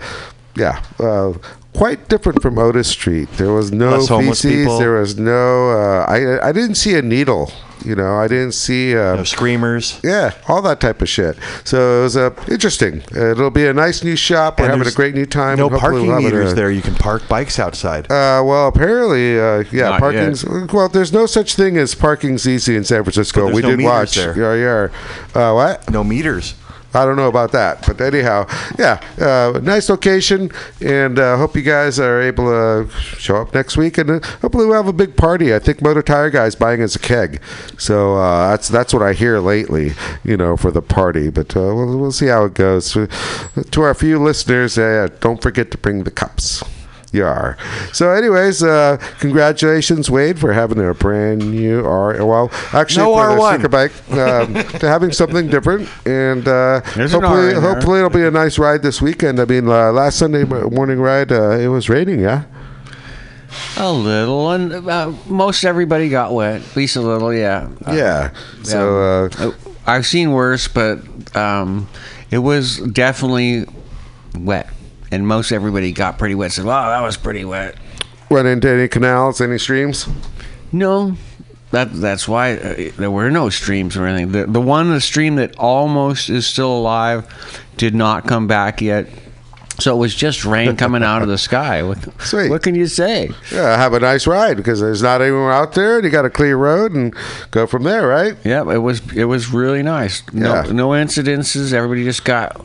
yeah. 0.56 0.82
Uh, 0.98 1.32
Quite 1.78 2.08
different 2.08 2.42
from 2.42 2.58
Otis 2.58 2.88
Street. 2.88 3.30
There 3.34 3.52
was 3.52 3.70
no 3.70 4.04
feces. 4.04 4.78
There 4.80 4.94
was 4.98 5.16
no. 5.16 5.70
Uh, 5.70 6.04
I 6.08 6.48
I 6.48 6.50
didn't 6.50 6.74
see 6.74 6.96
a 6.96 7.02
needle. 7.02 7.52
You 7.84 7.94
know, 7.94 8.16
I 8.16 8.26
didn't 8.26 8.54
see. 8.54 8.96
Uh, 8.96 9.14
No 9.14 9.22
screamers. 9.22 10.00
yeah, 10.02 10.32
all 10.48 10.60
that 10.62 10.80
type 10.80 11.00
of 11.00 11.08
shit. 11.08 11.36
So 11.62 12.00
it 12.00 12.02
was 12.02 12.16
uh, 12.16 12.30
interesting. 12.50 13.02
Uh, 13.14 13.30
it'll 13.30 13.52
be 13.52 13.64
a 13.66 13.72
nice 13.72 14.02
new 14.02 14.16
shop. 14.16 14.58
We're 14.58 14.64
And 14.64 14.72
having 14.78 14.92
a 14.92 14.96
great 14.96 15.14
new 15.14 15.26
time. 15.26 15.58
No 15.58 15.70
parking 15.70 16.08
we'll 16.08 16.20
meters 16.20 16.50
uh, 16.50 16.54
there. 16.56 16.70
You 16.72 16.82
can 16.82 16.96
park 16.96 17.28
bikes 17.28 17.60
outside. 17.60 18.06
Uh, 18.06 18.42
well, 18.44 18.66
apparently, 18.66 19.38
uh, 19.38 19.62
yeah, 19.70 19.90
Not 19.90 20.00
parking's 20.00 20.44
well. 20.44 20.88
There's 20.88 21.12
no 21.12 21.26
such 21.26 21.54
thing 21.54 21.76
as 21.76 21.94
parking's 21.94 22.48
easy 22.48 22.74
in 22.74 22.82
San 22.82 23.04
Francisco. 23.04 23.46
But 23.46 23.54
we 23.54 23.62
no 23.62 23.76
did 23.76 23.84
watch. 23.84 24.16
there. 24.16 24.36
Yeah, 24.36 24.88
yeah. 25.34 25.40
Uh, 25.40 25.54
what? 25.54 25.88
no 25.88 26.02
meters. 26.02 26.54
I 26.94 27.04
don't 27.04 27.16
know 27.16 27.28
about 27.28 27.52
that, 27.52 27.86
but 27.86 28.00
anyhow, 28.00 28.46
yeah, 28.78 29.00
uh, 29.20 29.60
nice 29.62 29.90
location, 29.90 30.50
and 30.80 31.18
uh, 31.18 31.36
hope 31.36 31.54
you 31.54 31.62
guys 31.62 32.00
are 32.00 32.20
able 32.20 32.46
to 32.46 32.90
show 33.18 33.36
up 33.36 33.52
next 33.52 33.76
week, 33.76 33.98
and 33.98 34.10
uh, 34.10 34.20
hopefully 34.40 34.64
we'll 34.64 34.76
have 34.76 34.88
a 34.88 34.92
big 34.92 35.14
party. 35.14 35.54
I 35.54 35.58
think 35.58 35.82
Moto 35.82 36.00
Tire 36.00 36.30
Guy's 36.30 36.54
buying 36.54 36.82
us 36.82 36.96
a 36.96 36.98
keg, 36.98 37.42
so 37.76 38.16
uh, 38.16 38.50
that's 38.50 38.68
that's 38.68 38.94
what 38.94 39.02
I 39.02 39.12
hear 39.12 39.38
lately, 39.38 39.92
you 40.24 40.36
know, 40.36 40.56
for 40.56 40.70
the 40.70 40.82
party. 40.82 41.28
But 41.28 41.54
uh, 41.54 41.60
we'll, 41.60 41.98
we'll 41.98 42.12
see 42.12 42.28
how 42.28 42.44
it 42.44 42.54
goes. 42.54 42.92
To 42.92 43.82
our 43.82 43.94
few 43.94 44.18
listeners, 44.18 44.78
uh, 44.78 45.08
don't 45.20 45.42
forget 45.42 45.70
to 45.72 45.78
bring 45.78 46.04
the 46.04 46.10
cups. 46.10 46.64
Yar. 47.12 47.56
So, 47.92 48.10
anyways, 48.10 48.62
uh, 48.62 48.98
congratulations, 49.20 50.10
Wade, 50.10 50.38
for 50.38 50.52
having 50.52 50.78
a 50.78 50.92
brand 50.94 51.50
new 51.50 51.84
R. 51.84 52.24
Well, 52.24 52.50
actually, 52.72 53.04
No 53.06 53.14
for 53.14 53.38
R1. 53.38 53.54
sticker 53.54 53.68
bike, 53.68 53.92
um, 54.12 54.54
to 54.78 54.88
having 54.88 55.12
something 55.12 55.48
different, 55.48 55.88
and 56.06 56.46
uh, 56.46 56.80
hopefully, 56.82 57.54
hopefully, 57.54 57.98
it'll 57.98 58.10
be 58.10 58.24
a 58.24 58.30
nice 58.30 58.58
ride 58.58 58.82
this 58.82 59.00
weekend. 59.00 59.40
I 59.40 59.44
mean, 59.46 59.68
uh, 59.68 59.92
last 59.92 60.18
Sunday 60.18 60.44
morning 60.44 60.98
ride, 61.00 61.32
uh, 61.32 61.52
it 61.52 61.68
was 61.68 61.88
raining, 61.88 62.20
yeah. 62.20 62.44
A 63.78 63.90
little, 63.90 64.50
and 64.50 64.72
uh, 64.72 65.12
most 65.26 65.64
everybody 65.64 66.08
got 66.10 66.34
wet. 66.34 66.60
At 66.60 66.76
least 66.76 66.96
a 66.96 67.00
little, 67.00 67.32
yeah. 67.32 67.68
Uh, 67.86 67.92
yeah. 67.92 68.30
So, 68.62 69.28
uh, 69.32 69.52
I've 69.86 70.04
seen 70.06 70.32
worse, 70.32 70.68
but 70.68 70.98
um, 71.34 71.88
it 72.30 72.38
was 72.38 72.76
definitely 72.78 73.64
wet, 74.38 74.68
and 75.10 75.26
most 75.26 75.52
everybody 75.52 75.92
got 75.92 76.18
pretty 76.18 76.34
wet. 76.34 76.52
Said, 76.52 76.64
"Wow, 76.64 76.88
that 76.90 77.02
was 77.04 77.16
pretty 77.16 77.44
wet." 77.44 77.74
went 78.30 78.46
into 78.46 78.68
any 78.68 78.86
canals, 78.88 79.40
any 79.40 79.56
streams? 79.58 80.06
No, 80.70 81.16
that 81.70 81.92
that's 81.94 82.28
why 82.28 82.52
uh, 82.56 82.90
there 82.98 83.10
were 83.10 83.30
no 83.30 83.48
streams 83.50 83.96
or 83.96 84.06
anything. 84.06 84.32
The 84.32 84.46
the 84.46 84.60
one 84.60 84.90
the 84.90 85.00
stream 85.00 85.36
that 85.36 85.56
almost 85.58 86.28
is 86.28 86.46
still 86.46 86.76
alive 86.76 87.26
did 87.76 87.94
not 87.94 88.26
come 88.26 88.46
back 88.46 88.80
yet. 88.82 89.06
So 89.80 89.94
it 89.94 89.98
was 89.98 90.12
just 90.12 90.44
rain 90.44 90.76
coming 90.76 91.04
out 91.04 91.22
of 91.22 91.28
the 91.28 91.38
sky. 91.38 91.82
What, 91.88 91.98
Sweet. 92.20 92.50
what 92.50 92.62
can 92.64 92.74
you 92.74 92.88
say? 92.88 93.30
Yeah, 93.52 93.76
have 93.76 93.92
a 93.94 94.00
nice 94.00 94.26
ride 94.26 94.56
because 94.56 94.80
there's 94.80 95.02
not 95.02 95.22
anyone 95.22 95.52
out 95.52 95.74
there, 95.74 95.96
and 95.98 96.04
you 96.04 96.10
got 96.10 96.24
a 96.24 96.30
clear 96.30 96.56
road, 96.56 96.92
and 96.96 97.14
go 97.52 97.64
from 97.64 97.84
there, 97.84 98.08
right? 98.08 98.34
Yeah, 98.44 98.68
it 98.72 98.78
was 98.78 99.00
it 99.14 99.24
was 99.26 99.52
really 99.52 99.82
nice. 99.84 100.22
No 100.32 100.52
Yeah. 100.64 100.72
no 100.72 100.88
incidences. 100.90 101.72
Everybody 101.72 102.02
just 102.04 102.24
got 102.24 102.60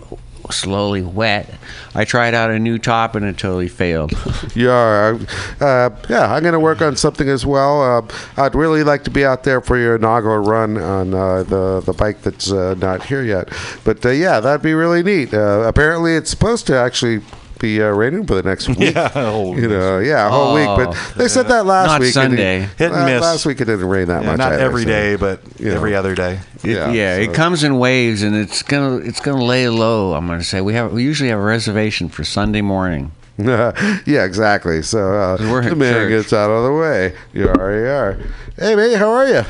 slowly 0.51 1.01
wet. 1.01 1.49
I 1.95 2.05
tried 2.05 2.33
out 2.33 2.51
a 2.51 2.59
new 2.59 2.77
top 2.77 3.15
and 3.15 3.25
it 3.25 3.37
totally 3.37 3.67
failed. 3.67 4.13
Yeah, 4.55 5.17
uh, 5.59 5.89
yeah. 6.09 6.31
I'm 6.31 6.43
gonna 6.43 6.59
work 6.59 6.81
on 6.81 6.95
something 6.95 7.27
as 7.27 7.45
well. 7.45 7.81
Uh, 7.81 8.07
I'd 8.37 8.53
really 8.53 8.83
like 8.83 9.03
to 9.05 9.09
be 9.09 9.25
out 9.25 9.43
there 9.43 9.61
for 9.61 9.77
your 9.77 9.95
inaugural 9.95 10.39
run 10.43 10.77
on 10.77 11.13
uh, 11.13 11.43
the 11.43 11.81
the 11.83 11.93
bike 11.93 12.21
that's 12.21 12.51
uh, 12.51 12.75
not 12.75 13.03
here 13.05 13.23
yet. 13.23 13.49
But 13.83 14.05
uh, 14.05 14.09
yeah, 14.09 14.39
that'd 14.41 14.61
be 14.61 14.73
really 14.73 15.01
neat. 15.01 15.33
Uh, 15.33 15.63
apparently, 15.65 16.15
it's 16.15 16.29
supposed 16.29 16.67
to 16.67 16.77
actually 16.77 17.21
be 17.63 17.81
uh, 17.81 17.87
raining 17.87 18.25
for 18.27 18.35
the 18.35 18.43
next 18.43 18.67
week. 18.69 18.93
Yeah, 18.93 19.05
a 19.07 19.31
whole 19.31 19.57
you 19.59 19.67
know, 19.69 19.99
yeah, 19.99 20.27
a 20.27 20.29
whole 20.29 20.53
week. 20.53 20.65
But 20.67 20.89
Oh. 20.95 21.13
they 21.15 21.27
said 21.29 21.47
that 21.47 21.65
last 21.65 21.87
Not 21.87 22.01
week. 22.01 22.07
and 22.07 22.13
Sunday. 22.13 22.63
it- 22.63 22.69
Hit 22.77 22.91
and 22.91 22.95
uh, 23.01 23.05
miss. 23.05 23.21
Last 23.21 23.45
week 23.45 23.61
it 23.61 23.65
didn't 23.65 23.87
rain 23.87 24.07
that 24.09 24.21
Yeah, 24.23 24.29
much. 24.31 24.37
not 24.37 24.53
either, 24.53 24.61
every 24.63 24.83
so- 24.83 24.89
day, 24.89 25.15
but 25.15 25.41
you 25.59 25.69
know. 25.69 25.75
every 25.75 25.95
other 25.95 26.13
day. 26.13 26.39
Yeah, 26.63 26.91
yeah, 26.91 27.15
so- 27.15 27.21
it 27.21 27.33
comes 27.33 27.63
in 27.63 27.79
waves 27.79 28.21
and 28.21 28.35
it's 28.35 28.61
gonna 28.63 28.97
it's 28.97 29.19
gonna 29.21 29.43
lay 29.43 29.67
low. 29.69 30.13
I'm 30.13 30.27
gonna 30.27 30.43
say 30.43 30.59
we 30.61 30.73
have 30.73 30.91
we 30.91 31.03
usually 31.03 31.29
have 31.29 31.39
a 31.39 31.43
reservation 31.43 32.09
for 32.09 32.23
Sunday 32.23 32.61
morning. 32.61 33.11
yeah, 33.37 33.71
exactly. 34.05 34.81
So 34.83 34.99
uh, 34.99 35.37
We're 35.39 35.63
at 35.63 35.69
the 35.69 35.75
man 35.75 35.93
church. 35.93 36.09
gets 36.09 36.33
out 36.33 36.51
of 36.51 36.63
the 36.65 36.73
way. 36.73 37.15
You 37.33 37.47
are, 37.49 37.73
you 37.79 37.87
are. 37.87 38.19
Hey, 38.57 38.75
mate, 38.75 38.95
how 38.95 39.09
are 39.09 39.25
you? 39.27 39.41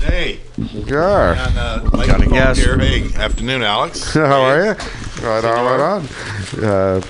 Hey, 0.00 0.40
You 0.56 0.96
are. 0.96 1.34
on, 1.36 1.58
uh, 1.58 1.88
Mike 1.92 2.06
Gotta 2.06 2.24
Phone 2.24 2.32
guess. 2.32 2.56
Here. 2.58 2.78
Hey, 2.78 3.04
afternoon, 3.14 3.62
Alex. 3.62 4.14
How 4.14 4.40
are 4.42 4.64
you? 4.64 4.74
Right 5.22 5.44
on, 5.44 5.64
right 5.66 5.80
on. 5.80 6.64
Uh, 6.64 7.00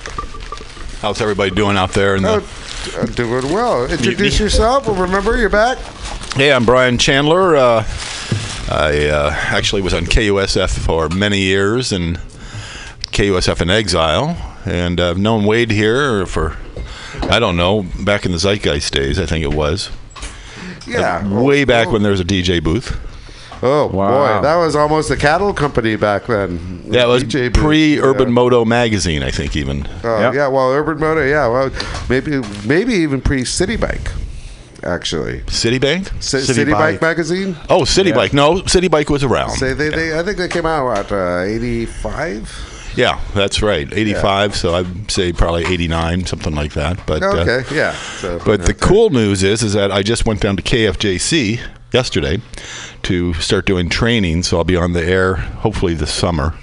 How's 1.01 1.21
everybody 1.21 1.49
doing 1.51 1.77
out 1.77 1.91
there? 1.93 2.15
In 2.15 2.23
the- 2.23 2.43
oh, 2.43 3.01
uh, 3.01 3.05
doing 3.07 3.51
well. 3.53 3.85
Introduce 3.89 4.39
yourself. 4.39 4.87
Remember, 4.87 5.37
you're 5.37 5.49
back. 5.49 5.77
Hey, 6.35 6.51
I'm 6.51 6.65
Brian 6.65 6.97
Chandler. 6.97 7.55
Uh, 7.55 7.85
I 8.69 9.07
uh, 9.07 9.31
actually 9.33 9.81
was 9.81 9.93
on 9.93 10.05
KUSF 10.05 10.77
for 10.79 11.09
many 11.09 11.39
years 11.39 11.91
and 11.91 12.17
KUSF 13.11 13.61
in 13.61 13.69
exile, 13.69 14.37
and 14.65 14.99
I've 14.99 15.17
known 15.17 15.45
Wade 15.45 15.71
here 15.71 16.25
for 16.25 16.57
I 17.23 17.39
don't 17.39 17.57
know 17.57 17.83
back 18.03 18.25
in 18.25 18.31
the 18.31 18.37
Zeitgeist 18.37 18.91
days. 18.91 19.19
I 19.19 19.25
think 19.25 19.43
it 19.43 19.53
was. 19.53 19.89
Yeah. 20.85 21.27
Way 21.41 21.63
back 21.63 21.89
when 21.91 22.01
there 22.03 22.11
was 22.11 22.19
a 22.21 22.25
DJ 22.25 22.61
booth. 22.63 22.97
Oh 23.63 23.87
Wow. 23.87 24.37
boy, 24.37 24.41
that 24.41 24.55
was 24.55 24.75
almost 24.75 25.11
a 25.11 25.15
cattle 25.17 25.53
company 25.53 25.95
back 25.95 26.25
then. 26.27 26.83
Yeah, 26.87 27.03
it 27.03 27.07
was 27.07 27.23
DJ 27.23 27.53
pre 27.53 27.99
Urban 27.99 28.29
yeah. 28.29 28.33
Moto 28.33 28.65
magazine, 28.65 29.21
I 29.23 29.31
think 29.31 29.55
even. 29.55 29.87
Oh, 30.03 30.19
Yep. 30.19 30.33
Yeah, 30.33 30.47
well, 30.47 30.71
Urban 30.71 30.99
Moto, 30.99 31.23
yeah, 31.25 31.47
well, 31.47 31.69
maybe 32.09 32.41
maybe 32.65 32.93
even 32.93 33.21
pre 33.21 33.45
City 33.45 33.75
Bike, 33.77 34.11
actually. 34.83 35.41
Citibank? 35.41 36.07
C- 36.23 36.39
City 36.39 36.53
City, 36.53 36.71
Bike. 36.71 36.95
Bike. 36.95 37.01
magazine. 37.01 37.55
Oh, 37.69 37.85
City 37.85 38.11
Bike. 38.11 38.33
No, 38.33 38.65
City 38.65 38.87
Bike 38.87 39.09
was 39.09 39.23
around. 39.23 39.51
Say 39.51 39.73
they, 39.73 39.89
they, 39.89 40.17
I 40.19 40.23
think 40.23 40.37
they 40.37 40.47
came 40.47 40.65
out 40.65 40.85
what 40.85 41.11
uh, 41.11 41.41
eighty 41.41 41.85
five. 41.85 42.49
Yeah, 42.93 43.21
that's 43.33 43.61
right. 43.61 43.87
85, 43.89 44.53
so 44.53 44.75
I'd 44.75 45.09
say 45.09 45.31
probably 45.31 45.63
89, 45.65 46.25
something 46.25 46.53
like 46.53 46.73
that. 46.73 46.99
But 47.07 47.23
uh, 47.23 47.27
Okay, 47.37 47.63
yeah. 47.73 47.93
So, 47.93 48.37
But 48.45 48.65
the 48.65 48.73
cool 48.73 49.09
news 49.11 49.43
is, 49.43 49.63
is 49.63 49.71
that 49.75 49.93
I 49.93 50.03
just 50.03 50.25
went 50.25 50.41
down 50.41 50.57
to 50.57 50.61
KFJC 50.61 51.61
yesterday 51.93 52.41
to 53.03 53.33
start 53.35 53.65
doing 53.65 53.89
training. 53.89 54.43
So 54.43 54.57
I'll 54.57 54.63
be 54.63 54.75
on 54.77 54.93
the 54.93 55.03
air 55.03 55.35
hopefully 55.35 55.93
this 55.93 56.13
summer, 56.13 56.53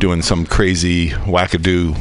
doing 0.00 0.22
some 0.22 0.46
crazy 0.46 1.10
wackadoo 1.10 1.98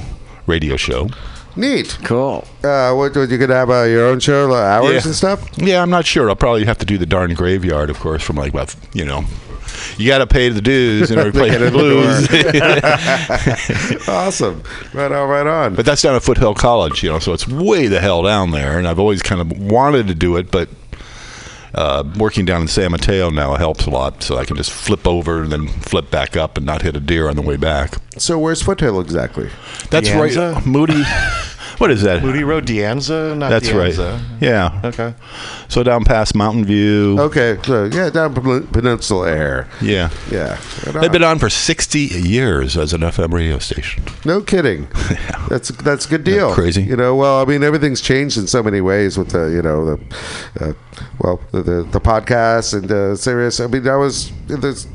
radio 0.48 0.76
show. 0.78 1.10
neat. 1.56 1.98
Cool. 2.04 2.46
Uh, 2.64 2.94
what, 2.94 3.16
what 3.16 3.30
you 3.30 3.38
gonna 3.38 3.54
have 3.56 3.70
uh, 3.70 3.84
your 3.84 4.08
own 4.08 4.20
show, 4.20 4.52
uh, 4.52 4.56
hours 4.56 4.92
Yeah. 4.94 5.02
and 5.06 5.16
stuff? 5.16 5.50
Yeah, 5.58 5.82
I'm 5.82 5.90
not 5.90 6.06
sure. 6.06 6.30
I'll 6.30 6.36
probably 6.36 6.66
have 6.66 6.78
to 6.80 6.86
do 6.86 6.98
the 6.98 7.06
darn 7.06 7.34
graveyard, 7.34 7.90
of 7.90 8.00
course, 8.00 8.24
from 8.24 8.36
like 8.38 8.54
about 8.54 8.76
you 8.94 9.06
know. 9.06 9.24
You 9.98 10.08
got 10.08 10.20
to 10.20 10.28
pay 10.28 10.50
the 10.50 10.62
dues 10.62 11.10
in 11.10 11.18
order 11.18 11.32
to 11.32 11.38
play 11.38 11.50
Get 11.50 11.60
the 11.60 11.68
in 11.68 11.74
the 11.74 11.80
blues. 11.80 12.28
awesome. 14.08 14.62
Right 14.94 15.12
on, 15.12 15.30
right 15.30 15.48
on. 15.48 15.76
But 15.76 15.86
that's 15.86 16.02
down 16.02 16.16
at 16.16 16.24
Foothill 16.24 16.54
College, 16.54 17.04
you 17.04 17.10
know, 17.10 17.20
so 17.20 17.34
it's 17.34 17.48
way 17.48 17.88
the 17.88 18.00
hell 18.00 18.22
down 18.24 18.52
there. 18.52 18.78
And 18.78 18.88
I've 18.88 19.00
always 19.00 19.22
kind 19.22 19.42
of 19.42 19.52
wanted 19.60 20.08
to 20.08 20.16
do 20.16 20.36
it, 20.38 20.52
but 20.52 20.70
uh, 21.76 22.04
working 22.18 22.46
down 22.46 22.62
in 22.62 22.68
San 22.68 22.92
Mateo 22.92 23.30
now 23.30 23.56
helps 23.56 23.86
a 23.86 23.90
lot. 23.90 24.22
So 24.24 24.38
I 24.38 24.46
can 24.46 24.56
just 24.56 24.72
flip 24.72 25.08
over 25.08 25.42
and 25.44 25.52
then 25.52 25.68
flip 25.68 26.12
back 26.12 26.36
up 26.38 26.58
and 26.58 26.66
not 26.66 26.82
hit 26.82 26.96
a 26.96 27.00
deer 27.00 27.30
on 27.30 27.36
the 27.36 27.42
way 27.42 27.58
back. 27.58 27.96
so 28.18 28.38
where's 28.38 28.62
Foothill 28.62 29.00
exactly? 29.00 29.50
That's 29.90 30.08
De 30.10 30.16
Anza? 30.16 30.56
right. 30.56 30.66
Moody. 30.66 31.04
What 31.78 31.92
is 31.92 32.02
that? 32.04 32.24
Moody 32.24 32.44
Road, 32.44 32.66
De 32.66 32.78
Anza, 32.78 33.36
not 33.38 33.50
That's 33.50 33.68
De 33.68 33.74
Anza. 33.74 34.14
right. 34.14 34.42
Yeah. 34.42 34.82
Okay. 34.84 35.14
So 35.68 35.84
down 35.84 36.04
past 36.04 36.36
Mountain 36.36 36.66
View. 36.66 37.18
Okay, 37.20 37.58
so 37.64 37.86
yeah, 37.86 38.10
down 38.10 38.34
Peninsula 38.34 39.30
Air. 39.30 39.68
Yeah. 39.82 40.10
Yeah. 40.32 40.60
Right 40.86 41.02
They've 41.02 41.12
been 41.12 41.24
on 41.24 41.40
for 41.40 41.50
60 41.50 42.00
years 42.00 42.78
as 42.78 42.94
an 42.94 43.02
FM 43.02 43.34
radio 43.34 43.58
station. 43.60 44.04
No 44.26 44.42
kidding. 44.42 44.88
yeah. 45.12 45.46
That's 45.50 45.70
that's 45.70 46.06
a 46.06 46.10
good 46.10 46.24
deal. 46.24 46.54
crazy? 46.54 46.84
You 46.84 46.96
know, 46.96 47.16
well, 47.16 47.42
I 47.42 47.46
mean, 47.46 47.64
everything's 47.64 48.02
changed 48.02 48.38
in 48.38 48.48
so 48.48 48.62
many 48.64 48.82
ways 48.82 49.18
with 49.18 49.30
the, 49.30 49.46
you 49.48 49.62
know, 49.62 49.86
the, 49.86 50.16
uh, 50.60 50.74
well, 51.20 51.42
the 51.52 51.62
the, 51.64 51.84
the 51.84 52.00
podcast 52.02 52.74
and 52.78 52.92
uh, 52.92 53.16
Sirius. 53.16 53.60
I 53.60 53.68
mean, 53.68 53.88
I 53.88 53.96
was 53.96 54.32
in 54.50 54.60
this 54.62 54.88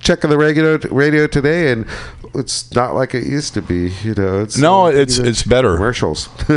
checking 0.00 0.30
the 0.30 0.38
radio 0.38 0.78
radio 0.90 1.26
today, 1.26 1.72
and 1.72 1.86
it's 2.34 2.74
not 2.74 2.94
like 2.94 3.14
it 3.14 3.24
used 3.26 3.54
to 3.54 3.62
be. 3.62 3.92
You 4.02 4.14
know, 4.14 4.40
it's 4.40 4.56
No, 4.58 4.86
uh, 4.86 4.90
it's- 4.90 5.16
you 5.18 5.24
know, 5.24 5.28
it's 5.28 5.42
better. 5.42 5.74
commercials. 5.76 6.28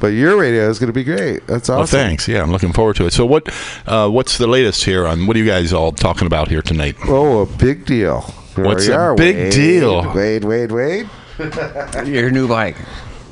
but 0.00 0.08
your 0.08 0.36
radio 0.36 0.68
is 0.68 0.78
going 0.78 0.88
to 0.88 0.92
be 0.92 1.04
great. 1.04 1.46
That's 1.46 1.68
awesome. 1.68 1.82
Oh, 1.82 1.86
thanks. 1.86 2.26
Yeah, 2.28 2.42
I'm 2.42 2.50
looking 2.52 2.72
forward 2.72 2.96
to 2.96 3.06
it. 3.06 3.12
So 3.12 3.24
what? 3.26 3.48
Uh, 3.86 4.08
what's 4.08 4.38
the 4.38 4.46
latest 4.46 4.84
here 4.84 5.06
on? 5.06 5.26
What 5.26 5.36
are 5.36 5.38
you 5.40 5.46
guys 5.46 5.72
all 5.72 5.92
talking 5.92 6.26
about 6.26 6.48
here 6.48 6.62
tonight? 6.62 6.96
Oh, 7.06 7.40
a 7.42 7.46
big 7.46 7.86
deal. 7.86 8.22
Here 8.56 8.64
What's 8.64 8.88
we 8.88 8.94
a 8.94 8.98
are, 8.98 9.14
big 9.14 9.36
Wade. 9.36 9.52
deal? 9.52 10.12
Wade, 10.14 10.44
Wade, 10.44 10.72
Wade. 10.72 11.08
Your 12.06 12.30
new 12.30 12.48
bike. 12.48 12.76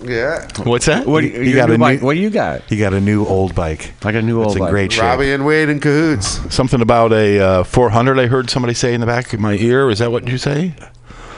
Yeah. 0.05 0.47
What's 0.63 0.87
that? 0.87 1.05
What 1.07 1.23
do 1.23 1.27
You 1.29 1.41
you, 1.43 1.55
got 1.57 1.69
new 1.69 1.75
a 1.75 1.79
bike? 1.79 2.01
new- 2.01 2.07
What 2.07 2.15
do 2.15 2.21
you 2.21 2.31
got? 2.31 2.63
He 2.69 2.77
got 2.77 2.93
a 2.95 3.01
new 3.01 3.25
old 3.25 3.57
bike. 3.57 3.93
Like 4.05 4.15
a 4.15 4.23
new 4.23 4.41
It's 4.43 4.49
old 4.49 4.57
in 4.59 4.63
bike. 4.63 4.71
great 4.71 4.93
shape. 4.93 5.03
Robbie 5.03 5.33
and 5.33 5.45
Wade 5.45 5.69
in 5.69 5.81
cahoots. 5.81 6.55
Something 6.55 6.81
about 6.81 7.13
a 7.13 7.41
uh, 7.41 7.65
400. 7.65 8.19
I 8.21 8.27
heard 8.27 8.51
somebody 8.51 8.75
say 8.75 8.95
in 8.95 9.01
the 9.01 9.07
back 9.07 9.33
of 9.33 9.41
my 9.41 9.55
ear. 9.55 9.91
Is 9.91 9.99
that 9.99 10.13
what 10.13 10.29
you 10.29 10.39
say? 10.39 10.75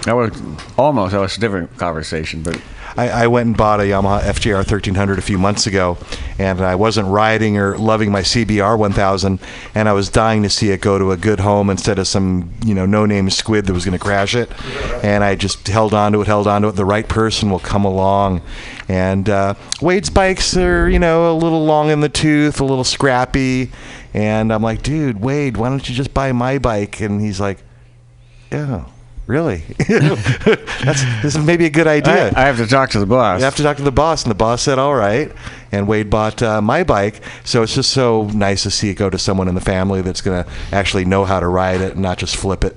That 0.09 0.17
was 0.17 0.33
almost 0.79 1.13
that 1.13 1.21
was 1.21 1.37
a 1.37 1.41
different 1.41 1.77
conversation, 1.77 2.43
but 2.43 2.59
I, 2.97 3.11
I 3.11 3.27
went 3.27 3.49
and 3.49 3.55
bought 3.55 3.79
a 3.81 3.83
Yamaha 3.83 4.23
FJR 4.23 4.55
1300 4.55 5.19
a 5.19 5.21
few 5.21 5.37
months 5.37 5.67
ago, 5.67 5.99
and 6.39 6.63
I 6.63 6.77
wasn't 6.77 7.09
riding 7.09 7.59
or 7.59 7.77
loving 7.77 8.11
my 8.11 8.23
CBR 8.23 8.79
1000, 8.79 9.39
and 9.75 9.87
I 9.87 9.93
was 9.93 10.09
dying 10.09 10.43
to 10.45 10.49
see 10.49 10.71
it 10.71 10.81
go 10.81 10.99
to 10.99 11.13
a 11.13 11.19
good 11.19 11.41
home 11.41 11.69
instead 11.69 11.99
of 11.99 12.09
some 12.09 12.55
you 12.65 12.75
know 12.75 12.87
no-name 12.87 13.29
squid 13.29 13.67
that 13.67 13.75
was 13.75 13.85
going 13.85 13.99
to 13.99 14.03
crash 14.03 14.35
it. 14.35 14.51
And 15.05 15.23
I 15.23 15.35
just 15.35 15.69
held 15.69 15.93
on 15.93 16.13
to 16.13 16.23
it, 16.23 16.27
held 16.27 16.47
on 16.47 16.63
to 16.63 16.69
it. 16.69 16.77
The 16.77 16.87
right 16.87 17.07
person 17.07 17.51
will 17.51 17.59
come 17.59 17.85
along, 17.85 18.41
and 18.89 19.29
uh, 19.29 19.57
Wade's 19.83 20.09
bikes 20.09 20.57
are 20.57 20.89
you 20.89 20.99
know 20.99 21.31
a 21.31 21.37
little 21.37 21.67
long 21.67 21.91
in 21.91 22.01
the 22.01 22.09
tooth, 22.09 22.61
a 22.61 22.65
little 22.65 22.83
scrappy, 22.83 23.73
and 24.15 24.55
I'm 24.55 24.63
like, 24.63 24.83
dude, 24.83 25.21
Wade, 25.21 25.59
why 25.59 25.69
don't 25.69 25.87
you 25.87 25.95
just 25.95 26.15
buy 26.15 26.33
my 26.33 26.57
bike? 26.57 27.03
And 27.03 27.21
he's 27.21 27.41
like, 27.41 27.63
yeah. 28.51 28.87
Really? 29.29 29.63
That's 29.89 31.05
this 31.23 31.37
is 31.37 31.39
maybe 31.39 31.67
a 31.67 31.71
good 31.71 31.87
idea. 31.87 32.33
I, 32.35 32.45
I 32.45 32.47
have 32.47 32.57
to 32.57 32.67
talk 32.67 32.89
to 32.91 32.99
the 32.99 33.05
boss. 33.05 33.41
You 33.41 33.45
have 33.45 33.57
to 33.57 33.63
talk 33.63 33.77
to 33.77 33.83
the 33.83 33.93
boss, 33.93 34.25
and 34.25 34.31
the 34.31 34.35
boss 34.35 34.63
said, 34.63 34.79
"All 34.79 34.95
right." 34.95 35.31
And 35.71 35.87
Wade 35.87 36.09
bought 36.09 36.43
uh, 36.43 36.63
my 36.63 36.83
bike, 36.83 37.21
so 37.45 37.63
it's 37.63 37.75
just 37.75 37.91
so 37.91 38.25
nice 38.29 38.63
to 38.63 38.71
see 38.71 38.89
it 38.89 38.95
go 38.95 39.11
to 39.11 39.19
someone 39.19 39.47
in 39.47 39.55
the 39.55 39.61
family 39.61 40.01
that's 40.01 40.23
going 40.23 40.43
to 40.45 40.51
actually 40.73 41.05
know 41.05 41.27
how 41.27 41.41
to 41.41 41.47
ride 41.47 41.83
it 41.83 41.93
and 41.93 42.01
not 42.01 42.17
just 42.17 42.37
flip 42.37 42.65
it. 42.65 42.75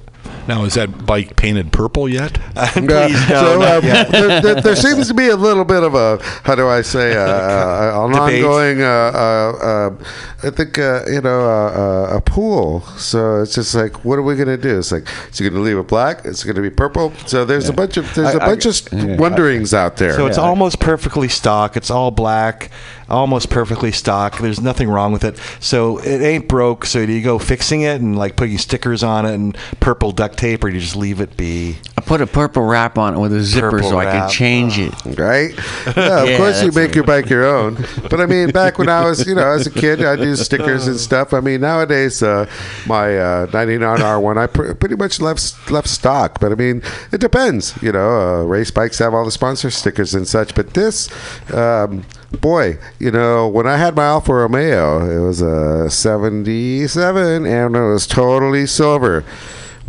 Now, 0.48 0.64
is 0.66 0.74
that 0.74 1.06
bike 1.06 1.36
painted 1.36 1.72
purple 1.72 2.10
yet? 2.10 2.34
Please, 2.56 2.88
Yeah. 2.88 3.28
no, 3.30 3.42
so 3.42 3.60
not 3.60 3.78
um, 3.78 3.86
yet. 3.86 4.12
there, 4.12 4.42
there, 4.42 4.62
there 4.62 4.76
seems 4.76 5.08
to 5.08 5.14
be 5.14 5.28
a 5.30 5.36
little 5.36 5.64
bit 5.66 5.84
of 5.84 5.94
a 5.96 6.18
how 6.44 6.56
do 6.56 6.68
I 6.68 6.82
say 6.82 7.16
uh, 7.16 7.20
uh, 7.22 8.06
an 8.06 8.12
Debate. 8.12 8.44
ongoing 8.44 8.82
uh, 8.82 8.86
uh, 8.86 9.58
uh, 9.98 10.04
I 10.44 10.50
think 10.50 10.78
uh, 10.80 11.04
you 11.08 11.22
know 11.22 11.42
uh, 11.42 12.12
uh, 12.14 12.18
a 12.18 12.22
pool. 12.22 12.82
So 12.98 13.42
it's 13.44 13.56
just 13.56 13.76
like, 13.76 14.04
what 14.04 14.18
are 14.18 14.24
we 14.24 14.36
gonna 14.36 14.58
do? 14.58 14.80
It's 14.80 14.92
like, 14.92 15.08
is 15.32 15.40
it 15.40 15.50
gonna 15.50 15.62
leave 15.64 15.78
it 15.78 15.88
black? 15.88 16.22
It's 16.26 16.44
gonna 16.44 16.62
be 16.62 16.70
purple. 16.70 17.14
So 17.28 17.46
there's 17.46 17.70
a 17.70 17.74
bunch 17.74 17.98
of 17.98 18.14
there's 18.16 18.34
a 18.36 18.42
I- 18.42 18.46
I- 18.46 18.50
bunch 18.50 18.66
of 18.66 18.82
yeah. 18.92 19.16
wonderings 19.18 19.74
out 19.74 19.98
there. 19.98 20.14
So 20.14 20.26
it's 20.26 20.38
almost 20.38 20.80
perfectly 20.80 21.28
stock. 21.30 21.78
It's 21.78 21.92
all 21.92 22.10
black, 22.12 22.72
almost 23.10 23.50
perfectly 23.50 23.92
stock. 23.92 24.40
There's 24.40 24.60
nothing 24.62 24.90
wrong 24.90 25.12
with 25.14 25.24
it. 25.24 25.40
So 25.60 26.00
it 26.00 26.22
ain't 26.22 26.48
broke. 26.48 26.86
So 26.86 27.06
do 27.06 27.12
you 27.12 27.22
go 27.24 27.38
fixing 27.40 27.82
it 27.82 28.02
and 28.02 28.18
like 28.18 28.36
putting 28.36 28.58
stickers 28.58 29.04
on 29.04 29.26
it 29.26 29.34
and 29.36 29.56
purple 29.80 30.12
duct 30.32 30.40
tape, 30.40 30.64
or 30.64 30.70
you 30.70 30.80
just 30.80 30.96
leave 30.96 31.22
it 31.22 31.36
be? 31.38 31.78
I 31.98 32.02
put 32.02 32.22
a 32.22 32.28
purple 32.28 32.64
wrap 32.64 32.98
on 32.98 33.16
it 33.16 33.20
with 33.20 33.34
a 33.34 33.42
zipper 33.42 33.72
Purple 33.72 33.90
so 33.90 33.98
I 34.00 34.06
wrap. 34.06 34.14
can 34.14 34.30
change 34.30 34.80
it. 34.80 34.94
right? 35.20 35.52
Yeah, 36.02 36.24
of 36.24 36.30
Yeah, 36.30 36.38
course 36.38 36.62
you 36.62 36.72
that's 36.72 36.76
make 36.76 36.96
your 36.96 37.04
bike 37.04 37.30
your 37.30 37.46
own. 37.46 37.78
But 38.10 38.20
I 38.22 38.26
mean, 38.26 38.52
back 38.52 38.78
when 38.78 38.90
I 38.90 39.04
was, 39.04 39.28
you 39.28 39.36
know, 39.36 39.48
as 39.48 39.68
a 39.68 39.72
kid, 39.72 40.04
I'd 40.04 40.20
use 40.20 40.42
stickers 40.46 40.88
and 40.88 40.98
stuff. 41.00 41.34
I 41.34 41.40
mean, 41.42 41.62
nowadays, 41.62 42.22
uh, 42.24 42.46
my 42.88 43.18
uh, 43.18 43.46
99R 43.48 44.22
one, 44.22 44.38
I 44.38 44.48
pr- 44.48 44.74
pretty 44.74 44.96
much 44.96 45.20
left 45.20 45.70
left 45.72 45.88
stock. 45.88 46.40
But 46.40 46.52
I 46.52 46.56
mean, 46.56 46.82
it 47.12 47.20
depends. 47.22 47.82
You 47.82 47.92
know, 47.92 48.42
uh, 48.42 48.44
race 48.44 48.72
bikes 48.72 49.00
have 49.00 49.14
all 49.14 49.26
the 49.26 49.32
sponsor 49.32 49.70
stickers 49.70 50.14
and 50.16 50.28
such. 50.28 50.56
But 50.56 50.74
this, 50.74 51.10
um, 51.54 52.04
boy, 52.40 52.78
you 53.00 53.12
know, 53.12 53.48
when 53.48 53.68
I 53.68 53.78
had 53.78 53.96
my 53.96 54.06
Alfa 54.06 54.34
Romeo, 54.34 55.00
it 55.06 55.26
was 55.26 55.42
a 55.42 55.90
77 55.90 57.46
and 57.46 57.76
it 57.76 57.80
was 57.80 58.08
totally 58.08 58.66
silver. 58.66 59.24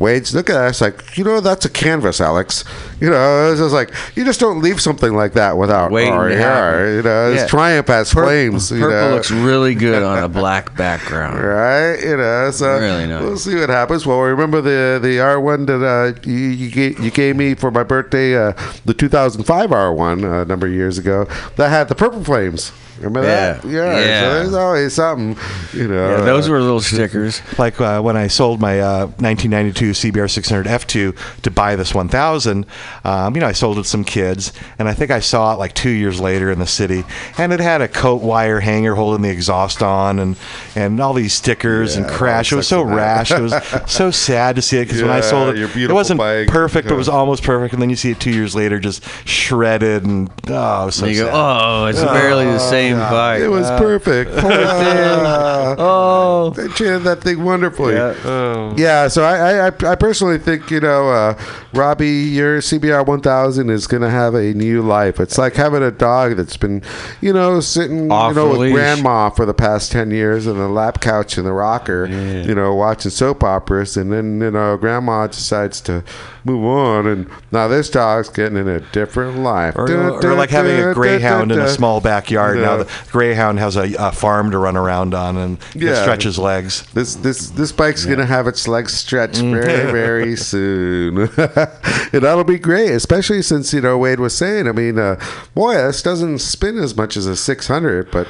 Wade's 0.02 0.34
look 0.34 0.50
at. 0.50 0.68
It's 0.68 0.80
like, 0.82 1.16
you 1.16 1.24
know, 1.24 1.40
that's 1.40 1.64
a 1.64 1.70
canvas, 1.70 2.20
Alex. 2.20 2.64
You 3.00 3.08
know, 3.08 3.50
it's 3.50 3.60
just 3.60 3.72
like, 3.72 3.90
you 4.16 4.24
just 4.24 4.38
don't 4.40 4.60
leave 4.60 4.80
something 4.80 5.14
like 5.14 5.32
that 5.32 5.56
without 5.56 5.90
Waiting 5.90 6.14
RER. 6.14 6.96
You 6.96 7.02
know, 7.02 7.32
it's 7.32 7.42
Yeah. 7.42 7.46
Triumph 7.46 7.86
has 7.88 8.12
flames. 8.12 8.70
You 8.70 8.80
Purple 8.80 9.08
know. 9.08 9.14
looks 9.14 9.30
really 9.30 9.74
good 9.74 10.02
on 10.02 10.22
a 10.22 10.28
black 10.40 10.76
background. 10.76 11.42
Right, 11.42 11.96
you 12.02 12.16
know, 12.16 12.50
so 12.50 12.78
Really 12.78 13.06
nice. 13.06 13.22
we'll 13.22 13.38
see 13.38 13.54
what 13.54 13.70
happens. 13.70 14.04
Well, 14.04 14.20
remember 14.20 14.60
the 14.60 14.98
the 15.02 15.20
R 15.20 15.40
one 15.40 15.66
that 15.66 15.82
uh, 15.82 16.20
you 16.28 16.34
you 16.36 16.70
gave, 16.70 16.98
you 17.00 17.10
gave 17.10 17.36
me 17.36 17.54
for 17.54 17.70
my 17.70 17.82
birthday, 17.84 18.36
uh, 18.36 18.52
the 18.84 18.94
2005 18.94 19.72
R 19.72 19.92
one 19.94 20.24
uh, 20.24 20.42
a 20.42 20.44
number 20.44 20.66
of 20.66 20.72
years 20.72 20.98
ago 20.98 21.26
that 21.56 21.68
had 21.70 21.88
the 21.88 21.94
purple 21.94 22.22
flames. 22.24 22.72
Remember 23.02 23.22
that? 23.26 23.64
Yeah. 23.64 23.70
Yeah. 23.70 24.00
Yeah. 24.00 24.20
So 24.20 24.34
there's 24.34 24.54
always 24.54 24.92
something, 24.94 25.36
you 25.72 25.88
know. 25.88 26.10
Yeah, 26.10 26.20
those 26.22 26.48
were 26.48 26.60
little 26.60 26.80
stickers. 26.80 27.40
like 27.58 27.80
uh, 27.80 28.00
when 28.00 28.16
I 28.16 28.28
sold 28.28 28.60
my 28.60 28.80
uh, 28.80 29.06
1992 29.18 29.90
CBR 29.90 30.30
600 30.30 30.66
F2 30.66 31.42
to 31.42 31.50
buy 31.50 31.76
this 31.76 31.94
1000, 31.94 32.66
um, 33.04 33.34
you 33.34 33.40
know, 33.40 33.46
I 33.46 33.52
sold 33.52 33.78
it 33.78 33.82
to 33.82 33.88
some 33.88 34.04
kids, 34.04 34.52
and 34.78 34.88
I 34.88 34.94
think 34.94 35.10
I 35.10 35.20
saw 35.20 35.54
it 35.54 35.58
like 35.58 35.74
two 35.74 35.90
years 35.90 36.20
later 36.20 36.50
in 36.50 36.58
the 36.58 36.66
city, 36.66 37.04
and 37.38 37.52
it 37.52 37.60
had 37.60 37.80
a 37.80 37.88
coat 37.88 38.22
wire 38.22 38.60
hanger 38.60 38.94
holding 38.94 39.22
the 39.22 39.30
exhaust 39.30 39.82
on, 39.82 40.18
and 40.18 40.36
and 40.74 41.00
all 41.00 41.12
these 41.12 41.32
stickers 41.32 41.96
and 41.96 42.08
crash. 42.08 42.52
It 42.52 42.56
was 42.56 42.68
so 42.68 42.80
all 42.80 42.84
rash. 42.84 43.30
It 43.30 43.40
was 43.40 43.54
so 43.86 44.10
sad 44.10 44.56
to 44.56 44.62
see 44.62 44.78
it 44.78 44.86
because 44.86 45.02
when 45.02 45.10
I 45.10 45.20
sold 45.20 45.56
it, 45.56 45.76
it 45.76 45.92
wasn't 45.92 46.18
bike. 46.18 46.48
perfect, 46.48 46.88
but 46.88 46.94
it 46.94 46.98
was 46.98 47.08
almost 47.08 47.42
perfect, 47.42 47.72
and 47.72 47.82
then 47.82 47.90
you 47.90 47.96
see 47.96 48.10
it 48.10 48.20
two 48.20 48.30
years 48.32 48.54
later 48.54 48.78
just 48.78 49.04
shredded 49.26 50.04
and 50.04 50.30
oh, 50.48 50.82
it 50.82 50.86
was 50.86 50.96
so 50.96 51.06
And 51.06 51.14
you 51.14 51.24
go, 51.24 51.30
oh, 51.32 51.86
it's 51.86 52.02
barely 52.02 52.44
the 52.44 52.58
same 52.58 52.91
same 53.00 53.10
bike. 53.10 53.40
It 53.40 53.48
was 53.48 53.68
perfect. 53.72 54.30
Ah, 54.42 55.74
Oh. 55.78 56.50
they 56.50 56.68
treated 56.68 57.02
that 57.04 57.22
thing 57.22 57.44
wonderfully. 57.44 57.94
Yeah. 57.94 58.74
Yeah, 58.76 59.08
so 59.08 59.22
I, 59.24 59.68
I, 59.68 59.72
I 59.90 59.94
personally 59.94 60.38
think 60.38 60.70
you 60.70 60.80
know, 60.80 61.08
uh, 61.10 61.38
Robbie, 61.72 62.08
your 62.10 62.58
CBR 62.60 63.06
1000 63.06 63.70
is 63.70 63.86
going 63.86 64.02
to 64.02 64.10
have 64.10 64.34
a 64.34 64.52
new 64.54 64.82
life. 64.82 65.20
It's 65.20 65.38
like 65.38 65.54
having 65.54 65.82
a 65.82 65.90
dog 65.90 66.36
that's 66.36 66.56
been, 66.56 66.82
you 67.20 67.32
know, 67.32 67.60
sitting, 67.60 68.10
Off 68.10 68.30
you 68.30 68.34
know, 68.42 68.50
with 68.50 68.58
leash. 68.60 68.74
grandma 68.74 69.30
for 69.30 69.46
the 69.46 69.54
past 69.54 69.92
10 69.92 70.10
years 70.10 70.46
in 70.46 70.56
the 70.58 70.68
lap 70.68 71.00
couch 71.00 71.38
in 71.38 71.44
the 71.44 71.52
rocker, 71.52 72.06
you 72.06 72.54
know, 72.54 72.74
watching 72.74 73.10
soap 73.10 73.42
operas, 73.44 73.96
and 73.96 74.12
then 74.12 74.40
you 74.40 74.50
know, 74.50 74.76
grandma 74.76 75.26
decides 75.26 75.80
to 75.82 76.02
move 76.44 76.64
on, 76.64 77.06
and 77.06 77.28
now 77.52 77.68
this 77.68 77.88
dog's 77.90 78.28
getting 78.28 78.58
in 78.58 78.68
a 78.68 78.80
different 78.92 79.38
life. 79.38 79.74
Or, 79.76 79.86
Dun, 79.86 80.10
or 80.10 80.20
dun, 80.20 80.36
like 80.36 80.50
having 80.50 80.72
dun, 80.72 80.80
a 80.80 80.84
dun, 80.86 80.94
greyhound 81.02 81.52
in 81.52 81.58
a 81.60 81.68
small 81.68 82.00
backyard. 82.00 82.58
Now 82.58 82.81
Yeah. 82.86 83.04
the 83.04 83.10
greyhound 83.12 83.58
has 83.58 83.76
a, 83.76 83.92
a 83.98 84.12
farm 84.12 84.50
to 84.50 84.58
run 84.58 84.76
around 84.76 85.14
on 85.14 85.36
and 85.36 85.60
can 85.72 85.80
Yeah. 85.82 86.02
stretch 86.02 86.24
his 86.24 86.38
legs. 86.38 86.84
This 86.94 87.14
this 87.16 87.48
this 87.50 87.72
bike's 87.72 88.04
gonna 88.04 88.26
have 88.26 88.46
its 88.46 88.66
legs 88.68 88.92
stretched 88.92 89.38
very 89.40 89.92
very 89.92 90.36
soon, 90.36 91.18
and 91.36 92.22
that'll 92.22 92.44
be 92.44 92.58
great. 92.58 92.90
Especially 92.90 93.42
since 93.42 93.72
you 93.72 93.80
know 93.80 93.98
Wade 93.98 94.20
was 94.20 94.34
saying. 94.36 94.68
I 94.68 94.72
mean, 94.72 94.98
uh, 94.98 95.20
boy, 95.54 95.74
this 95.74 96.02
doesn't 96.02 96.38
spin 96.40 96.78
as 96.78 96.96
much 96.96 97.16
as 97.16 97.26
a 97.26 97.36
600, 97.36 98.10
but. 98.10 98.28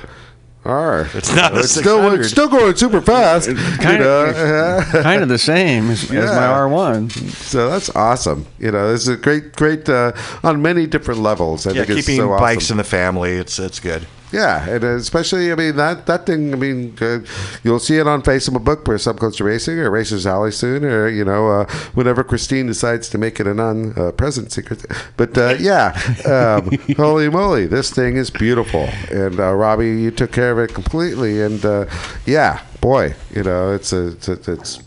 R. 0.64 1.08
It's 1.14 1.34
not 1.34 1.56
a 1.56 1.58
it's 1.58 1.72
still 1.72 2.12
it's 2.14 2.28
still 2.30 2.48
going 2.48 2.76
super 2.76 3.00
fast. 3.00 3.48
you 3.48 3.56
Kind 3.56 3.98
know? 3.98 4.26
of, 4.26 4.84
kind 5.02 5.20
of 5.20 5.28
the 5.28 5.36
same 5.36 5.90
as, 5.90 6.04
as 6.04 6.30
my 6.30 6.46
R1. 6.46 7.10
so 7.32 7.68
that's 7.68 7.90
awesome. 7.96 8.46
You 8.60 8.70
know, 8.70 8.92
this 8.92 9.02
is 9.02 9.08
a 9.08 9.16
great, 9.16 9.56
great 9.56 9.88
uh, 9.88 10.12
on 10.44 10.62
many 10.62 10.86
different 10.86 11.18
levels. 11.18 11.66
I 11.66 11.70
Yeah, 11.72 11.82
think 11.84 11.98
it's 11.98 12.06
keeping 12.06 12.20
so 12.20 12.32
awesome. 12.34 12.44
bikes 12.44 12.70
in 12.70 12.76
the 12.76 12.84
family. 12.84 13.32
It's 13.32 13.58
it's 13.58 13.80
good. 13.80 14.06
Yeah, 14.32 14.68
and 14.68 14.82
especially, 14.82 15.52
I 15.52 15.54
mean, 15.56 15.76
that 15.76 16.06
that 16.06 16.24
thing. 16.26 16.52
I 16.52 16.56
mean, 16.56 16.96
uh, 17.00 17.20
you'll 17.62 17.78
see 17.78 17.98
it 17.98 18.06
on 18.06 18.22
Facebook 18.22 18.84
for 18.84 19.12
Coast 19.14 19.40
Racing 19.40 19.78
or 19.78 19.90
Racers 19.90 20.26
Alley 20.26 20.50
soon, 20.50 20.84
or 20.84 21.08
you 21.08 21.24
know, 21.24 21.48
uh, 21.48 21.64
whenever 21.94 22.24
Christine 22.24 22.66
decides 22.66 23.08
to 23.10 23.18
make 23.18 23.40
it 23.40 23.46
a 23.46 23.54
non-present 23.54 24.50
secret. 24.50 24.84
But 25.16 25.36
uh, 25.36 25.56
yeah, 25.60 25.98
um, 26.26 26.70
holy 26.96 27.28
moly, 27.28 27.66
this 27.66 27.90
thing 27.90 28.16
is 28.16 28.30
beautiful, 28.30 28.88
and 29.10 29.38
uh, 29.38 29.52
Robbie, 29.52 30.00
you 30.00 30.10
took 30.10 30.32
care 30.32 30.52
of 30.52 30.58
it 30.58 30.74
completely, 30.74 31.42
and 31.42 31.64
uh, 31.64 31.86
yeah, 32.24 32.62
boy, 32.80 33.14
you 33.34 33.42
know, 33.42 33.72
it's 33.72 33.92
a, 33.92 34.08
it's, 34.08 34.28
a, 34.28 34.52
it's 34.52 34.82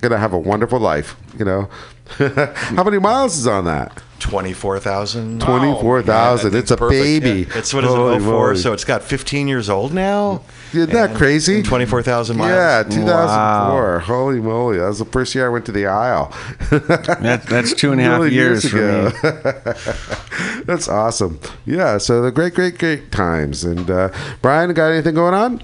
gonna 0.00 0.18
have 0.18 0.32
a 0.32 0.38
wonderful 0.38 0.78
life. 0.78 1.16
You 1.38 1.44
know, 1.44 1.68
how 2.76 2.84
many 2.84 2.98
miles 2.98 3.36
is 3.38 3.46
on 3.46 3.64
that? 3.66 4.02
Twenty 4.18 4.52
four 4.52 4.80
thousand. 4.80 5.40
Twenty-four 5.40 6.02
thousand. 6.02 6.50
that 6.52 6.58
it's 6.58 6.70
a 6.72 6.76
perfect, 6.76 7.00
baby. 7.22 7.46
It's 7.54 7.72
what 7.72 7.84
is 7.84 7.90
Holy 7.90 8.16
it? 8.16 8.20
04, 8.20 8.24
moly. 8.48 8.56
so 8.56 8.72
it's 8.72 8.82
got 8.84 9.02
15 9.04 9.46
years 9.46 9.70
old 9.70 9.94
now. 9.94 10.42
Isn't 10.72 10.90
that 10.92 11.16
crazy? 11.16 11.62
Twenty 11.62 11.86
four 11.86 12.02
thousand 12.02 12.36
miles. 12.36 12.50
Yeah, 12.50 12.82
2004. 12.82 14.00
Holy 14.00 14.40
moly. 14.40 14.78
That 14.78 14.88
was 14.88 14.98
the 14.98 15.04
first 15.04 15.34
year 15.36 15.46
I 15.46 15.50
went 15.50 15.66
to 15.66 15.72
the 15.72 15.86
aisle. 15.86 16.32
That, 16.70 17.44
that's 17.48 17.72
two 17.74 17.92
and 17.92 18.00
a 18.00 18.04
half 18.10 18.30
years, 18.30 18.68
for 18.68 18.76
me. 18.76 20.62
That's 20.64 20.88
awesome. 20.88 21.38
Yeah, 21.64 21.98
so 21.98 22.20
the 22.22 22.30
great, 22.32 22.54
great, 22.54 22.78
great 22.78 23.10
times. 23.12 23.64
And 23.64 23.90
uh, 23.90 24.10
Brian, 24.42 24.72
got 24.74 24.88
anything 24.90 25.14
going 25.14 25.34
on? 25.34 25.62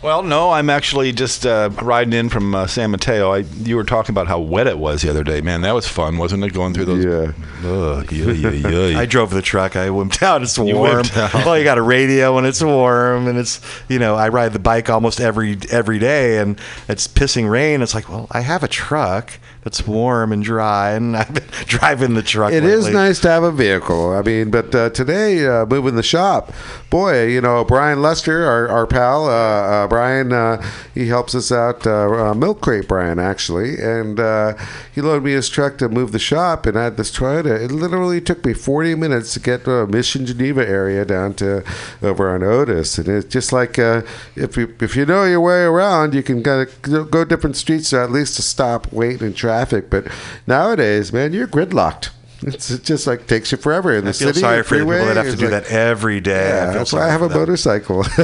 Well, 0.00 0.22
no, 0.22 0.50
I'm 0.50 0.70
actually 0.70 1.10
just 1.10 1.44
uh, 1.44 1.70
riding 1.82 2.12
in 2.12 2.28
from 2.28 2.54
uh, 2.54 2.68
San 2.68 2.92
Mateo. 2.92 3.32
I, 3.32 3.38
you 3.38 3.74
were 3.74 3.82
talking 3.82 4.12
about 4.12 4.28
how 4.28 4.38
wet 4.38 4.68
it 4.68 4.78
was 4.78 5.02
the 5.02 5.10
other 5.10 5.24
day. 5.24 5.40
Man, 5.40 5.62
that 5.62 5.72
was 5.74 5.88
fun, 5.88 6.18
wasn't 6.18 6.44
it? 6.44 6.52
Going 6.54 6.72
through 6.72 6.84
those. 6.84 7.04
Yeah. 7.04 7.68
Ugh, 7.68 8.12
yeah, 8.12 8.30
yeah, 8.32 8.68
yeah. 8.86 8.98
I 9.00 9.06
drove 9.06 9.30
the 9.30 9.42
truck. 9.42 9.74
I 9.74 9.88
wimped 9.88 10.22
out. 10.22 10.42
It's 10.42 10.56
You 10.56 10.76
warm. 10.76 11.02
wimped 11.02 11.16
out. 11.16 11.34
Well, 11.44 11.58
you 11.58 11.64
got 11.64 11.78
a 11.78 11.82
radio 11.82 12.38
and 12.38 12.46
it's 12.46 12.62
warm, 12.62 13.26
and 13.26 13.36
it's 13.36 13.60
you 13.88 13.98
know 13.98 14.14
I 14.14 14.28
ride 14.28 14.52
the 14.52 14.60
bike 14.60 14.88
almost 14.88 15.20
every 15.20 15.58
every 15.72 15.98
day, 15.98 16.38
and 16.38 16.60
it's 16.86 17.08
pissing 17.08 17.50
rain. 17.50 17.82
It's 17.82 17.94
like, 17.94 18.08
well, 18.08 18.28
I 18.30 18.42
have 18.42 18.62
a 18.62 18.68
truck 18.68 19.32
that's 19.68 19.86
warm 19.86 20.32
and 20.32 20.42
dry, 20.42 20.92
and 20.92 21.14
I've 21.16 21.34
been 21.34 21.44
driving 21.66 22.14
the 22.14 22.22
truck. 22.22 22.52
It 22.54 22.64
is 22.64 22.86
lately. 22.86 23.00
nice 23.00 23.20
to 23.20 23.28
have 23.28 23.42
a 23.42 23.52
vehicle. 23.52 24.12
I 24.12 24.22
mean, 24.22 24.50
but 24.50 24.74
uh, 24.74 24.88
today, 24.90 25.46
uh, 25.46 25.66
moving 25.66 25.94
the 25.94 26.02
shop, 26.02 26.52
boy, 26.88 27.26
you 27.26 27.42
know, 27.42 27.64
Brian 27.64 28.00
Lester, 28.00 28.46
our, 28.46 28.66
our 28.68 28.86
pal, 28.86 29.26
uh, 29.26 29.28
uh, 29.28 29.88
Brian, 29.88 30.32
uh, 30.32 30.64
he 30.94 31.08
helps 31.08 31.34
us 31.34 31.52
out, 31.52 31.86
uh, 31.86 32.30
uh, 32.30 32.34
Milk 32.34 32.62
Crate 32.62 32.88
Brian, 32.88 33.18
actually. 33.18 33.78
And 33.78 34.18
uh, 34.18 34.56
he 34.94 35.02
loaded 35.02 35.24
me 35.24 35.32
his 35.32 35.50
truck 35.50 35.76
to 35.78 35.88
move 35.90 36.12
the 36.12 36.18
shop, 36.18 36.64
and 36.64 36.78
I 36.78 36.84
had 36.84 36.96
this 36.96 37.14
Toyota. 37.14 37.60
It 37.60 37.70
literally 37.70 38.22
took 38.22 38.44
me 38.46 38.54
40 38.54 38.94
minutes 38.94 39.34
to 39.34 39.40
get 39.40 39.64
to 39.64 39.86
Mission 39.86 40.24
Geneva 40.24 40.66
area 40.66 41.04
down 41.04 41.34
to 41.34 41.62
over 42.02 42.30
on 42.30 42.42
Otis. 42.42 42.96
And 42.96 43.06
it's 43.06 43.28
just 43.28 43.52
like 43.52 43.78
uh, 43.78 44.00
if, 44.34 44.56
you, 44.56 44.74
if 44.80 44.96
you 44.96 45.04
know 45.04 45.24
your 45.24 45.42
way 45.42 45.60
around, 45.60 46.14
you 46.14 46.22
can 46.22 46.42
kind 46.42 46.66
of 46.66 47.10
go 47.10 47.24
different 47.26 47.56
streets 47.56 47.92
or 47.92 48.00
at 48.00 48.10
least 48.10 48.36
to 48.36 48.42
stop, 48.42 48.90
wait 48.92 49.20
and 49.20 49.36
traffic. 49.36 49.57
But 49.90 50.06
nowadays, 50.46 51.12
man, 51.12 51.32
you're 51.32 51.46
gridlocked. 51.48 52.10
It's 52.42 52.70
it 52.70 52.84
just 52.84 53.06
like 53.08 53.26
takes 53.26 53.50
you 53.50 53.58
forever 53.58 53.96
in 53.96 54.04
the 54.04 54.10
I 54.10 54.12
feel 54.12 54.28
city. 54.28 54.40
sorry 54.40 54.62
for 54.62 54.78
the 54.78 54.84
people 54.84 55.06
that 55.06 55.16
have 55.16 55.26
to 55.26 55.36
do 55.36 55.48
like- 55.48 55.64
that 55.64 55.72
every 55.72 56.20
day. 56.20 56.48
Yeah, 56.50 56.62
I 56.62 56.64
feel 56.66 56.78
that's 56.78 56.92
why 56.92 57.06
I 57.08 57.10
have 57.10 57.22
a 57.22 57.28
them. 57.28 57.38
motorcycle. 57.38 58.04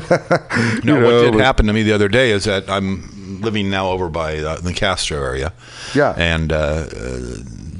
No, 0.85 0.99
You 0.99 1.03
what 1.05 1.11
know, 1.11 1.31
did 1.33 1.41
happen 1.41 1.67
to 1.67 1.73
me 1.73 1.83
the 1.83 1.93
other 1.93 2.09
day 2.09 2.31
is 2.31 2.45
that 2.45 2.69
I'm 2.71 3.41
living 3.41 3.71
now 3.71 3.89
over 3.91 4.09
by 4.09 4.39
uh, 4.39 4.57
the 4.61 4.73
Castro 4.73 5.19
area. 5.19 5.53
Yeah. 5.95 6.15
And 6.17 6.53
uh, 6.53 6.57
uh, 6.57 6.87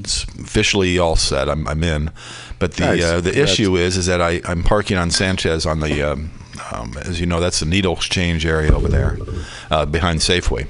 it's 0.01 0.25
officially 0.41 0.99
all 0.99 1.15
set. 1.17 1.49
I'm, 1.49 1.69
I'm 1.69 1.85
in. 1.85 2.11
But 2.59 2.75
the 2.75 2.85
Nice. 2.87 3.03
uh, 3.05 3.21
the 3.21 3.31
Congrats. 3.31 3.53
issue 3.53 3.77
is 3.77 3.97
is 3.97 4.07
that 4.07 4.21
I, 4.21 4.41
I'm 4.45 4.63
parking 4.65 4.97
on 4.97 5.11
Sanchez 5.13 5.67
on 5.67 5.79
the, 5.81 6.03
um, 6.03 6.31
um, 6.73 6.97
as 7.05 7.21
you 7.21 7.27
know, 7.27 7.39
that's 7.41 7.61
the 7.61 7.67
needle 7.67 7.95
exchange 7.95 8.45
area 8.45 8.75
over 8.75 8.89
there 8.89 9.19
uh, 9.71 9.87
behind 9.87 10.19
Safeway. 10.21 10.67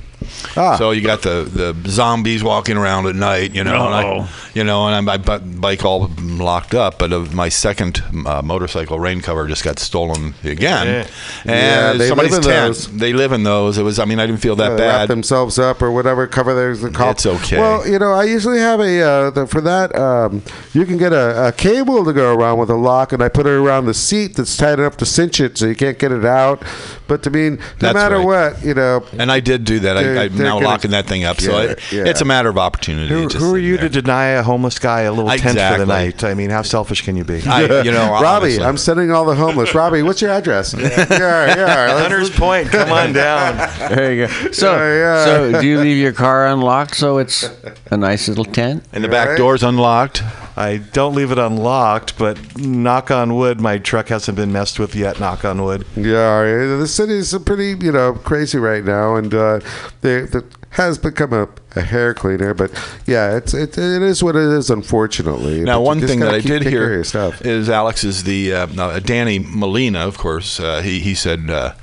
Ah. 0.57 0.77
So 0.77 0.91
you 0.93 1.01
got 1.03 1.23
the, 1.23 1.75
the 1.83 1.89
zombies 1.91 2.43
walking 2.43 2.77
around 2.77 3.07
at 3.07 3.15
night, 3.15 3.55
you 3.55 3.65
know, 3.65 3.87
and 3.87 3.95
I, 3.95 4.29
you 4.55 4.65
know, 4.65 4.87
and 4.87 4.95
I'm 4.95 5.05
my 5.05 5.39
bike 5.39 5.85
all 5.85 6.11
locked 6.21 6.75
up. 6.75 6.99
But 6.99 7.13
uh, 7.13 7.21
my 7.33 7.49
second 7.49 8.03
uh, 8.27 8.43
motorcycle 8.43 8.99
rain 8.99 9.21
cover 9.21 9.47
just 9.47 9.65
got 9.65 9.79
stolen 9.79 10.35
again, 10.45 10.87
Yeah. 10.87 11.07
Yeah, 11.45 11.91
and 11.91 12.01
they 12.01 12.09
somebody's 12.09 12.33
live 12.33 12.45
in 12.45 12.51
tent. 12.51 12.67
those. 12.69 12.97
They 12.97 13.13
live 13.13 13.33
in 13.33 13.43
those. 13.43 13.79
It 13.79 13.83
was. 13.83 13.99
I 13.99 14.05
mean, 14.05 14.19
I 14.19 14.27
didn't 14.27 14.41
feel 14.41 14.57
that 14.57 14.69
wrap 14.71 14.79
bad. 14.79 15.09
themselves 15.09 15.59
up 15.59 15.83
or 15.83 15.91
whatever 15.93 16.27
cover 16.27 16.55
there's 16.55 16.81
the 16.81 16.91
call. 16.91 17.11
It's 17.11 17.27
okay. 17.27 17.59
Well, 17.59 17.87
you 17.87 17.99
know, 17.99 18.13
I 18.13 18.25
usually 18.25 18.59
have 18.59 18.81
a 18.81 19.03
uh, 19.03 19.31
the, 19.31 19.47
for 19.47 19.61
that. 19.61 19.95
Um, 19.95 20.43
you 20.73 20.85
can 20.87 20.97
get 20.97 21.13
a, 21.13 21.49
a 21.49 21.53
cable 21.53 22.05
to 22.05 22.13
go 22.13 22.35
around 22.35 22.59
with 22.59 22.71
a 22.71 22.77
lock, 22.77 23.13
and 23.13 23.23
I 23.23 23.29
put 23.29 23.47
it 23.47 23.51
around 23.53 23.87
the 23.87 23.95
seat 23.95 24.37
that's 24.37 24.57
tight 24.57 24.79
enough 24.79 24.97
to 24.99 25.07
cinch 25.07 25.41
it, 25.41 25.59
so 25.59 25.67
you 25.67 25.75
can't 25.75 25.99
get 25.99 26.13
it 26.13 26.25
out. 26.25 26.63
But 27.07 27.23
to 27.25 27.31
mean, 27.31 27.57
no 27.57 27.63
That's 27.81 27.95
matter 27.95 28.19
right. 28.19 28.55
what, 28.55 28.65
you 28.65 28.73
know, 28.75 29.05
And 29.19 29.31
I 29.31 29.41
did 29.41 29.65
do 29.65 29.79
that. 29.81 29.97
I, 29.99 30.14
I'm 30.19 30.37
they're 30.37 30.47
now 30.47 30.55
gonna- 30.55 30.67
locking 30.67 30.91
that 30.93 31.07
thing 31.07 31.25
up. 31.25 31.41
So 31.41 31.53
Yeah, 31.61 31.71
it, 31.71 31.81
yeah. 31.93 32.05
it's 32.07 32.21
a 32.21 32.25
matter 32.25 32.49
of 32.49 32.59
opportunity. 32.59 33.09
Who, 33.09 33.29
who 33.29 33.55
are 33.55 33.59
you 33.59 33.77
there. 33.77 33.89
to 33.89 34.03
deny 34.03 34.27
a 34.29 34.43
homeless 34.43 34.79
guy 34.79 35.03
a 35.03 35.13
little 35.13 35.31
tent 35.31 35.59
for 35.59 35.79
the 35.79 35.87
night? 35.87 36.25
I 36.25 36.35
mean, 36.35 36.51
how 36.51 36.63
selfish 36.63 37.03
can 37.03 37.17
you 37.17 37.25
be? 37.25 37.43
I, 37.47 37.83
you 37.83 37.91
know, 37.93 38.11
Robbie, 38.23 38.47
honestly. 38.47 38.65
I'm 38.65 38.77
sending 38.77 39.11
all 39.11 39.25
the 39.25 39.35
homeless. 39.35 39.75
Robbie, 39.75 40.03
what's 40.03 40.21
your 40.23 40.31
address? 40.31 40.75
yeah, 40.79 40.89
yeah. 40.89 41.15
let's- 41.15 42.01
Hunter's 42.03 42.31
Point, 42.31 42.69
come 42.69 42.91
on 42.93 43.13
down. 43.13 43.57
There 43.95 44.13
you 44.15 44.27
go. 44.27 44.51
So, 44.53 44.77
Yeah, 44.77 44.95
yeah. 44.99 45.25
so 45.25 45.61
do 45.61 45.67
you 45.67 45.79
leave 45.81 45.99
your 45.99 46.13
car 46.13 46.47
unlocked 46.49 46.97
so 46.97 47.19
it's 47.19 47.49
a 47.91 47.97
nice 47.97 48.29
little 48.29 48.45
tent? 48.45 48.85
and 48.93 49.03
the 49.03 49.09
back 49.09 49.29
Right. 49.31 49.39
door's 49.39 49.63
unlocked. 49.63 50.23
I 50.57 50.77
don't 50.77 51.15
leave 51.15 51.33
it 51.33 51.39
unlocked, 51.39 52.17
but 52.17 52.57
knock 52.57 53.11
on 53.11 53.35
wood, 53.35 53.61
my 53.61 53.79
truck 53.79 54.09
hasn't 54.09 54.37
been 54.37 54.53
messed 54.53 54.79
with 54.79 54.95
yet. 54.95 55.19
Knock 55.19 55.45
on 55.45 55.63
wood. 55.63 55.85
Yeah, 55.97 56.43
the 56.77 56.87
city's 56.87 57.37
pretty, 57.39 57.85
you 57.85 57.91
know, 57.93 58.13
crazy 58.13 58.59
right 58.59 58.85
now, 58.85 59.17
and 59.17 59.35
uh, 59.35 59.61
they, 60.03 60.19
it 60.19 60.45
has 60.71 60.99
become 60.99 61.33
a, 61.33 61.49
a 61.77 61.81
hair 61.81 62.15
cleaner. 62.15 62.55
But 62.55 62.71
yeah, 63.07 63.37
it's 63.37 63.53
it, 63.55 63.79
it 63.79 64.03
is 64.03 64.23
what 64.23 64.37
it 64.37 64.43
is, 64.43 64.71
unfortunately. 64.71 65.63
Now, 65.63 65.79
But 65.79 65.87
one 65.87 66.01
thing 66.01 66.21
that 66.21 66.35
I 66.35 66.41
did 66.41 66.63
taking 66.63 66.71
care 66.71 66.85
of 66.85 66.91
hear 66.91 67.05
stuff. 67.05 67.45
is 67.45 67.69
Alex 67.69 68.05
is 68.05 68.25
the 68.25 68.53
uh, 68.53 69.01
Danny 69.01 69.39
Molina, 69.41 70.07
of 70.07 70.19
course. 70.19 70.61
Uh, 70.61 70.83
he 70.83 71.01
he 71.01 71.15
said 71.15 71.51
uh, 71.51 71.75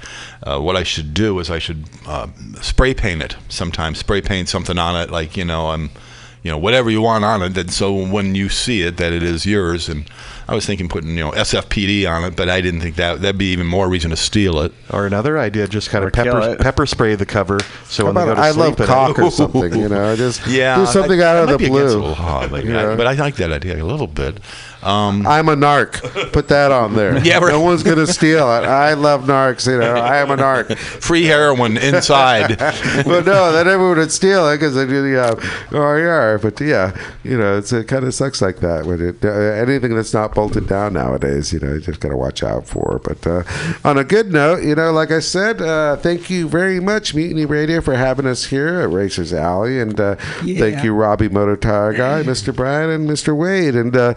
uh, 0.44 0.60
what 0.60 0.76
I 0.76 0.84
should 0.84 1.14
do 1.14 1.40
is 1.40 1.50
I 1.50 1.60
should 1.60 1.86
uh, 2.06 2.28
spray 2.62 2.94
paint 2.94 3.22
it. 3.22 3.36
Sometimes 3.50 4.00
spray 4.00 4.22
paint 4.22 4.50
something 4.50 4.78
on 4.78 5.00
it, 5.02 5.12
like 5.12 5.36
you 5.38 5.46
know, 5.46 5.70
I'm, 5.70 5.90
you 6.44 6.50
know, 6.52 6.58
whatever 6.58 6.90
you 6.90 7.02
want 7.02 7.24
on 7.24 7.42
it. 7.44 7.50
That 7.50 7.70
so 7.72 7.94
when 7.94 8.34
you 8.36 8.50
see 8.50 8.82
it, 8.82 8.98
that 8.98 9.14
it 9.14 9.22
is 9.24 9.46
yours. 9.46 9.88
And 9.90 10.10
I 10.48 10.56
was 10.56 10.66
thinking 10.66 10.90
putting 10.90 11.12
you 11.12 11.24
know 11.24 11.32
SFPD 11.32 12.10
on 12.10 12.24
it, 12.24 12.36
but 12.36 12.50
I 12.50 12.62
didn't 12.62 12.82
think 12.82 12.96
that 12.96 13.22
that'd 13.22 13.38
be 13.38 13.52
even 13.52 13.68
more 13.68 13.88
reason 13.88 14.10
to 14.10 14.18
steal 14.18 14.60
it. 14.62 14.74
Or 14.90 15.06
another 15.06 15.38
idea, 15.40 15.68
just 15.68 15.90
kind 15.90 16.04
of 16.04 16.12
pepper 16.14 16.56
pepper 16.60 16.86
spray 16.86 17.16
the 17.16 17.26
cover. 17.26 17.60
So 17.86 18.06
How 18.06 18.12
when 18.12 18.16
they 18.26 18.32
go 18.32 18.36
to 18.36 18.42
I 18.42 18.52
sleep 18.52 18.80
love 18.80 18.82
at 18.82 18.88
cock 18.88 19.20
or 19.20 19.32
something? 19.32 19.74
You 19.76 19.88
know, 19.90 20.16
just 20.16 20.46
Yeah, 20.48 20.78
do 20.78 20.86
something 20.88 21.20
that- 21.20 21.38
out 21.38 21.46
that 21.48 21.54
of 21.56 21.60
the 21.62 21.68
blue. 21.70 21.90
the 21.90 21.98
law, 21.98 22.48
but, 22.48 22.66
Yeah. 22.66 22.96
but 22.96 23.08
I 23.08 23.14
like 23.14 23.36
that 23.36 23.52
idea 23.52 23.82
a 23.82 23.86
little 23.86 24.08
bit. 24.08 24.40
Um, 24.84 25.26
I'm 25.28 25.48
a 25.50 25.56
narc. 25.56 26.32
Put 26.34 26.48
that 26.48 26.72
on 26.72 26.96
there. 26.96 27.12
Yeah, 27.32 27.38
right. 27.38 27.52
no 27.52 27.62
one's 27.62 27.84
gonna 27.84 28.08
steal 28.08 28.52
it. 28.52 28.66
I 28.66 28.94
love 28.94 29.26
narcs. 29.26 29.68
You 29.68 29.80
know, 29.80 29.94
I 29.94 30.18
am 30.18 30.32
a 30.32 30.38
narc. 30.38 30.76
free 30.78 31.26
heroin 31.26 31.78
inside. 31.78 32.58
but 33.06 33.26
no, 33.26 33.52
then 33.52 33.68
everyone 33.68 33.98
would 33.98 34.12
steal 34.12 34.50
it 34.50 34.56
because 34.56 34.74
they 34.76 34.88
do 34.88 35.04
the 35.04 35.22
uh, 35.22 35.76
ORR. 35.78 36.40
But 36.40 36.60
yeah, 36.60 36.96
you 37.24 37.38
know, 37.38 37.58
it's, 37.58 37.72
it 37.72 37.88
kind 37.88 38.06
of 38.06 38.14
sucks 38.14 38.42
like 38.42 38.58
that 38.58 38.86
when 38.86 39.02
it 39.02 39.24
uh, 39.24 39.30
anything 39.30 39.96
that's 39.96 40.14
not 40.14 40.34
bolted 40.34 40.68
down 40.68 40.94
nowadays. 40.94 41.54
You 41.54 41.60
know, 41.60 41.74
you 41.74 41.80
just 41.80 42.00
got 42.00 42.10
to 42.10 42.18
watch 42.18 42.44
out 42.44 42.68
for. 42.68 43.00
But 43.04 43.26
uh, 43.28 43.44
on 43.86 43.98
a 43.98 44.04
good 44.04 44.32
note, 44.32 44.64
you 44.64 44.76
know, 44.76 44.92
like 44.92 45.12
I 45.12 45.20
said, 45.20 45.62
uh, 45.62 45.98
thank 45.98 46.30
you 46.30 46.48
very 46.48 46.80
much, 46.80 47.14
Mutiny 47.14 47.46
Radio, 47.46 47.82
for 47.82 47.96
having 47.96 48.26
us 48.26 48.46
here 48.46 48.80
at 48.82 48.90
Racers 48.90 49.34
Alley, 49.34 49.80
and 49.80 50.00
uh, 50.00 50.16
thank 50.16 50.84
you, 50.84 50.94
Robbie 50.94 51.30
Moto 51.30 51.56
Tire 51.56 51.94
Guy, 51.94 52.24
Mr. 52.32 52.56
Brian, 52.56 52.90
and 52.90 53.10
Mr. 53.10 53.36
Wade. 53.36 53.76
And 53.76 53.96
uh, 53.96 54.14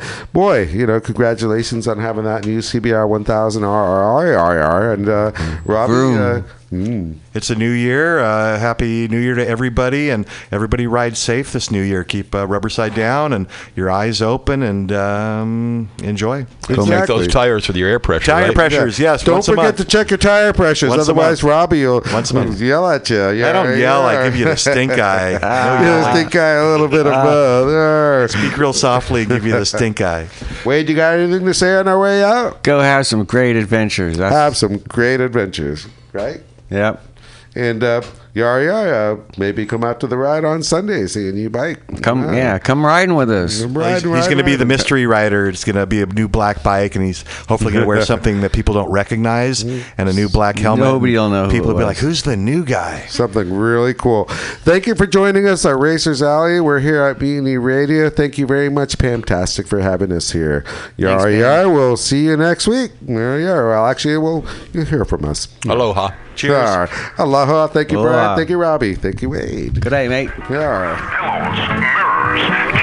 boy, 0.54 0.70
you 0.72 0.86
know, 0.86 1.00
congratulations 1.00 1.88
on 1.88 1.98
having 1.98 2.24
that 2.24 2.46
new 2.46 2.58
CBR 2.58 3.08
1000 3.08 3.62
RRR. 3.62 4.94
And 4.94 5.08
uh, 5.08 5.32
Robbie. 5.64 6.18
Uh, 6.18 6.42
mm, 6.74 7.16
It's 7.34 7.50
a 7.50 7.54
new 7.54 7.70
year. 7.70 8.18
Uh, 8.20 8.58
happy 8.58 9.08
New 9.08 9.18
Year 9.18 9.34
to 9.34 9.46
everybody, 9.46 10.10
and 10.10 10.26
everybody 10.50 10.86
ride 10.86 11.16
safe 11.16 11.52
this 11.52 11.70
new 11.70 11.82
year. 11.82 12.04
Keep 12.04 12.34
uh, 12.34 12.46
rubber 12.46 12.68
side 12.68 12.94
down 12.94 13.32
and 13.32 13.46
your 13.76 13.90
eyes 13.90 14.20
open, 14.22 14.62
and 14.62 14.90
um, 14.92 15.88
enjoy. 16.02 16.46
Go 16.68 16.84
make 16.86 17.06
those 17.06 17.28
tires 17.28 17.66
for 17.66 17.72
your 17.72 17.88
air 17.88 17.98
pressure. 17.98 18.26
Tire 18.32 18.46
right? 18.46 18.54
pressures, 18.54 18.98
yes. 18.98 19.22
Don't 19.22 19.44
forget 19.44 19.64
month. 19.64 19.76
to 19.78 19.84
check 19.84 20.10
your 20.10 20.18
tire 20.18 20.52
pressures, 20.52 20.90
Once 20.90 21.02
otherwise. 21.02 21.42
Robbie 21.42 21.84
will 21.86 22.02
Once 22.12 22.32
yell 22.60 22.88
at 22.88 23.08
you. 23.10 23.30
Yeah, 23.30 23.50
I 23.50 23.52
don't 23.52 23.78
yell. 23.78 24.02
I 24.02 24.24
give 24.24 24.36
you 24.36 24.44
the 24.46 24.56
stink 24.56 24.92
eye. 24.98 25.32
No 25.32 25.38
Yeah, 25.38 25.82
yelling. 26.00 26.14
stink 26.16 26.36
eye 26.36 26.52
a 26.54 26.66
little 26.70 26.88
bit 26.88 27.06
of 27.06 27.12
Ah. 27.12 27.22
both. 27.24 27.68
There. 27.68 28.28
Speak 28.28 28.56
real 28.56 28.72
softly. 28.72 29.22
and 29.22 29.30
Give 29.30 29.46
you 29.46 29.52
the 29.52 29.66
stink 29.66 30.00
eye. 30.00 30.28
Wade, 30.64 30.88
you 30.88 30.96
got 30.96 31.18
anything 31.18 31.44
to 31.46 31.54
say 31.54 31.76
on 31.76 31.88
our 31.88 31.98
way 31.98 32.22
out? 32.24 32.62
Go 32.62 32.80
have 32.80 33.06
some 33.06 33.24
great 33.24 33.56
adventures. 33.56 34.16
That's, 34.16 34.34
Have 34.34 34.56
some 34.56 34.78
great 34.78 35.20
adventures, 35.20 35.86
right? 36.12 36.42
Yep. 36.70 37.02
And 37.56 37.84
uh, 37.84 38.02
Yar 38.34 38.64
Yar, 38.64 39.12
uh, 39.12 39.16
maybe 39.38 39.64
come 39.64 39.84
out 39.84 40.00
to 40.00 40.08
the 40.08 40.16
ride 40.16 40.44
on 40.44 40.64
Sunday, 40.64 41.06
see 41.06 41.28
a 41.28 41.32
new 41.32 41.48
bike. 41.48 42.02
Come, 42.02 42.24
Uh, 42.24 42.32
yeah, 42.32 42.58
come 42.58 42.84
riding 42.84 43.14
with 43.14 43.30
us. 43.30 43.62
come 43.62 43.76
He's, 43.76 44.02
he's 44.02 44.04
ride, 44.06 44.24
going 44.24 44.38
to 44.38 44.42
be 44.44 44.56
the 44.56 44.64
mystery 44.64 45.06
rider. 45.06 45.48
It's 45.48 45.62
going 45.62 45.76
to 45.76 45.86
be 45.86 46.02
a 46.02 46.06
new 46.06 46.26
black 46.26 46.64
bike, 46.64 46.96
and 46.96 47.04
he's 47.04 47.22
hopefully 47.46 47.70
going 47.72 47.84
to 47.84 47.86
wear 47.86 48.04
something 48.04 48.40
that 48.40 48.52
people 48.52 48.74
don't 48.74 48.90
recognize 48.90 49.62
and 49.62 50.08
a 50.08 50.12
new 50.12 50.28
black 50.28 50.58
helmet. 50.58 50.84
Nobody 50.84 51.12
will 51.12 51.30
know 51.30 51.48
People 51.48 51.70
it 51.70 51.74
will 51.74 51.78
be 51.78 51.84
like, 51.84 51.98
"Who's 51.98 52.24
the 52.24 52.36
new 52.36 52.64
guy?" 52.64 53.06
Something 53.06 53.52
really 53.54 53.94
cool. 53.94 54.24
Thank 54.24 54.88
you 54.88 54.96
for 54.96 55.06
joining 55.06 55.46
us 55.46 55.64
at 55.64 55.78
Racers 55.78 56.22
Alley. 56.22 56.60
We're 56.60 56.80
here 56.80 57.02
at 57.02 57.20
Beanie 57.20 57.62
Radio. 57.62 58.10
Thank 58.10 58.36
you 58.36 58.48
very 58.48 58.68
much, 58.68 58.98
Pamtastic, 58.98 59.68
for 59.68 59.78
having 59.78 60.10
us 60.10 60.32
here. 60.32 60.64
Yar 60.96 61.20
Thanks, 61.20 61.38
Yar, 61.38 61.70
we'll 61.70 61.96
see 61.96 62.24
you 62.24 62.36
next 62.36 62.66
week. 62.66 62.90
Yar 63.06 63.38
Yar. 63.38 63.68
Well, 63.68 63.86
actually, 63.86 64.18
we'll 64.18 64.44
you'll 64.72 64.86
hear 64.86 65.04
from 65.04 65.24
us. 65.24 65.46
Aloha. 65.68 66.10
Cheers. 66.34 66.52
Yar. 66.52 66.88
Aloha. 67.18 67.66
Thank 67.68 67.92
you, 67.92 68.02
Brian. 68.02 68.18
Aloha. 68.18 68.36
Thank 68.36 68.50
you, 68.50 68.58
Robbie. 68.58 68.94
Thank 68.94 69.22
you, 69.22 69.30
Wade. 69.30 69.80
Good 69.80 69.90
day, 69.90 70.08
mate. 70.08 70.30
Yar. 70.50 70.96
pillows, 70.96 71.68
mirrors, 71.80 72.73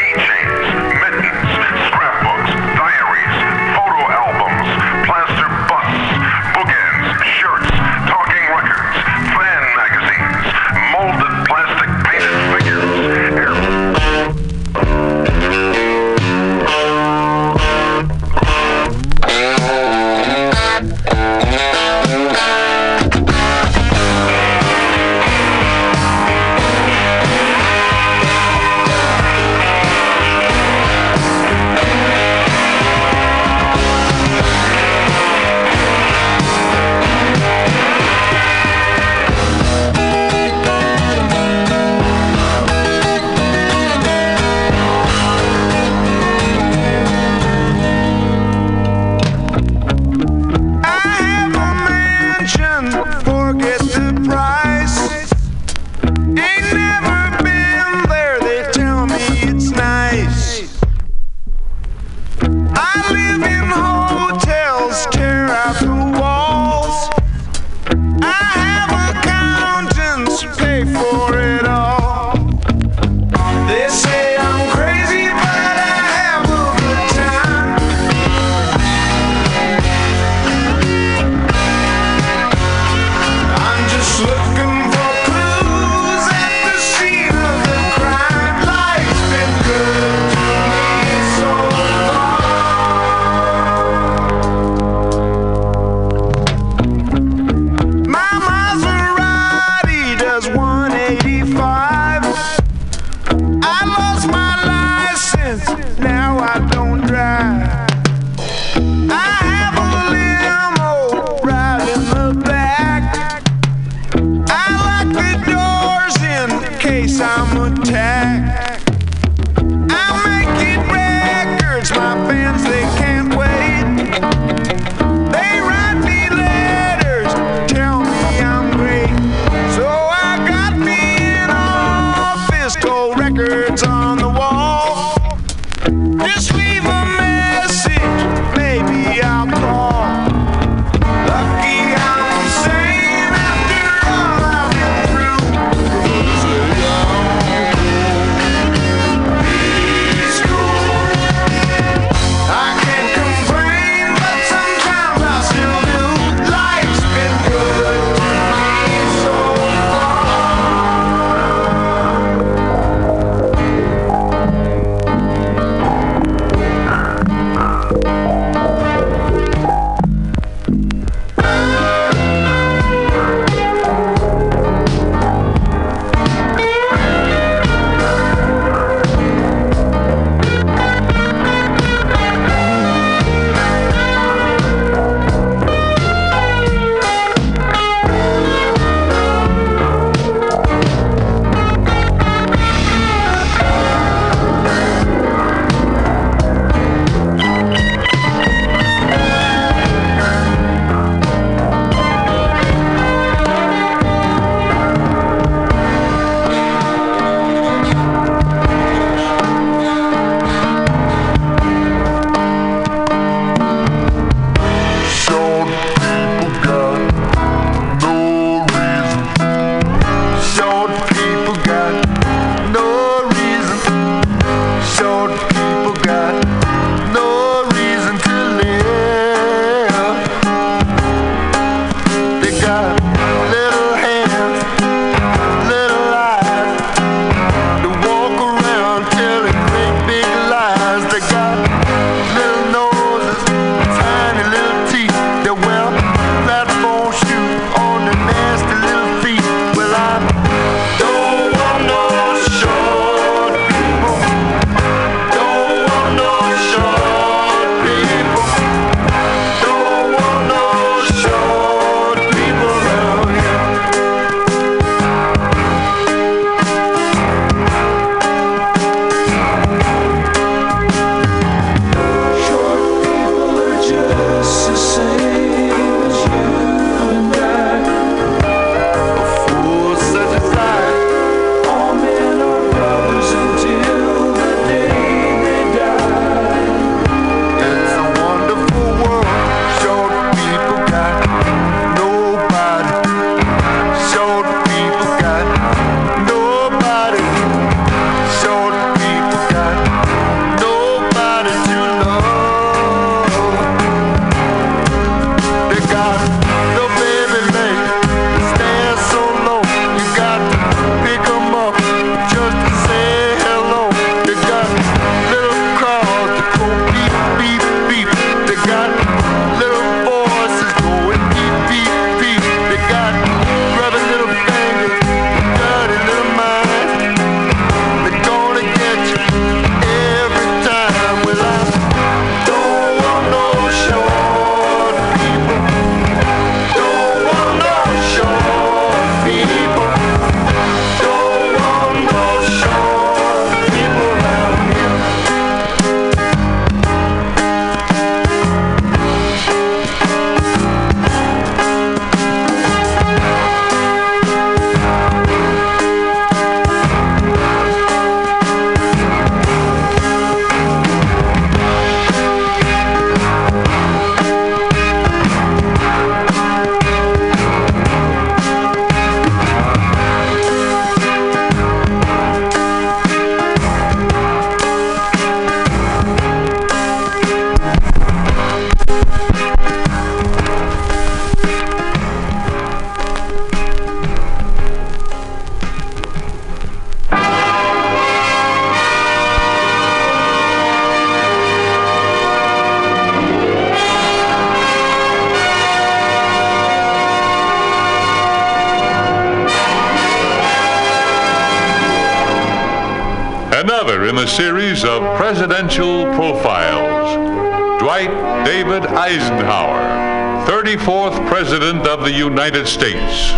United 412.42 412.66
States. 412.66 413.30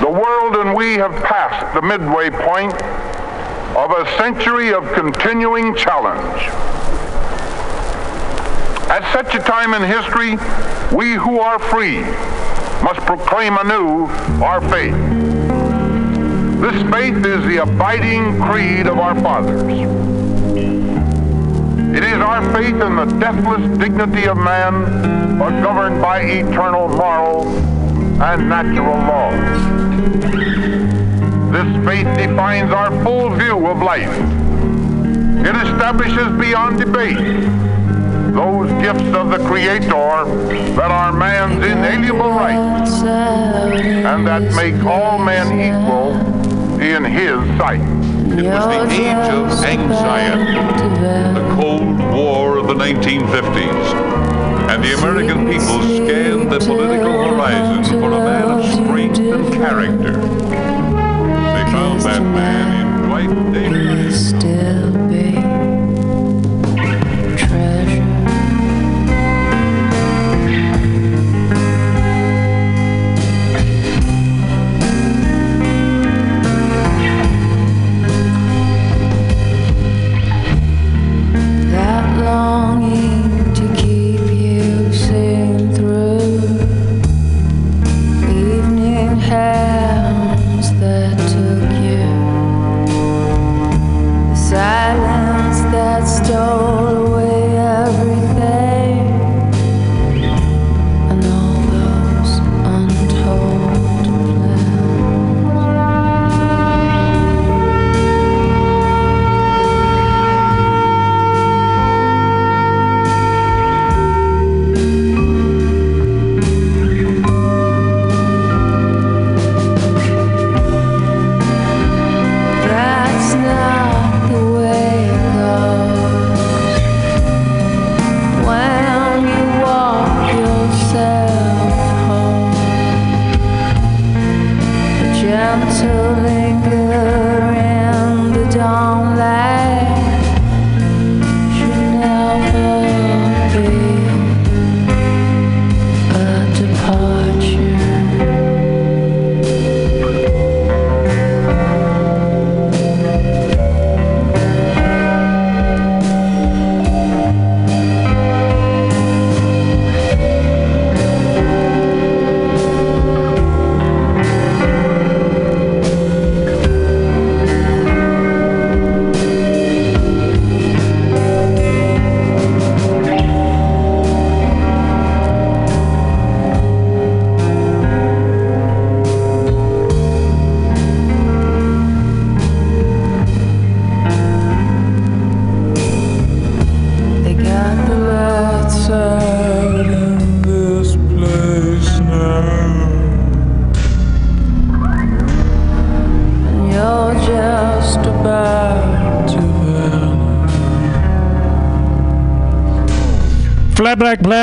The 0.00 0.08
world 0.08 0.54
and 0.64 0.76
we 0.76 0.94
have 0.94 1.12
passed 1.24 1.74
the 1.74 1.82
midway 1.82 2.30
point 2.30 2.72
of 3.76 3.90
a 3.90 4.06
century 4.16 4.72
of 4.72 4.84
continuing 4.92 5.74
challenge. 5.74 6.40
At 8.88 9.02
such 9.12 9.34
a 9.34 9.40
time 9.40 9.74
in 9.74 9.82
history, 9.82 10.36
we 10.96 11.14
who 11.14 11.40
are 11.40 11.58
free 11.58 12.02
must 12.84 13.00
proclaim 13.06 13.56
anew 13.56 14.06
our 14.40 14.60
faith. 14.70 14.94
This 16.60 16.80
faith 16.92 17.26
is 17.26 17.44
the 17.44 17.62
abiding 17.62 18.40
creed 18.40 18.86
of 18.86 19.00
our 19.00 19.20
fathers. 19.20 20.13
It 21.94 22.02
is 22.02 22.14
our 22.14 22.42
faith 22.52 22.74
in 22.74 22.96
the 22.96 23.04
deathless 23.20 23.78
dignity 23.78 24.26
of 24.26 24.36
man, 24.36 25.38
but 25.38 25.50
governed 25.62 26.02
by 26.02 26.22
eternal 26.22 26.88
moral 26.88 27.46
and 28.20 28.48
natural 28.48 28.96
laws. 28.96 29.84
This 31.52 31.86
faith 31.86 32.08
defines 32.18 32.72
our 32.72 32.90
full 33.04 33.30
view 33.36 33.64
of 33.68 33.80
life. 33.80 34.10
It 35.46 35.54
establishes 35.54 36.36
beyond 36.36 36.80
debate 36.80 37.16
those 38.34 38.68
gifts 38.82 39.14
of 39.14 39.30
the 39.30 39.38
Creator 39.46 40.24
that 40.74 40.90
are 40.90 41.12
man's 41.12 41.64
inalienable 41.64 42.30
rights 42.30 42.90
and 43.04 44.26
that 44.26 44.42
make 44.56 44.84
all 44.84 45.18
men 45.24 45.46
equal 45.60 46.16
in 46.80 47.04
His 47.04 47.38
sight. 47.56 47.93
It 48.36 48.42
was 48.46 48.88
the 48.88 48.94
age 48.94 49.30
of 49.30 49.64
anxiety, 49.64 50.54
the 51.34 51.54
Cold 51.54 51.98
War 52.12 52.58
of 52.58 52.66
the 52.66 52.74
1950s, 52.74 53.94
and 54.70 54.82
the 54.82 54.94
American 54.98 55.46
people 55.46 55.80
scanned 55.82 56.50
the 56.50 56.58
political 56.58 57.12
horizon 57.12 58.00
for 58.00 58.10
a 58.10 58.18
man 58.18 58.50
of 58.50 58.64
strength 58.72 59.20
and 59.20 59.52
character. 59.54 60.16
They 60.16 61.64
found 61.70 62.00
that 62.00 62.22
man 62.22 63.02
in 63.04 63.08
Dwight 63.08 63.52
David. 63.52 64.83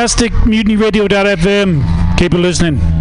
Plastic, 0.02 0.32
MutinyRadio.fm. 0.50 2.18
Keep 2.18 2.34
it 2.34 2.38
listening. 2.40 3.01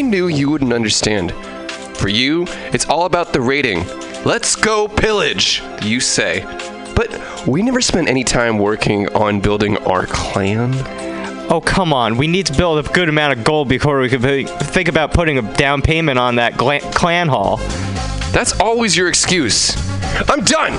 I 0.00 0.02
knew 0.02 0.28
you 0.28 0.48
wouldn't 0.48 0.72
understand. 0.72 1.30
For 1.98 2.08
you, 2.08 2.46
it's 2.72 2.86
all 2.86 3.04
about 3.04 3.34
the 3.34 3.42
rating. 3.42 3.86
Let's 4.24 4.56
go 4.56 4.88
pillage, 4.88 5.62
you 5.82 6.00
say. 6.00 6.40
But 6.96 7.46
we 7.46 7.60
never 7.60 7.82
spent 7.82 8.08
any 8.08 8.24
time 8.24 8.58
working 8.58 9.14
on 9.14 9.40
building 9.40 9.76
our 9.76 10.06
clan. 10.06 10.72
Oh, 11.52 11.60
come 11.62 11.92
on. 11.92 12.16
We 12.16 12.28
need 12.28 12.46
to 12.46 12.56
build 12.56 12.82
a 12.82 12.92
good 12.94 13.10
amount 13.10 13.38
of 13.38 13.44
gold 13.44 13.68
before 13.68 14.00
we 14.00 14.08
can 14.08 14.46
think 14.46 14.88
about 14.88 15.12
putting 15.12 15.36
a 15.36 15.42
down 15.56 15.82
payment 15.82 16.18
on 16.18 16.36
that 16.36 16.56
clan 16.56 17.28
hall. 17.28 17.58
That's 18.32 18.58
always 18.58 18.96
your 18.96 19.10
excuse. 19.10 19.76
I'm 20.30 20.42
done. 20.44 20.78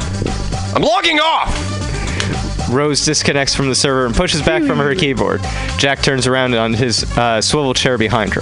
I'm 0.74 0.82
logging 0.82 1.20
off. 1.20 1.72
Rose 2.72 3.06
disconnects 3.06 3.54
from 3.54 3.70
the 3.70 3.76
server 3.76 4.08
and 4.08 4.16
pushes 4.16 4.42
back 4.42 4.64
from 4.64 4.80
her 4.80 4.96
keyboard. 4.96 5.42
Jack 5.78 6.02
turns 6.02 6.26
around 6.26 6.56
on 6.56 6.74
his 6.74 7.04
uh, 7.18 7.40
swivel 7.40 7.76
chair 7.76 8.00
behind 8.00 8.34
her. 8.34 8.42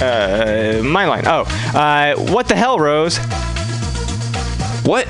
Uh, 0.00 0.82
my 0.82 1.06
line. 1.06 1.24
Oh, 1.26 1.42
uh, 1.74 2.14
what 2.32 2.48
the 2.48 2.56
hell, 2.56 2.78
Rose? 2.78 3.18
What? 4.86 5.06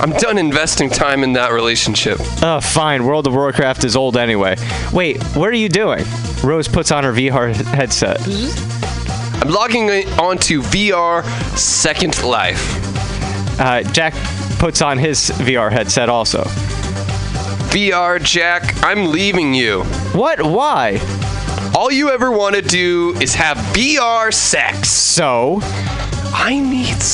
I'm 0.00 0.10
done 0.12 0.36
investing 0.38 0.90
time 0.90 1.22
in 1.22 1.32
that 1.34 1.52
relationship. 1.52 2.18
Oh, 2.42 2.60
fine. 2.60 3.04
World 3.04 3.26
of 3.26 3.34
Warcraft 3.34 3.84
is 3.84 3.94
old 3.94 4.16
anyway. 4.16 4.56
Wait, 4.92 5.22
what 5.36 5.48
are 5.48 5.56
you 5.56 5.68
doing? 5.68 6.04
Rose 6.42 6.66
puts 6.66 6.90
on 6.90 7.04
her 7.04 7.12
VR 7.12 7.54
headset. 7.54 8.20
I'm 9.42 9.50
logging 9.50 9.90
onto 10.18 10.60
VR 10.62 11.24
Second 11.56 12.22
Life. 12.24 12.80
Uh, 13.60 13.82
Jack 13.92 14.14
puts 14.58 14.82
on 14.82 14.98
his 14.98 15.30
VR 15.30 15.70
headset 15.70 16.08
also. 16.08 16.42
VR, 17.72 18.22
Jack, 18.22 18.74
I'm 18.82 19.10
leaving 19.12 19.54
you. 19.54 19.82
What? 20.12 20.42
Why? 20.42 20.98
All 21.74 21.90
you 21.90 22.10
ever 22.10 22.30
want 22.30 22.54
to 22.54 22.62
do 22.62 23.14
is 23.20 23.34
have 23.34 23.56
VR 23.74 24.32
sex. 24.32 24.90
So? 24.90 25.60
I 26.34 26.58
need 26.60 27.00
some. 27.00 27.12